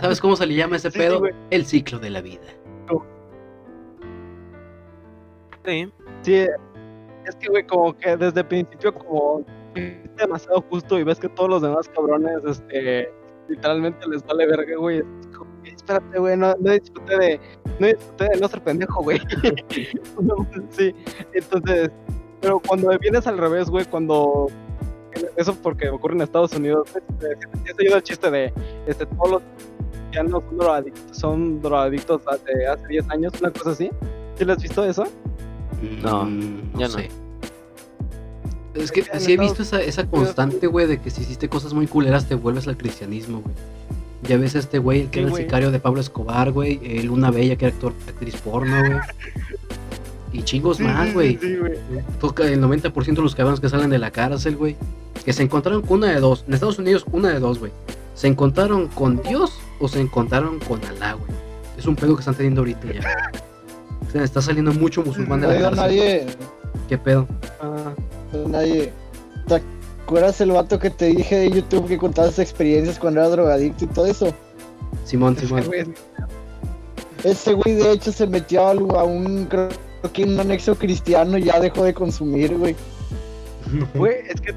¿Sabes 0.00 0.20
cómo 0.20 0.34
se 0.34 0.44
le 0.46 0.54
llama 0.56 0.76
ese 0.76 0.90
Sí, 0.90 0.98
pedo? 0.98 1.22
el 1.50 1.64
ciclo 1.64 2.00
de 2.00 2.10
la 2.10 2.20
vida. 2.20 2.42
Sí. 5.64 5.92
Sí, 6.22 6.46
es 7.26 7.36
que, 7.36 7.48
güey, 7.48 7.66
como 7.66 7.96
que 7.96 8.16
desde 8.16 8.40
el 8.40 8.46
principio, 8.46 8.94
como 8.94 9.44
demasiado 10.16 10.62
justo 10.68 10.98
y 10.98 11.04
ves 11.04 11.18
que 11.18 11.28
todos 11.28 11.48
los 11.48 11.62
demás 11.62 11.88
cabrones, 11.88 12.38
este, 12.46 13.12
literalmente 13.48 14.06
les 14.08 14.24
vale 14.24 14.46
verga, 14.46 14.76
güey. 14.76 14.98
es 14.98 15.72
Espérate, 15.76 16.18
güey, 16.18 16.36
no, 16.36 16.54
no 16.58 16.72
disfruté 16.72 17.18
de, 17.18 17.40
no 17.78 17.86
disfruté 17.86 18.24
de 18.24 18.40
no 18.40 18.48
ser 18.48 18.62
pendejo, 18.62 19.02
güey. 19.02 19.20
No, 20.20 20.46
sí, 20.70 20.94
entonces, 21.32 21.90
pero 22.40 22.60
cuando 22.60 22.96
vienes 22.98 23.26
al 23.26 23.38
revés, 23.38 23.68
güey, 23.70 23.84
cuando, 23.86 24.48
eso 25.36 25.54
porque 25.62 25.88
ocurre 25.88 26.14
en 26.14 26.22
Estados 26.22 26.52
Unidos, 26.52 26.88
si 26.92 27.70
has 27.70 27.78
oído 27.78 27.96
el 27.96 28.02
chiste 28.02 28.30
de, 28.30 28.52
este, 28.86 29.06
todos 29.06 29.30
los 29.30 29.42
cristianos 29.92 30.42
son 30.44 30.58
drogadictos, 30.58 31.16
son 31.16 31.62
drogadictos 31.62 32.22
hace, 32.26 32.66
hace 32.66 32.86
10 32.88 33.10
años, 33.10 33.32
una 33.40 33.50
cosa 33.50 33.70
así. 33.70 33.90
¿Sí 34.36 34.50
has 34.50 34.62
visto 34.62 34.84
eso? 34.84 35.04
No, 36.02 36.24
Mm, 36.24 36.72
yo 36.78 36.80
no. 36.80 36.88
sé. 36.88 37.08
Es 38.74 38.92
que 38.92 39.02
sí 39.18 39.32
he 39.32 39.36
visto 39.36 39.62
esa, 39.62 39.80
esa 39.82 40.06
constante, 40.06 40.66
güey, 40.66 40.86
de 40.86 41.00
que 41.00 41.10
si 41.10 41.22
hiciste 41.22 41.48
cosas 41.48 41.72
muy 41.74 41.86
culeras 41.86 42.26
te 42.28 42.34
vuelves 42.36 42.68
al 42.68 42.76
cristianismo, 42.76 43.40
güey. 43.42 43.54
Ya 44.22 44.36
ves 44.36 44.54
a 44.54 44.58
este 44.60 44.78
güey, 44.78 45.02
el 45.02 45.10
que 45.10 45.20
Sí, 45.20 45.26
era 45.26 45.30
el 45.36 45.36
sicario 45.44 45.70
de 45.70 45.80
Pablo 45.80 46.00
Escobar, 46.00 46.52
güey. 46.52 47.02
Luna 47.02 47.30
Bella, 47.30 47.56
que 47.56 47.66
era 47.66 47.74
actor, 47.74 47.94
actriz 48.06 48.36
porno, 48.36 48.78
güey. 48.80 48.98
Y 50.32 50.42
chingos 50.42 50.76
Sí, 50.76 50.84
más, 50.84 51.08
sí, 51.08 51.14
güey. 51.14 51.38
sí, 51.40 51.56
güey. 51.56 51.72
Toca 52.20 52.44
el 52.46 52.60
90% 52.60 53.16
de 53.16 53.22
los 53.22 53.34
cabrones 53.34 53.58
que 53.60 53.68
salen 53.68 53.90
de 53.90 53.98
la 53.98 54.10
cárcel, 54.12 54.56
güey. 54.56 54.76
Que 55.24 55.32
se 55.32 55.42
encontraron 55.42 55.82
con 55.82 55.98
una 55.98 56.12
de 56.12 56.20
dos. 56.20 56.44
En 56.46 56.54
Estados 56.54 56.78
Unidos, 56.78 57.04
una 57.10 57.30
de 57.30 57.40
dos, 57.40 57.58
güey. 57.58 57.72
¿Se 58.14 58.28
encontraron 58.28 58.86
con 58.88 59.20
Dios 59.22 59.52
o 59.80 59.88
se 59.88 60.00
encontraron 60.00 60.60
con 60.60 60.84
Alá, 60.84 61.14
güey? 61.14 61.30
Es 61.76 61.86
un 61.86 61.96
pedo 61.96 62.14
que 62.14 62.20
están 62.20 62.34
teniendo 62.34 62.60
ahorita 62.60 62.92
ya. 62.92 63.00
O 64.10 64.12
sea, 64.12 64.24
está 64.24 64.42
saliendo 64.42 64.72
mucho 64.72 65.04
musulmán 65.04 65.40
de 65.40 65.46
la 65.46 65.52
Oiga, 65.54 65.70
cárcel. 65.70 65.84
nadie, 65.84 66.26
¿Qué 66.88 66.98
pedo? 66.98 67.28
Ah, 67.60 67.94
nadie. 68.48 68.92
¿Te 69.46 69.62
acuerdas 70.02 70.40
el 70.40 70.50
vato 70.50 70.80
que 70.80 70.90
te 70.90 71.06
dije 71.06 71.36
de 71.36 71.50
YouTube 71.52 71.86
que 71.86 71.96
contaba 71.96 72.26
sus 72.26 72.40
experiencias 72.40 72.98
cuando 72.98 73.20
era 73.20 73.28
drogadicto 73.28 73.84
y 73.84 73.86
todo 73.86 74.06
eso? 74.06 74.34
Simón, 75.04 75.36
Simón. 75.36 75.62
Ese 77.22 77.52
güey 77.52 77.76
de 77.76 77.92
hecho 77.92 78.10
se 78.10 78.26
metió 78.26 78.66
a, 78.66 79.04
un, 79.04 79.44
creo 79.46 79.68
que 80.12 80.24
un 80.24 80.40
anexo 80.40 80.74
cristiano 80.74 81.38
y 81.38 81.44
ya 81.44 81.60
dejó 81.60 81.84
de 81.84 81.94
consumir, 81.94 82.56
güey. 82.56 82.74
Güey, 83.94 84.14
es 84.28 84.40
que. 84.40 84.54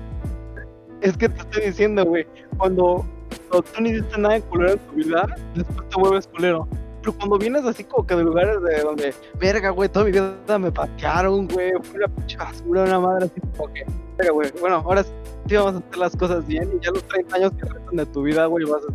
Es 1.02 1.16
que 1.16 1.30
te 1.30 1.40
estoy 1.40 1.66
diciendo, 1.68 2.04
güey. 2.06 2.26
Cuando, 2.58 3.06
cuando 3.50 3.70
tú 3.70 3.82
no 3.82 3.90
hiciste 3.90 4.18
nada 4.18 4.34
de 4.36 4.42
culero 4.42 4.74
en 4.74 4.80
tu 4.80 4.94
vida, 4.94 5.36
después 5.54 5.90
te 5.90 6.00
vuelves 6.00 6.28
culero. 6.28 6.68
Pero 7.04 7.18
cuando 7.18 7.38
vienes 7.38 7.66
así 7.66 7.84
como 7.84 8.08
que 8.08 8.16
de 8.16 8.24
lugares 8.24 8.64
de 8.64 8.82
donde, 8.82 9.14
verga, 9.38 9.72
güey, 9.72 9.90
toda 9.90 10.06
mi 10.06 10.12
vida 10.12 10.58
me 10.58 10.72
patearon, 10.72 11.50
güey, 11.50 11.74
fue 11.82 11.98
una 11.98 12.08
pinche 12.08 12.38
basura, 12.38 12.84
una 12.84 13.00
madre 13.00 13.26
así 13.26 13.42
como 13.58 13.74
que, 13.74 13.86
verga, 14.18 14.32
güey, 14.32 14.52
bueno, 14.62 14.78
ahora 14.78 15.04
sí 15.04 15.12
vamos 15.56 15.76
a 15.76 15.78
hacer 15.80 15.98
las 15.98 16.16
cosas 16.16 16.48
bien 16.48 16.70
y 16.80 16.86
ya 16.86 16.92
los 16.92 17.04
30 17.04 17.36
años 17.36 17.52
que 17.60 17.66
restan 17.66 17.96
de 17.98 18.06
tu 18.06 18.24
vida, 18.24 18.46
güey, 18.46 18.64
vas 18.64 18.84
a 18.84 18.94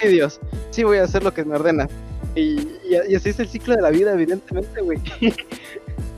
sí, 0.00 0.08
Dios, 0.08 0.40
sí 0.70 0.82
voy 0.82 0.96
a 0.96 1.04
hacer 1.04 1.22
lo 1.22 1.34
que 1.34 1.44
me 1.44 1.56
ordena. 1.56 1.88
Y, 2.34 2.60
y, 2.60 2.96
y 3.08 3.14
así 3.14 3.28
es 3.28 3.38
el 3.40 3.48
ciclo 3.48 3.76
de 3.76 3.82
la 3.82 3.90
vida, 3.90 4.14
evidentemente, 4.14 4.80
güey. 4.80 4.98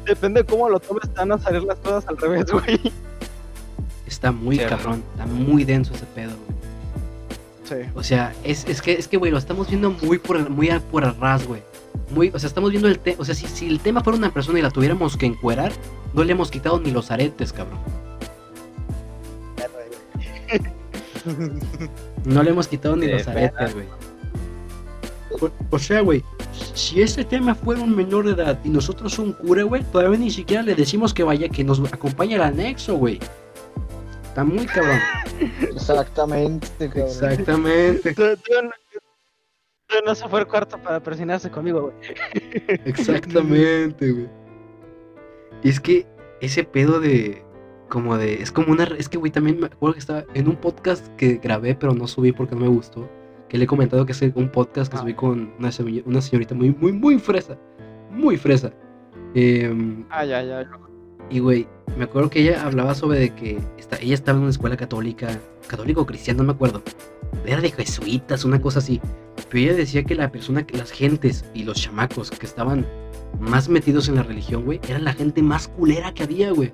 Depende 0.07 0.42
de 0.42 0.46
cómo 0.46 0.68
lo 0.68 0.78
tomes, 0.78 1.09
te 1.09 1.18
van 1.18 1.32
a 1.32 1.38
salir 1.38 1.64
las 1.64 1.78
cosas 1.80 2.07
al 2.07 2.16
revés, 2.16 2.46
güey. 2.50 2.80
Está 4.07 4.30
muy 4.30 4.57
Cierto. 4.57 4.76
cabrón, 4.76 5.03
está 5.12 5.26
muy 5.26 5.64
denso 5.64 5.94
ese 5.94 6.07
pedo, 6.07 6.32
güey. 6.46 6.62
Sí. 7.65 7.75
O 7.95 8.03
sea, 8.03 8.35
es, 8.45 8.65
es 8.69 8.83
que, 8.83 8.93
es 8.93 9.09
que, 9.09 9.17
güey, 9.17 9.31
lo 9.31 9.39
estamos 9.39 9.69
viendo 9.69 9.91
muy 10.03 10.19
por, 10.19 10.51
muy 10.51 10.69
a- 10.71 10.81
por 10.81 11.05
arras, 11.05 11.47
güey. 11.47 11.63
Muy, 12.11 12.31
o 12.35 12.39
sea, 12.39 12.47
estamos 12.49 12.71
viendo 12.71 12.89
el 12.89 12.99
tema. 12.99 13.17
O 13.21 13.25
sea, 13.25 13.35
si, 13.35 13.47
si 13.47 13.67
el 13.69 13.81
tema 13.81 14.03
fuera 14.03 14.19
una 14.19 14.33
persona 14.33 14.59
y 14.59 14.63
la 14.63 14.71
tuviéramos 14.71 15.17
que 15.17 15.27
encuerar, 15.27 15.73
no 16.13 16.25
le 16.25 16.33
hemos 16.33 16.51
quitado 16.51 16.81
ni 16.81 16.91
los 16.91 17.11
aretes, 17.11 17.53
cabrón. 17.53 17.79
No 22.25 22.43
le 22.43 22.51
hemos 22.51 22.69
quitado 22.69 22.97
ni 22.97 23.07
los 23.07 23.27
aretes, 23.29 23.75
güey. 23.75 23.87
O, 25.41 25.51
o 25.71 25.79
sea, 25.79 26.01
güey, 26.03 26.23
si 26.75 27.01
este 27.01 27.25
tema 27.25 27.55
fuera 27.55 27.81
un 27.81 27.95
menor 27.97 28.27
de 28.27 28.33
edad 28.43 28.59
y 28.65 28.69
nosotros 28.69 29.19
un 29.19 29.33
cura, 29.33 29.63
güey, 29.63 29.83
todavía 29.85 30.19
ni 30.19 30.31
siquiera 30.31 30.63
le 30.63 30.75
decimos 30.75 31.15
que 31.15 31.23
vaya, 31.23 31.49
que 31.49 31.65
nos 31.65 31.81
acompañe 31.93 32.35
al 32.35 32.43
anexo, 32.43 32.97
güey. 32.97 33.19
Está 34.33 34.45
muy 34.45 34.64
cabrón. 34.64 34.99
Exactamente, 35.61 36.89
cabrón. 36.89 37.07
Exactamente. 37.07 38.14
Tú, 38.14 38.22
tú 38.37 38.53
no, 38.62 38.70
tú 39.89 39.97
no 40.07 40.14
se 40.14 40.26
fue 40.26 40.41
el 40.41 40.47
cuarto 40.47 40.78
para 40.78 41.01
presionarse 41.03 41.51
conmigo, 41.51 41.83
güey. 41.83 41.95
Exactamente, 42.87 44.11
güey. 44.11 44.28
Y 45.62 45.68
es 45.68 45.78
que 45.80 46.07
ese 46.41 46.64
pedo 46.64 46.99
de. 46.99 47.45
Como 47.91 48.16
de. 48.16 48.41
Es 48.43 48.51
como 48.51 48.72
una. 48.72 48.85
Es 48.85 49.11
que, 49.11 49.18
güey, 49.18 49.30
también 49.30 49.61
me 49.61 49.66
acuerdo 49.66 49.93
que 49.93 50.01
estaba 50.01 50.24
en 50.33 50.49
un 50.49 50.57
podcast 50.57 51.07
que 51.16 51.35
grabé, 51.35 51.74
pero 51.74 51.93
no 51.93 52.09
subí 52.09 52.33
porque 52.33 52.55
no 52.55 52.62
me 52.62 52.68
gustó. 52.68 53.07
Que 53.51 53.59
le 53.59 53.64
he 53.64 53.66
comentado 53.66 54.07
que 54.07 54.12
es 54.12 54.22
un 54.35 54.49
podcast 54.49 54.91
que 54.91 54.97
Ah. 54.97 55.01
subí 55.03 55.12
con 55.12 55.53
una, 55.59 55.70
señorita 55.70 56.55
muy, 56.55 56.70
muy, 56.70 56.93
muy 56.93 57.18
fresa. 57.18 57.59
Muy 58.11 58.39
fresa. 58.39 58.72
Em, 59.35 60.07
Ah, 60.09 60.24
ya, 60.24 60.43
ya. 60.43 60.66
Y, 61.31 61.39
güey, 61.39 61.66
me 61.97 62.05
acuerdo 62.05 62.31
que 62.31 62.41
ella 62.41 62.64
hablaba 62.64 62.95
sobre 62.95 63.18
de 63.18 63.35
que 63.35 63.59
esta- 63.79 63.99
ella 63.99 64.14
estaba 64.14 64.37
en 64.37 64.43
una 64.43 64.51
escuela 64.51 64.77
católica, 64.77 65.39
católica 65.66 66.01
o 66.01 66.07
cristiana, 66.07 66.39
no 66.39 66.45
me 66.45 66.53
acuerdo. 66.53 66.83
Era 67.47 67.61
de 67.61 67.70
jesuitas, 67.70 68.45
una 68.45 68.61
cosa 68.61 68.81
así. 68.81 69.01
Pero 69.49 69.64
ella 69.64 69.75
decía 69.75 70.05
que 70.05 70.14
la 70.14 70.31
persona, 70.31 70.66
que 70.66 70.77
las 70.77 70.91
gentes 70.91 71.45
y 71.55 71.64
los 71.64 71.79
chamacos 71.81 72.31
que 72.31 72.47
estaban 72.47 72.87
más 73.41 73.68
metidos 73.68 74.09
en 74.09 74.16
la 74.16 74.23
religión, 74.23 74.64
güey, 74.64 74.81
eran 74.89 75.05
la 75.05 75.14
gente 75.14 75.43
más 75.43 75.68
culera 75.68 76.12
que 76.12 76.23
había, 76.23 76.51
güey. 76.53 76.73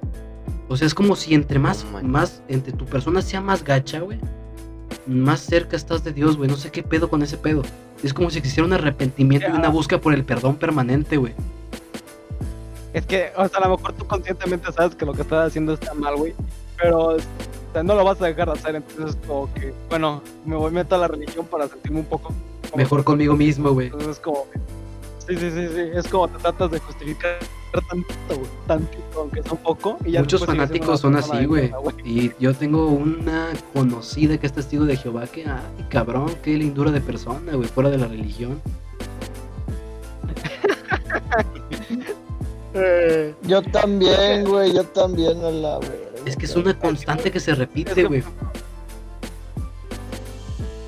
O 0.68 0.76
sea, 0.76 0.86
es 0.86 0.94
como 0.94 1.14
si 1.16 1.34
entre 1.34 1.58
más, 1.58 1.86
más, 2.02 2.42
entre 2.48 2.72
tu 2.72 2.84
persona 2.84 3.22
sea 3.22 3.40
más 3.40 3.64
gacha, 3.64 4.00
güey, 4.00 4.18
más 5.06 5.40
cerca 5.40 5.76
estás 5.76 6.04
de 6.04 6.12
Dios, 6.12 6.36
güey. 6.36 6.50
No 6.50 6.56
sé 6.56 6.70
qué 6.70 6.82
pedo 6.82 7.08
con 7.08 7.22
ese 7.22 7.36
pedo. 7.38 7.62
Es 8.02 8.12
como 8.12 8.30
si 8.30 8.38
existiera 8.38 8.66
un 8.66 8.72
arrepentimiento 8.72 9.46
y 9.48 9.52
una 9.52 9.68
búsqueda 9.70 10.00
por 10.00 10.12
el 10.14 10.24
perdón 10.24 10.56
permanente, 10.56 11.16
güey. 11.16 11.32
Es 12.92 13.06
que, 13.06 13.32
o 13.36 13.46
sea, 13.48 13.60
a 13.60 13.68
lo 13.68 13.76
mejor 13.76 13.92
tú 13.92 14.06
conscientemente 14.06 14.72
sabes 14.72 14.94
que 14.94 15.04
lo 15.04 15.12
que 15.12 15.22
estás 15.22 15.48
haciendo 15.48 15.74
está 15.74 15.94
mal, 15.94 16.16
güey. 16.16 16.34
Pero 16.80 17.16
o 17.16 17.72
sea, 17.72 17.82
no 17.82 17.94
lo 17.94 18.04
vas 18.04 18.20
a 18.22 18.26
dejar 18.26 18.46
de 18.46 18.58
hacer. 18.58 18.76
Entonces, 18.76 19.16
como 19.26 19.52
que, 19.54 19.74
bueno, 19.88 20.22
me 20.44 20.56
voy 20.56 20.70
meto 20.72 20.94
a 20.94 20.98
la 20.98 21.08
religión 21.08 21.46
para 21.46 21.68
sentirme 21.68 22.00
un 22.00 22.06
poco 22.06 22.32
Mejor 22.76 23.04
conmigo 23.04 23.34
mismo, 23.34 23.72
güey. 23.72 23.86
Entonces, 23.86 24.10
es 24.10 24.20
como. 24.20 24.46
Sí, 25.26 25.36
sí, 25.36 25.50
sí, 25.50 25.68
sí. 25.68 25.80
Es 25.94 26.08
como 26.08 26.28
te 26.28 26.38
tratas 26.38 26.70
de 26.70 26.78
justificar 26.78 27.38
tantito, 27.72 28.36
güey. 28.36 28.48
Tantito, 28.66 29.20
aunque 29.20 29.42
sea 29.42 29.52
un 29.52 29.58
poco. 29.58 29.98
Y 30.04 30.12
ya 30.12 30.20
Muchos 30.20 30.44
fanáticos 30.44 31.00
son 31.00 31.16
así, 31.16 31.44
güey. 31.44 31.72
Y 32.04 32.32
yo 32.38 32.54
tengo 32.54 32.86
una 32.88 33.48
conocida 33.74 34.38
que 34.38 34.46
es 34.46 34.52
testigo 34.52 34.84
de 34.84 34.96
Jehová 34.96 35.26
que, 35.26 35.46
ay, 35.46 35.86
cabrón, 35.88 36.34
qué 36.42 36.56
lindura 36.56 36.90
de 36.90 37.00
persona, 37.00 37.54
güey, 37.54 37.68
fuera 37.68 37.90
de 37.90 37.98
la 37.98 38.06
religión. 38.06 38.60
Eh, 42.80 43.34
Yo 43.42 43.62
también, 43.62 44.44
güey, 44.44 44.72
yo 44.74 44.84
también 44.84 45.42
a 45.44 45.50
la 45.50 45.78
verga. 45.78 45.94
Es 46.26 46.36
que 46.36 46.46
es 46.46 46.54
una 46.56 46.78
constante 46.78 47.30
que 47.30 47.40
se 47.40 47.54
repite, 47.54 48.04
güey. 48.04 48.22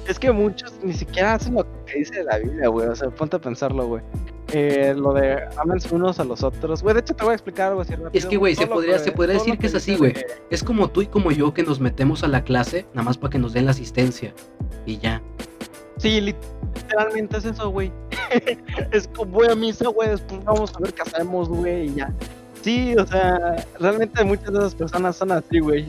Es 0.07 0.19
que 0.19 0.33
muchos 0.33 0.73
ni 0.83 0.93
siquiera 0.93 1.35
hacen 1.35 1.55
lo 1.55 1.65
que 1.87 1.99
dice 1.99 2.25
la 2.25 2.39
Biblia, 2.39 2.69
güey. 2.69 2.89
O 2.89 2.97
sea, 2.97 3.11
ponte 3.11 3.37
a 3.37 3.39
pensarlo, 3.41 3.87
güey. 3.87 4.03
Eh, 4.53 4.93
lo 4.97 5.13
de 5.13 5.39
ámense 5.57 5.95
unos 5.95 6.19
a 6.19 6.25
los 6.25 6.43
otros. 6.43 6.83
Güey, 6.83 6.95
de 6.95 7.01
hecho 7.01 7.15
te 7.15 7.23
voy 7.23 7.31
a 7.31 7.35
explicar 7.35 7.69
algo 7.69 7.83
así 7.83 7.93
rápido. 7.93 8.11
Es 8.13 8.27
que, 8.27 8.37
güey, 8.37 8.57
se 8.57 8.67
podría- 8.67 8.95
que- 8.95 9.05
se 9.05 9.13
podría 9.13 9.35
decir 9.39 9.57
que 9.59 9.69
es 9.69 9.75
así, 9.77 9.95
güey. 9.97 10.13
Es 10.51 10.65
como 10.65 10.91
tú 10.91 11.03
y 11.03 11.07
como 11.07 11.31
yo 11.31 11.55
que 11.55 11.63
nos 11.63 11.79
metemos 11.79 12.25
a 12.25 12.29
la 12.29 12.43
clase 12.43 12.87
nada 12.93 13.05
más 13.05 13.17
para 13.19 13.31
que 13.31 13.39
nos 13.39 13.53
den 13.53 13.67
la 13.67 13.71
asistencia. 13.71 14.35
Y 14.85 14.99
ya. 14.99 15.23
Sí, 16.01 16.21
literalmente 16.21 17.37
es 17.39 17.45
eso, 17.45 17.71
güey. 17.71 17.93
es 18.93 19.09
como 19.09 19.33
voy 19.33 19.49
a 19.49 19.55
misa, 19.55 19.89
güey, 19.89 20.11
después 20.11 20.43
vamos 20.45 20.73
a 20.75 20.79
ver 20.81 20.95
qué 20.95 21.03
hacemos, 21.03 21.49
güey, 21.49 21.89
y 21.89 21.95
ya. 21.97 22.13
Sí, 22.63 22.95
o 22.97 23.07
sea, 23.07 23.67
realmente 23.79 24.23
muchas 24.25 24.53
de 24.53 24.59
esas 24.59 24.75
personas 24.75 25.17
son 25.17 25.33
así, 25.33 25.61
güey. 25.61 25.85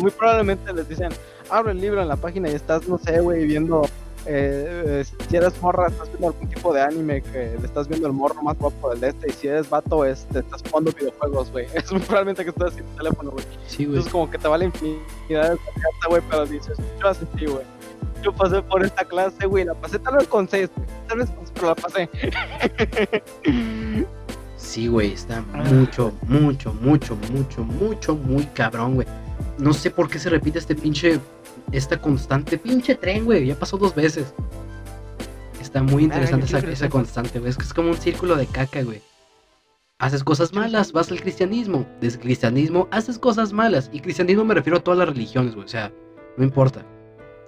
Muy 0.00 0.10
probablemente 0.10 0.72
les 0.72 0.88
dicen, 0.88 1.10
abre 1.50 1.72
el 1.72 1.80
libro 1.80 2.02
en 2.02 2.08
la 2.08 2.16
página 2.16 2.50
y 2.50 2.54
estás, 2.54 2.86
no 2.88 2.98
sé, 2.98 3.20
güey, 3.20 3.46
viendo. 3.46 3.82
eh, 4.26 5.02
eh, 5.02 5.04
si 5.28 5.36
eres 5.36 5.60
morra, 5.60 5.88
estás 5.88 6.08
viendo 6.08 6.28
algún 6.28 6.48
tipo 6.48 6.72
de 6.72 6.80
anime 6.82 7.22
que 7.22 7.56
le 7.58 7.66
estás 7.66 7.88
viendo 7.88 8.06
el 8.06 8.12
morro 8.14 8.42
más 8.42 8.56
guapo 8.58 8.90
del 8.94 9.04
este. 9.04 9.28
Y 9.30 9.32
si 9.32 9.48
eres 9.48 9.68
vato, 9.68 10.04
este, 10.04 10.38
estás 10.40 10.62
jugando 10.70 10.92
videojuegos, 10.92 11.50
güey. 11.52 11.66
Es 11.74 11.90
muy 11.92 12.00
probablemente 12.00 12.44
que 12.44 12.50
estás 12.50 12.76
el 12.76 12.84
teléfono, 12.96 13.30
güey. 13.30 13.44
Sí, 13.66 13.84
güey. 13.84 13.96
Entonces 13.96 14.12
como 14.12 14.30
que 14.30 14.38
te 14.38 14.48
vale 14.48 14.66
infinidad 14.66 15.50
de 15.52 15.56
confianza, 15.58 16.08
güey, 16.08 16.22
pero 16.30 16.46
dices, 16.46 16.78
yo 17.00 17.08
así, 17.08 17.26
sí, 17.38 17.46
güey. 17.46 17.73
Yo 18.24 18.32
pasé 18.32 18.62
por 18.62 18.82
esta 18.82 19.04
clase, 19.04 19.46
güey, 19.46 19.64
la 19.64 19.74
pasé 19.74 19.98
tal 19.98 20.16
vez 20.16 20.26
con 20.26 20.48
seis, 20.48 20.70
güey, 20.74 20.88
tal 21.06 21.18
vez 21.18 21.28
con 21.28 21.46
seis, 21.46 21.52
pero 21.54 21.66
la 21.68 21.74
pasé. 21.74 22.08
Sí, 24.56 24.88
güey, 24.88 25.12
está 25.12 25.42
mucho, 25.42 26.12
mucho, 26.26 26.72
mucho, 26.72 27.16
mucho, 27.30 27.62
mucho, 27.62 28.14
muy 28.16 28.46
cabrón, 28.46 28.94
güey. 28.94 29.06
No 29.58 29.74
sé 29.74 29.90
por 29.90 30.08
qué 30.08 30.18
se 30.18 30.30
repite 30.30 30.58
este 30.58 30.74
pinche, 30.74 31.20
esta 31.70 32.00
constante 32.00 32.56
pinche 32.56 32.94
tren, 32.94 33.26
güey. 33.26 33.46
Ya 33.46 33.54
pasó 33.56 33.76
dos 33.76 33.94
veces. 33.94 34.32
Está 35.60 35.82
muy 35.82 36.04
interesante 36.04 36.46
yo 36.46 36.58
quiero 36.58 36.72
esa, 36.72 36.88
constante, 36.88 37.38
güey. 37.38 37.50
Es 37.50 37.58
que 37.58 37.64
es 37.64 37.74
como 37.74 37.90
un 37.90 37.96
círculo 37.96 38.36
de 38.36 38.46
caca, 38.46 38.82
güey. 38.82 39.02
Haces 39.98 40.24
cosas 40.24 40.52
malas, 40.54 40.92
vas 40.92 41.10
al 41.10 41.20
cristianismo. 41.20 41.86
Desde 42.00 42.18
cristianismo 42.18 42.88
haces 42.90 43.18
cosas 43.18 43.52
malas. 43.52 43.90
Y 43.92 44.00
cristianismo 44.00 44.44
me 44.44 44.54
refiero 44.54 44.78
a 44.78 44.80
todas 44.80 44.98
las 44.98 45.08
religiones, 45.08 45.54
güey. 45.54 45.66
O 45.66 45.68
sea, 45.68 45.92
no 46.36 46.44
importa. 46.44 46.84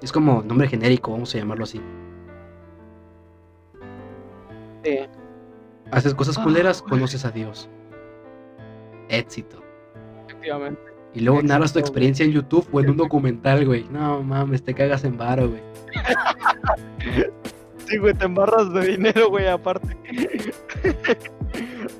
Es 0.03 0.13
como 0.13 0.43
nombre 0.43 0.69
genérico, 0.69 1.13
vamos 1.13 1.35
a 1.35 1.39
llamarlo 1.39 1.65
así. 1.65 1.81
Sí. 4.85 4.99
Haces 5.91 6.15
cosas 6.15 6.39
Ah, 6.39 6.45
culeras, 6.45 6.83
conoces 6.83 7.25
a 7.25 7.31
Dios. 7.31 7.69
Éxito. 9.09 9.63
Efectivamente. 10.27 10.81
Y 11.15 11.21
luego 11.21 11.43
narras 11.43 11.73
tu 11.73 11.79
experiencia 11.79 12.25
en 12.27 12.33
YouTube 12.33 12.69
o 12.73 12.81
en 12.81 12.91
un 12.91 12.97
documental, 12.99 13.65
güey. 13.65 13.87
No 13.91 14.23
mames, 14.23 14.63
te 14.63 14.75
cagas 14.75 15.05
en 15.05 15.17
varo, 15.17 15.49
güey. 15.49 15.63
Sí, 17.89 17.99
güey, 17.99 18.15
te 18.15 18.25
embarras 18.25 18.73
de 18.73 18.85
dinero, 18.85 19.29
güey, 19.31 19.47
aparte. 19.47 19.97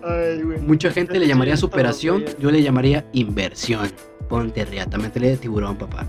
Ay, 0.03 0.43
güey. 0.43 0.59
Mucha 0.59 0.91
gente 0.91 1.17
le 1.17 1.29
llamaría 1.29 1.57
superación, 1.57 2.25
yo 2.41 2.51
le 2.51 2.61
llamaría 2.61 3.09
inversión. 3.13 3.89
Ponte 4.29 4.65
riata, 4.65 4.99
métele 4.99 5.29
de 5.29 5.37
tiburón, 5.37 5.77
papá. 5.77 6.05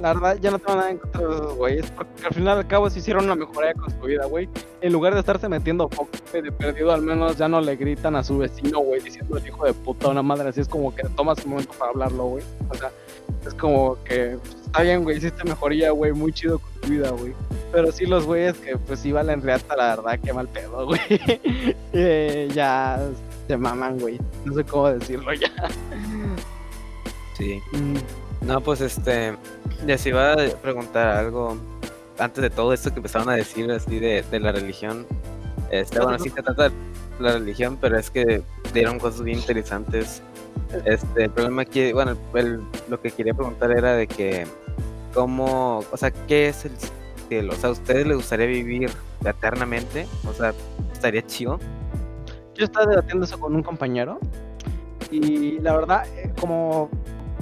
La 0.00 0.14
verdad, 0.14 0.38
ya 0.40 0.50
no 0.50 0.58
tengo 0.58 0.76
nada 0.76 0.90
en 0.90 0.98
contra 0.98 1.20
de 1.26 1.34
esos 1.34 1.54
güeyes, 1.56 1.90
porque 1.90 2.26
al 2.26 2.34
final 2.34 2.56
y 2.56 2.60
al 2.60 2.66
cabo 2.66 2.90
se 2.90 2.98
hicieron 2.98 3.24
una 3.24 3.34
mejoría 3.34 3.74
con 3.74 3.90
su 3.90 4.00
vida, 4.00 4.26
güey. 4.26 4.48
En 4.80 4.92
lugar 4.92 5.14
de 5.14 5.20
estarse 5.20 5.48
metiendo 5.48 5.88
güey, 5.88 6.42
de 6.42 6.52
perdido, 6.52 6.92
al 6.92 7.02
menos 7.02 7.36
ya 7.36 7.48
no 7.48 7.60
le 7.60 7.76
gritan 7.76 8.16
a 8.16 8.24
su 8.24 8.38
vecino, 8.38 8.80
güey, 8.80 9.00
diciendo 9.00 9.36
el 9.36 9.46
hijo 9.46 9.64
de 9.64 9.72
puta 9.72 10.08
una 10.08 10.22
madre 10.22 10.48
así. 10.48 10.60
Es 10.60 10.68
como 10.68 10.94
que 10.94 11.02
tomas 11.10 11.44
un 11.44 11.52
momento 11.52 11.72
para 11.78 11.90
hablarlo, 11.90 12.24
güey. 12.24 12.44
O 12.68 12.74
sea, 12.74 12.90
es 13.46 13.54
como 13.54 14.02
que 14.04 14.38
está 14.64 14.82
bien, 14.82 15.04
güey, 15.04 15.18
hiciste 15.18 15.44
mejoría, 15.44 15.90
güey, 15.90 16.12
muy 16.12 16.32
chido 16.32 16.58
con 16.58 16.72
tu 16.80 16.88
vida, 16.88 17.10
güey. 17.10 17.32
Pero 17.72 17.92
sí, 17.92 18.06
los 18.06 18.24
güeyes 18.26 18.56
que 18.58 18.76
pues 18.76 19.00
sí 19.00 19.12
valen 19.12 19.42
reata, 19.42 19.76
la 19.76 19.96
verdad, 19.96 20.18
qué 20.22 20.32
mal 20.32 20.48
pedo, 20.48 20.86
güey. 20.86 21.00
Eh, 21.92 22.48
ya 22.52 23.00
se 23.46 23.56
maman, 23.56 23.98
güey. 23.98 24.18
No 24.44 24.54
sé 24.54 24.64
cómo 24.64 24.88
decirlo 24.88 25.32
ya. 25.34 25.50
Sí. 27.36 27.60
No, 28.46 28.60
pues 28.60 28.80
este, 28.80 29.36
les 29.86 30.04
iba 30.06 30.32
a 30.34 30.36
preguntar 30.62 31.08
algo 31.08 31.56
antes 32.18 32.42
de 32.42 32.50
todo 32.50 32.72
esto 32.72 32.90
que 32.90 32.96
empezaron 32.96 33.28
a 33.30 33.34
decir 33.34 33.70
así 33.72 33.98
de, 33.98 34.22
de 34.30 34.40
la 34.40 34.52
religión. 34.52 35.06
Este, 35.70 35.98
bueno, 36.00 36.18
sí 36.18 36.28
se 36.28 36.42
trata 36.42 36.68
de 36.68 36.74
la 37.20 37.32
religión, 37.32 37.78
pero 37.80 37.98
es 37.98 38.10
que 38.10 38.42
dieron 38.72 38.98
cosas 38.98 39.22
bien 39.22 39.38
interesantes. 39.38 40.20
Este, 40.84 41.24
el 41.24 41.30
problema 41.30 41.62
aquí, 41.62 41.92
bueno, 41.92 42.16
el- 42.34 42.60
lo 42.88 43.00
que 43.00 43.10
quería 43.10 43.32
preguntar 43.34 43.70
era 43.72 43.94
de 43.94 44.06
que, 44.06 44.46
¿cómo, 45.14 45.82
o 45.90 45.96
sea, 45.96 46.10
qué 46.10 46.48
es 46.48 46.64
el 46.66 46.72
cielo? 47.28 47.52
O 47.54 47.56
sea, 47.56 47.70
¿a 47.70 47.72
ustedes 47.72 48.06
les 48.06 48.16
gustaría 48.16 48.46
vivir 48.46 48.90
eternamente? 49.24 50.06
O 50.28 50.32
sea, 50.34 50.52
estaría 50.92 51.24
chido. 51.26 51.58
yo 52.54 52.64
estaba 52.64 52.86
debatiendo 52.86 53.24
eso 53.24 53.40
con 53.40 53.56
un 53.56 53.62
compañero 53.64 54.20
y 55.10 55.58
la 55.58 55.72
verdad, 55.74 56.06
eh, 56.16 56.32
como 56.40 56.88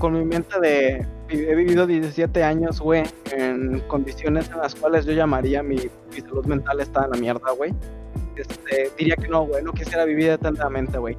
con 0.02 0.14
mi 0.14 0.24
mente 0.24 0.58
de 0.58 1.06
he 1.28 1.54
vivido 1.54 1.86
17 1.86 2.42
años, 2.42 2.80
güey, 2.80 3.04
en 3.30 3.78
condiciones 3.86 4.50
en 4.50 4.58
las 4.58 4.74
cuales 4.74 5.06
yo 5.06 5.12
llamaría 5.12 5.62
mi, 5.62 5.78
salud 6.10 6.44
mental 6.44 6.80
está 6.80 7.04
en 7.04 7.12
la 7.12 7.18
mierda, 7.18 7.52
güey. 7.52 7.72
Este, 8.34 8.90
diría 8.98 9.14
que 9.14 9.28
no, 9.28 9.46
güey, 9.46 9.62
no 9.62 9.72
quisiera 9.72 10.04
vivir 10.04 10.30
eternamente, 10.30 10.98
güey. 10.98 11.16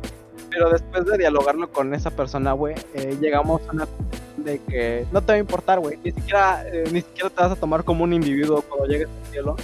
Pero 0.49 0.69
después 0.69 1.05
de 1.05 1.17
dialogarlo 1.17 1.69
con 1.69 1.93
esa 1.93 2.11
persona, 2.11 2.51
güey, 2.51 2.75
eh, 2.93 3.15
llegamos 3.21 3.61
a 3.69 3.71
una 3.71 3.87
de 4.35 4.59
que 4.59 5.05
no 5.13 5.21
te 5.21 5.27
va 5.31 5.35
a 5.35 5.39
importar, 5.39 5.79
güey. 5.79 5.97
Ni 6.03 6.11
siquiera, 6.11 6.67
eh, 6.67 6.83
ni 6.91 6.99
siquiera 6.99 7.29
te 7.29 7.41
vas 7.41 7.53
a 7.53 7.55
tomar 7.55 7.85
como 7.85 8.03
un 8.03 8.11
individuo 8.11 8.61
cuando 8.63 8.87
llegues 8.87 9.07
al 9.07 9.31
cielo 9.31 9.55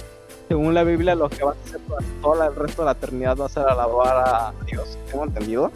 según 0.50 0.74
la 0.74 0.82
Biblia, 0.82 1.14
lo 1.14 1.28
que 1.28 1.44
vas 1.44 1.56
a 1.56 1.64
hacer 1.64 1.80
todo 2.20 2.42
el 2.42 2.56
resto 2.56 2.82
de 2.82 2.86
la 2.86 2.92
eternidad 2.92 3.36
va 3.36 3.46
a 3.46 3.48
ser 3.48 3.62
alabar 3.68 4.16
a 4.16 4.52
Dios, 4.66 4.98
tengo 5.08 5.22
entendido. 5.22 5.70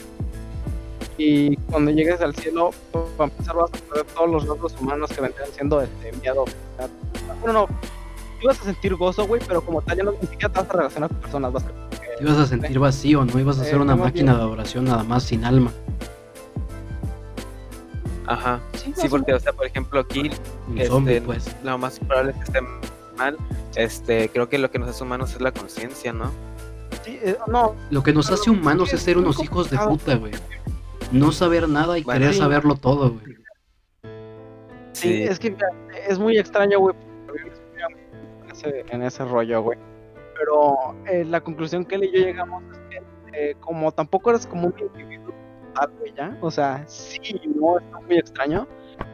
Y 1.16 1.56
cuando 1.56 1.90
llegues 1.92 2.20
al 2.20 2.34
cielo, 2.34 2.70
pues, 2.92 3.04
para 3.16 3.30
empezar 3.30 3.54
vas 3.56 3.70
a 3.72 3.76
perder 3.88 4.04
todos 4.14 4.30
los 4.30 4.46
rasgos 4.48 4.74
humanos 4.80 5.10
que 5.12 5.20
vendrían 5.20 5.48
siendo 5.52 5.80
este 5.80 6.12
miedo. 6.20 6.44
Bueno, 7.40 7.60
no, 7.60 7.66
tú 8.40 8.46
vas 8.48 8.60
a 8.60 8.64
sentir 8.64 8.94
gozo, 8.96 9.26
güey, 9.26 9.40
pero 9.46 9.60
como 9.64 9.80
tal 9.82 9.96
ya 9.98 10.02
no, 10.04 10.12
ni 10.12 10.18
siquiera 10.26 10.48
te 10.52 10.60
vas 10.60 10.68
a 10.70 10.72
relacionar 10.72 11.10
con 11.10 11.18
personas, 11.20 11.52
vas 11.52 11.64
a... 11.64 11.68
Te 12.16 12.22
ibas 12.22 12.38
a 12.38 12.46
sentir 12.46 12.78
vacío, 12.78 13.24
no 13.24 13.38
ibas 13.40 13.58
a 13.58 13.64
ser 13.64 13.74
Eh, 13.74 13.80
una 13.80 13.96
más 13.96 14.06
máquina 14.06 14.32
bien- 14.32 14.36
de 14.38 14.42
adoración 14.42 14.84
nada 14.84 15.02
más 15.04 15.22
sin 15.24 15.44
alma. 15.44 15.72
Ajá. 18.26 18.60
Sí, 18.74 18.92
Sí, 18.96 19.08
porque, 19.08 19.34
o 19.34 19.40
sea, 19.40 19.52
por 19.52 19.66
ejemplo, 19.66 20.00
aquí 20.00 20.30
Un 20.68 20.78
Este, 20.78 20.88
zombie, 20.88 21.20
pues. 21.20 21.54
lo 21.62 21.76
más 21.78 21.98
probable 22.00 22.30
es 22.32 22.36
que 22.38 22.44
esté 22.44 22.60
mal. 23.18 23.36
Este, 23.76 24.28
creo 24.30 24.48
que 24.48 24.58
lo 24.58 24.70
que 24.70 24.78
nos 24.78 24.88
hace 24.88 25.02
humanos 25.04 25.32
es 25.32 25.40
la 25.40 25.52
conciencia, 25.52 26.12
¿no? 26.12 26.30
sí, 27.04 27.18
eh, 27.22 27.36
no, 27.48 27.74
Lo 27.90 28.02
que 28.02 28.12
nos 28.14 28.30
hace 28.30 28.48
humanos 28.50 28.92
es 28.92 29.02
ser 29.02 29.18
unos 29.18 29.42
hijos 29.42 29.68
de 29.70 29.76
puta, 29.78 30.14
güey. 30.16 30.32
No 31.12 31.32
saber 31.32 31.68
nada 31.68 31.98
y 31.98 32.02
Bueno, 32.02 32.20
querer 32.20 32.34
sí. 32.34 32.40
saberlo 32.40 32.76
todo, 32.76 33.10
güey. 33.10 33.36
Sí, 34.92 35.22
es 35.22 35.38
que 35.38 35.56
es 36.08 36.18
muy 36.18 36.38
extraño, 36.38 36.78
güey. 36.78 36.94
en 38.44 38.50
ese, 38.50 38.84
en 38.88 39.02
ese 39.02 39.24
rollo, 39.24 39.62
güey. 39.62 39.78
Pero 40.38 40.94
eh, 41.06 41.24
la 41.24 41.40
conclusión 41.40 41.84
que 41.84 41.96
él 41.96 42.04
y 42.04 42.12
yo 42.12 42.26
llegamos 42.26 42.62
es 42.72 42.78
que 42.90 43.02
eh, 43.32 43.56
como 43.60 43.90
tampoco 43.92 44.30
eres 44.30 44.46
como 44.46 44.68
un 44.68 44.74
individuo 44.78 45.34
güey, 45.98 46.12
¿ya? 46.14 46.36
O 46.40 46.50
sea, 46.50 46.84
sí, 46.86 47.40
no, 47.56 47.78
está 47.78 48.00
muy 48.00 48.18
extraño. 48.18 48.66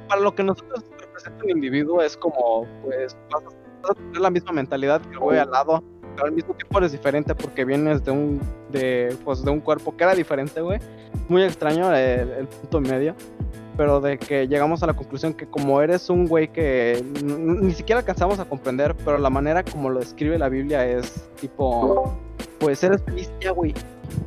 Para 0.08 0.20
lo 0.20 0.34
que 0.34 0.42
nosotros 0.42 0.84
representa 0.98 1.44
un 1.44 1.50
individuo 1.50 2.02
es 2.02 2.16
como, 2.16 2.66
pues, 2.82 3.16
vas 3.30 3.42
a, 3.42 3.46
vas 3.82 3.90
a 3.90 3.94
tener 3.94 4.18
la 4.18 4.30
misma 4.30 4.52
mentalidad 4.52 5.00
que 5.00 5.10
el 5.12 5.18
güey 5.18 5.38
al 5.38 5.50
lado, 5.50 5.82
pero 6.20 6.28
al 6.28 6.34
mismo 6.34 6.52
tiempo 6.52 6.78
eres 6.78 6.92
diferente 6.92 7.34
porque 7.34 7.64
vienes 7.64 8.04
de 8.04 8.10
un, 8.10 8.40
de, 8.70 9.16
pues, 9.24 9.42
de 9.42 9.50
un 9.50 9.60
cuerpo 9.60 9.96
que 9.96 10.04
era 10.04 10.14
diferente, 10.14 10.60
güey. 10.60 10.78
Muy 11.30 11.42
extraño 11.42 11.94
el, 11.94 12.28
el 12.30 12.46
punto 12.46 12.80
medio 12.80 13.14
pero 13.76 13.98
de 13.98 14.18
que 14.18 14.46
llegamos 14.46 14.82
a 14.82 14.86
la 14.86 14.92
conclusión 14.92 15.32
que 15.32 15.46
como 15.46 15.80
eres 15.80 16.10
un 16.10 16.26
güey 16.26 16.48
que 16.52 17.02
ni 17.24 17.72
siquiera 17.72 18.00
alcanzamos 18.00 18.38
a 18.38 18.44
comprender, 18.44 18.94
pero 18.94 19.16
la 19.16 19.30
manera 19.30 19.64
como 19.64 19.88
lo 19.88 20.00
describe 20.00 20.38
la 20.38 20.50
Biblia 20.50 20.86
es 20.86 21.24
tipo, 21.40 22.14
pues 22.58 22.84
eres 22.84 23.02
feliz 23.02 23.30
ya, 23.40 23.52
güey. 23.52 23.72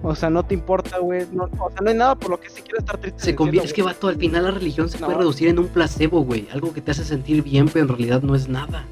O 0.01 0.15
sea, 0.15 0.31
no 0.31 0.43
te 0.43 0.55
importa, 0.55 0.97
güey. 0.97 1.27
No, 1.31 1.43
o 1.43 1.69
sea, 1.69 1.81
no 1.83 1.89
hay 1.91 1.95
nada 1.95 2.15
por 2.15 2.31
lo 2.31 2.39
que 2.39 2.49
si 2.49 2.63
quieres 2.63 2.79
estar 2.79 2.97
triste. 2.97 3.21
Se 3.21 3.35
convierte, 3.35 3.67
es 3.67 3.73
que 3.73 3.83
vato, 3.83 4.07
al 4.07 4.15
final 4.15 4.45
la 4.45 4.51
religión 4.51 4.89
se 4.89 4.97
puede 4.97 5.19
reducir 5.19 5.49
en 5.49 5.59
un 5.59 5.67
placebo, 5.67 6.23
güey. 6.23 6.47
Algo 6.51 6.73
que 6.73 6.81
te 6.81 6.89
hace 6.89 7.03
sentir 7.03 7.43
bien, 7.43 7.69
pero 7.71 7.83
en 7.83 7.89
realidad 7.89 8.23
no 8.23 8.33
es 8.33 8.49
nada. 8.49 8.87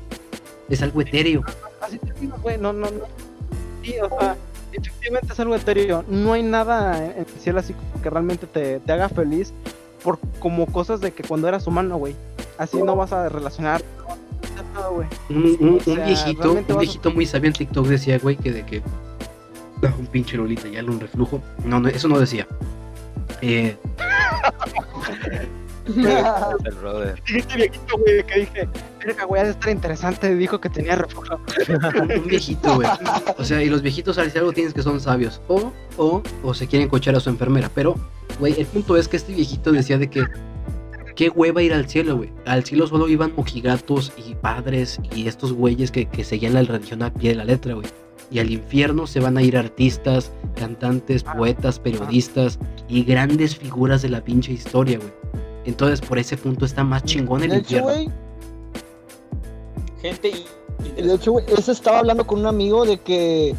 Es 0.72 0.81
algo 0.81 1.02
etéreo. 1.02 1.43
Así 1.81 1.98
te 1.99 2.14
digo, 2.19 2.38
güey. 2.41 2.57
No, 2.57 2.73
no, 2.73 2.89
no. 2.89 3.02
Sí, 3.84 3.95
o 3.99 4.19
sea, 4.19 4.35
efectivamente 4.72 5.34
es 5.34 5.39
algo 5.39 5.56
etéreo. 5.56 6.03
No 6.07 6.34
hay 6.34 6.43
nada 6.43 7.06
en 7.15 7.26
cielo 7.39 7.60
así 7.60 7.73
como 7.73 8.02
que 8.02 8.10
realmente 8.10 8.48
te, 8.48 8.80
te 8.80 8.91
haga 8.91 9.10
feliz 9.10 9.53
por 10.03 10.18
como 10.39 10.65
cosas 10.65 11.02
de 11.02 11.11
que 11.11 11.23
cuando 11.23 11.48
eras 11.48 11.68
humano, 11.68 11.98
güey. 11.98 12.15
Así 12.57 12.81
no 12.81 12.95
vas 12.95 13.11
a 13.11 13.27
relacionar. 13.30 13.81
No, 14.07 14.73
nada, 14.73 14.88
güey. 14.89 15.07
Un, 15.30 15.57
un- 15.60 15.69
O 15.69 15.73
un 15.73 15.80
sea, 15.81 16.06
viejito, 16.06 16.52
un 16.53 16.65
a- 16.69 16.77
viejito 16.77 17.11
muy 17.11 17.26
sabio 17.26 17.48
en 17.48 17.53
TikTok 17.53 17.85
decía, 17.88 18.18
güey, 18.19 18.35
que 18.38 18.52
de 18.52 18.65
que. 18.65 18.81
Ah, 19.84 19.93
Un 19.99 20.06
pinche 20.07 20.38
lolita, 20.38 20.68
ya 20.68 20.81
un 20.84 20.99
reflujo. 20.99 21.41
No, 21.65 21.80
no, 21.80 21.89
eso 21.89 22.07
no 22.07 22.19
decía. 22.19 22.48
Eh, 23.41 23.76
Este 25.86 27.56
viejito, 27.56 27.98
güey, 27.98 28.24
que 28.26 28.40
dije, 28.41 28.70
verga, 29.03 29.26
güey, 29.26 29.41
ha 29.41 29.45
de 29.45 29.52
estar 29.52 29.70
interesante. 29.72 30.36
Dijo 30.36 30.60
que 30.62 30.70
tenía 30.70 30.95
refugio. 30.95 31.40
un, 31.70 32.12
un 32.12 32.28
viejito, 32.28 32.76
güey. 32.76 32.88
O 33.38 33.44
sea, 33.44 33.64
y 33.64 33.70
los 33.70 33.82
viejitos 33.82 34.18
al 34.18 34.26
decir 34.26 34.40
algo 34.40 34.53
tienes 34.53 34.74
que 34.74 34.84
son 34.84 34.99
sabios. 34.99 35.41
O, 35.48 35.72
o, 35.98 36.22
o 36.44 36.53
se 36.53 36.68
quieren 36.68 36.88
cochar 36.90 37.16
a 37.16 37.20
su 37.20 37.30
enfermera. 37.30 37.70
Pero, 37.74 37.95
güey, 38.40 38.60
el 38.60 38.66
punto 38.68 38.98
es 38.98 39.08
que 39.08 39.18
este 39.18 39.34
viejito 39.34 39.72
decía 39.72 39.98
de 39.98 40.10
que. 40.10 40.26
Qué 41.16 41.30
hueva 41.30 41.62
ir 41.62 41.74
al 41.74 41.90
cielo, 41.90 42.18
güey. 42.18 42.32
Al 42.45 42.64
cielo 42.64 42.88
solo 42.88 43.08
iban 43.10 43.34
mojigatos 43.36 44.14
y 44.18 44.34
padres 44.34 44.99
y 45.14 45.28
estos 45.28 45.52
güeyes 45.52 45.91
que, 45.91 46.06
que 46.08 46.24
seguían 46.24 46.53
la 46.53 46.62
religión 46.64 47.03
a 47.03 47.14
pie 47.14 47.32
de 47.32 47.36
la 47.36 47.44
letra, 47.44 47.74
güey. 47.74 47.86
Y 48.32 48.40
al 48.40 48.49
infierno 48.49 49.06
se 49.06 49.20
van 49.20 49.38
a 49.38 49.44
ir 49.44 49.58
artistas, 49.58 50.32
cantantes, 50.56 51.24
poetas, 51.24 51.80
periodistas 51.80 52.60
y 52.88 53.03
grandes 53.03 53.58
figuras 53.58 54.02
de 54.02 54.10
la 54.10 54.24
pinche 54.24 54.53
historia, 54.53 54.99
güey. 54.99 55.12
Entonces, 55.65 56.01
por 56.01 56.17
ese 56.17 56.38
punto 56.38 56.65
está 56.65 56.83
más 56.83 57.03
chingón 57.03 57.43
el 57.43 57.49
De 57.51 57.57
hecho, 57.57 57.77
infierno. 57.77 57.89
güey, 57.91 58.09
Gente 60.01 60.31
y. 60.97 61.01
de 61.01 61.13
hecho, 61.13 61.31
güey, 61.33 61.45
ese 61.55 61.71
estaba 61.71 61.99
hablando 61.99 62.25
con 62.25 62.39
un 62.39 62.47
amigo 62.47 62.85
de 62.85 62.99
que 62.99 63.55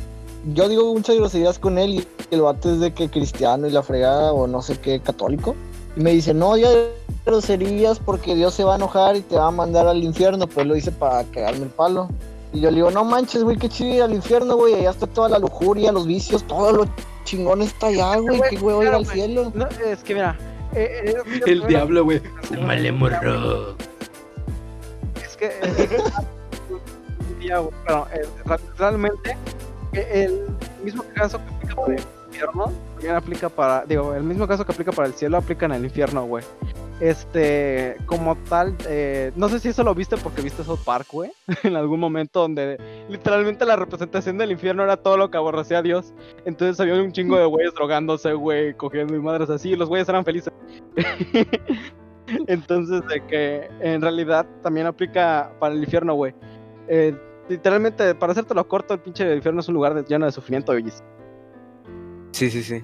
yo 0.55 0.69
digo 0.69 0.93
muchas 0.93 1.17
groserías 1.17 1.59
con 1.59 1.79
él 1.79 1.91
y 1.95 2.09
el 2.33 2.43
vato 2.43 2.73
es 2.73 2.81
de 2.81 2.93
que 2.93 3.09
cristiano 3.09 3.69
y 3.69 3.71
la 3.71 3.83
fregada 3.83 4.33
o 4.33 4.47
no 4.49 4.61
sé 4.63 4.79
qué 4.81 5.01
católico. 5.01 5.55
Y 5.97 6.01
me 6.01 6.11
dice, 6.13 6.35
no, 6.35 6.57
ya 6.57 6.69
groserías 7.25 8.01
porque 8.01 8.35
Dios 8.35 8.55
se 8.55 8.65
va 8.65 8.73
a 8.73 8.77
enojar 8.77 9.15
y 9.17 9.21
te 9.21 9.37
va 9.37 9.49
a 9.49 9.51
mandar 9.53 9.87
al 9.87 10.03
infierno. 10.03 10.47
Pues 10.49 10.67
lo 10.67 10.75
hice 10.75 10.91
para 10.91 11.23
cagarme 11.25 11.65
el 11.65 11.71
palo. 11.71 12.09
Y 12.53 12.61
yo 12.61 12.71
le 12.71 12.77
digo, 12.77 12.91
no 12.91 13.05
manches, 13.05 13.45
güey, 13.45 13.57
qué 13.57 13.69
chido 13.69 13.95
ir 13.95 14.03
al 14.03 14.13
infierno, 14.15 14.57
güey. 14.57 14.75
Allá 14.75 14.91
está 14.91 15.07
toda 15.07 15.29
la 15.29 15.39
lujuria, 15.39 15.93
los 15.93 16.07
vicios, 16.07 16.43
todo 16.45 16.73
lo 16.73 16.87
chingón 17.25 17.63
está 17.63 17.87
allá, 17.87 18.17
güey. 18.17 18.41
Qué 18.51 18.57
huevo 18.59 18.83
ir 18.83 18.89
al 18.89 19.07
cielo. 19.07 19.53
No, 19.55 19.69
es 19.87 20.03
que 20.03 20.15
mira. 20.15 20.37
Eh, 20.75 21.03
eh, 21.07 21.15
es- 21.37 21.43
El 21.47 21.67
diablo, 21.67 22.05
güey. 22.05 22.21
Fúmale, 22.43 22.93
morro. 22.93 23.77
Es 25.23 25.37
que. 25.37 25.47
eh, 25.47 25.89
realmente. 28.79 29.37
El 29.93 30.47
mismo 30.83 31.05
caso 31.15 31.39
que 31.61 31.75
También 32.95 33.15
aplica 33.15 33.49
para. 33.49 33.85
Digo, 33.85 34.15
el 34.15 34.23
mismo 34.23 34.47
caso 34.47 34.65
que 34.65 34.73
aplica 34.73 34.93
para 34.93 35.09
el 35.09 35.15
cielo 35.15 35.37
aplica 35.37 35.67
en 35.67 35.73
el 35.73 35.85
infierno, 35.85 36.25
güey. 36.25 36.45
Este, 37.01 37.97
como 38.07 38.37
tal, 38.49 38.77
eh, 38.89 39.33
no 39.35 39.49
sé 39.49 39.59
si 39.59 39.71
eso 39.71 39.83
lo 39.83 39.93
viste 39.93 40.17
porque 40.19 40.41
viste 40.41 40.63
South 40.63 40.79
Park, 40.85 41.09
güey, 41.11 41.33
en 41.65 41.75
algún 41.75 41.99
momento 41.99 42.41
donde 42.41 42.79
literalmente 43.09 43.65
la 43.67 43.75
representación 43.75 44.39
del 44.39 44.53
infierno 44.53 44.85
era 44.85 44.97
todo 44.97 45.17
lo 45.17 45.29
que 45.29 45.37
aborrecía 45.37 45.79
a 45.79 45.83
Dios. 45.83 46.15
Entonces 46.45 46.79
había 46.79 47.03
un 47.03 47.11
chingo 47.11 47.37
de 47.37 47.47
güeyes 47.47 47.75
drogándose, 47.75 48.33
güey, 48.35 48.75
cogiendo 48.75 49.17
y 49.17 49.21
madres 49.21 49.51
así, 49.51 49.71
y 49.71 49.77
los 49.77 49.89
güeyes 49.89 50.09
eran 50.09 50.25
felices. 50.25 50.53
Entonces, 52.47 53.03
de 53.09 53.27
que 53.27 53.69
en 53.81 54.01
realidad 54.01 54.47
también 54.63 54.87
aplica 54.87 55.53
para 55.59 55.75
el 55.75 55.83
infierno, 55.83 56.15
güey. 56.15 56.35
Eh, 56.89 57.17
literalmente, 57.49 58.15
para 58.15 58.33
hacértelo 58.33 58.67
corto, 58.67 58.95
el 58.95 59.01
pinche 59.01 59.35
infierno 59.35 59.61
es 59.61 59.69
un 59.69 59.75
lugar 59.75 60.05
lleno 60.07 60.27
de 60.27 60.33
sufrimiento, 60.33 60.73
güey. 60.73 60.85
Sí, 62.33 62.51
sí, 62.51 62.63
sí. 62.63 62.83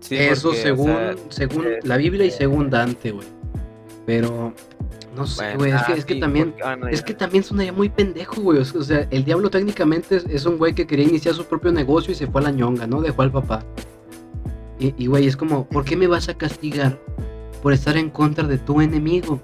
Sí, 0.00 0.16
Eso 0.16 0.48
porque, 0.48 0.60
o 0.60 0.62
según, 0.64 0.86
sea, 0.86 1.14
según 1.30 1.66
eh, 1.66 1.78
la 1.82 1.96
Biblia 1.96 2.26
y 2.26 2.30
según 2.30 2.68
Dante, 2.70 3.10
güey. 3.12 3.26
Pero 4.06 4.52
no 5.16 5.26
sé, 5.26 5.54
bueno, 5.56 5.58
güey. 5.58 5.72
es 5.72 5.82
que, 5.86 5.92
ah, 5.92 6.06
que 6.06 6.14
también. 6.16 6.50
porque- 6.50 6.62
ah, 6.64 6.76
no, 6.76 6.88
Es 6.88 7.02
que 7.02 7.14
también 7.14 7.42
sonaría 7.42 7.72
muy 7.72 7.88
pendejo, 7.88 8.40
güey. 8.42 8.58
O 8.58 8.64
sea, 8.64 9.06
el 9.10 9.24
diablo 9.24 9.48
técnicamente 9.48 10.16
es, 10.16 10.26
es 10.26 10.44
un 10.44 10.58
güey 10.58 10.74
que 10.74 10.86
quería 10.86 11.06
iniciar 11.06 11.34
su 11.34 11.46
propio 11.46 11.72
negocio 11.72 12.12
y 12.12 12.14
se 12.14 12.26
fue 12.26 12.42
a 12.42 12.44
la 12.44 12.50
ñonga, 12.50 12.86
¿no? 12.86 13.00
Dejó 13.00 13.22
al 13.22 13.32
papá. 13.32 13.64
Y, 14.78 14.94
y, 15.02 15.06
güey, 15.06 15.26
es 15.26 15.36
como, 15.36 15.66
¿por 15.66 15.84
qué 15.84 15.96
me 15.96 16.06
vas 16.06 16.28
a 16.28 16.34
castigar 16.34 16.98
por 17.62 17.72
estar 17.72 17.96
en 17.96 18.10
contra 18.10 18.46
de 18.46 18.58
tu 18.58 18.80
enemigo? 18.82 19.40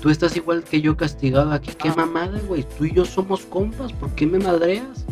Tú 0.00 0.08
estás 0.08 0.36
igual 0.36 0.62
que 0.62 0.80
yo 0.80 0.96
castigado 0.96 1.52
aquí. 1.52 1.72
¿Qué 1.76 1.90
mamada, 1.90 2.38
güey? 2.46 2.64
Tú 2.78 2.84
y 2.86 2.92
yo 2.94 3.04
somos 3.04 3.42
compas. 3.44 3.92
¿Por 3.92 4.10
qué 4.14 4.26
me 4.26 4.38
madreas? 4.38 5.04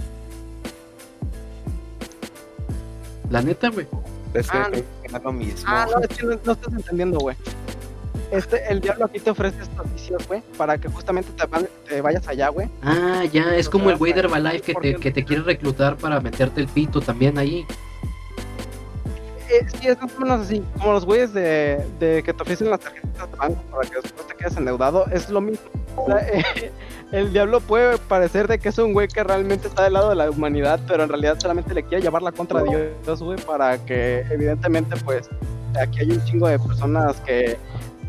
La 3.31 3.43
neta, 3.43 3.69
güey. 3.69 3.87
Es 4.35 4.51
que 4.51 4.59
Ah, 4.59 4.69
no 4.71 4.77
es 4.77 5.23
lo 5.23 5.33
mismo. 5.33 5.65
Ah, 5.67 5.87
no, 5.91 6.03
es 6.03 6.09
que 6.17 6.27
no, 6.27 6.39
no 6.45 6.53
estás 6.53 6.73
entendiendo, 6.73 7.19
güey. 7.19 7.37
Este, 8.31 8.61
el 8.69 8.81
diablo 8.81 9.05
aquí 9.05 9.21
te 9.21 9.31
ofrece 9.31 9.63
estos 9.63 9.93
vicios, 9.93 10.27
güey, 10.27 10.43
para 10.57 10.77
que 10.79 10.89
justamente 10.89 11.31
te, 11.89 12.01
vayas 12.01 12.27
allá, 12.27 12.49
güey. 12.49 12.69
Ah, 12.83 13.25
ya, 13.33 13.55
es 13.55 13.69
como 13.69 13.91
el 13.91 13.97
güey 13.97 14.13
de 14.13 14.21
Herbalife 14.21 14.75
que 14.75 14.75
te, 14.75 14.95
que 14.97 15.11
te 15.13 15.25
quiere 15.25 15.43
reclutar 15.43 15.97
para 15.97 16.21
meterte 16.21 16.61
el 16.61 16.67
pito 16.67 17.01
también 17.01 17.39
ahí. 17.39 17.65
Sí, 19.81 19.89
es 19.89 20.01
más 20.01 20.13
o 20.15 20.21
menos 20.21 20.41
así, 20.41 20.63
como 20.79 20.93
los 20.93 21.05
güeyes 21.05 21.33
de, 21.33 21.85
que 21.99 22.33
te 22.33 22.43
ofrecen 22.43 22.71
las 22.71 22.81
tarjetas 22.81 23.31
de 23.31 23.37
banco 23.37 23.63
para 23.71 23.89
que 23.89 23.97
después 23.97 24.27
te 24.27 24.35
quedes 24.35 24.57
endeudado, 24.57 25.07
es 25.13 25.31
lo 25.31 25.41
mismo. 25.41 25.65
O 25.97 26.07
sea, 26.07 26.27
el 27.13 27.33
diablo 27.33 27.61
puede 27.61 27.99
parecer 27.99 28.49
de 28.49 28.59
que 28.59 28.71
es 28.71 28.79
un 28.79 28.93
güey 28.93 29.09
que 29.09 29.23
realmente 29.23 29.69
está 29.69 29.85
del 29.85 29.95
lado 29.95 30.09
de 30.11 30.17
la 30.17 30.31
humanidad, 30.31 30.81
pero 30.87 31.05
en 31.05 31.09
realidad 31.09 31.39
solamente 31.39 31.75
le 31.75 31.83
quiere 31.85 32.03
llevar 32.03 32.23
la 32.23 32.33
contra 32.33 32.63
de 32.63 32.93
Dios, 33.05 33.23
güey, 33.23 33.39
para 33.41 33.79
que 33.85 34.25
evidentemente, 34.31 34.97
pues, 35.05 35.29
aquí 35.81 36.01
hay 36.01 36.11
un 36.11 36.25
chingo 36.25 36.49
de 36.49 36.59
personas 36.59 37.17
que, 37.21 37.57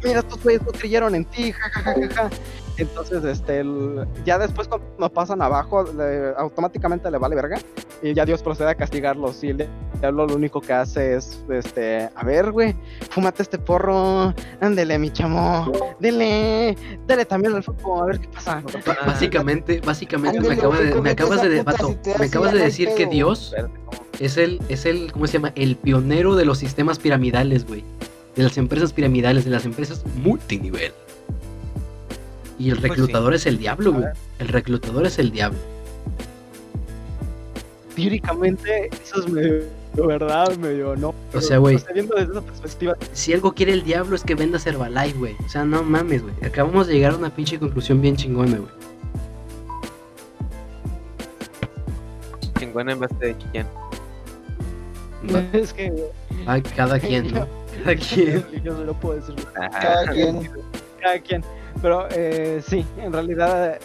mira, 0.04 0.20
estos 0.20 0.42
güeyes 0.42 0.62
no 0.64 0.72
creyeron 0.72 1.16
en 1.16 1.26
ti, 1.26 1.52
jajajaja. 1.52 2.30
Entonces, 2.78 3.24
este, 3.24 3.60
el- 3.60 4.06
ya 4.26 4.38
después 4.38 4.68
cuando 4.68 5.10
pasan 5.10 5.42
abajo, 5.42 5.84
le- 5.84 6.34
automáticamente 6.38 7.10
le 7.10 7.18
vale 7.18 7.36
verga 7.36 7.58
y 8.02 8.14
ya 8.14 8.26
Dios 8.26 8.44
procede 8.44 8.70
a 8.70 8.76
castigarlos 8.76 9.44
y 9.44 9.50
el 9.50 9.68
diablo 10.00 10.28
lo 10.28 10.36
único 10.36 10.60
que 10.62 10.74
hace 10.74 11.16
es, 11.16 11.44
este, 11.50 12.10
a 12.14 12.24
ver, 12.26 12.52
güey, 12.52 12.76
fúmate 13.10 13.44
este 13.44 13.58
porro, 13.58 14.34
ándele, 14.60 15.00
mi 15.00 15.10
chamo, 15.12 15.72
dele, 16.00 16.76
dele 17.08 17.26
también 17.26 17.56
al 17.56 17.64
foco, 17.64 18.04
a 18.04 18.06
ver 18.06 18.20
qué 18.20 18.28
pasa. 18.28 18.62
Básicamente, 19.06 19.82
básicamente 19.86 20.40
me, 20.42 20.54
acaba 20.56 20.80
de, 20.80 21.02
me 21.02 21.10
acabas 21.12 21.42
de, 21.42 21.64
vato, 21.64 21.96
me 22.20 22.26
acabas 22.26 22.52
de 22.54 22.60
decir 22.60 22.90
que. 22.96 23.06
Dios 23.06 23.56
es 24.20 24.36
el, 24.38 24.60
es 24.68 24.86
el, 24.86 25.12
¿cómo 25.14 25.28
se 25.28 25.34
llama? 25.34 25.54
El 25.56 25.76
pionero 25.78 26.36
de 26.36 26.44
los 26.46 26.58
sistemas 26.58 27.00
piramidales, 27.00 27.66
güey. 27.66 27.84
De 28.36 28.44
las 28.44 28.58
empresas 28.58 28.92
piramidales, 28.92 29.46
de 29.46 29.52
las 29.52 29.64
empresas 29.66 30.04
multinivel. 30.22 30.92
Y 32.58 32.70
el 32.70 32.78
Pues 32.78 32.84
sí. 32.84 32.90
reclutador 32.90 33.34
es 33.34 33.46
el 33.46 33.58
diablo, 33.58 33.94
güey. 33.94 34.06
El 34.40 34.48
reclutador 34.48 35.06
es 35.06 35.20
el 35.20 35.32
diablo. 35.32 35.60
Teóricamente, 37.96 38.90
eso 38.92 39.20
es 39.22 39.30
medio 39.30 39.64
verdad, 39.96 40.54
medio 40.58 40.96
no. 40.98 41.14
O 41.34 41.40
sea, 41.40 41.58
güey. 41.60 41.78
viendo 41.94 42.16
desde 42.16 42.32
esa 42.34 42.42
perspectiva, 42.42 42.98
Si 43.14 43.32
algo 43.34 43.54
quiere 43.54 43.72
el 43.72 43.84
diablo 43.84 44.16
es 44.18 44.24
que 44.24 44.36
vendas 44.36 44.68
Herbalife, 44.68 45.18
güey. 45.18 45.36
O 45.46 45.50
sea, 45.50 45.64
no 45.64 45.82
mames, 45.84 46.22
güey. 46.22 46.34
Acabamos 46.44 46.88
de 46.88 46.96
llegar 46.96 47.14
a 47.14 47.18
una 47.18 47.30
pinche 47.34 47.58
conclusión 47.58 48.02
bien 48.02 48.18
chingona, 48.18 48.58
güey. 48.58 48.72
Chingón 52.60 52.90
en 52.90 53.00
vez 53.00 53.20
de 53.20 53.36
quién. 53.52 53.68
Va- 55.34 55.44
es 55.58 55.74
que 55.74 55.92
va 56.48 56.62
cada 56.62 57.00
quien, 57.00 57.34
¿no? 57.34 57.48
Cada 57.84 57.96
quien. 57.98 58.46
yo 58.64 58.74
no 58.74 58.84
lo 58.86 58.94
puedo 58.94 59.16
decir. 59.20 59.36
Cada 59.54 60.06
quien. 60.12 60.50
cada 61.02 61.20
quien. 61.20 61.44
Pero 61.86 62.08
eh, 62.10 62.64
sí, 62.66 62.84
en 62.98 63.14
realidad, 63.14 63.76
eh, 63.76 63.80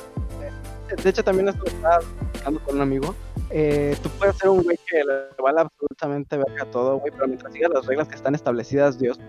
de 1.02 1.10
hecho 1.10 1.22
también 1.22 1.50
esto 1.50 1.66
estaba 1.66 1.98
hablando 2.38 2.64
con 2.64 2.76
un 2.76 2.80
amigo 2.80 3.14
eh, 3.50 3.94
tú 4.02 4.08
puedes 4.18 4.38
ser 4.38 4.48
un 4.48 4.62
güey 4.62 4.78
que 4.88 5.04
le 5.04 5.42
vale 5.42 5.60
absolutamente 5.60 6.38
verga 6.38 6.64
todo, 6.70 6.98
güey, 6.98 7.12
pero 7.12 7.26
mientras 7.26 7.52
sigas 7.52 7.70
las 7.74 7.84
reglas 7.84 8.08
que 8.08 8.14
están 8.14 8.34
establecidas, 8.34 8.98
Dios, 8.98 9.20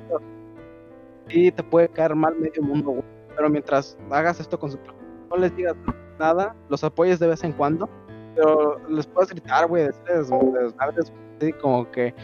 sí 1.28 1.52
te 1.52 1.62
puede 1.64 1.90
caer 1.90 2.16
mal 2.16 2.34
medio 2.40 2.62
mundo, 2.62 2.92
güey. 2.92 3.04
Pero 3.36 3.50
mientras 3.50 3.98
hagas 4.10 4.40
esto 4.40 4.58
con 4.58 4.72
su 4.72 4.80
no 5.30 5.36
les 5.36 5.54
digas 5.54 5.76
nada, 6.18 6.56
los 6.70 6.82
apoyes 6.86 7.20
de 7.20 7.28
vez 7.28 7.44
en 7.44 7.52
cuando, 7.52 7.90
pero 8.36 8.80
les 8.88 9.06
puedes 9.06 9.32
gritar, 9.32 9.68
güey, 9.68 9.84
decirles, 9.84 10.32
así 10.32 11.52
como 11.54 11.92
que, 11.92 12.16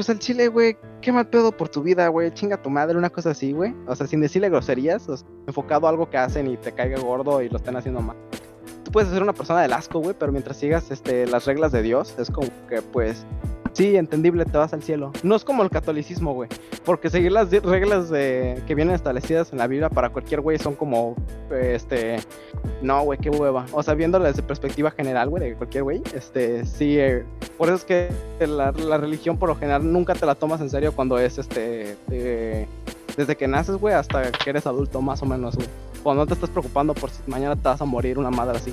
pues 0.00 0.08
el 0.08 0.18
chile, 0.18 0.48
güey, 0.48 0.78
qué 1.02 1.12
mal 1.12 1.28
pedo 1.28 1.54
por 1.54 1.68
tu 1.68 1.82
vida, 1.82 2.08
güey, 2.08 2.32
chinga 2.32 2.56
tu 2.56 2.70
madre, 2.70 2.96
una 2.96 3.10
cosa 3.10 3.32
así, 3.32 3.52
güey. 3.52 3.74
O 3.86 3.94
sea, 3.94 4.06
sin 4.06 4.22
decirle 4.22 4.48
groserías, 4.48 5.06
o 5.10 5.14
sea, 5.14 5.28
enfocado 5.46 5.86
a 5.86 5.90
algo 5.90 6.08
que 6.08 6.16
hacen 6.16 6.46
y 6.46 6.56
te 6.56 6.72
caiga 6.72 6.98
gordo 6.98 7.42
y 7.42 7.50
lo 7.50 7.58
están 7.58 7.76
haciendo 7.76 8.00
mal. 8.00 8.16
Tú 8.82 8.92
puedes 8.92 9.10
ser 9.10 9.22
una 9.22 9.34
persona 9.34 9.60
del 9.60 9.74
asco, 9.74 10.00
güey, 10.00 10.16
pero 10.18 10.32
mientras 10.32 10.56
sigas 10.56 10.90
este, 10.90 11.26
las 11.26 11.44
reglas 11.44 11.70
de 11.72 11.82
Dios, 11.82 12.14
es 12.18 12.30
como 12.30 12.48
que, 12.66 12.80
pues, 12.80 13.26
sí, 13.72 13.96
entendible, 13.96 14.44
te 14.44 14.56
vas 14.56 14.72
al 14.72 14.82
cielo. 14.82 15.12
No 15.22 15.36
es 15.36 15.44
como 15.44 15.62
el 15.62 15.70
catolicismo, 15.70 16.34
güey, 16.34 16.48
porque 16.84 17.10
seguir 17.10 17.32
las 17.32 17.50
reglas 17.50 18.10
de, 18.10 18.62
que 18.66 18.74
vienen 18.74 18.94
establecidas 18.94 19.52
en 19.52 19.58
la 19.58 19.66
Biblia 19.66 19.88
para 19.88 20.10
cualquier 20.10 20.40
güey 20.40 20.58
son 20.58 20.74
como, 20.74 21.16
este, 21.50 22.18
no, 22.82 23.02
güey, 23.02 23.18
qué 23.18 23.30
hueva. 23.30 23.66
O 23.72 23.82
sea, 23.82 23.94
viéndolo 23.94 24.24
desde 24.24 24.42
perspectiva 24.42 24.90
general, 24.90 25.28
güey, 25.28 25.50
de 25.50 25.54
cualquier 25.54 25.84
güey, 25.84 26.02
este, 26.14 26.64
sí, 26.66 26.98
eh, 26.98 27.24
por 27.58 27.68
eso 27.68 27.76
es 27.76 27.84
que 27.84 28.10
la, 28.46 28.72
la 28.72 28.98
religión 28.98 29.38
por 29.38 29.48
lo 29.48 29.56
general 29.56 29.90
nunca 29.92 30.14
te 30.14 30.26
la 30.26 30.34
tomas 30.34 30.60
en 30.60 30.70
serio 30.70 30.92
cuando 30.92 31.18
es, 31.18 31.38
este, 31.38 31.96
eh, 32.10 32.66
desde 33.16 33.36
que 33.36 33.48
naces, 33.48 33.76
güey, 33.76 33.94
hasta 33.94 34.30
que 34.32 34.50
eres 34.50 34.66
adulto, 34.66 35.00
más 35.02 35.22
o 35.22 35.26
menos, 35.26 35.56
güey. 35.56 35.68
Cuando 36.02 36.22
no 36.22 36.26
te 36.26 36.34
estás 36.34 36.50
preocupando 36.50 36.94
por 36.94 37.10
si 37.10 37.18
mañana 37.26 37.56
te 37.56 37.62
vas 37.62 37.80
a 37.80 37.84
morir, 37.84 38.18
una 38.18 38.30
madre 38.30 38.56
así, 38.56 38.72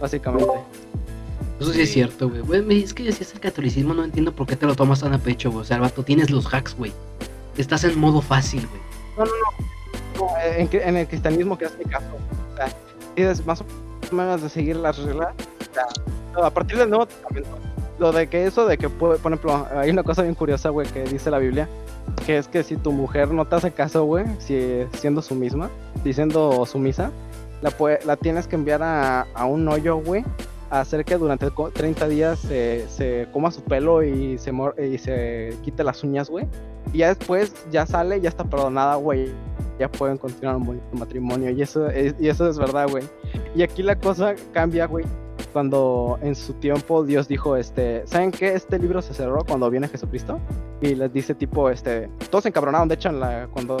básicamente. 0.00 0.52
Eso 1.60 1.72
sí 1.72 1.82
es 1.82 1.92
cierto, 1.92 2.28
güey. 2.30 2.40
Güey, 2.62 2.82
es 2.82 2.94
que 2.94 3.10
si 3.12 3.22
es 3.22 3.32
el 3.34 3.40
catolicismo, 3.40 3.92
no 3.94 4.02
entiendo 4.04 4.32
por 4.32 4.46
qué 4.46 4.56
te 4.56 4.66
lo 4.66 4.74
tomas 4.74 5.00
tan 5.00 5.12
a 5.12 5.18
pecho, 5.18 5.50
güey. 5.50 5.62
O 5.62 5.64
sea, 5.64 5.76
el 5.76 5.82
vato, 5.82 6.02
tienes 6.02 6.30
los 6.30 6.46
hacks, 6.52 6.74
güey. 6.76 6.92
Estás 7.56 7.84
en 7.84 7.98
modo 7.98 8.22
fácil, 8.22 8.66
güey. 8.66 9.28
No, 10.18 10.26
en, 10.56 10.68
cri- 10.70 10.82
en 10.84 10.96
el 10.96 11.06
cristianismo 11.06 11.58
que 11.58 11.66
hace 11.66 11.82
caso. 11.84 12.06
O 12.52 12.56
sea, 12.56 12.68
tienes 13.14 13.44
más 13.44 13.60
o 13.60 14.14
menos 14.14 14.42
de 14.42 14.48
seguir 14.48 14.76
las 14.76 14.98
reglas. 14.98 15.34
O 15.70 15.74
sea, 15.74 15.84
no, 16.34 16.44
a 16.44 16.50
partir 16.50 16.78
del 16.78 16.88
Nuevo 16.88 17.06
Testamento, 17.06 17.48
lo 17.98 18.12
de 18.12 18.26
que 18.28 18.46
eso 18.46 18.66
de 18.66 18.78
que, 18.78 18.88
puede, 18.88 19.18
por 19.18 19.32
ejemplo, 19.32 19.66
hay 19.74 19.90
una 19.90 20.02
cosa 20.02 20.22
bien 20.22 20.34
curiosa, 20.34 20.70
güey, 20.70 20.86
que 20.88 21.04
dice 21.04 21.30
la 21.30 21.38
Biblia, 21.38 21.68
que 22.24 22.38
es 22.38 22.48
que 22.48 22.62
si 22.62 22.76
tu 22.76 22.92
mujer 22.92 23.30
no 23.30 23.44
te 23.46 23.56
hace 23.56 23.70
caso, 23.72 24.04
güey, 24.04 24.24
si 24.38 24.84
siendo 24.98 25.20
su 25.22 25.34
misma, 25.34 25.68
si 26.02 26.12
siendo 26.14 26.64
sumisa, 26.64 27.10
la, 27.60 27.72
la 28.06 28.16
tienes 28.16 28.46
que 28.46 28.56
enviar 28.56 28.82
a, 28.82 29.26
a 29.34 29.44
un 29.44 29.68
hoyo, 29.68 29.96
güey, 29.98 30.24
hacer 30.70 31.04
que 31.04 31.16
durante 31.16 31.50
co- 31.50 31.70
30 31.70 32.08
días 32.08 32.38
se, 32.38 32.86
se 32.88 33.26
coma 33.32 33.50
su 33.50 33.62
pelo 33.62 34.02
y 34.02 34.38
se, 34.38 34.52
y 34.90 34.98
se 34.98 35.56
quite 35.62 35.82
las 35.84 36.02
uñas, 36.04 36.30
güey. 36.30 36.46
Y 36.92 36.98
ya 36.98 37.08
después 37.14 37.52
ya 37.70 37.86
sale, 37.86 38.20
ya 38.20 38.28
está 38.28 38.44
perdonada, 38.44 38.96
güey. 38.96 39.30
Ya 39.78 39.90
pueden 39.90 40.18
continuar 40.18 40.56
un 40.56 40.64
bonito 40.64 40.84
matrimonio. 40.92 41.50
Y 41.50 41.62
eso 41.62 41.88
es, 41.88 42.14
y 42.20 42.28
eso 42.28 42.48
es 42.48 42.58
verdad, 42.58 42.88
güey. 42.90 43.04
Y 43.54 43.62
aquí 43.62 43.82
la 43.82 43.96
cosa 43.96 44.34
cambia, 44.52 44.86
güey. 44.86 45.04
Cuando 45.52 46.18
en 46.22 46.34
su 46.36 46.52
tiempo 46.54 47.04
Dios 47.04 47.26
dijo, 47.26 47.56
este, 47.56 48.06
¿saben 48.06 48.30
qué? 48.30 48.54
Este 48.54 48.78
libro 48.78 49.02
se 49.02 49.14
cerró 49.14 49.44
cuando 49.44 49.68
viene 49.70 49.88
Jesucristo. 49.88 50.38
Y 50.80 50.94
les 50.94 51.12
dice 51.12 51.34
tipo, 51.34 51.68
este, 51.70 52.08
todos 52.30 52.42
se 52.42 52.48
encabronaron, 52.48 52.88
de 52.88 52.94
hecho, 52.94 53.08
en 53.08 53.20
la, 53.20 53.48
cuando 53.52 53.78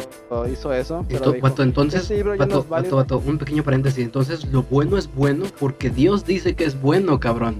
hizo 0.52 0.72
eso. 0.72 1.04
pero 1.06 1.18
Esto, 1.18 1.32
dijo, 1.32 1.48
vato, 1.48 1.62
entonces, 1.62 2.02
"Este 2.02 2.16
libro 2.16 2.34
ya 2.34 2.44
no 2.44 2.48
vato, 2.48 2.60
es 2.60 2.68
válido". 2.68 2.96
vato, 2.96 3.16
vato, 3.18 3.30
un 3.30 3.38
pequeño 3.38 3.62
paréntesis. 3.62 4.04
Entonces, 4.04 4.44
lo 4.46 4.62
bueno 4.64 4.98
es 4.98 5.12
bueno 5.14 5.44
porque 5.58 5.90
Dios 5.90 6.24
dice 6.26 6.54
que 6.54 6.64
es 6.64 6.80
bueno, 6.80 7.20
cabrón. 7.20 7.56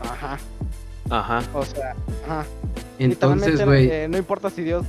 Ajá, 0.00 0.38
Ajá. 1.10 1.42
o 1.54 1.64
sea, 1.64 1.94
ajá. 2.24 2.44
Entonces, 2.98 3.64
güey, 3.64 3.88
eh, 3.90 4.08
no 4.08 4.18
importa 4.18 4.50
si 4.50 4.62
Dios 4.62 4.84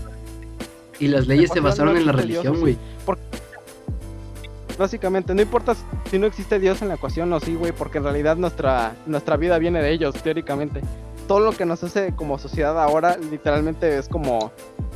y 1.00 1.08
las 1.08 1.28
leyes 1.28 1.50
se 1.54 1.56
porque 1.56 1.62
no 1.62 1.70
basaron 1.70 1.98
en 1.98 2.06
la 2.06 2.12
religión, 2.12 2.60
güey. 2.60 2.78
Básicamente, 4.78 5.34
no 5.36 5.41
importa 5.41 5.76
si 6.10 6.18
no 6.18 6.26
existe 6.26 6.60
Dios 6.60 6.82
en 6.82 6.88
la 6.90 6.95
ecuación 6.95 7.32
o 7.34 7.40
sí, 7.40 7.56
güey, 7.56 7.72
porque 7.72 8.00
en 8.00 8.06
realidad 8.06 8.36
nuestra, 8.38 8.95
nuestra 9.06 9.38
vida 9.38 9.58
viene 9.60 9.82
de 9.82 9.91
ellos, 9.91 10.16
teóricamente. 10.22 10.82
Todo 11.28 11.40
lo 11.40 11.52
que 11.54 11.66
nos 11.66 11.84
hace 11.84 12.14
como 12.16 12.38
sociedad 12.38 12.82
ahora, 12.82 13.18
literalmente 13.18 13.98
es 13.98 14.10
como 14.10 14.52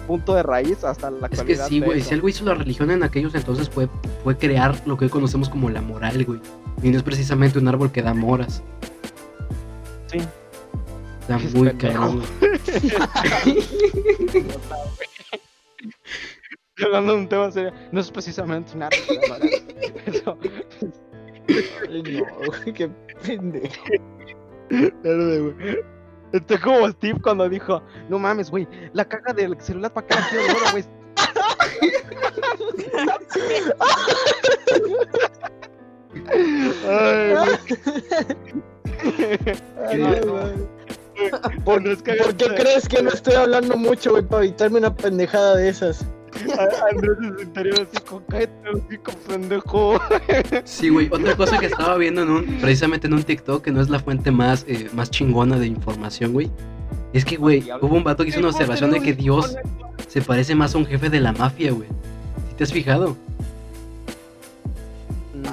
punto 0.08 0.34
de 0.36 0.44
raíz 0.44 0.84
hasta 0.84 1.10
la 1.12 1.28
Es 1.28 1.32
que 1.32 1.38
actualidad. 1.54 1.68
sí, 1.68 1.80
güey. 1.80 2.02
Si 2.02 2.14
algo 2.14 2.28
hizo 2.30 2.44
la 2.45 2.54
religión 2.54 2.91
en 2.91 3.04
aquellos 3.04 3.36
entonces 3.36 3.70
fue, 3.70 3.88
fue 4.24 4.38
crear 4.38 4.82
lo 4.86 4.98
que 4.98 5.06
hoy 5.06 5.12
conocemos 5.12 5.49
como 5.49 5.70
la 5.70 5.82
moral, 5.82 6.24
güey. 6.26 6.40
Y 6.82 6.90
no 6.90 6.98
es 6.98 7.04
precisamente 7.04 7.60
un 7.60 7.68
árbol 7.68 7.91
que 7.91 8.02
da 8.02 8.14
moras. 8.14 8.64
Sí. 10.08 10.20
Está 11.22 11.38
Es 11.38 11.54
muy 11.54 11.70
pendejo. 11.70 12.20
Hablando 16.84 17.14
de 17.14 17.20
un 17.20 17.30
tema 17.30 17.52
serio, 17.52 17.74
no 17.91 17.99
es 17.99 18.12
precisamente 18.12 18.74
un 18.74 18.80
moras. 18.80 18.99
Eso, 20.06 20.38
Ay, 21.90 22.02
no, 22.04 22.45
güey, 22.45 22.74
qué 22.74 22.90
pendejo. 23.24 23.84
verde, 24.70 25.40
güey. 25.40 25.78
Estoy 26.34 26.58
como 26.58 26.90
Steve 26.90 27.20
cuando 27.22 27.48
dijo, 27.48 27.82
no 28.10 28.20
mames, 28.20 28.52
güey, 28.52 28.68
la 28.94 29.06
caja 29.06 29.34
del 29.34 29.60
celular 29.62 29.94
para 29.94 30.06
acá 30.06 30.28
de 30.32 30.40
oro, 30.40 30.66
güey. 30.72 30.84
¿Por, 41.64 41.84
¿Por 42.04 42.36
qué 42.36 42.48
crees 42.56 42.88
que 42.88 43.02
no 43.02 43.10
estoy 43.10 43.36
hablando 43.36 43.78
mucho, 43.78 44.12
güey, 44.12 44.24
para 44.24 44.44
evitarme 44.44 44.80
una 44.80 44.95
pendejada 44.95 45.56
de 45.56 45.70
esas? 45.70 46.06
A- 46.58 46.90
Andrés 46.92 47.18
en 47.22 47.36
su 47.36 47.42
interior 47.44 47.88
así 47.92 48.04
con 48.06 48.24
cállate, 48.24 48.54
así 48.70 48.98
con 48.98 49.16
pendejo. 49.28 50.00
Sí, 50.64 50.90
güey. 50.90 51.10
Otra 51.12 51.36
cosa 51.36 51.58
que 51.60 51.66
estaba 51.68 51.96
viendo 51.98 52.24
en 52.24 52.30
un, 52.30 52.46
precisamente 52.60 53.08
en 53.08 53.14
un 53.14 53.24
TikTok, 53.24 53.64
que 53.64 53.72
no 53.72 53.82
es 53.82 53.90
la 53.90 54.00
fuente 54.00 54.32
más, 54.32 54.66
eh, 54.68 54.90
más 54.94 55.10
chingona 55.12 55.58
de 55.60 55.68
información, 55.68 56.34
güey. 56.34 56.50
Es 57.14 57.26
que, 57.26 57.38
güey, 57.38 57.64
hubo 57.82 57.96
un 57.96 58.04
vato 58.04 58.24
que 58.24 58.30
hizo 58.30 58.40
una 58.40 58.50
observación 58.50 58.92
de 58.92 59.00
que 59.02 59.14
Dios 59.14 59.56
se 60.08 60.22
parece 60.22 60.56
más 60.56 60.76
a 60.76 60.78
un 60.78 60.86
jefe 60.86 61.10
de 61.10 61.20
la 61.20 61.32
mafia, 61.34 61.72
güey. 61.72 61.88
¿Sí 62.50 62.56
te 62.58 62.64
has 62.64 62.74
fijado? 62.74 63.16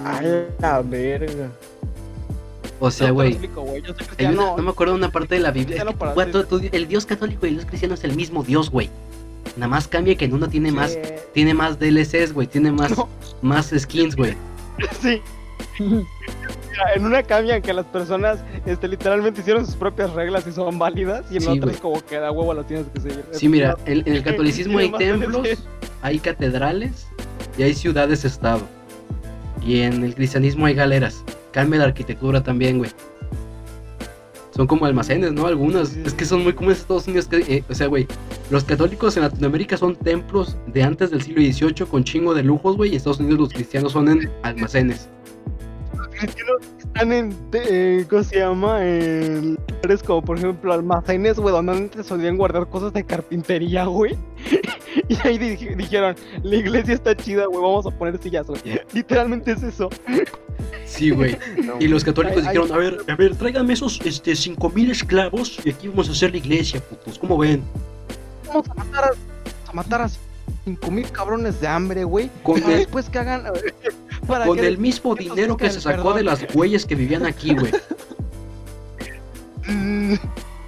Ay, 0.05 0.47
la 0.61 0.83
verga. 0.83 1.51
O 2.81 2.91
sea, 2.91 3.09
No 3.09 3.15
güey. 3.15 3.39
una, 4.21 4.33
no 4.57 4.63
me 4.63 4.71
acuerdo 4.71 4.95
de 4.95 4.99
una 4.99 5.11
parte 5.11 5.37
de 5.37 5.41
la 5.41 5.51
Biblia. 5.53 5.77
Es 5.77 5.85
que, 5.85 6.45
tú- 6.45 6.61
el 6.73 6.89
Dios 6.89 7.07
católico 7.07 7.47
y 7.47 7.51
el 7.51 7.55
Dios 7.57 7.67
cristiano 7.67 7.95
es 7.95 8.05
el 8.05 8.17
mismo 8.17 8.43
Dios, 8.43 8.71
güey. 8.71 8.91
Nada 9.57 9.69
más 9.69 9.87
cambia 9.89 10.15
que 10.17 10.25
en 10.25 10.35
uno 10.35 10.49
tiene 10.49 10.73
más, 10.73 10.99
tiene 11.33 11.55
más 11.55 11.79
DLCs, 11.79 12.33
güey. 12.33 12.47
Tiene 12.47 12.73
más, 12.73 12.97
No. 12.97 13.09
más 13.43 13.73
skins, 13.77 14.17
güey. 14.17 14.35
Sí. 15.01 15.21
Mira, 15.79 16.93
en 16.97 17.05
una 17.07 17.23
cambian 17.23 17.63
que 17.63 17.73
las 17.73 17.87
personas 17.87 18.39
este, 18.67 18.89
literalmente 18.89 19.41
hicieron 19.41 19.65
sus 19.65 19.77
propias 19.77 20.13
reglas 20.13 20.47
y 20.47 20.53
son 20.53 20.79
válidas, 20.79 21.25
y 21.31 21.37
en 21.37 21.43
Sí, 21.43 21.49
otras 21.49 21.65
güey. 21.65 21.77
como 21.81 22.05
que 22.07 22.17
da 22.19 22.31
huevo 22.33 22.53
lo 22.55 22.65
tienes 22.65 22.87
que 22.93 23.01
seguir. 23.01 23.25
Sí, 23.33 23.49
mira, 23.49 23.77
en, 23.87 24.03
en 24.07 24.15
el 24.15 24.23
catolicismo 24.25 24.79
hay 24.79 24.91
templos, 24.93 25.47
hay 26.03 26.19
catedrales 26.19 27.07
y 27.57 27.63
hay 27.63 27.75
ciudades-estado. 27.75 28.63
Y 29.65 29.81
en 29.81 30.05
el 30.05 30.15
cristianismo 30.15 30.67
hay 30.67 30.75
galeras. 30.75 31.25
Cambia 31.53 31.79
la 31.79 31.87
arquitectura 31.87 32.43
también, 32.43 32.79
güey. 32.79 32.91
Son 34.55 34.69
como 34.69 34.87
almacenes, 34.87 35.33
¿no? 35.33 35.47
Algunas. 35.47 35.97
Es 35.97 36.15
que 36.15 36.25
son 36.25 36.45
muy 36.45 36.53
comunes 36.53 36.79
en 36.79 36.83
Estados 36.83 37.09
Unidos. 37.09 37.27
que, 37.27 37.37
eh, 37.39 37.65
o 37.69 37.75
sea, 37.75 37.89
güey, 37.89 38.07
los 38.51 38.63
católicos 38.63 39.17
en 39.17 39.25
Latinoamérica 39.25 39.77
son 39.77 39.97
templos 39.97 40.57
de 40.69 40.83
antes 40.83 41.11
del 41.11 41.23
siglo 41.23 41.43
XVIII 41.43 41.87
con 41.87 42.05
chingo 42.05 42.35
de 42.35 42.45
lujos, 42.45 42.77
güey. 42.77 42.91
Y 42.91 42.93
en 42.93 42.97
Estados 42.99 43.19
Unidos 43.19 43.41
los 43.41 43.49
cristianos 43.49 43.93
son 43.93 44.09
en 44.09 44.31
almacenes. 44.43 45.09
Están 46.23 47.13
en, 47.13 47.37
eh, 47.53 48.05
¿cómo 48.09 48.23
se 48.23 48.39
llama? 48.39 48.85
En 48.87 49.57
lugares 49.69 50.03
como 50.03 50.23
por 50.23 50.39
ejemplo 50.39 50.73
almacenes, 50.73 51.39
güey, 51.39 51.53
donde 51.53 51.73
antes 51.73 52.07
solían 52.07 52.37
guardar 52.37 52.69
cosas 52.69 52.93
de 52.93 53.05
carpintería, 53.05 53.85
güey. 53.85 54.17
Y 55.09 55.17
ahí 55.27 55.37
dij- 55.39 55.77
dijeron, 55.77 56.15
la 56.43 56.57
iglesia 56.57 56.95
está 56.95 57.15
chida, 57.17 57.45
güey, 57.47 57.61
vamos 57.61 57.85
a 57.85 57.91
poner 57.91 58.17
sillas, 58.23 58.47
güey. 58.47 58.61
Literalmente 58.93 59.53
es 59.53 59.63
eso. 59.63 59.91
Sí, 60.87 61.11
güey. 61.11 61.37
Y 61.81 61.89
los 61.89 62.05
católicos 62.05 62.43
dijeron, 62.43 62.73
a 62.73 62.77
ver, 62.79 62.99
a 63.09 63.15
ver, 63.17 63.37
tráigame 63.37 63.73
esos 63.75 64.01
este, 64.07 64.35
5000 64.37 64.93
esclavos 64.93 65.59
y 65.65 65.71
aquí 65.71 65.89
vamos 65.89 66.09
a 66.09 66.13
hacer 66.13 66.31
la 66.31 66.39
iglesia, 66.39 66.81
putos. 66.81 67.19
¿Cómo 67.19 67.37
ven? 67.37 67.63
Vamos 68.47 68.71
a 68.71 68.75
matar 68.75 69.05
a, 69.05 69.11
a 69.71 69.73
matar 69.75 70.03
a 70.03 70.09
5000 70.65 71.11
cabrones 71.11 71.61
de 71.61 71.67
hambre, 71.67 72.05
güey. 72.05 72.31
Con 72.43 72.61
después 72.65 73.11
que 73.11 73.19
hagan. 73.19 73.43
Para 74.27 74.47
con 74.47 74.57
que 74.59 74.67
el 74.67 74.79
mismo 74.79 75.15
dinero 75.15 75.57
que 75.57 75.71
se 75.71 75.81
sacó 75.81 76.13
de 76.15 76.25
las 76.25 76.45
güeyes 76.53 76.85
que 76.87 76.95
vivían 76.95 77.27
aquí, 77.27 77.55
güey. 77.55 77.73
Mm. 79.67 80.15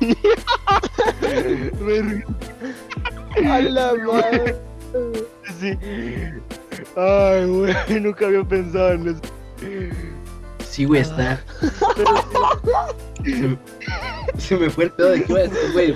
A 3.47 3.61
la 3.61 3.95
madre. 3.95 4.57
sí. 5.61 5.79
Ay, 6.97 7.47
güey, 7.47 7.75
nunca 8.01 8.27
había 8.27 8.45
pensado 8.45 8.93
en 8.93 9.09
eso. 9.09 9.21
Sí, 10.69 10.85
güey, 10.85 11.01
está. 11.03 11.41
Se 13.25 13.31
me- 13.49 13.59
Se 14.39 14.57
me 14.57 14.71
fue 14.71 14.85
el 14.85 14.91
pedo 14.93 15.11
de 15.11 15.23
que 15.25 15.33
iba 15.33 15.41
a 15.41 15.45
decir, 15.45 15.73
güey. 15.73 15.95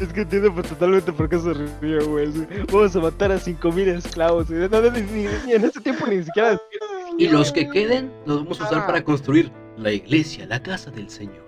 Es 0.00 0.12
que 0.12 0.20
entiendo 0.22 0.52
pues, 0.54 0.68
totalmente 0.68 1.12
por 1.12 1.28
qué 1.28 1.38
se 1.38 1.52
ríe, 1.80 2.00
güey. 2.00 2.28
Vamos 2.72 2.94
a 2.96 3.00
matar 3.00 3.32
a 3.32 3.38
5000 3.38 3.88
esclavos. 3.88 4.48
güey. 4.48 4.68
No, 4.68 4.80
ni, 4.90 5.00
ni- 5.02 5.28
ni 5.46 5.52
en 5.52 5.64
ese 5.64 5.80
tiempo 5.80 6.06
ni 6.06 6.22
siquiera. 6.22 6.60
Y 7.18 7.28
los 7.28 7.52
que 7.52 7.68
queden 7.68 8.10
los 8.26 8.38
vamos 8.42 8.60
a 8.60 8.64
usar 8.64 8.86
para 8.86 9.02
construir 9.04 9.50
la 9.76 9.92
iglesia, 9.92 10.46
la 10.46 10.62
casa 10.62 10.90
del 10.90 11.08
Señor. 11.10 11.42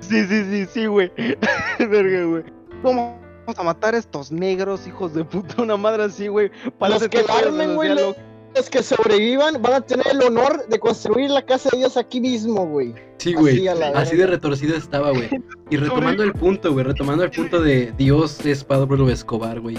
Sí, 0.00 0.24
sí, 0.26 0.44
sí, 0.44 0.66
sí, 0.66 0.86
güey. 0.86 1.10
Verga, 1.78 2.24
güey. 2.24 2.44
¿Cómo 2.82 3.20
vamos 3.46 3.58
a 3.58 3.62
matar 3.64 3.94
a 3.94 3.98
estos 3.98 4.30
negros, 4.30 4.86
hijos 4.86 5.12
de 5.14 5.24
puta? 5.24 5.62
Una 5.62 5.76
madre 5.76 6.04
así, 6.04 6.28
güey. 6.28 6.50
Para 6.78 6.94
Los 6.94 7.02
que 7.02 7.08
tiempo 7.08 7.32
ya 7.32 7.46
armen, 7.48 7.68
se 7.70 7.74
güey, 7.74 7.94
lo- 7.94 8.14
Los 8.54 8.70
que 8.70 8.82
sobrevivan 8.82 9.60
van 9.62 9.74
a 9.74 9.80
tener 9.80 10.06
el 10.08 10.22
honor 10.22 10.66
de 10.68 10.78
construir 10.78 11.30
la 11.30 11.44
casa 11.44 11.68
de 11.72 11.78
Dios 11.78 11.96
aquí 11.96 12.20
mismo, 12.20 12.66
güey. 12.66 12.94
Sí, 13.18 13.34
güey. 13.34 13.68
Así 13.68 14.16
de 14.16 14.26
retorcido 14.26 14.76
estaba, 14.76 15.10
güey. 15.10 15.28
Y 15.70 15.76
retomando 15.76 16.22
el 16.22 16.32
punto, 16.32 16.72
güey. 16.72 16.84
Retomando 16.84 17.24
el 17.24 17.30
punto 17.30 17.60
de 17.60 17.92
Dios 17.96 18.44
es 18.44 18.64
Pablo 18.64 19.08
Escobar, 19.10 19.60
güey. 19.60 19.76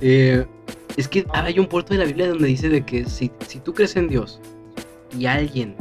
Eh, 0.00 0.44
es 0.96 1.08
que 1.08 1.26
hay 1.32 1.58
un 1.58 1.66
puerto 1.66 1.92
de 1.94 1.98
la 1.98 2.04
Biblia 2.04 2.28
donde 2.28 2.46
dice 2.46 2.68
de 2.68 2.84
que 2.84 3.04
si, 3.06 3.30
si 3.46 3.58
tú 3.60 3.74
crees 3.74 3.96
en 3.96 4.08
Dios 4.08 4.40
y 5.18 5.26
alguien 5.26 5.74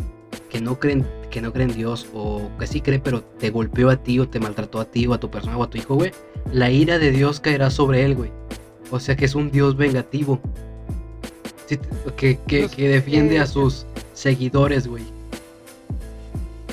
que 0.49 0.61
no 0.61 0.79
cree 0.79 0.93
en, 0.93 1.07
que 1.29 1.41
no 1.41 1.51
cree 1.51 1.65
en 1.65 1.73
Dios 1.73 2.07
o 2.13 2.49
que 2.59 2.67
sí 2.67 2.81
cree 2.81 2.99
pero 2.99 3.23
te 3.23 3.49
golpeó 3.49 3.89
a 3.89 3.97
ti 3.97 4.19
o 4.19 4.27
te 4.27 4.39
maltrató 4.39 4.79
a 4.79 4.85
ti 4.85 5.07
o 5.07 5.13
a 5.13 5.19
tu 5.19 5.29
persona 5.29 5.57
o 5.57 5.63
a 5.63 5.69
tu 5.69 5.77
hijo, 5.77 5.95
güey, 5.95 6.11
la 6.51 6.69
ira 6.69 6.99
de 6.99 7.11
Dios 7.11 7.39
caerá 7.39 7.69
sobre 7.69 8.05
él, 8.05 8.15
güey. 8.15 8.31
O 8.91 8.99
sea 8.99 9.15
que 9.15 9.25
es 9.25 9.33
un 9.33 9.49
Dios 9.49 9.75
vengativo. 9.75 10.39
Sí, 11.73 12.11
que, 12.17 12.37
que, 12.47 12.59
Pues, 12.61 12.75
que 12.75 12.87
defiende 12.87 13.35
eh, 13.35 13.39
a 13.39 13.47
sus 13.47 13.85
seguidores, 14.13 14.87
güey. 14.87 15.03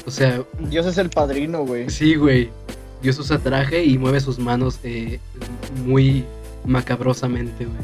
O 0.06 0.10
sea, 0.10 0.42
Dios 0.58 0.86
es 0.86 0.98
el 0.98 1.10
padrino, 1.10 1.64
güey. 1.64 1.88
Sí, 1.90 2.14
güey. 2.16 2.50
Dios 3.02 3.18
usa 3.18 3.38
traje 3.38 3.84
y 3.84 3.96
mueve 3.98 4.20
sus 4.20 4.38
manos 4.38 4.78
eh, 4.82 5.20
muy 5.86 6.24
macabrosamente, 6.64 7.64
güey. 7.64 7.78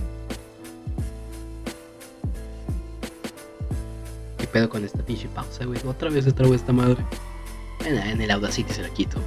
¿Qué 4.38 4.46
pedo 4.46 4.68
con 4.68 4.84
esta 4.84 5.02
pinche 5.04 5.28
pausa, 5.28 5.64
güey? 5.64 5.80
Otra 5.86 6.10
vez 6.10 6.24
se 6.24 6.32
trabó 6.32 6.54
esta 6.54 6.72
madre. 6.72 6.98
En, 7.84 7.96
en 7.96 8.20
el 8.20 8.30
Audacity 8.30 8.72
se 8.72 8.82
la 8.82 8.90
quito. 8.90 9.18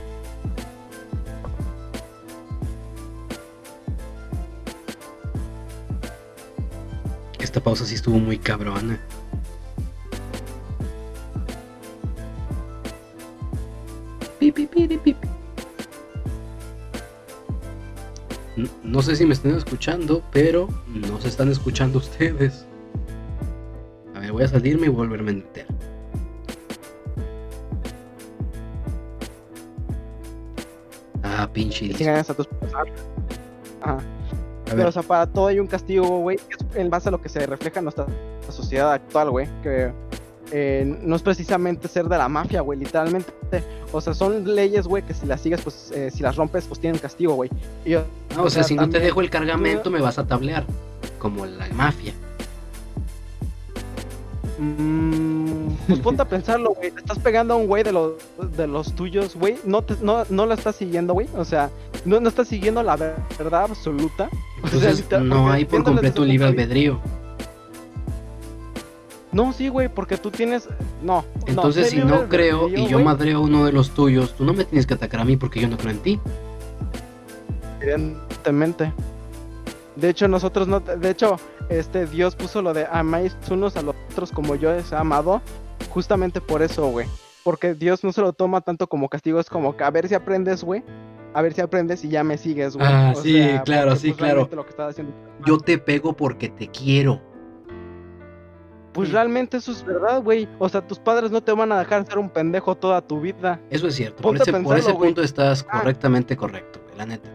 Esta 7.60 7.66
pausa 7.66 7.84
sí 7.84 7.96
estuvo 7.96 8.18
muy 8.20 8.38
cabrona. 8.38 8.98
No 18.82 19.02
sé 19.02 19.18
si 19.18 19.26
me 19.26 19.34
están 19.34 19.58
escuchando, 19.58 20.24
pero 20.32 20.70
no 20.88 21.20
se 21.20 21.28
están 21.28 21.52
escuchando 21.52 21.98
ustedes. 21.98 22.66
A 24.16 24.22
ver, 24.22 24.32
voy 24.32 24.44
a 24.44 24.48
salirme 24.48 24.86
y 24.86 24.90
volverme 24.90 25.32
a 25.32 25.34
meter. 25.34 25.66
Ah, 31.24 31.50
pinche. 31.52 31.90
que 31.90 31.98
sigan 31.98 32.20
a 32.20 32.24
tus 32.24 32.48
Ajá. 33.82 34.00
Pero, 34.76 34.90
o 34.90 34.92
sea, 34.92 35.04
para 35.04 35.28
todo 35.28 35.48
hay 35.48 35.60
un 35.60 35.68
castigo, 35.68 36.20
güey. 36.20 36.38
Es 36.50 36.78
en 36.78 36.90
base 36.90 37.10
a 37.10 37.12
lo 37.12 37.22
que 37.22 37.30
se 37.30 37.46
refleja 37.46 37.80
en 37.80 37.86
nuestra 37.86 38.06
sociedad 38.50 38.94
actual, 38.94 39.32
güey. 39.32 39.48
Que 39.62 39.92
eh, 40.52 40.98
no 41.02 41.16
es 41.16 41.22
precisamente 41.22 41.88
ser 41.88 42.08
de 42.08 42.18
la 42.18 42.28
mafia, 42.28 42.62
güey, 42.62 42.80
literalmente. 42.80 43.32
O 43.92 44.02
sea, 44.02 44.14
son 44.14 44.56
leyes, 44.56 44.88
güey, 44.88 45.04
que 45.04 45.14
si 45.14 45.26
las 45.26 45.42
sigues, 45.42 45.62
pues, 45.62 45.92
eh, 45.92 46.12
si 46.12 46.24
las 46.24 46.36
rompes, 46.36 46.66
pues 46.66 46.80
tienen 46.80 47.00
castigo, 47.00 47.34
güey. 47.34 47.50
O 48.38 48.50
sea, 48.50 48.64
si 48.64 48.76
no 48.76 48.90
te 48.90 49.00
dejo 49.00 49.22
el 49.22 49.30
cargamento, 49.30 49.90
me 49.90 50.02
vas 50.02 50.18
a 50.20 50.28
tablear. 50.28 50.66
Como 51.18 51.46
la 51.46 51.68
mafia. 51.70 52.14
Mm, 54.60 55.70
pues 55.88 56.00
ponte 56.00 56.22
a 56.22 56.26
pensarlo, 56.28 56.74
güey. 56.76 56.92
Te 56.92 57.00
estás 57.00 57.18
pegando 57.20 57.54
a 57.54 57.58
un 57.58 57.68
güey 57.68 57.84
de 57.84 57.92
los, 57.94 58.14
de 58.58 58.68
los 58.68 58.94
tuyos, 58.94 59.36
güey. 59.36 59.56
No, 59.64 59.82
te- 59.84 59.96
no, 60.02 60.26
no 60.30 60.46
la 60.46 60.56
estás 60.56 60.76
siguiendo, 60.76 61.14
güey. 61.14 61.28
O 61.36 61.46
sea, 61.46 61.70
no, 62.06 62.20
no 62.20 62.28
estás 62.30 62.48
siguiendo 62.50 62.84
la 62.84 62.96
ver- 62.98 63.16
verdad 63.38 63.64
absoluta. 63.70 64.30
O 64.62 64.68
sea, 64.68 65.20
no 65.22 65.50
hay 65.50 65.64
por 65.64 65.84
completo 65.86 66.24
ese 66.24 66.32
libre 66.34 66.48
albedrío. 66.50 67.00
No, 69.32 69.54
sí, 69.54 69.70
güey, 69.70 69.88
porque 69.88 70.18
tú 70.18 70.32
tienes. 70.32 70.68
No. 71.02 71.24
Entonces, 71.48 71.94
no, 71.94 72.02
si 72.02 72.06
no 72.06 72.28
creo 72.28 72.64
albedrío, 72.66 72.86
y 72.86 72.90
yo 72.90 73.00
madreo 73.00 73.38
a 73.38 73.42
uno 73.42 73.64
de 73.66 73.72
los 73.72 73.92
tuyos, 73.92 74.34
tú 74.36 74.44
no 74.44 74.54
me 74.54 74.66
tienes 74.66 74.86
que 74.86 74.96
atacar 74.96 75.22
a 75.22 75.24
mí 75.26 75.38
porque 75.38 75.62
yo 75.62 75.68
no 75.70 75.78
creo 75.78 75.92
en 75.92 76.00
ti. 76.00 76.20
Evidentemente. 77.80 78.92
De 80.00 80.10
hecho, 80.10 80.28
nosotros 80.28 80.68
no. 80.68 80.80
De 80.80 81.10
hecho, 81.10 81.38
este 81.70 82.06
Dios 82.06 82.36
puso 82.36 82.62
lo 82.62 82.74
de 82.74 82.88
amáis 82.92 83.36
unos 83.50 83.76
a 83.78 83.82
los 83.82 83.96
otros 84.12 84.32
como 84.32 84.56
yo 84.56 84.76
os 84.76 84.92
he 84.92 84.96
amado. 84.96 85.42
Justamente 85.92 86.42
por 86.42 86.62
eso, 86.62 86.88
güey. 86.90 87.08
Porque 87.44 87.74
Dios 87.74 88.04
no 88.04 88.12
se 88.12 88.22
lo 88.22 88.34
toma 88.34 88.62
tanto 88.62 88.88
como 88.88 89.10
castigo, 89.10 89.40
es 89.40 89.50
como 89.50 89.76
que 89.76 89.84
a 89.84 89.90
ver 89.90 90.08
si 90.08 90.16
aprendes, 90.16 90.64
güey. 90.64 90.84
A 91.34 91.42
ver 91.42 91.54
si 91.54 91.62
aprendes 91.62 92.04
y 92.04 92.10
ya 92.10 92.24
me 92.24 92.38
sigues, 92.38 92.76
güey. 92.76 92.88
Ah, 92.90 93.14
O 93.16 93.22
sí, 93.22 93.34
sea, 93.34 93.62
claro, 93.64 93.90
porque, 93.92 94.00
sí, 94.02 94.08
pues, 94.10 94.18
claro. 94.18 94.34
realmente 94.36 94.56
Lo 94.56 94.64
que 94.66 94.70
estás 94.72 94.90
haciendo. 94.92 95.14
Yo 95.46 95.58
te 95.58 95.78
pego 95.78 96.14
porque 96.14 96.50
te 96.50 96.68
quiero. 96.68 97.22
Pues 98.94 99.12
realmente 99.12 99.58
eso 99.58 99.72
es 99.72 99.86
verdad, 99.86 100.22
güey. 100.22 100.48
O 100.58 100.68
sea, 100.68 100.86
tus 100.86 100.98
padres 101.00 101.30
no 101.32 101.42
te 101.42 101.52
van 101.54 101.72
a 101.72 101.80
dejar 101.80 102.06
ser 102.08 102.18
un 102.18 102.30
pendejo 102.30 102.76
toda 102.76 103.02
tu 103.02 103.22
vida. 103.22 103.62
Eso 103.70 103.88
es 103.88 103.96
cierto. 103.96 104.18
Por 104.24 104.36
Ponte 104.36 104.44
ese, 104.80 104.92
por 104.92 105.02
punto 105.06 105.22
estás 105.22 105.66
Ah. 105.70 105.80
correctamente 105.80 106.36
correcto, 106.36 106.80
güey, 106.84 106.98
la 106.98 107.06
neta. 107.06 107.30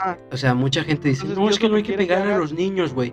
Ajá. 0.00 0.18
O 0.32 0.36
sea, 0.36 0.54
mucha 0.54 0.82
gente 0.82 1.08
dice, 1.08 1.22
Entonces, 1.22 1.38
no, 1.44 1.50
es 1.50 1.58
que 1.58 1.68
no 1.68 1.76
hay 1.76 1.82
que 1.82 1.92
pegar 1.94 2.26
a 2.26 2.38
los 2.38 2.52
niños, 2.52 2.94
güey. 2.94 3.12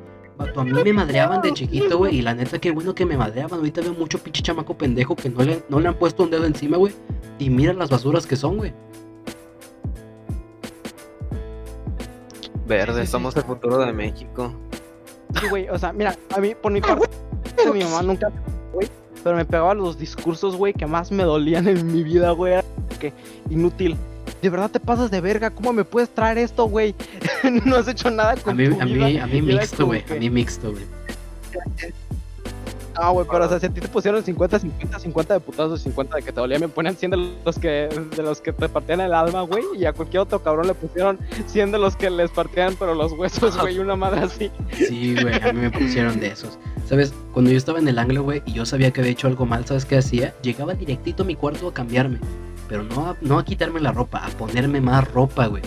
A 0.56 0.64
mí 0.64 0.72
me 0.72 0.94
madreaban 0.94 1.42
de 1.42 1.52
chiquito, 1.52 1.98
güey, 1.98 2.18
y 2.18 2.22
la 2.22 2.34
neta, 2.36 2.60
qué 2.60 2.72
bueno 2.72 2.94
que 2.94 3.06
me 3.06 3.18
madreaban. 3.18 3.60
Ahorita 3.60 3.82
veo 3.82 3.94
mucho 3.94 4.20
pinche 4.20 4.44
chamaco 4.44 4.78
pendejo 4.78 5.16
que 5.16 5.30
no 5.30 5.44
le, 5.44 5.64
no 5.68 5.80
le 5.80 5.88
han 5.88 5.96
puesto 5.96 6.24
un 6.24 6.30
dedo 6.30 6.46
encima, 6.46 6.78
güey. 6.78 6.94
Y 7.40 7.50
mira 7.50 7.74
las 7.74 7.90
basuras 7.90 8.28
que 8.28 8.36
son, 8.36 8.58
güey. 8.58 8.72
Verde, 12.68 12.94
Sí, 12.94 13.00
sí, 13.02 13.06
sí. 13.08 13.12
somos 13.12 13.36
el 13.36 13.44
futuro 13.44 13.78
de 13.80 13.92
México. 13.94 14.54
Sí, 15.40 15.48
güey, 15.50 15.70
o 15.70 15.78
sea, 15.80 15.92
mira, 15.94 16.16
a 16.36 16.40
mí, 16.40 16.54
por 16.56 16.72
mi 16.72 16.82
parte, 16.82 17.08
mi 17.74 17.84
mamá 17.84 18.02
nunca, 18.04 18.32
güey, 18.74 18.88
pero 19.24 19.36
me 19.36 19.46
pegaba 19.46 19.74
los 19.74 19.98
discursos, 19.98 20.56
güey, 20.56 20.74
que 20.74 20.86
más 20.86 21.12
me 21.12 21.24
dolían 21.24 21.68
en 21.68 21.88
mi 21.88 22.04
vida, 22.04 22.32
güey, 22.32 22.62
que 23.00 23.14
inútil. 23.50 23.98
De 24.42 24.50
verdad 24.50 24.70
te 24.70 24.80
pasas 24.80 25.10
de 25.12 25.20
verga, 25.22 25.50
¿cómo 25.50 25.74
me 25.74 25.84
puedes 25.84 26.10
traer 26.10 26.38
esto, 26.38 26.66
güey? 26.66 26.94
no 27.66 27.76
has 27.76 27.88
hecho 27.88 28.10
nada 28.12 28.36
con 28.38 28.54
A 28.54 28.56
mí, 28.56 28.70
tu 28.70 28.82
a 28.82 28.86
mí, 28.86 28.94
vida. 28.94 29.24
a 29.24 29.28
mí 29.28 29.38
Y 29.38 29.52
era 29.52 29.62
mixto, 29.62 29.86
güey. 29.86 30.04
A 30.10 30.14
mí 30.16 30.30
mixto, 30.30 30.72
güey. 30.72 30.84
Ah, 33.00 33.12
güey, 33.12 33.28
pero 33.32 33.46
o 33.46 33.50
sea, 33.50 33.60
si 33.60 33.68
a 33.68 33.70
ti 33.70 33.80
te 33.80 33.88
pusieron 33.88 34.24
50, 34.24 34.58
50, 34.60 35.00
50 35.00 35.34
de 35.36 35.40
putazos, 35.40 35.82
50 35.82 36.16
de 36.16 36.24
que 36.24 36.32
te 36.32 36.40
dolía, 36.40 36.58
me 36.58 36.68
ponían 36.68 36.96
100 36.96 37.12
de 37.12 37.18
los 37.46 37.60
que, 37.60 37.90
de 38.16 38.24
los 38.24 38.42
que 38.42 38.52
te 38.52 38.68
partían 38.70 39.02
el 39.02 39.14
alma, 39.14 39.42
güey, 39.44 39.64
y 39.78 39.86
a 39.86 39.94
cualquier 39.94 40.22
otro 40.22 40.42
cabrón 40.42 40.66
le 40.66 40.74
pusieron 40.74 41.20
100 41.46 41.72
de 41.74 41.78
los 41.78 41.96
que 41.96 42.10
les 42.10 42.32
partían, 42.32 42.76
pero 42.80 42.96
los 42.96 43.12
huesos, 43.12 43.56
güey, 43.60 43.78
una 43.78 43.96
madre 43.96 44.22
así. 44.22 44.50
Sí, 44.74 45.16
güey, 45.22 45.36
a 45.36 45.54
mí 45.54 45.62
me 45.62 45.70
pusieron 45.70 46.20
de 46.20 46.28
esos. 46.30 46.58
¿Sabes? 46.90 47.14
Cuando 47.34 47.52
yo 47.52 47.58
estaba 47.58 47.78
en 47.78 47.88
el 47.88 48.00
ángulo, 48.00 48.24
güey, 48.24 48.42
y 48.48 48.54
yo 48.54 48.66
sabía 48.66 48.90
que 48.90 49.02
había 49.02 49.12
hecho 49.12 49.28
algo 49.28 49.46
mal, 49.46 49.64
¿sabes 49.68 49.86
qué 49.86 49.98
hacía? 49.98 50.34
Llegaba 50.42 50.74
directito 50.74 51.22
a 51.22 51.26
mi 51.28 51.36
cuarto 51.36 51.68
a 51.68 51.74
cambiarme. 51.76 52.18
Pero 52.68 52.84
no 52.84 53.10
a, 53.10 53.18
no 53.22 53.40
a 53.40 53.46
quitarme 53.46 53.80
la 53.80 53.92
ropa, 53.92 54.20
a 54.26 54.30
ponerme 54.30 54.82
más 54.82 55.10
ropa, 55.12 55.48
güey. 55.48 55.64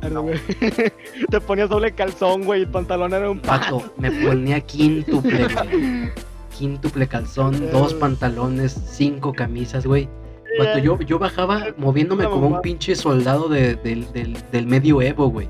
Te 1.30 1.40
ponías 1.40 1.68
doble 1.68 1.92
calzón, 1.92 2.44
güey, 2.44 2.60
y 2.60 2.62
el 2.64 2.68
pantalón 2.70 3.12
era 3.14 3.30
un 3.30 3.38
Pato, 3.40 3.92
me 3.98 4.10
ponía 4.10 4.60
quíntuple, 4.60 5.46
güey. 5.46 6.10
Quíntuple 6.58 7.06
calzón, 7.06 7.70
dos 7.70 7.94
pantalones, 7.94 8.72
cinco 8.90 9.32
camisas, 9.32 9.86
güey. 9.86 10.08
Pato, 10.58 10.78
yo, 10.78 10.98
yo 11.00 11.18
bajaba 11.18 11.66
moviéndome 11.78 12.24
como 12.24 12.48
un 12.48 12.60
pinche 12.60 12.94
soldado 12.94 13.48
de- 13.48 13.76
del, 13.76 14.12
del, 14.12 14.36
del 14.50 14.66
medioevo, 14.66 15.28
güey. 15.30 15.48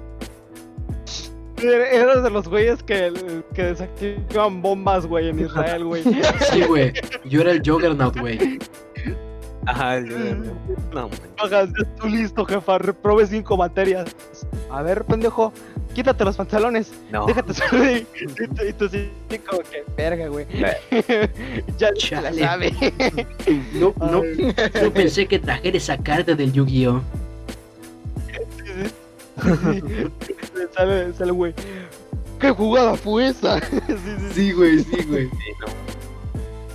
Eres 1.62 2.23
de 2.23 2.31
los 2.31 2.49
güeyes 2.49 2.83
que, 2.83 3.12
que 3.55 3.62
desactivan 3.65 4.62
bombas, 4.62 5.07
güey, 5.07 5.29
en 5.29 5.39
Israel, 5.47 5.85
güey. 5.85 6.03
Sí, 6.53 6.62
güey. 6.62 6.93
Yo 7.24 7.41
era 7.41 7.53
el 7.53 7.62
Juggernaut, 7.65 8.16
güey. 8.19 8.59
Ajá, 9.66 9.98
el 9.98 10.43
No, 10.93 11.09
man. 11.09 11.18
Hagas, 11.39 11.68
ya 11.70 11.89
estoy 11.89 12.10
listo, 12.10 12.44
jefa. 12.44 12.78
Reprobé 12.78 13.26
cinco 13.26 13.56
materias. 13.56 14.14
A 14.70 14.82
ver, 14.82 15.05
pendejo, 15.05 15.52
quítate 15.94 16.24
los 16.24 16.36
pantalones. 16.36 16.93
No. 17.10 17.26
Déjate 17.26 17.55
subir. 17.55 18.06
Y 18.20 18.48
tú, 18.48 18.64
y 18.64 18.72
tú 18.72 18.89
sí, 18.89 19.10
como 19.48 19.60
que, 19.62 19.84
verga, 19.97 20.26
güey. 20.28 20.47
ya 21.78 21.90
la 22.20 22.32
sabe. 22.32 22.72
No, 23.74 23.94
no, 24.01 24.22
no 24.82 24.93
pensé 24.93 25.26
que 25.26 25.39
trajera 25.39 25.76
esa 25.76 25.97
carta 25.97 26.34
del 26.34 26.52
Yu-Gi-Oh! 26.52 27.01
sí, 28.64 28.72
sí. 28.82 28.93
sale, 30.74 31.12
sale, 31.12 31.32
güey. 31.32 31.55
¿Qué 32.40 32.51
jugada 32.51 32.97
fue 32.97 33.28
esa? 33.28 33.60
sí, 33.60 33.76
sí, 33.86 33.97
sí. 33.97 34.34
Sí, 34.34 34.52
güey, 34.52 34.80
sí, 34.80 35.05
güey. 35.06 35.30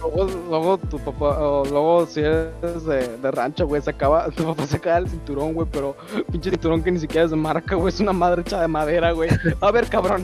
Luego, 0.02 0.26
luego 0.50 0.78
tu 0.78 1.00
papá, 1.00 1.40
o 1.40 1.66
luego 1.66 2.06
si 2.06 2.20
eres 2.22 2.86
de, 2.86 3.18
de 3.18 3.32
rancho, 3.32 3.66
güey, 3.68 3.82
se 3.82 3.90
acaba, 3.90 4.30
tu 4.30 4.44
papá 4.44 4.66
se 4.68 4.78
acaba 4.78 5.00
el 5.00 5.10
cinturón, 5.10 5.54
güey, 5.54 5.68
pero 5.72 5.96
pinche 6.32 6.52
cinturón 6.52 6.84
que 6.84 6.92
ni 6.92 7.00
siquiera 7.00 7.26
es 7.26 7.32
de 7.32 7.38
marca, 7.38 7.76
güey, 7.76 7.90
es 7.94 8.00
una 8.00 8.14
madre 8.14 8.42
hecha 8.42 8.62
de 8.62 8.68
madera, 8.68 9.12
güey. 9.12 9.30
A 9.60 9.72
ver, 9.72 9.88
cabrón, 9.88 10.24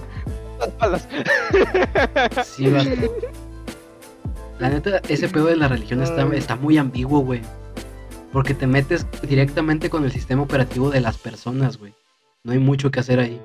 las 0.60 0.70
palas. 0.70 1.08
Sí, 2.46 2.70
va. 2.70 2.84
La 4.60 4.70
neta, 4.70 5.02
ese 5.10 5.28
pedo 5.28 5.48
de 5.48 5.56
la 5.58 5.68
religión 5.68 6.02
está, 6.04 6.24
está 6.36 6.56
muy 6.56 6.78
ambiguo, 6.78 7.20
güey. 7.22 7.42
Porque 8.32 8.54
te 8.54 8.68
metes 8.68 9.06
directamente 9.24 9.90
con 9.90 10.06
el 10.06 10.12
sistema 10.12 10.44
operativo 10.44 10.90
de 10.92 11.02
las 11.02 11.18
personas, 11.18 11.78
güey. 11.78 11.94
No 12.44 12.52
hay 12.54 12.60
mucho 12.60 12.92
que 12.92 13.00
hacer 13.00 13.20
ahí. 13.20 13.42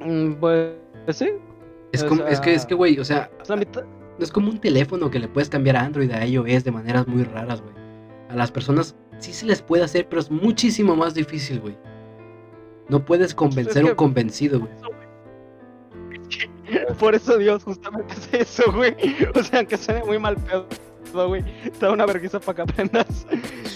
Mm, 0.00 0.32
Pues, 0.34 0.72
sí. 1.10 1.30
Es, 1.92 2.02
O 2.02 2.08
como, 2.08 2.26
es 2.26 2.40
que, 2.40 2.54
es 2.54 2.66
que, 2.66 2.74
güey, 2.74 2.98
o 2.98 3.04
sea, 3.04 3.30
no 3.48 4.24
es 4.24 4.32
como 4.32 4.50
un 4.50 4.58
teléfono 4.60 5.10
que 5.10 5.18
le 5.18 5.28
puedes 5.28 5.48
cambiar 5.48 5.76
a 5.76 5.80
Android 5.82 6.10
a 6.10 6.26
iOS 6.26 6.64
de 6.64 6.70
maneras 6.72 7.06
muy 7.06 7.22
raras, 7.24 7.62
güey. 7.62 7.74
A 8.28 8.34
las 8.34 8.50
personas 8.50 8.96
sí 9.18 9.32
se 9.32 9.46
les 9.46 9.62
puede 9.62 9.84
hacer, 9.84 10.08
pero 10.08 10.20
es 10.20 10.30
muchísimo 10.30 10.96
más 10.96 11.14
difícil, 11.14 11.60
güey. 11.60 11.76
No 12.88 13.04
puedes 13.04 13.34
convencer 13.34 13.84
a 13.84 13.88
un 13.90 13.94
convencido, 13.94 14.60
güey. 14.60 14.72
Por 16.98 17.14
eso 17.14 17.38
Dios 17.38 17.62
justamente 17.64 18.14
es 18.32 18.58
eso, 18.58 18.72
güey. 18.72 18.94
O 19.34 19.42
sea, 19.42 19.64
que 19.64 19.76
suene 19.76 20.02
muy 20.04 20.18
mal 20.18 20.36
pedo, 20.36 20.66
güey. 21.28 21.42
Te 21.78 21.86
da 21.86 21.92
una 21.92 22.06
vergüenza 22.06 22.40
para 22.40 22.56
que 22.56 22.62
aprendas. 22.62 23.26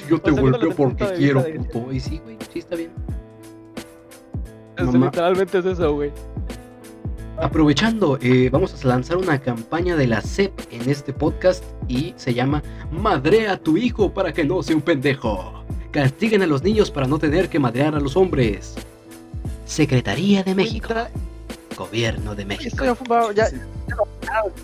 Yo 0.09 0.20
te 0.20 0.31
golpeo 0.31 0.74
porque 0.74 1.05
quiero, 1.16 1.45
puto. 1.73 1.93
Y 1.93 2.01
sí, 2.01 2.19
güey, 2.19 2.37
sí 2.53 2.59
está 2.59 2.77
bien. 2.77 2.91
Es- 4.77 4.87
Mamá. 4.87 5.07
literalmente 5.07 5.59
es 5.59 5.65
eso, 5.66 5.95
güey. 5.95 6.11
Aprovechando, 7.41 8.19
eh, 8.21 8.51
vamos 8.53 8.85
a 8.85 8.89
lanzar 8.89 9.17
una 9.17 9.39
campaña 9.41 9.97
de 9.97 10.07
la 10.07 10.21
CEP 10.21 10.53
en 10.71 10.91
este 10.91 11.12
podcast 11.15 11.65
y 11.89 12.12
se 12.17 12.35
llama 12.35 12.62
Madrea 12.93 13.53
a 13.53 13.57
tu 13.57 13.79
hijo 13.79 14.12
para 14.12 14.33
que 14.33 14.45
no 14.45 14.62
sea 14.62 14.77
un 14.77 14.83
pendejo. 14.83 15.65
Castiguen 15.91 16.43
a 16.43 16.47
los 16.47 16.62
niños 16.62 16.91
para 16.91 17.07
no 17.07 17.19
tener 17.19 17.49
que 17.49 17.59
madrear 17.59 17.95
a 17.95 18.01
los 18.01 18.15
hombres. 18.17 18.75
Secretaría 19.65 20.43
de 20.43 20.55
México. 20.55 20.93
Gobierno 21.77 22.35
de 22.35 22.45
México. 22.45 22.85
Esto 22.85 22.85
ya 22.85 22.95
fue- 22.95 23.35
ya, 23.35 23.49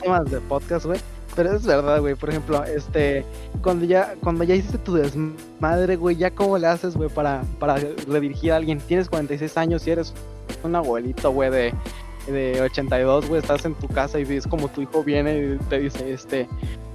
temas 0.03 0.31
de 0.31 0.41
podcast, 0.43 0.85
güey. 0.85 1.01
Pero 1.35 1.57
es 1.57 1.65
verdad, 1.65 2.01
güey. 2.01 2.15
Por 2.15 2.29
ejemplo, 2.31 2.63
este, 2.65 3.25
cuando 3.63 3.87
ya, 3.87 4.15
cuando 4.23 4.45
ya 4.45 4.55
hiciste 4.55 4.79
tu 4.79 4.95
desmadre, 4.95 5.97
güey, 5.97 6.17
ya 6.17 6.31
cómo 6.31 6.59
le 6.59 6.67
haces, 6.67 6.95
güey, 6.95 7.09
para, 7.09 7.43
para 7.59 7.77
redirigir 8.07 8.53
a 8.53 8.57
alguien. 8.57 8.79
Tienes 8.81 9.09
46 9.09 9.57
años 9.57 9.87
y 9.87 9.91
eres 9.93 10.13
un 10.63 10.77
abuelito, 10.77 11.31
güey, 11.33 11.51
de, 11.51 11.75
de 12.27 12.61
82, 12.61 13.29
güey. 13.29 13.41
Estás 13.41 13.65
en 13.65 13.75
tu 13.75 13.89
casa 13.89 14.19
y 14.19 14.25
ves 14.25 14.47
como 14.47 14.69
tu 14.69 14.83
hijo 14.83 15.03
viene 15.05 15.39
y 15.39 15.59
te 15.69 15.79
dice, 15.81 16.13
este, 16.13 16.49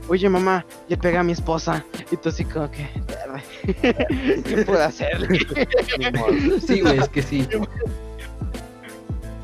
oye, 0.07 0.27
mamá, 0.29 0.65
le 0.87 0.97
pegué 0.97 1.17
a 1.17 1.23
mi 1.23 1.31
esposa. 1.31 1.85
Y 2.11 2.17
tú 2.17 2.29
así 2.29 2.43
como 2.45 2.69
que, 2.71 2.87
"Verga, 3.07 3.41
¿qué 4.43 4.63
puedo 4.65 4.83
hacer? 4.83 5.27
Sí, 6.65 6.81
güey, 6.81 6.99
es 6.99 7.09
que 7.09 7.21
sí. 7.21 7.47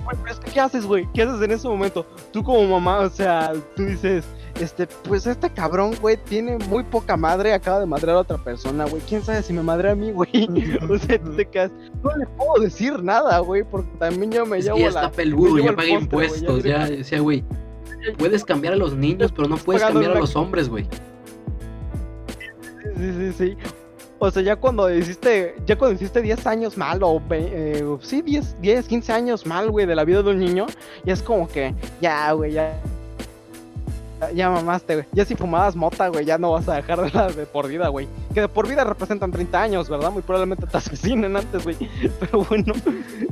Pero 0.09 0.31
es 0.31 0.39
que, 0.39 0.51
¿qué 0.51 0.59
haces, 0.61 0.85
güey? 0.85 1.07
¿Qué 1.13 1.23
haces 1.23 1.41
en 1.41 1.51
ese 1.51 1.67
momento? 1.67 2.05
Tú 2.31 2.41
como 2.43 2.65
mamá, 2.79 2.99
o 2.99 3.09
sea, 3.09 3.51
tú 3.75 3.83
dices, 3.83 4.23
este, 4.59 4.87
pues 4.87 5.27
este 5.27 5.49
cabrón, 5.49 5.95
güey, 6.01 6.17
tiene 6.17 6.57
muy 6.69 6.83
poca 6.83 7.17
madre, 7.17 7.53
acaba 7.53 7.79
de 7.79 7.85
madrear 7.85 8.17
a 8.17 8.21
otra 8.21 8.37
persona, 8.37 8.85
güey. 8.85 9.01
¿Quién 9.07 9.23
sabe 9.23 9.41
si 9.43 9.53
me 9.53 9.61
madre 9.61 9.91
a 9.91 9.95
mí, 9.95 10.11
güey? 10.11 10.29
o 10.89 10.97
sea, 10.97 11.19
tú 11.21 11.31
te 11.33 11.45
quedas, 11.45 11.71
no 12.03 12.15
le 12.15 12.25
puedo 12.25 12.63
decir 12.63 13.01
nada, 13.03 13.39
güey, 13.39 13.63
porque 13.63 13.89
también 13.97 14.31
yo 14.31 14.45
me 14.45 14.57
Es 14.57 14.65
que 14.65 14.71
llevo 14.71 14.79
ya 14.79 14.91
la... 14.91 15.05
está 15.05 15.11
peludo, 15.11 15.59
ya 15.59 15.75
paga 15.75 15.87
ya 15.87 15.93
impuestos, 15.95 16.63
ya, 16.63 16.89
o 16.99 17.03
sea, 17.03 17.19
güey. 17.19 17.43
Puedes 18.17 18.45
cambiar 18.45 18.73
a 18.73 18.77
los 18.77 18.95
niños, 18.95 19.31
pero 19.35 19.47
no 19.47 19.57
puedes 19.57 19.81
cambiar 19.81 20.11
a 20.11 20.19
los 20.19 20.35
hombres, 20.35 20.69
güey. 20.69 20.87
Sí, 22.97 23.13
sí, 23.13 23.33
sí. 23.33 23.57
O 24.19 24.31
sea, 24.31 24.41
ya 24.41 24.55
cuando 24.55 24.91
hiciste, 24.93 25.55
ya 25.65 25.77
cuando 25.77 25.95
hiciste 25.95 26.21
10 26.21 26.47
años 26.47 26.77
mal, 26.77 27.03
o 27.03 27.21
eh, 27.29 27.83
sí, 28.01 28.21
10, 28.21 28.61
10, 28.61 28.87
15 28.87 29.13
años 29.13 29.45
mal, 29.45 29.69
güey, 29.69 29.85
de 29.85 29.95
la 29.95 30.05
vida 30.05 30.23
de 30.23 30.31
un 30.31 30.39
niño, 30.39 30.65
ya 31.05 31.13
es 31.13 31.21
como 31.21 31.47
que, 31.47 31.75
ya, 32.01 32.31
güey, 32.31 32.53
ya. 32.53 32.81
Ya- 34.33 34.49
mamaste, 34.49 34.95
güey. 34.95 35.05
Ya 35.13 35.25
si 35.25 35.35
fumabas 35.35 35.75
mota, 35.75 36.07
güey, 36.09 36.25
ya 36.25 36.37
no 36.37 36.51
vas 36.51 36.67
a 36.69 36.75
dejar 36.75 37.01
de 37.01 37.11
la 37.11 37.27
de 37.27 37.45
por 37.45 37.67
vida, 37.67 37.87
güey. 37.89 38.07
Que 38.33 38.41
de 38.41 38.47
por 38.47 38.67
vida 38.67 38.83
representan 38.83 39.31
30 39.31 39.61
años, 39.61 39.89
¿verdad? 39.89 40.11
Muy 40.11 40.21
probablemente 40.21 40.65
te 40.67 40.77
asesinen 40.77 41.35
antes, 41.35 41.63
güey. 41.63 41.75
Pero 42.19 42.43
bueno. 42.45 42.73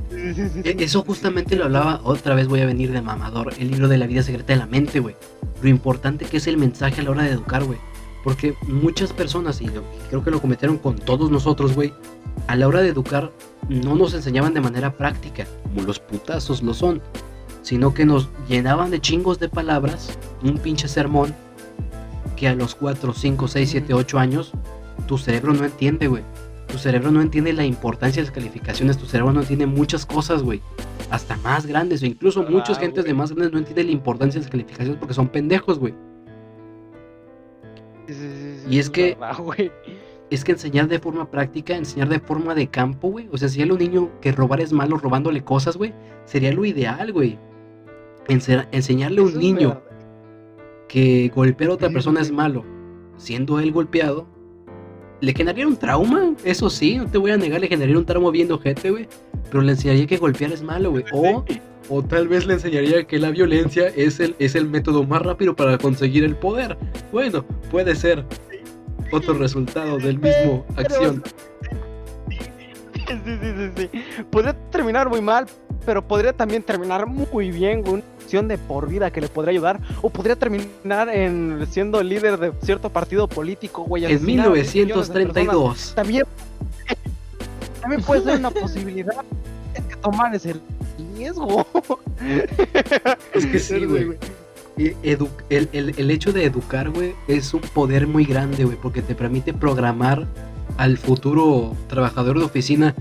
Sí, 0.10 0.34
sí, 0.34 0.34
sí, 0.34 0.50
sí. 0.50 0.62
E- 0.64 0.84
Eso 0.84 1.04
justamente 1.04 1.56
lo 1.56 1.66
hablaba, 1.66 2.02
otra 2.04 2.36
vez 2.36 2.48
voy 2.48 2.62
a 2.62 2.66
venir 2.66 2.92
de 2.92 3.02
mamador, 3.02 3.54
el 3.60 3.72
libro 3.72 3.88
de 3.88 3.98
la 3.98 4.08
vida 4.08 4.24
secreta 4.24 4.54
de 4.54 4.60
la 4.60 4.66
mente, 4.68 5.00
güey. 5.00 5.16
Lo 5.62 5.70
importante 5.70 6.26
que 6.26 6.38
es 6.38 6.48
el 6.48 6.58
mensaje 6.58 7.02
a 7.02 7.04
la 7.04 7.12
hora 7.12 7.24
de 7.24 7.32
educar, 7.32 7.64
güey. 7.64 7.80
Porque 8.24 8.56
muchas 8.68 9.14
personas, 9.14 9.62
y 9.62 9.70
creo 10.10 10.24
que 10.24 10.32
lo 10.32 10.42
cometieron 10.42 10.78
con 10.80 10.96
todos 10.98 11.30
nosotros, 11.30 11.76
güey, 11.76 11.94
a 12.48 12.56
la 12.56 12.68
hora 12.68 12.82
de 12.82 12.90
educar 12.90 13.32
no 13.70 13.96
nos 13.96 14.14
enseñaban 14.14 14.54
de 14.54 14.62
manera 14.62 14.92
práctica, 14.94 15.46
como 15.64 15.82
los 15.84 16.00
putazos 16.00 16.62
lo 16.64 16.74
son, 16.74 17.02
sino 17.66 17.96
que 17.96 18.06
nos 18.06 18.30
llenaban 18.48 18.92
de 18.92 19.00
chingos 19.02 19.40
de 19.40 19.50
palabras, 19.50 20.20
un 20.44 20.60
pinche 20.60 20.88
sermón, 20.88 21.34
que 22.36 22.48
a 22.48 22.54
los 22.54 22.76
4, 22.76 23.12
5, 23.12 23.48
6, 23.48 23.70
7, 23.72 23.94
8 23.96 24.20
años, 24.20 24.52
tu 25.08 25.18
cerebro 25.18 25.52
no 25.52 25.66
entiende, 25.66 26.06
güey. 26.08 26.22
Tu 26.68 26.78
cerebro 26.78 27.10
no 27.10 27.22
entiende 27.24 27.54
la 27.54 27.66
importancia 27.66 28.22
de 28.22 28.28
las 28.28 28.36
calificaciones, 28.36 29.00
tu 29.00 29.08
cerebro 29.08 29.34
no 29.34 29.42
entiende 29.42 29.66
muchas 29.66 30.06
cosas, 30.06 30.44
güey. 30.44 30.62
Hasta 31.10 31.38
más 31.38 31.66
grandes, 31.66 32.04
o 32.04 32.06
incluso 32.06 32.42
Ah, 32.42 32.52
muchas 32.52 32.78
gentes 32.78 33.04
de 33.04 33.16
más 33.16 33.32
grandes 33.32 33.52
no 33.54 33.58
entienden 33.58 33.88
la 33.88 33.94
importancia 33.94 34.40
de 34.40 34.46
las 34.46 34.52
calificaciones 34.52 34.98
porque 35.00 35.16
son 35.16 35.30
pendejos, 35.30 35.80
güey. 35.80 35.96
Sí, 38.08 38.14
sí, 38.14 38.20
sí, 38.20 38.60
sí, 38.60 38.66
Y 38.70 38.78
es 38.80 38.90
que- 38.92 39.18
verdad. 39.20 39.72
Es 40.32 40.44
que 40.44 40.52
enseñar 40.54 40.88
de 40.88 41.00
forma 41.00 41.30
práctica, 41.30 41.76
enseñar 41.76 42.10
de 42.10 42.20
forma 42.20 42.56
de 42.56 42.68
campo, 42.68 43.10
güey. 43.10 43.28
O 43.32 43.38
sea, 43.38 43.48
si 43.48 43.62
a 43.62 43.66
un 43.66 43.78
niño 43.78 44.10
que 44.22 44.32
robar 44.32 44.60
es 44.60 44.74
malo 44.74 44.98
robándole 44.98 45.44
cosas, 45.44 45.78
güey, 45.78 45.94
sería 46.26 46.52
lo 46.52 46.66
ideal, 46.66 47.12
güey. 47.14 47.38
Ense- 48.28 48.68
enseñarle 48.72 49.22
a 49.22 49.24
un 49.24 49.38
niño 49.38 49.82
que 50.88 51.32
golpear 51.36 51.72
a 51.72 51.74
otra 51.74 51.90
persona 51.90 52.22
es 52.22 52.32
malo, 52.32 52.64
siendo 53.18 53.60
él 53.60 53.72
golpeado, 53.72 54.28
le 55.22 55.34
generaría 55.34 55.68
un 55.68 55.78
trauma, 55.78 56.34
eso 56.44 56.70
sí, 56.70 56.98
no 56.98 57.08
te 57.08 57.18
voy 57.18 57.32
a 57.32 57.38
negar, 57.38 57.62
le 57.62 57.68
generaría 57.68 57.98
un 57.98 58.06
trauma 58.06 58.30
viendo 58.32 58.60
gente, 58.60 58.92
güey, 58.92 59.08
pero 59.50 59.62
le 59.64 59.72
enseñaría 59.74 60.06
que 60.08 60.18
golpear 60.18 60.52
es 60.52 60.62
malo, 60.62 60.92
güey, 60.92 61.04
o, 61.14 61.44
o 61.90 62.04
tal 62.04 62.28
vez 62.28 62.46
le 62.46 62.54
enseñaría 62.56 63.06
que 63.06 63.18
la 63.20 63.30
violencia 63.32 63.88
es 63.90 64.20
el, 64.20 64.36
es 64.40 64.56
el 64.56 64.68
método 64.70 65.04
más 65.04 65.22
rápido 65.22 65.56
para 65.56 65.78
conseguir 65.78 66.24
el 66.24 66.36
poder. 66.36 66.78
Bueno, 67.12 67.46
puede 67.72 67.96
ser 67.96 68.26
otro 69.12 69.34
resultado 69.36 69.98
del 69.98 70.20
mismo 70.20 70.66
acción. 70.76 71.24
Sí, 73.08 73.14
sí, 73.24 73.38
sí, 73.78 73.90
sí. 73.92 74.24
Podría 74.32 74.54
terminar 74.72 75.08
muy 75.10 75.22
mal, 75.22 75.46
pero 75.86 76.06
podría 76.08 76.34
también 76.34 76.64
terminar 76.64 77.06
muy 77.06 77.52
bien 77.52 77.84
con 77.84 78.02
de 78.48 78.58
por 78.58 78.90
vida 78.90 79.12
que 79.12 79.22
le 79.22 79.28
podría 79.28 79.52
ayudar. 79.52 79.80
O 80.02 80.10
podría 80.10 80.36
terminar 80.36 81.10
en 81.10 81.66
siendo 81.70 82.02
líder 82.04 82.38
de 82.40 82.52
cierto 82.64 82.90
partido 82.90 83.28
político, 83.28 83.84
güey. 83.84 84.06
En 84.06 84.12
de 84.12 84.16
personas. 84.18 84.76
1932. 84.76 85.94
También, 85.96 86.24
también 87.82 88.02
puede 88.04 88.24
ser 88.24 88.38
una 88.40 88.52
posibilidad. 88.52 89.24
Es 89.74 89.84
que 89.84 89.96
tomar 89.98 90.34
ese 90.36 90.56
riesgo. 91.16 91.66
Es 93.34 93.46
que 93.46 93.60
sí, 93.60 93.86
güey. 93.86 94.12
Eh, 94.78 94.96
edu- 95.04 95.30
el, 95.50 95.70
el- 95.72 95.94
el 95.98 96.12
hecho 96.12 96.34
de 96.34 96.44
educar, 96.46 96.90
güey, 96.90 97.14
es 97.30 97.54
un 97.54 97.62
poder 97.62 98.08
muy 98.08 98.26
grande, 98.26 98.66
güey, 98.66 98.78
porque 98.82 99.02
te 99.02 99.16
permite 99.16 99.54
programar 99.54 100.26
al 100.78 100.98
futuro 100.98 101.74
trabajador 101.88 102.40
de 102.40 102.46
oficina 102.46 102.94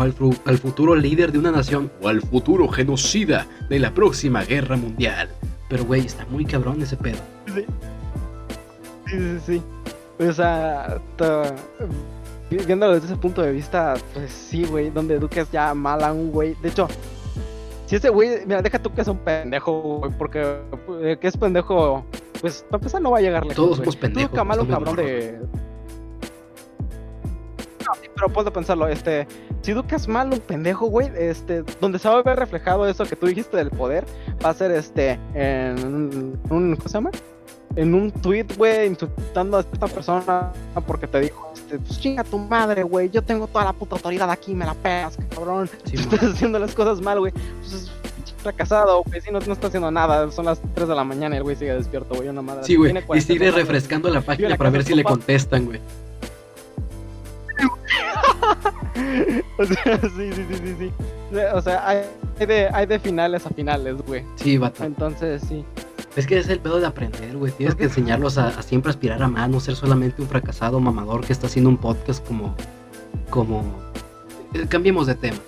o 0.00 0.02
al, 0.02 0.12
fu- 0.14 0.34
al 0.46 0.56
futuro 0.58 0.94
líder 0.94 1.30
de 1.30 1.38
una 1.38 1.50
nación 1.50 1.90
o 2.02 2.08
al 2.08 2.22
futuro 2.22 2.66
genocida 2.68 3.46
de 3.68 3.78
la 3.78 3.92
próxima 3.92 4.42
guerra 4.44 4.76
mundial. 4.76 5.28
Pero, 5.68 5.84
güey, 5.84 6.06
está 6.06 6.24
muy 6.30 6.44
cabrón 6.46 6.80
ese 6.82 6.96
pedo. 6.96 7.18
Sí, 7.54 7.64
sí, 9.06 9.16
sí. 9.18 9.38
sí. 9.46 9.62
O 10.26 10.32
sea, 10.32 11.00
viéndolo 12.50 12.94
desde 12.94 13.06
ese 13.06 13.16
punto 13.16 13.42
de 13.42 13.52
vista, 13.52 13.94
pues 14.14 14.30
sí, 14.30 14.64
güey, 14.64 14.90
donde 14.90 15.14
eduques 15.14 15.50
ya 15.50 15.72
mal 15.74 16.02
a 16.02 16.12
un 16.12 16.30
güey. 16.30 16.54
De 16.62 16.68
hecho, 16.70 16.88
si 17.86 17.96
ese 17.96 18.08
güey, 18.10 18.44
mira, 18.46 18.60
deja 18.62 18.78
tú 18.78 18.92
que 18.92 19.00
es 19.02 19.08
un 19.08 19.18
pendejo, 19.18 19.98
güey, 20.00 20.12
porque 20.18 20.56
eh, 21.02 21.16
que 21.20 21.28
es 21.28 21.36
pendejo, 21.36 22.04
pues 22.40 22.64
para 22.68 22.78
empezar 22.80 23.00
no 23.02 23.10
va 23.12 23.18
a 23.18 23.20
llegar 23.20 23.42
lejos. 23.44 23.56
Todos 23.56 23.68
güey. 23.78 23.86
somos 23.86 23.96
pendejos, 23.96 24.30
Tú 24.30 24.34
educa 24.36 24.44
mal 24.44 24.58
a 24.58 24.62
un 24.62 24.68
estamos 24.68 24.88
cabrón 24.88 25.06
de. 25.06 25.40
Sí, 28.00 28.08
pero 28.14 28.40
a 28.40 28.52
pensarlo, 28.52 28.88
este, 28.88 29.26
si 29.62 29.72
educas 29.72 30.08
mal 30.08 30.32
a 30.32 30.34
un 30.34 30.40
pendejo, 30.40 30.86
güey, 30.86 31.10
este, 31.16 31.62
donde 31.80 31.98
se 31.98 32.08
va 32.08 32.18
a 32.18 32.22
ver 32.22 32.38
reflejado 32.38 32.86
eso 32.86 33.04
que 33.04 33.16
tú 33.16 33.26
dijiste 33.26 33.56
del 33.56 33.70
poder, 33.70 34.04
va 34.44 34.50
a 34.50 34.54
ser 34.54 34.70
este, 34.70 35.18
en 35.34 35.84
un, 35.84 36.38
¿cómo 36.76 36.76
se 36.76 36.88
llama? 36.88 37.10
en 37.76 37.94
un 37.94 38.10
tweet, 38.10 38.46
güey, 38.56 38.88
insultando 38.88 39.58
a 39.58 39.60
esta 39.60 39.86
persona 39.86 40.52
porque 40.86 41.06
te 41.06 41.20
dijo, 41.20 41.52
este, 41.54 41.78
pues 41.78 42.00
chinga 42.00 42.24
tu 42.24 42.38
madre, 42.38 42.82
güey, 42.82 43.10
yo 43.10 43.22
tengo 43.22 43.46
toda 43.46 43.64
la 43.64 43.72
puta 43.72 43.96
autoridad 43.96 44.30
aquí, 44.30 44.54
me 44.54 44.64
la 44.64 44.74
pegas, 44.74 45.16
cabrón. 45.30 45.70
Sí, 45.84 45.96
Tú 45.96 46.14
estás 46.14 46.34
haciendo 46.34 46.58
las 46.58 46.74
cosas 46.74 47.00
mal, 47.00 47.20
güey. 47.20 47.32
Pues 47.32 47.72
es 47.72 47.92
fracasado, 48.42 49.02
güey, 49.04 49.20
si 49.20 49.30
no, 49.30 49.38
no 49.40 49.52
está 49.52 49.68
haciendo 49.68 49.90
nada, 49.90 50.30
son 50.32 50.46
las 50.46 50.60
3 50.74 50.88
de 50.88 50.94
la 50.94 51.04
mañana 51.04 51.36
y 51.36 51.38
el 51.38 51.44
güey 51.44 51.56
sigue 51.56 51.74
despierto, 51.74 52.14
güey, 52.14 52.28
una 52.28 52.42
madre. 52.42 52.64
Sí, 52.64 52.76
güey. 52.76 52.90
Y 52.96 53.02
40 53.02 53.26
sigue 53.26 53.50
refrescando 53.50 54.08
la 54.10 54.20
página 54.20 54.48
la 54.50 54.56
para 54.56 54.70
ver 54.70 54.84
si 54.84 54.94
le 54.94 55.04
contestan, 55.04 55.66
güey. 55.66 55.80
O 59.58 59.64
sea, 59.64 60.00
sí, 60.00 60.32
sí, 60.32 60.44
sí, 60.48 60.54
sí, 60.64 60.74
sí. 60.78 60.92
O 61.54 61.60
sea, 61.62 61.86
hay 61.86 62.46
de, 62.46 62.68
hay 62.72 62.86
de 62.86 62.98
finales 62.98 63.46
a 63.46 63.50
finales, 63.50 63.96
güey. 64.06 64.24
Sí, 64.36 64.58
vato. 64.58 64.84
Entonces, 64.84 65.42
sí. 65.48 65.64
Es 66.16 66.26
que 66.26 66.38
es 66.38 66.48
el 66.48 66.58
pedo 66.60 66.80
de 66.80 66.86
aprender, 66.86 67.36
güey. 67.36 67.52
Tienes 67.52 67.74
que 67.76 67.84
enseñarlos 67.84 68.36
a, 68.38 68.48
a 68.48 68.62
siempre 68.62 68.90
aspirar 68.90 69.22
a 69.22 69.28
más, 69.28 69.48
no 69.48 69.60
ser 69.60 69.76
solamente 69.76 70.20
un 70.22 70.28
fracasado 70.28 70.80
mamador 70.80 71.24
que 71.24 71.32
está 71.32 71.46
haciendo 71.46 71.70
un 71.70 71.76
podcast 71.76 72.26
como. 72.26 72.54
como. 73.30 73.62
eh, 74.54 74.66
cambiemos 74.68 75.06
de 75.06 75.14
tema. 75.14 75.38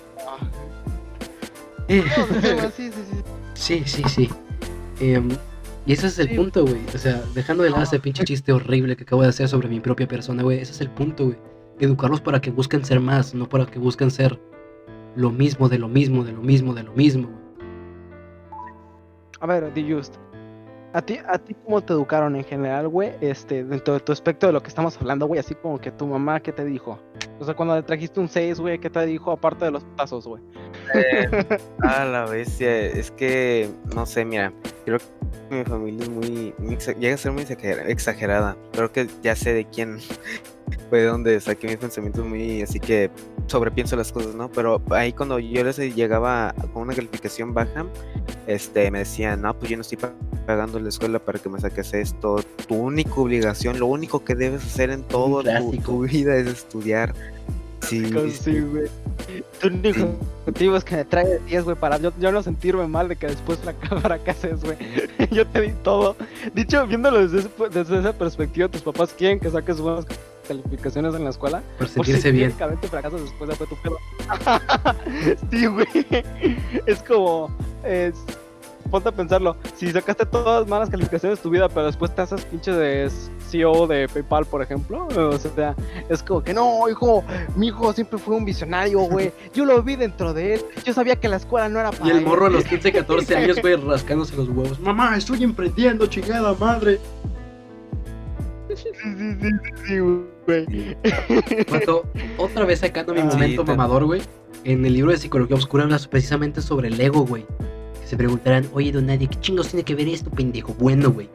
Eh, 1.89 2.03
sí, 2.77 2.91
sí, 2.91 3.03
sí. 3.11 3.23
sí, 3.53 3.83
sí, 3.85 4.03
sí. 4.09 4.29
Em, 4.99 5.29
y 5.85 5.93
ese 5.93 6.07
es 6.07 6.17
el 6.19 6.29
Sí. 6.29 6.35
punto, 6.35 6.63
güey. 6.65 6.79
O 6.95 6.97
sea, 6.97 7.21
dejando 7.33 7.63
de 7.63 7.71
lado 7.71 7.83
ese 7.83 7.99
pinche 7.99 8.23
chiste 8.23 8.53
horrible 8.53 8.95
que 8.95 9.03
acabo 9.03 9.21
de 9.23 9.27
hacer 9.29 9.49
sobre 9.49 9.67
mi 9.67 9.79
propia 9.79 10.07
persona, 10.07 10.43
güey. 10.43 10.59
Ese 10.59 10.71
es 10.71 10.81
el 10.81 10.89
punto, 10.89 11.25
güey. 11.25 11.37
Educarlos 11.79 12.21
para 12.21 12.39
que 12.41 12.51
busquen 12.51 12.85
ser 12.85 12.99
más, 12.99 13.33
no 13.33 13.47
para 13.49 13.65
que 13.65 13.79
busquen 13.79 14.11
ser 14.11 14.39
lo 15.15 15.29
mismo, 15.31 15.69
de 15.69 15.79
lo 15.79 15.87
mismo, 15.87 16.23
de 16.23 16.31
lo 16.33 16.41
mismo, 16.41 16.73
de 16.73 16.83
lo 16.83 16.93
mismo. 16.93 17.29
A 19.39 19.45
ver, 19.47 19.71
The 19.73 19.93
Just. 19.93 20.15
¿A 20.93 21.01
ti, 21.01 21.17
¿A 21.27 21.39
ti 21.39 21.55
cómo 21.65 21.81
te 21.81 21.91
educaron 21.91 22.35
en 22.35 22.43
general, 22.43 22.87
güey? 22.87 23.13
Este, 23.19 23.63
dentro 23.63 23.95
de 23.95 23.99
tu 23.99 24.11
aspecto 24.11 24.45
de 24.45 24.53
lo 24.53 24.61
que 24.61 24.67
estamos 24.69 24.95
hablando, 25.01 25.25
güey, 25.25 25.39
así 25.39 25.55
como 25.55 25.79
que 25.79 25.91
tu 25.91 26.05
mamá, 26.05 26.39
¿qué 26.39 26.51
te 26.51 26.63
dijo? 26.63 26.99
O 27.39 27.43
sea, 27.45 27.55
cuando 27.55 27.75
le 27.75 27.81
trajiste 27.81 28.19
un 28.19 28.29
6, 28.29 28.59
güey, 28.59 28.77
¿qué 28.79 28.91
te 28.91 29.03
dijo 29.07 29.31
aparte 29.31 29.65
de 29.65 29.71
los 29.71 29.83
tazos, 29.95 30.27
güey? 30.27 30.41
Ah, 31.81 32.05
la 32.05 32.25
bestia. 32.25 32.85
Es 32.85 33.09
que, 33.09 33.69
no 33.95 34.05
sé, 34.05 34.23
mira, 34.23 34.53
creo 34.85 34.99
que 34.99 35.55
mi 35.55 35.63
familia 35.63 36.03
es 36.03 36.09
muy, 36.09 36.53
muy 36.59 36.77
llega 36.99 37.15
a 37.15 37.17
ser 37.17 37.31
muy 37.31 37.43
exager- 37.43 37.87
exagerada. 37.87 38.55
Creo 38.73 38.91
que 38.91 39.07
ya 39.23 39.35
sé 39.35 39.51
de 39.53 39.65
quién 39.65 39.97
fue 40.89 40.99
de 41.01 41.05
donde 41.07 41.39
saqué 41.39 41.67
mis 41.67 41.77
pensamientos 41.77 42.25
muy, 42.25 42.61
así 42.61 42.79
que 42.79 43.09
sobrepienso 43.47 43.95
las 43.95 44.11
cosas, 44.11 44.35
¿no? 44.35 44.49
Pero 44.51 44.81
ahí 44.91 45.13
cuando 45.13 45.39
yo 45.39 45.63
les 45.63 45.77
llegaba 45.77 46.53
con 46.73 46.83
una 46.83 46.93
calificación 46.93 47.53
baja, 47.53 47.85
este, 48.47 48.89
me 48.91 48.99
decían, 48.99 49.41
no, 49.41 49.57
pues 49.57 49.69
yo 49.71 49.77
no 49.77 49.81
estoy 49.81 49.97
pa- 49.97 50.13
pagando 50.45 50.79
la 50.79 50.89
escuela 50.89 51.19
para 51.19 51.39
que 51.39 51.49
me 51.49 51.59
saques 51.59 51.93
esto. 51.93 52.43
Tu 52.67 52.75
única 52.75 53.13
obligación, 53.15 53.79
lo 53.79 53.87
único 53.87 54.23
que 54.23 54.35
debes 54.35 54.63
hacer 54.63 54.89
en 54.89 55.03
toda 55.03 55.43
tu, 55.83 56.01
vida 56.01 56.35
es 56.35 56.47
estudiar. 56.47 57.13
Sí, 57.81 58.05
sí, 58.31 58.61
güey. 58.61 58.85
Tu 59.59 59.67
único 59.67 60.07
objetivo 60.45 60.77
es 60.77 60.85
que 60.85 60.95
me 60.95 61.05
traigas 61.05 61.45
10, 61.45 61.63
güey, 61.65 61.75
para 61.75 61.97
yo, 61.97 62.13
yo 62.17 62.31
no 62.31 62.41
sentirme 62.41 62.87
mal 62.87 63.09
de 63.09 63.17
que 63.17 63.27
después 63.27 63.59
fraca- 63.59 63.99
fracases, 64.01 64.63
güey. 64.63 64.77
yo 65.31 65.45
te 65.45 65.61
di 65.61 65.71
todo. 65.83 66.15
Dicho, 66.53 66.87
viéndolo 66.87 67.27
desde, 67.27 67.39
ese 67.39 67.49
desde 67.73 67.99
esa 67.99 68.13
perspectiva, 68.13 68.69
tus 68.69 68.81
papás 68.81 69.13
quieren 69.17 69.39
que 69.39 69.49
saques 69.49 69.79
buenas 69.81 70.05
calificaciones 70.47 71.15
en 71.15 71.23
la 71.23 71.29
escuela. 71.31 71.61
Por 71.77 71.87
Por 71.87 71.89
sentirse 71.89 72.21
si 72.21 72.31
bien. 72.31 72.49
técnicamente 72.49 72.87
fracasas 72.87 73.21
después 73.21 73.49
de 73.49 73.55
fue 73.55 73.67
tu 73.67 73.75
pedo. 73.77 73.97
sí, 75.51 75.65
güey. 75.65 75.87
Es 76.85 77.01
como. 77.03 77.49
Es, 77.83 78.15
ponte 78.91 79.09
a 79.09 79.11
pensarlo. 79.11 79.55
Si 79.75 79.91
sacaste 79.91 80.25
todas 80.25 80.67
malas 80.67 80.89
calificaciones 80.89 81.39
de 81.39 81.43
tu 81.43 81.49
vida, 81.49 81.67
pero 81.69 81.85
después 81.87 82.13
te 82.13 82.21
haces 82.21 82.43
pinche 82.45 82.71
de 82.71 83.09
CEO 83.49 83.87
de 83.87 84.07
PayPal, 84.07 84.45
por 84.45 84.61
ejemplo. 84.61 85.07
O 85.07 85.37
sea, 85.37 85.75
es 86.09 86.21
como 86.21 86.43
que 86.43 86.53
no, 86.53 86.87
hijo. 86.89 87.23
Mi 87.55 87.67
hijo 87.67 87.91
siempre 87.93 88.19
fue 88.19 88.35
un 88.35 88.45
visionario, 88.45 88.99
güey. 89.01 89.31
Yo 89.53 89.65
lo 89.65 89.81
vi 89.81 89.95
dentro 89.95 90.33
de 90.33 90.55
él. 90.55 90.65
Yo 90.83 90.93
sabía 90.93 91.15
que 91.15 91.27
la 91.27 91.37
escuela 91.37 91.69
no 91.69 91.79
era 91.79 91.91
para 91.91 92.07
Y 92.07 92.11
el 92.11 92.17
él. 92.19 92.25
morro 92.25 92.47
a 92.47 92.49
los 92.49 92.65
15, 92.65 92.91
14 92.91 93.35
años, 93.35 93.61
güey, 93.61 93.75
rascándose 93.75 94.35
los 94.35 94.49
huevos. 94.49 94.79
Mamá, 94.79 95.15
estoy 95.17 95.43
emprendiendo, 95.43 96.05
chingada 96.07 96.53
madre. 96.55 96.99
Sí, 98.69 98.75
sí, 98.75 98.89
sí, 99.03 99.35
sí, 99.41 99.49
sí, 99.87 99.99
güey. 100.45 100.95
Otra 102.37 102.65
vez 102.65 102.79
sacando 102.79 103.13
mi 103.13 103.21
Ah, 103.21 103.25
momento 103.25 103.61
sí, 103.63 103.67
mamador, 103.67 104.05
güey. 104.05 104.21
En 104.63 104.85
el 104.85 104.93
libro 104.93 105.11
de 105.11 105.17
Psicología 105.17 105.55
Oscura 105.55 105.83
hablas 105.83 106.07
precisamente 106.07 106.61
sobre 106.61 106.87
el 106.87 106.99
ego, 106.99 107.25
güey. 107.25 107.45
Que 108.01 108.07
se 108.07 108.17
preguntarán, 108.17 108.67
oye, 108.73 108.91
don 108.91 109.05
Nadie, 109.07 109.27
¿qué 109.27 109.39
chingos 109.39 109.69
tiene 109.69 109.83
que 109.83 109.95
ver 109.95 110.07
esto, 110.07 110.29
pendejo? 110.29 110.73
Bueno, 110.75 111.11
güey. 111.11 111.29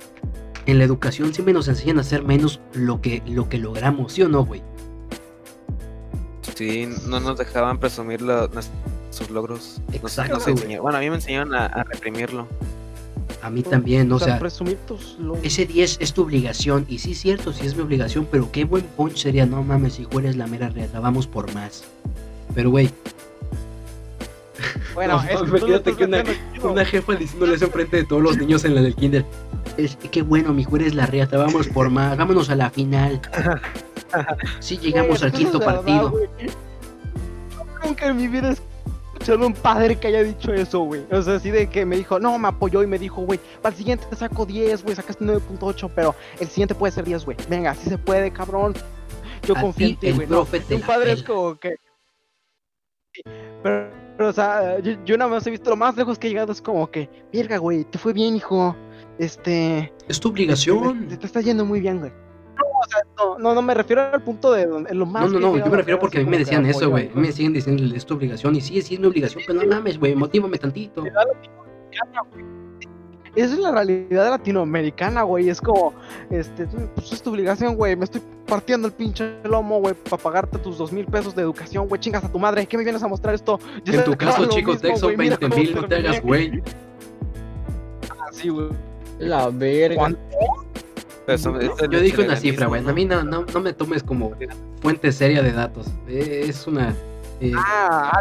En 0.66 0.78
la 0.78 0.84
educación 0.84 1.32
siempre 1.32 1.54
nos 1.54 1.68
enseñan 1.68 1.98
a 1.98 2.02
hacer 2.02 2.22
menos 2.24 2.60
lo 2.74 3.00
que, 3.00 3.22
lo 3.26 3.48
que 3.48 3.58
logramos, 3.58 4.12
¿sí 4.12 4.22
o 4.22 4.28
no, 4.28 4.44
güey? 4.44 4.62
Sí, 6.54 6.88
no 7.06 7.20
nos 7.20 7.38
dejaban 7.38 7.78
presumir 7.78 8.20
lo- 8.20 8.48
nuestros 8.48 9.30
logros. 9.30 9.80
Exacto, 9.92 10.34
nos 10.34 10.42
güey. 10.44 10.56
enseñaron- 10.56 10.82
bueno, 10.82 10.98
a 10.98 11.00
mí 11.00 11.08
me 11.10 11.16
enseñaron 11.16 11.54
a, 11.54 11.66
a 11.66 11.84
reprimirlo. 11.84 12.48
A 13.42 13.50
mí 13.50 13.62
también, 13.62 14.10
o 14.12 14.18
sea, 14.18 14.40
ese 15.42 15.64
10 15.66 15.98
es 16.00 16.12
tu 16.12 16.22
obligación. 16.22 16.84
Y 16.88 16.98
sí, 16.98 17.12
es 17.12 17.20
cierto, 17.20 17.52
sí 17.52 17.66
es 17.66 17.76
mi 17.76 17.82
obligación, 17.82 18.26
pero 18.30 18.50
qué 18.50 18.64
buen 18.64 18.84
punch 18.84 19.16
sería, 19.16 19.46
no 19.46 19.62
mames, 19.62 20.00
hijo, 20.00 20.18
eres 20.18 20.36
la 20.36 20.46
mera 20.46 20.68
reata, 20.68 20.98
vamos 21.00 21.26
por 21.26 21.52
más. 21.54 21.84
Pero, 22.54 22.70
güey, 22.70 22.90
Bueno, 24.94 25.22
No, 25.22 25.28
es 25.28 25.48
imagínate 25.48 25.94
que 25.94 26.04
una- 26.04 26.84
jefa 26.84 27.14
diciéndole 27.14 27.54
eso 27.54 27.66
enfrente 27.66 27.98
de 27.98 28.04
todos 28.04 28.22
los 28.22 28.36
niños 28.36 28.64
en 28.64 28.74
la 28.74 28.82
del 28.82 28.96
kinder. 28.96 29.24
Es 29.76 29.94
que 29.96 30.22
bueno, 30.22 30.52
mi 30.52 30.66
eres 30.74 30.94
la 30.94 31.06
reata, 31.06 31.36
vamos 31.38 31.68
por 31.68 31.90
más, 31.90 32.16
vámonos 32.16 32.50
a 32.50 32.56
la 32.56 32.70
final. 32.70 33.20
Sí, 34.58 34.78
llegamos 34.78 35.22
al 35.22 35.32
quinto 35.32 35.58
es 35.58 35.66
verdad, 35.66 35.74
partido. 35.84 36.14
Nunca 37.84 38.06
en 38.06 38.16
mi 38.16 38.26
vida 38.26 38.54
a 39.26 39.34
un 39.34 39.52
padre 39.52 39.96
que 39.96 40.08
haya 40.08 40.22
dicho 40.22 40.52
eso, 40.52 40.80
güey. 40.80 41.04
O 41.10 41.20
sea, 41.22 41.34
así 41.34 41.50
de 41.50 41.68
que 41.68 41.84
me 41.84 41.96
dijo, 41.96 42.18
no, 42.18 42.38
me 42.38 42.48
apoyó 42.48 42.82
y 42.82 42.86
me 42.86 42.98
dijo, 42.98 43.22
güey, 43.22 43.38
para 43.60 43.72
el 43.72 43.78
siguiente 43.78 44.06
te 44.08 44.16
saco 44.16 44.46
10, 44.46 44.84
güey, 44.84 44.96
sacaste 44.96 45.24
9.8, 45.24 45.90
pero 45.94 46.14
el 46.40 46.48
siguiente 46.48 46.74
puede 46.74 46.92
ser 46.92 47.04
10, 47.04 47.24
güey. 47.24 47.36
Venga, 47.48 47.72
así 47.72 47.88
se 47.88 47.98
puede, 47.98 48.30
cabrón. 48.30 48.74
Yo 49.42 49.56
A 49.56 49.60
confío 49.60 49.88
en 49.88 49.96
ti, 49.96 50.12
güey. 50.12 50.26
No, 50.26 50.46
un 50.70 50.80
padre 50.82 51.12
es 51.12 51.22
como 51.22 51.58
que... 51.58 51.76
Pero, 53.62 53.90
pero, 54.16 54.28
o 54.28 54.32
sea, 54.32 54.78
yo, 54.80 54.92
yo 55.04 55.18
nada 55.18 55.30
más 55.30 55.46
he 55.46 55.50
visto 55.50 55.70
lo 55.70 55.76
más 55.76 55.96
lejos 55.96 56.18
que 56.18 56.28
he 56.28 56.30
llegado 56.30 56.52
es 56.52 56.62
como 56.62 56.90
que, 56.90 57.08
verga, 57.32 57.58
güey, 57.58 57.84
te 57.84 57.98
fue 57.98 58.12
bien, 58.12 58.36
hijo. 58.36 58.76
Este... 59.18 59.92
Es 60.08 60.20
tu 60.20 60.28
Te, 60.28 60.34
obligación. 60.34 61.08
te 61.08 61.26
está 61.26 61.40
yendo 61.40 61.64
muy 61.64 61.80
bien, 61.80 61.98
güey. 62.00 62.12
No, 62.78 62.84
o 62.84 62.88
sea, 62.88 63.00
no, 63.16 63.38
no, 63.38 63.54
no 63.54 63.62
me 63.62 63.74
refiero 63.74 64.02
al 64.12 64.22
punto 64.22 64.52
de 64.52 64.66
donde, 64.66 64.94
lo 64.94 65.06
más. 65.06 65.30
No, 65.30 65.40
no, 65.40 65.50
no, 65.52 65.58
yo 65.58 65.66
me 65.66 65.76
refiero 65.76 65.98
porque 65.98 66.18
a 66.18 66.20
mí 66.22 66.30
me 66.30 66.38
decían 66.38 66.64
eso, 66.66 66.88
güey. 66.90 67.10
A 67.10 67.14
mí 67.14 67.22
me 67.22 67.32
siguen 67.32 67.52
diciendo, 67.52 67.82
es 67.94 68.06
tu 68.06 68.14
obligación. 68.14 68.54
Y 68.56 68.60
sí, 68.60 68.80
sí 68.82 68.94
es 68.94 69.00
mi 69.00 69.06
obligación, 69.06 69.42
pero 69.46 69.60
no 69.60 69.66
mames, 69.66 69.98
güey, 69.98 70.14
motívame 70.14 70.58
tantito. 70.58 71.04
Esa 73.34 73.54
es 73.54 73.60
la 73.60 73.70
realidad 73.70 74.30
latinoamericana, 74.30 75.22
güey. 75.22 75.48
Es 75.48 75.60
como, 75.60 75.92
este, 76.30 76.66
pues 76.94 77.12
es 77.12 77.22
tu 77.22 77.30
obligación, 77.30 77.76
güey. 77.76 77.94
Me 77.94 78.04
estoy 78.04 78.22
partiendo 78.46 78.88
el 78.88 78.94
pinche 78.94 79.36
lomo, 79.44 79.80
güey, 79.80 79.94
para 79.94 80.22
pagarte 80.22 80.58
tus 80.58 80.78
dos 80.78 80.92
mil 80.92 81.06
pesos 81.06 81.34
de 81.34 81.42
educación, 81.42 81.88
güey. 81.88 82.00
Chingas 82.00 82.24
a 82.24 82.32
tu 82.32 82.38
madre. 82.38 82.66
¿Qué 82.66 82.76
me 82.76 82.84
vienes 82.84 83.02
a 83.02 83.08
mostrar 83.08 83.34
esto? 83.34 83.60
Yo 83.84 83.94
En 83.94 84.04
tu 84.04 84.16
caso, 84.16 84.46
chico, 84.46 84.72
mismo, 84.72 84.88
Texo, 84.88 85.08
mira 85.10 85.36
20 85.36 85.48
cómo 85.48 85.56
mil, 85.56 85.74
no 85.74 85.88
te 85.88 85.94
hagas, 85.96 86.22
güey. 86.22 86.62
Así, 88.28 88.48
güey. 88.48 88.68
La 89.18 89.48
verga. 89.50 89.96
¿Cuánto? 89.96 90.67
Eso 91.28 91.58
es 91.60 91.70
Yo 91.90 92.00
dije 92.00 92.22
una 92.22 92.36
cifra, 92.36 92.66
güey. 92.66 92.82
¿no? 92.82 92.90
A 92.90 92.92
mí 92.92 93.04
no, 93.04 93.22
no, 93.22 93.44
no 93.44 93.60
me 93.60 93.72
tomes 93.72 94.02
como 94.02 94.32
fuente 94.80 95.12
seria 95.12 95.42
de 95.42 95.52
datos. 95.52 95.86
Eh, 96.08 96.46
Es 96.48 96.66
una. 96.66 96.94
eh, 97.40 97.52
Ah, 97.56 98.20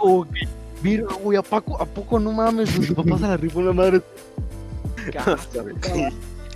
que, 0.00 0.24
mira, 0.82 1.04
güey, 1.22 1.36
¿a 1.38 1.42
poco, 1.42 1.80
¿a 1.80 1.84
poco 1.86 2.18
no 2.18 2.32
mames? 2.32 2.70
Tu 2.86 2.94
papá 2.94 3.16
se 3.18 3.22
la 3.26 3.36
rifó 3.36 3.60
la 3.62 3.72
madre. 3.72 4.00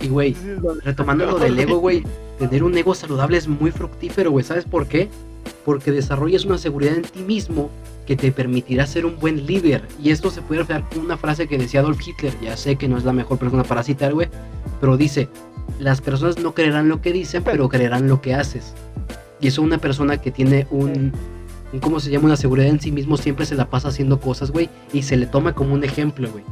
y, 0.01 0.07
güey, 0.07 0.35
retomando 0.83 1.25
lo 1.25 1.39
del 1.39 1.59
ego, 1.59 1.77
güey, 1.77 2.03
tener 2.39 2.63
un 2.63 2.77
ego 2.77 2.93
saludable 2.95 3.37
es 3.37 3.47
muy 3.47 3.71
fructífero, 3.71 4.31
güey. 4.31 4.43
¿Sabes 4.43 4.65
por 4.65 4.87
qué? 4.87 5.09
Porque 5.65 5.91
desarrollas 5.91 6.45
una 6.45 6.57
seguridad 6.57 6.95
en 6.95 7.03
ti 7.03 7.21
mismo 7.21 7.69
que 8.05 8.15
te 8.15 8.31
permitirá 8.31 8.85
ser 8.85 9.05
un 9.05 9.19
buen 9.19 9.45
líder. 9.45 9.87
Y 10.01 10.11
esto 10.11 10.29
se 10.29 10.41
puede 10.41 10.61
reflejar 10.61 10.89
con 10.89 10.99
una 10.99 11.17
frase 11.17 11.47
que 11.47 11.57
decía 11.57 11.79
Adolf 11.79 12.05
Hitler. 12.05 12.33
Ya 12.41 12.57
sé 12.57 12.75
que 12.75 12.87
no 12.87 12.97
es 12.97 13.05
la 13.05 13.13
mejor 13.13 13.37
persona 13.37 13.63
para 13.63 13.83
citar, 13.83 14.13
güey, 14.13 14.29
pero 14.81 14.97
dice: 14.97 15.29
Las 15.79 16.01
personas 16.01 16.37
no 16.39 16.53
creerán 16.53 16.89
lo 16.89 17.01
que 17.01 17.13
dicen, 17.13 17.43
pero 17.43 17.69
creerán 17.69 18.07
lo 18.07 18.21
que 18.21 18.33
haces. 18.33 18.73
Y 19.39 19.47
eso 19.47 19.61
una 19.61 19.77
persona 19.77 20.21
que 20.21 20.31
tiene 20.31 20.67
un, 20.71 21.11
un 21.71 21.79
¿cómo 21.79 21.99
se 21.99 22.09
llama? 22.09 22.25
Una 22.25 22.37
seguridad 22.37 22.69
en 22.69 22.79
sí 22.79 22.91
mismo 22.91 23.17
siempre 23.17 23.45
se 23.45 23.55
la 23.55 23.69
pasa 23.69 23.89
haciendo 23.89 24.19
cosas, 24.19 24.51
güey, 24.51 24.69
y 24.93 25.03
se 25.03 25.17
le 25.17 25.25
toma 25.25 25.53
como 25.53 25.73
un 25.73 25.83
ejemplo, 25.83 26.29
güey. 26.31 26.43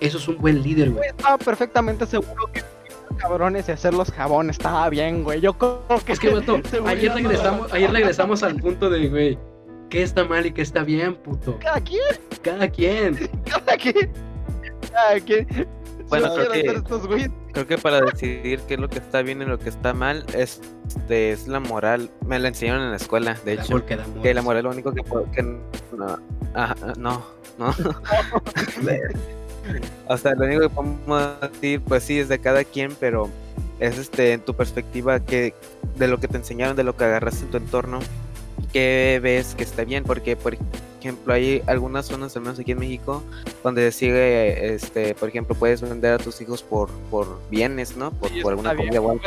Eso 0.00 0.18
es 0.18 0.28
un 0.28 0.38
buen 0.38 0.62
líder, 0.62 0.90
güey. 0.90 1.08
Estaba 1.08 1.38
perfectamente 1.38 2.06
seguro 2.06 2.48
que 2.52 2.62
cabrones 3.18 3.68
y 3.68 3.72
hacer 3.72 3.92
los 3.94 4.10
jabones 4.10 4.56
estaba 4.56 4.88
bien, 4.88 5.22
güey. 5.24 5.40
Yo 5.40 5.52
creo 5.58 5.82
que 6.04 6.12
Es 6.12 6.18
que, 6.20 6.30
vato, 6.30 6.60
ayer 6.86 7.12
regresamos, 7.12 7.72
ayer 7.72 7.90
regresamos 7.90 8.42
al 8.42 8.56
punto 8.56 8.88
de, 8.88 9.08
güey, 9.08 9.38
¿qué 9.90 10.02
está 10.02 10.24
mal 10.24 10.46
y 10.46 10.52
qué 10.52 10.62
está 10.62 10.82
bien, 10.84 11.14
puto? 11.16 11.58
Cada 11.60 11.80
quien, 11.80 12.00
Cada 12.42 12.68
quien. 12.68 13.28
cada 13.44 13.76
quien. 13.76 14.12
Cada 14.92 15.20
quien. 15.20 15.68
Bueno, 16.08 16.32
creo 16.34 16.50
que-. 16.52 17.30
Creo 17.52 17.66
que 17.66 17.76
para 17.78 18.00
decidir 18.00 18.60
qué 18.68 18.74
es 18.74 18.80
lo 18.80 18.88
que 18.88 18.98
está 18.98 19.20
bien 19.22 19.42
y 19.42 19.44
lo 19.44 19.58
que 19.58 19.68
está 19.68 19.92
mal 19.92 20.24
es, 20.32 20.60
este, 20.86 21.32
es 21.32 21.48
la 21.48 21.60
moral. 21.60 22.08
Me 22.24 22.38
la 22.38 22.48
enseñaron 22.48 22.82
en 22.82 22.90
la 22.90 22.96
escuela, 22.96 23.34
de 23.44 23.52
El 23.54 23.58
hecho. 23.58 23.74
amor 23.74 23.84
que 23.84 23.96
da 23.96 24.04
amor. 24.04 24.22
Que 24.22 24.32
la 24.34 24.42
moral 24.42 24.58
es 24.58 24.64
lo 24.64 24.70
único 24.70 24.92
que, 24.94 25.02
puedo- 25.02 25.30
que 25.32 25.42
no, 25.42 25.58
ajá, 26.54 26.74
no, 26.96 27.22
no. 27.58 27.74
o 30.06 30.16
sea, 30.16 30.34
lo 30.34 30.44
único 30.46 30.62
que 30.62 30.68
podemos 30.70 31.40
decir, 31.52 31.80
pues 31.80 32.04
sí, 32.04 32.18
es 32.18 32.28
de 32.28 32.38
cada 32.38 32.64
quien, 32.64 32.94
pero 32.98 33.28
es 33.80 33.98
este 33.98 34.32
en 34.32 34.40
tu 34.40 34.54
perspectiva 34.54 35.20
que 35.20 35.54
de 35.96 36.08
lo 36.08 36.18
que 36.18 36.28
te 36.28 36.36
enseñaron, 36.36 36.76
de 36.76 36.84
lo 36.84 36.96
que 36.96 37.04
agarraste 37.04 37.44
en 37.44 37.50
tu 37.50 37.56
entorno, 37.58 38.00
que 38.72 39.20
ves 39.22 39.54
que 39.54 39.62
está 39.64 39.84
bien, 39.84 40.04
porque 40.04 40.36
por 40.36 40.56
ejemplo 41.00 41.32
hay 41.32 41.62
algunas 41.66 42.06
zonas, 42.06 42.34
al 42.36 42.42
menos 42.42 42.58
aquí 42.58 42.72
en 42.72 42.80
México, 42.80 43.22
donde 43.62 43.92
sigue, 43.92 44.74
este, 44.74 45.14
por 45.14 45.28
ejemplo, 45.28 45.54
puedes 45.54 45.80
vender 45.80 46.14
a 46.14 46.18
tus 46.18 46.40
hijos 46.40 46.62
por, 46.62 46.90
por 47.10 47.40
bienes, 47.50 47.96
¿no? 47.96 48.10
Por, 48.10 48.30
Sí, 48.30 48.40
por 48.42 48.52
alguna 48.52 48.74
comida 48.76 49.00
o 49.00 49.10
algo. 49.12 49.22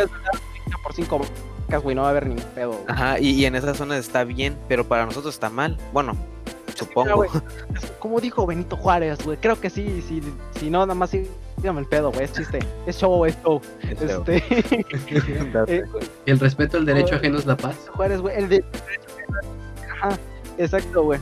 por 0.84 0.94
cinco 0.94 1.20
vacas, 1.20 1.82
güey, 1.82 1.96
no 1.96 2.02
va 2.02 2.10
a 2.10 2.12
haber 2.12 2.28
ni 2.28 2.36
pedo. 2.56 2.72
güey. 2.72 2.84
Ajá, 2.88 3.20
y, 3.20 3.30
y 3.32 3.46
en 3.46 3.56
esas 3.56 3.78
zonas 3.78 4.00
está 4.00 4.26
bien, 4.26 4.58
pero 4.68 4.84
para 4.86 5.06
nosotros 5.06 5.34
está 5.34 5.50
mal. 5.50 5.78
Bueno, 5.94 6.18
supongo. 6.76 7.24
es 7.76 7.92
como 8.00 8.20
dijo 8.20 8.46
Benito 8.46 8.76
Juárez, 8.78 9.24
güey, 9.24 9.38
creo 9.38 9.60
que 9.60 9.70
sí, 9.70 10.04
sí, 10.08 10.22
si 10.60 10.70
no, 10.70 10.80
nada 10.80 10.96
más 10.96 11.10
sí, 11.12 11.28
dígame 11.58 11.82
el 11.82 11.88
pedo, 11.88 12.12
güey, 12.12 12.24
es 12.26 12.34
chiste, 12.34 12.60
es 12.86 12.98
show, 12.98 13.26
es 13.26 13.38
show. 13.44 13.62
Es. 13.82 14.02
Este, 14.02 14.38
eh, 15.68 15.84
El 16.26 16.40
respeto 16.40 16.78
al 16.78 16.86
derecho 16.86 17.16
ajeno 17.16 17.38
es 17.38 17.46
la 17.46 17.58
paz. 17.58 17.76
Juárez, 17.96 18.22
güey, 18.22 18.38
el 18.38 18.50
de... 18.50 18.64
Ajá, 19.94 20.18
exacto, 20.58 21.04
güey. 21.04 21.20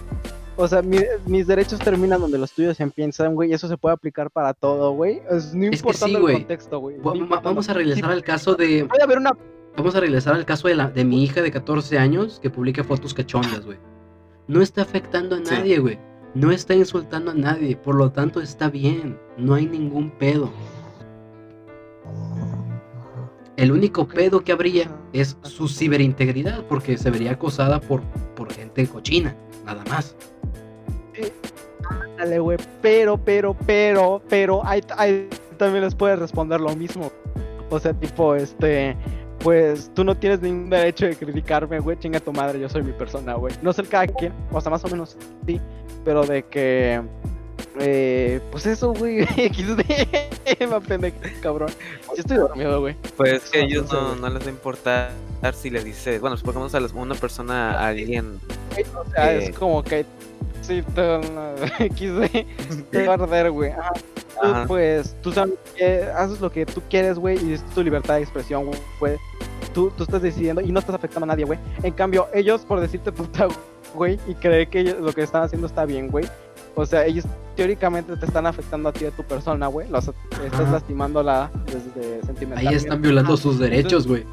O 0.55 0.67
sea, 0.67 0.81
mi- 0.81 0.99
mis 1.26 1.47
derechos 1.47 1.80
terminan 1.80 2.19
donde 2.19 2.38
los 2.38 2.51
tuyos 2.51 2.80
empiezan, 2.81 3.34
güey, 3.34 3.49
y 3.51 3.53
eso 3.53 3.67
se 3.69 3.77
puede 3.77 3.93
aplicar 3.93 4.30
para 4.30 4.53
todo, 4.53 4.91
güey. 4.91 5.21
Es, 5.31 5.53
no 5.53 5.69
que 5.69 5.76
importando 5.77 6.19
sí, 6.19 6.26
el 6.26 6.34
contexto, 6.34 6.80
güey. 6.80 6.97
Va- 6.97 7.13
va-. 7.13 7.39
Vamos 7.39 7.69
a 7.69 7.73
regresar 7.73 8.05
Sí, 8.05 8.11
al 8.11 8.23
caso 8.23 8.55
de. 8.55 8.85
Puede 8.85 9.03
haber 9.03 9.19
una... 9.19 9.31
Vamos 9.77 9.95
a 9.95 10.01
regresar 10.01 10.34
al 10.35 10.45
caso 10.45 10.67
de, 10.67 10.76
la, 10.76 10.89
de 10.89 11.05
mi 11.05 11.23
hija 11.23 11.41
de 11.41 11.51
14 11.51 11.97
años 11.97 12.39
que 12.41 12.49
publica 12.49 12.84
fotos 12.84 13.13
cachondas, 13.13 13.65
güey. 13.65 13.77
No 14.49 14.63
está 14.63 14.81
afectando 14.81 15.35
a 15.35 15.39
nadie, 15.39 15.77
güey. 15.77 15.99
No 16.34 16.51
está 16.51 16.73
insultando 16.73 17.30
a 17.30 17.35
nadie. 17.35 17.77
Por 17.77 17.93
lo 17.93 18.11
tanto, 18.11 18.41
está 18.41 18.67
bien. 18.67 19.15
No 19.38 19.53
hay 19.53 19.67
ningún 19.67 20.09
pedo. 20.09 20.51
El 23.57 23.71
único 23.71 24.07
pedo 24.07 24.43
que 24.43 24.51
habría 24.51 24.89
es 25.13 25.38
su 25.43 25.67
ciberintegridad, 25.67 26.63
porque 26.63 26.97
se 26.97 27.11
vería 27.11 27.34
acosada 27.34 27.80
por, 27.80 28.01
por 28.35 28.51
gente 28.51 28.88
cochina, 28.88 29.35
nada 29.65 29.84
más. 29.88 30.15
Dale, 32.17 32.39
güey, 32.39 32.57
pero, 32.81 33.23
pero, 33.23 33.55
pero, 33.67 34.19
pero, 34.30 34.65
ahí, 34.65 34.81
ahí 34.97 35.30
también 35.57 35.84
les 35.84 35.93
puedes 35.93 36.17
responder 36.17 36.59
lo 36.59 36.76
mismo. 36.76 37.11
O 37.69 37.80
sea, 37.80 37.93
tipo, 37.93 38.34
este, 38.34 38.97
pues 39.44 39.91
tú 39.94 40.03
no 40.03 40.16
tienes 40.16 40.41
ningún 40.41 40.70
derecho 40.70 41.06
de 41.06 41.16
criticarme, 41.16 41.80
güey, 41.80 41.98
chinga 41.99 42.20
tu 42.20 42.32
madre, 42.34 42.60
yo 42.60 42.68
soy 42.70 42.84
mi 42.84 42.91
persona, 42.91 43.34
güey. 43.36 43.53
No 43.61 43.72
sé 43.74 43.82
el 43.82 43.88
cada 43.88 44.07
quien, 44.07 44.34
o 44.52 44.60
sea, 44.61 44.70
más 44.72 44.84
o 44.84 44.88
menos 44.90 45.16
sí, 45.45 45.60
pero 46.03 46.26
de 46.26 46.44
que, 46.44 47.02
eh, 47.80 48.40
pues 48.52 48.66
eso, 48.66 48.94
güey, 48.94 49.24
XD, 49.26 49.82
me 50.70 50.76
apende, 50.76 51.14
cabrón. 51.41 51.70
Yo 52.07 52.16
estoy 52.18 52.38
dormido, 52.38 52.80
güey. 52.82 52.95
Pues 53.16 53.44
es 53.45 53.49
que 53.49 53.60
No, 53.61 53.66
ellos 53.66 53.91
no 53.94 54.16
no, 54.16 54.30
les 54.30 54.41
va 54.44 54.48
a 54.48 54.49
importar 54.49 55.11
si 55.53 55.70
les 55.70 55.86
dices, 55.86 56.20
bueno, 56.20 56.36
supongamos 56.36 56.76
a 56.76 56.80
las- 56.82 56.91
una 56.94 57.16
persona, 57.16 57.72
a 57.80 57.88
alguien, 57.88 58.40
O 58.95 59.10
sea, 59.11 59.34
Eh. 59.34 59.45
es 59.49 59.57
como 59.57 59.84
que, 59.84 60.06
sí, 60.61 60.84
te, 60.95 61.20
XD, 61.90 62.45
te 62.91 63.07
va 63.07 63.14
a 63.14 63.16
arder, 63.16 63.52
güey. 63.52 63.72
Tú, 64.41 64.48
Ajá. 64.48 64.66
pues, 64.68 65.16
tú 65.22 65.32
sabes 65.34 65.56
que 65.76 66.03
haces 66.16 66.40
lo 66.40 66.52
que 66.52 66.66
tú 66.66 66.82
quieres, 66.90 67.20
güey, 67.20 67.44
y 67.45 67.53
es 67.53 67.64
tu 67.72 67.84
libertad 67.84 68.16
de 68.16 68.22
expresión, 68.22 68.72
güey. 68.99 69.18
Tú, 69.74 69.91
tú 69.95 70.03
estás 70.03 70.22
decidiendo 70.22 70.61
y 70.61 70.72
no 70.72 70.80
estás 70.80 70.95
afectando 70.95 71.26
a 71.26 71.28
nadie, 71.28 71.45
güey. 71.45 71.60
En 71.84 71.94
cambio, 71.94 72.28
ellos, 72.34 72.61
por 72.61 72.80
decirte 72.80 73.11
puta, 73.11 73.48
güey, 73.94 74.18
y 74.28 74.36
creer 74.36 74.70
que 74.70 74.80
ellos- 74.80 74.99
lo 74.99 75.11
que 75.14 75.24
están 75.24 75.44
haciendo 75.44 75.68
está 75.68 75.86
bien, 75.86 76.07
güey. 76.10 76.26
O 76.76 76.86
sea, 76.86 77.06
ellos 77.06 77.26
teóricamente 77.57 78.16
te 78.16 78.26
están 78.26 78.45
afectando 78.48 78.88
a 78.88 78.94
ti, 78.94 79.03
a 79.06 79.11
tu 79.11 79.24
persona, 79.24 79.68
güey. 79.68 79.90
Los 79.90 80.10
estás 80.45 80.72
lastimándola 80.72 81.52
desde 81.66 82.26
sentimental. 82.26 82.66
Ahí 82.68 82.74
están 82.76 83.02
violando 83.02 83.36
sus 83.36 83.60
derechos, 83.60 84.07
güey. 84.07 84.26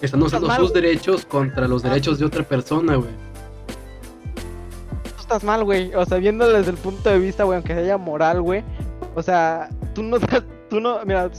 Están 0.00 0.22
usando 0.22 0.54
sus 0.54 0.72
derechos 0.72 1.24
contra 1.26 1.66
los 1.66 1.82
derechos 1.82 2.20
de 2.20 2.26
otra 2.26 2.44
persona, 2.44 2.94
güey. 2.94 3.10
Estás 5.28 5.44
mal, 5.44 5.62
güey. 5.62 5.94
O 5.94 6.04
sea, 6.06 6.16
viéndolo 6.18 6.56
desde 6.56 6.70
el 6.70 6.78
punto 6.78 7.10
de 7.10 7.18
vista, 7.18 7.44
güey, 7.44 7.56
aunque 7.56 7.74
haya 7.74 7.98
moral, 7.98 8.40
güey. 8.40 8.64
O 9.14 9.22
sea, 9.22 9.68
tú 9.94 10.02
no 10.02 10.16
estás, 10.16 10.42
tú 10.70 10.80
no, 10.80 11.04
mira, 11.04 11.30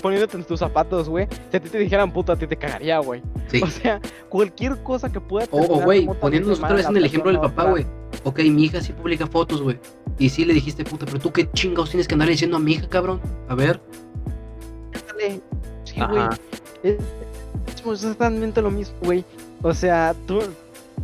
poniéndote 0.00 0.38
en 0.38 0.44
tus 0.44 0.60
zapatos, 0.60 1.08
güey. 1.08 1.28
Si 1.50 1.56
a 1.58 1.60
ti 1.60 1.68
te 1.68 1.78
dijeran 1.78 2.12
puto, 2.12 2.32
a 2.32 2.36
ti 2.36 2.46
te 2.46 2.56
cagaría, 2.56 2.98
güey. 2.98 3.22
Sí. 3.48 3.60
O 3.62 3.66
sea, 3.66 4.00
cualquier 4.30 4.82
cosa 4.82 5.12
que 5.12 5.20
pueda 5.20 5.46
O, 5.50 5.58
o, 5.58 5.60
terminar 5.60 5.84
güey, 5.84 6.08
poniéndonos 6.20 6.58
otra 6.58 6.74
vez 6.74 6.86
en 6.86 6.96
el 6.96 7.04
ejemplo 7.04 7.30
del 7.30 7.40
papá, 7.40 7.64
güey. 7.64 7.86
Ok, 8.24 8.40
mi 8.40 8.64
hija 8.64 8.80
sí 8.80 8.92
publica 8.94 9.26
fotos, 9.26 9.60
güey. 9.60 9.78
Y 10.18 10.30
sí 10.30 10.46
le 10.46 10.54
dijiste, 10.54 10.84
puta, 10.84 11.04
pero 11.04 11.18
tú 11.18 11.30
qué 11.30 11.50
chingados 11.52 11.90
tienes 11.90 12.08
que 12.08 12.14
andar 12.14 12.28
diciendo 12.28 12.56
a 12.56 12.60
mi 12.60 12.72
hija, 12.72 12.88
cabrón. 12.88 13.20
A 13.48 13.54
ver. 13.54 13.80
Sí, 15.84 16.00
güey. 16.00 16.26
Es, 16.82 16.96
es 17.66 17.86
exactamente 17.86 18.62
lo 18.62 18.70
mismo, 18.70 18.94
güey. 19.02 19.24
O 19.62 19.74
sea, 19.74 20.14
tú, 20.26 20.40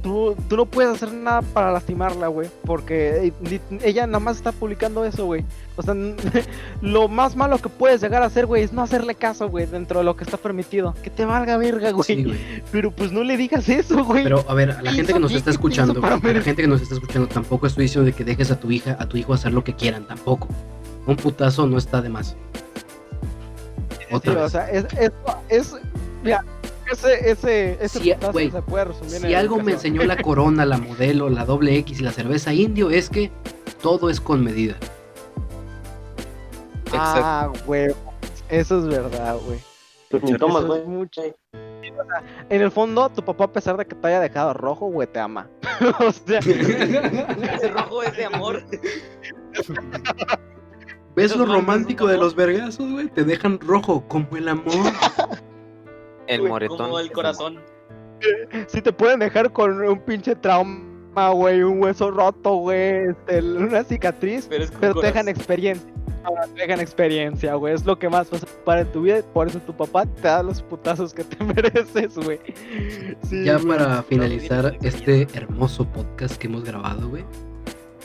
tú, 0.02 0.36
tú 0.48 0.56
no 0.56 0.66
puedes 0.66 0.92
hacer 0.94 1.12
nada 1.12 1.42
para 1.42 1.70
lastimarla, 1.72 2.26
güey. 2.28 2.48
Porque 2.64 3.32
eh, 3.50 3.60
ella 3.82 4.06
nada 4.06 4.20
más 4.20 4.36
está 4.36 4.52
publicando 4.52 5.04
eso, 5.04 5.24
güey. 5.26 5.44
O 5.76 5.82
sea, 5.82 5.94
lo 6.82 7.08
más 7.08 7.36
malo 7.36 7.58
que 7.58 7.68
puedes 7.68 8.00
llegar 8.02 8.22
a 8.22 8.26
hacer, 8.26 8.46
güey, 8.46 8.62
es 8.64 8.72
no 8.72 8.82
hacerle 8.82 9.14
caso, 9.14 9.48
güey, 9.48 9.66
dentro 9.66 10.00
de 10.00 10.04
lo 10.04 10.16
que 10.16 10.24
está 10.24 10.36
permitido. 10.36 10.94
Que 11.02 11.10
te 11.10 11.24
valga 11.24 11.56
verga, 11.56 11.90
güey. 11.92 12.04
Sí, 12.04 12.24
güey. 12.24 12.38
Pero 12.70 12.90
pues 12.90 13.12
no 13.12 13.22
le 13.24 13.36
digas 13.36 13.68
eso, 13.68 14.04
güey. 14.04 14.22
Pero 14.24 14.44
a 14.48 14.54
ver, 14.54 14.72
a 14.72 14.82
la 14.82 14.90
¿Qué 14.90 14.96
gente 14.96 15.12
que 15.14 15.20
nos 15.20 15.30
¿Qué- 15.30 15.36
está 15.38 15.50
escuchando, 15.50 16.04
a 16.04 16.10
la 16.10 16.20
gente 16.42 16.62
que 16.62 16.68
nos 16.68 16.82
está 16.82 16.94
escuchando, 16.94 17.28
tampoco 17.28 17.66
estoy 17.66 17.84
diciendo 17.84 18.04
de 18.06 18.12
que 18.12 18.24
dejes 18.24 18.50
a 18.50 18.58
tu 18.60 18.70
hija, 18.70 18.96
a 18.98 19.06
tu 19.08 19.16
hijo 19.16 19.32
hacer 19.32 19.52
lo 19.52 19.64
que 19.64 19.74
quieran, 19.74 20.06
tampoco. 20.06 20.48
Un 21.06 21.16
putazo 21.16 21.66
no 21.66 21.78
está 21.78 22.00
de 22.02 22.08
más. 22.08 22.36
Sí, 23.98 24.04
Otra 24.14 24.32
o 24.32 24.42
vez. 24.42 24.52
sea, 24.52 24.70
es, 24.70 24.84
es, 24.98 25.12
es- 25.48 25.74
mira, 26.22 26.44
ese, 26.92 27.30
ese, 27.30 27.78
ese 27.80 27.98
Si- 27.98 28.12
putazo 28.12 28.32
güey, 28.32 28.50
se 28.50 28.62
puede 28.62 28.84
resumir 28.84 29.14
en 29.16 29.22
Si 29.22 29.34
algo 29.34 29.58
me 29.60 29.72
enseñó 29.72 30.02
la 30.04 30.16
corona, 30.16 30.64
la 30.64 30.78
modelo, 30.78 31.28
la 31.30 31.44
doble 31.44 31.76
X 31.78 32.00
y 32.00 32.02
la 32.04 32.12
cerveza 32.12 32.52
indio 32.52 32.90
es 32.90 33.08
que 33.10 33.30
todo 33.82 34.10
es 34.10 34.20
con 34.20 34.44
medida. 34.44 34.76
Ah, 36.92 37.50
güey. 37.66 37.94
Eso 38.48 38.78
es 38.78 38.86
verdad, 38.86 39.36
güey. 39.44 39.58
Güey. 40.10 41.34
en 42.50 42.60
el 42.60 42.70
fondo, 42.70 43.08
tu 43.08 43.24
papá, 43.24 43.44
a 43.44 43.52
pesar 43.52 43.78
de 43.78 43.86
que 43.86 43.94
te 43.94 44.06
haya 44.08 44.20
dejado 44.20 44.52
rojo, 44.52 44.86
güey, 44.88 45.08
te 45.08 45.18
ama. 45.18 45.48
o 46.00 46.12
sea, 46.12 46.38
Ese 46.40 47.68
rojo 47.68 48.02
es 48.02 48.14
de 48.14 48.26
amor. 48.26 48.62
¿Ves 51.16 51.34
lo 51.34 51.46
romántico 51.46 52.06
de 52.06 52.18
los 52.18 52.34
vergazos, 52.34 52.90
güey? 52.90 53.08
Te 53.08 53.24
dejan 53.24 53.58
rojo 53.60 54.04
como 54.08 54.36
el 54.36 54.48
amor. 54.48 54.66
el 56.26 56.42
moretón. 56.42 56.76
Como 56.78 56.98
el 57.00 57.10
corazón. 57.12 57.58
si 58.68 58.80
te 58.82 58.92
pueden 58.92 59.18
dejar 59.20 59.52
con 59.52 59.80
un 59.82 59.98
pinche 60.00 60.34
trauma, 60.36 61.30
güey, 61.34 61.62
un 61.62 61.82
hueso 61.82 62.10
roto, 62.10 62.54
güey, 62.56 63.08
este, 63.10 63.42
una 63.42 63.82
cicatriz, 63.84 64.46
Pero 64.48 64.64
es 64.64 64.70
con 64.70 64.80
pero 64.80 64.94
te 65.00 65.06
dejan 65.08 65.28
experiencia. 65.28 65.92
Ahora 66.24 66.46
te 66.54 66.60
dejan 66.60 66.78
experiencia, 66.78 67.54
güey. 67.56 67.74
Es 67.74 67.84
lo 67.84 67.98
que 67.98 68.08
más 68.08 68.30
vas 68.30 68.44
a 68.44 68.46
ocupar 68.46 68.78
en 68.78 68.92
tu 68.92 69.02
vida. 69.02 69.22
Por 69.34 69.48
eso 69.48 69.58
tu 69.58 69.76
papá 69.76 70.06
te 70.06 70.22
da 70.22 70.40
los 70.44 70.62
putazos 70.62 71.12
que 71.12 71.24
te 71.24 71.42
mereces, 71.44 72.14
güey. 72.16 72.38
Sí, 73.28 73.44
Ya 73.44 73.56
güey. 73.56 73.66
para 73.76 74.04
finalizar 74.04 74.76
este 74.82 75.26
hermoso 75.34 75.84
podcast 75.84 76.36
que 76.36 76.46
hemos 76.46 76.62
grabado, 76.62 77.08
güey. 77.08 77.24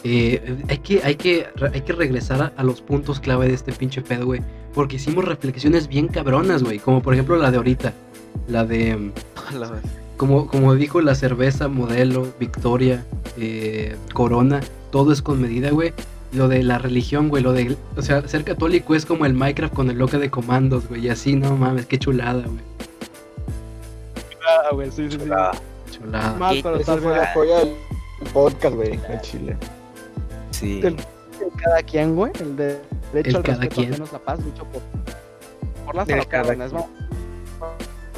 eh, 0.04 0.64
hay, 0.68 0.78
que, 0.80 1.02
hay, 1.04 1.14
que, 1.16 1.46
hay 1.72 1.82
que 1.82 1.94
regresar 1.94 2.42
a, 2.42 2.54
a 2.60 2.64
los 2.64 2.82
puntos 2.82 3.20
clave 3.20 3.48
de 3.50 3.54
este 3.54 3.72
pinche 3.72 4.02
pedo, 4.02 4.26
güey. 4.26 4.42
Porque 4.74 4.96
hicimos 4.96 5.24
reflexiones 5.26 5.88
bien 5.88 6.08
cabronas, 6.08 6.64
güey. 6.64 6.80
Como 6.80 7.04
por 7.04 7.14
ejemplo 7.14 7.36
la 7.38 7.52
de 7.52 7.58
ahorita. 7.58 7.94
La 8.48 8.66
de... 8.66 9.12
La 9.54 9.70
verdad. 9.70 9.82
Como, 10.18 10.48
como 10.48 10.74
dijo 10.74 11.00
la 11.02 11.14
cerveza, 11.14 11.68
modelo, 11.68 12.28
Victoria, 12.40 13.06
eh, 13.38 13.96
Corona, 14.14 14.62
todo 14.92 15.12
es 15.14 15.22
con 15.22 15.40
medida, 15.42 15.70
güey. 15.70 15.94
Lo 16.34 16.48
de 16.48 16.64
la 16.64 16.80
religión, 16.80 17.30
güey, 17.30 17.44
lo 17.44 17.54
de, 17.54 17.78
o 17.96 18.02
sea, 18.02 18.28
ser 18.28 18.44
católico 18.44 18.96
es 18.96 19.06
como 19.06 19.26
el 19.28 19.34
Minecraft 19.36 19.74
con 19.74 19.90
el 19.92 19.98
loca 20.00 20.18
de 20.18 20.30
comandos, 20.32 20.88
güey, 20.90 21.06
y 21.06 21.10
así, 21.10 21.36
no 21.36 21.56
mames, 21.56 21.86
qué 21.86 22.00
chulada, 22.00 22.42
güey. 22.42 22.64
Ah, 24.48 24.70
güey, 24.74 24.90
sí, 24.92 25.04
sí, 25.06 25.12
sí. 25.12 25.18
Chulada. 25.20 25.52
Chulada. 25.92 26.34
Mal, 26.38 26.60
pero 26.64 26.76
Esa 26.78 26.86
tal 26.94 27.02
fue 27.02 27.12
vez 27.12 27.22
la 27.22 27.34
joya 27.34 27.60
del 27.60 27.76
podcast, 28.34 28.76
güey, 28.76 28.94
en 28.94 29.22
Chile. 29.22 29.58
Sí. 30.52 30.82
del- 30.82 30.96
el 30.96 31.62
cada 31.62 31.84
quien, 31.84 32.16
güey. 32.16 32.32
El 32.40 32.56
de 32.56 32.82
derecho 33.14 33.30
El 33.30 33.36
al 33.38 33.44
cada 33.44 33.68
quien. 33.68 33.90
ajeno 33.92 34.06
es 34.06 34.12
la 34.12 34.20
paz, 34.20 34.40
por, 35.86 35.96
El 36.10 36.28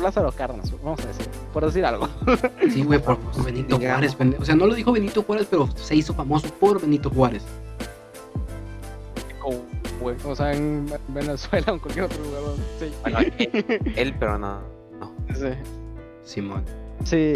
Lázaro 0.01 0.31
Cárdenas, 0.31 0.71
vamos 0.83 0.99
a 1.03 1.07
decir. 1.07 1.27
Por 1.53 1.65
decir 1.65 1.85
algo. 1.85 2.07
Sí, 2.71 2.83
güey, 2.83 2.99
por, 3.01 3.17
por 3.17 3.43
Benito. 3.45 3.77
Juárez. 3.77 4.15
O 4.39 4.45
sea, 4.45 4.55
no 4.55 4.65
lo 4.67 4.73
dijo 4.75 4.91
Benito 4.91 5.23
Juárez, 5.23 5.47
pero 5.49 5.67
se 5.75 5.95
hizo 5.95 6.13
famoso 6.13 6.47
por 6.59 6.79
Benito 6.81 7.09
Juárez. 7.09 7.43
Güey. 10.01 10.15
O 10.25 10.33
sea, 10.35 10.53
en 10.53 10.85
Venezuela 11.09 11.65
o 11.71 11.73
en 11.73 11.79
cualquier 11.79 12.05
otro 12.05 12.23
lugar. 12.23 12.41
Sí. 12.79 12.91
Bueno, 13.01 13.19
él, 13.19 13.83
él, 13.97 14.15
pero 14.17 14.37
no. 14.39 14.61
Sí. 15.33 15.49
Simón. 16.23 16.63
Sí. 17.03 17.33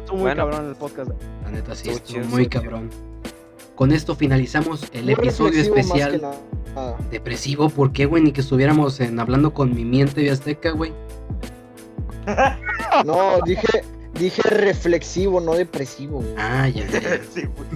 Estuvo 0.00 0.16
muy 0.16 0.20
Bueno. 0.22 0.42
cabrón 0.46 0.68
el 0.68 0.74
podcast. 0.74 1.10
La 1.44 1.50
neta 1.50 1.74
sí, 1.74 1.88
Estuvo 1.88 2.22
muy 2.26 2.46
cabrón. 2.48 2.90
Con 3.76 3.92
esto 3.92 4.14
finalizamos 4.14 4.84
el 4.92 5.04
Muy 5.04 5.14
episodio 5.14 5.52
reflexivo 5.52 5.76
más 5.76 5.86
que 5.86 5.92
especial 5.98 6.22
nada. 6.74 6.96
depresivo. 7.10 7.70
¿Por 7.70 7.92
qué, 7.92 8.04
güey? 8.04 8.22
Ni 8.22 8.32
que 8.32 8.42
estuviéramos 8.42 9.00
en 9.00 9.18
hablando 9.18 9.54
con 9.54 9.74
mi 9.74 9.86
miente 9.86 10.20
de 10.20 10.30
Azteca, 10.30 10.72
güey. 10.72 10.92
No, 13.04 13.40
dije, 13.44 13.84
dije 14.14 14.42
reflexivo, 14.42 15.40
no 15.40 15.54
depresivo. 15.54 16.20
güey. 16.20 16.34
Ah, 16.38 16.68
ya, 16.68 16.86
ya. 16.86 17.00
Sí, 17.32 17.42
güey. 17.44 17.68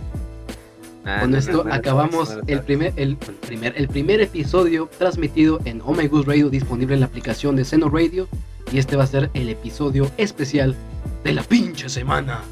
Con 1.21 1.33
no, 1.33 1.37
esto 1.39 1.53
no, 1.53 1.65
no, 1.65 1.69
no, 1.69 1.75
acabamos 1.75 2.31
no, 2.31 2.37
no, 2.37 2.43
no, 2.43 2.49
el 2.49 2.61
primer, 2.63 2.93
el, 2.97 3.11
el 3.29 3.35
primer, 3.35 3.75
el 3.77 3.89
primer 3.89 4.21
episodio 4.23 4.89
transmitido 4.99 5.61
en 5.67 5.83
Oh 5.85 5.93
My 5.93 6.07
Goose 6.09 6.27
Radio, 6.27 6.49
disponible 6.49 6.95
en 6.95 7.01
la 7.01 7.07
aplicación 7.07 7.57
de 7.57 7.65
Seno 7.65 7.91
Radio. 7.91 8.27
Y 8.73 8.79
este 8.79 8.97
va 8.97 9.05
a 9.05 9.07
ser 9.07 9.31
el 9.35 9.51
episodio 9.51 10.11
especial 10.17 10.75
de 11.23 11.33
la 11.35 11.43
pinche 11.43 11.91
semana. 11.91 12.43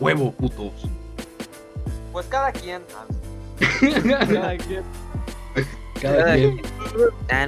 Huevo, 0.00 0.32
putos. 0.32 0.72
Pues 2.12 2.26
cada 2.26 2.50
quien. 2.52 2.82
Cada 3.80 4.56
quien. 4.56 4.82
Cada 6.00 6.34
quien. 6.34 6.60
Ah. 7.30 7.46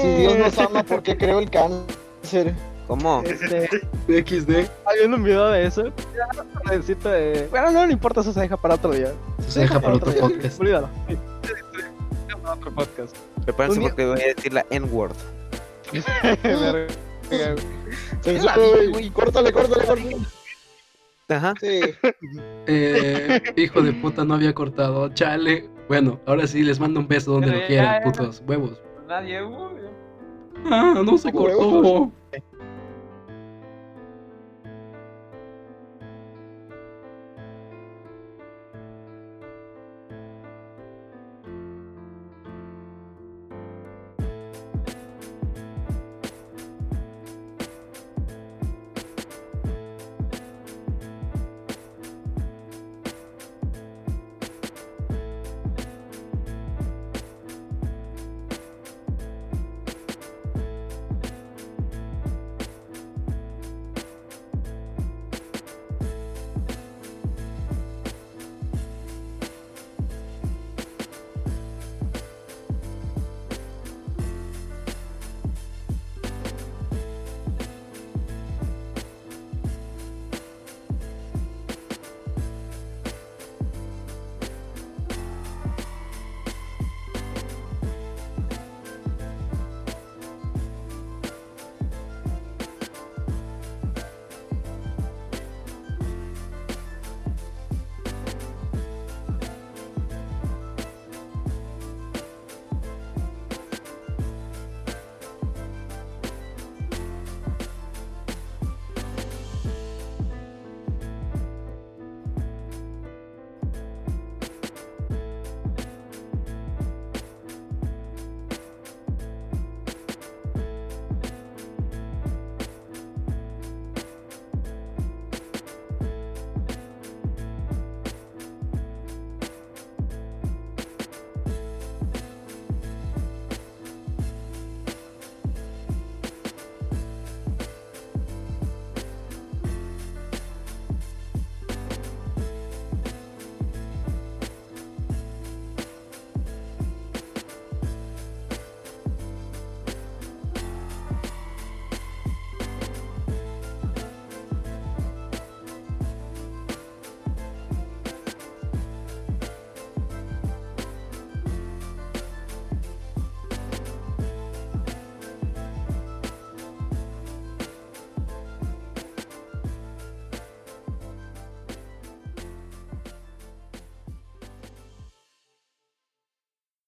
Si 0.00 0.08
Dios 0.16 0.38
nos 0.38 0.58
ama, 0.58 0.82
¿por 0.84 1.02
qué 1.02 1.16
creo 1.16 1.38
el 1.40 1.50
cáncer? 2.26 2.54
¿Cómo? 2.86 3.22
Este, 3.24 3.68
XD. 4.24 4.68
hay 4.86 5.06
un 5.06 5.22
video 5.22 5.48
de 5.48 5.66
eso. 5.66 5.92
Necesito 6.70 7.08
de... 7.08 7.48
Bueno, 7.50 7.70
no 7.70 7.86
le 7.86 7.92
importa, 7.92 8.20
eso 8.20 8.32
se 8.32 8.40
deja 8.40 8.56
para 8.56 8.74
otro 8.74 8.92
día. 8.92 9.12
Eso 9.38 9.50
se 9.50 9.60
deja 9.60 9.80
para 9.80 9.94
otro 9.94 10.12
día. 10.12 10.20
podcast. 10.22 10.60
Olvídalo. 10.60 10.88
Sí. 11.08 11.16
Sí, 11.16 11.18
sí, 11.42 11.82
deja 12.26 12.38
para 12.42 12.54
otro 12.54 12.74
podcast. 12.74 13.16
Prepárense 13.44 13.80
porque 13.80 14.06
voy 14.06 14.20
a 14.20 14.26
decir 14.34 14.52
la 14.52 14.66
N-word. 14.70 15.12
Güey. 18.92 19.10
Córtale, 19.10 19.52
córtale, 19.52 19.84
córtale. 19.84 20.16
Ajá. 21.28 21.54
Sí. 21.60 21.80
Eh, 22.68 23.40
hijo 23.56 23.80
de 23.80 23.92
puta, 23.92 24.24
no 24.24 24.34
había 24.34 24.52
cortado. 24.52 25.08
Chale. 25.10 25.68
Bueno, 25.86 26.18
ahora 26.26 26.48
sí 26.48 26.64
les 26.64 26.80
mando 26.80 26.98
un 26.98 27.06
beso 27.06 27.32
donde 27.32 27.46
Pero 27.46 27.60
lo 27.60 27.66
quieran, 27.68 28.02
putos. 28.02 28.42
Huevos. 28.44 28.80
Nadie, 29.06 29.40
güey. 29.42 29.85
Ah, 30.70 31.02
no 31.04 31.18
se 31.18 31.28
Huevos. 31.30 31.66
cortó. 31.82 32.10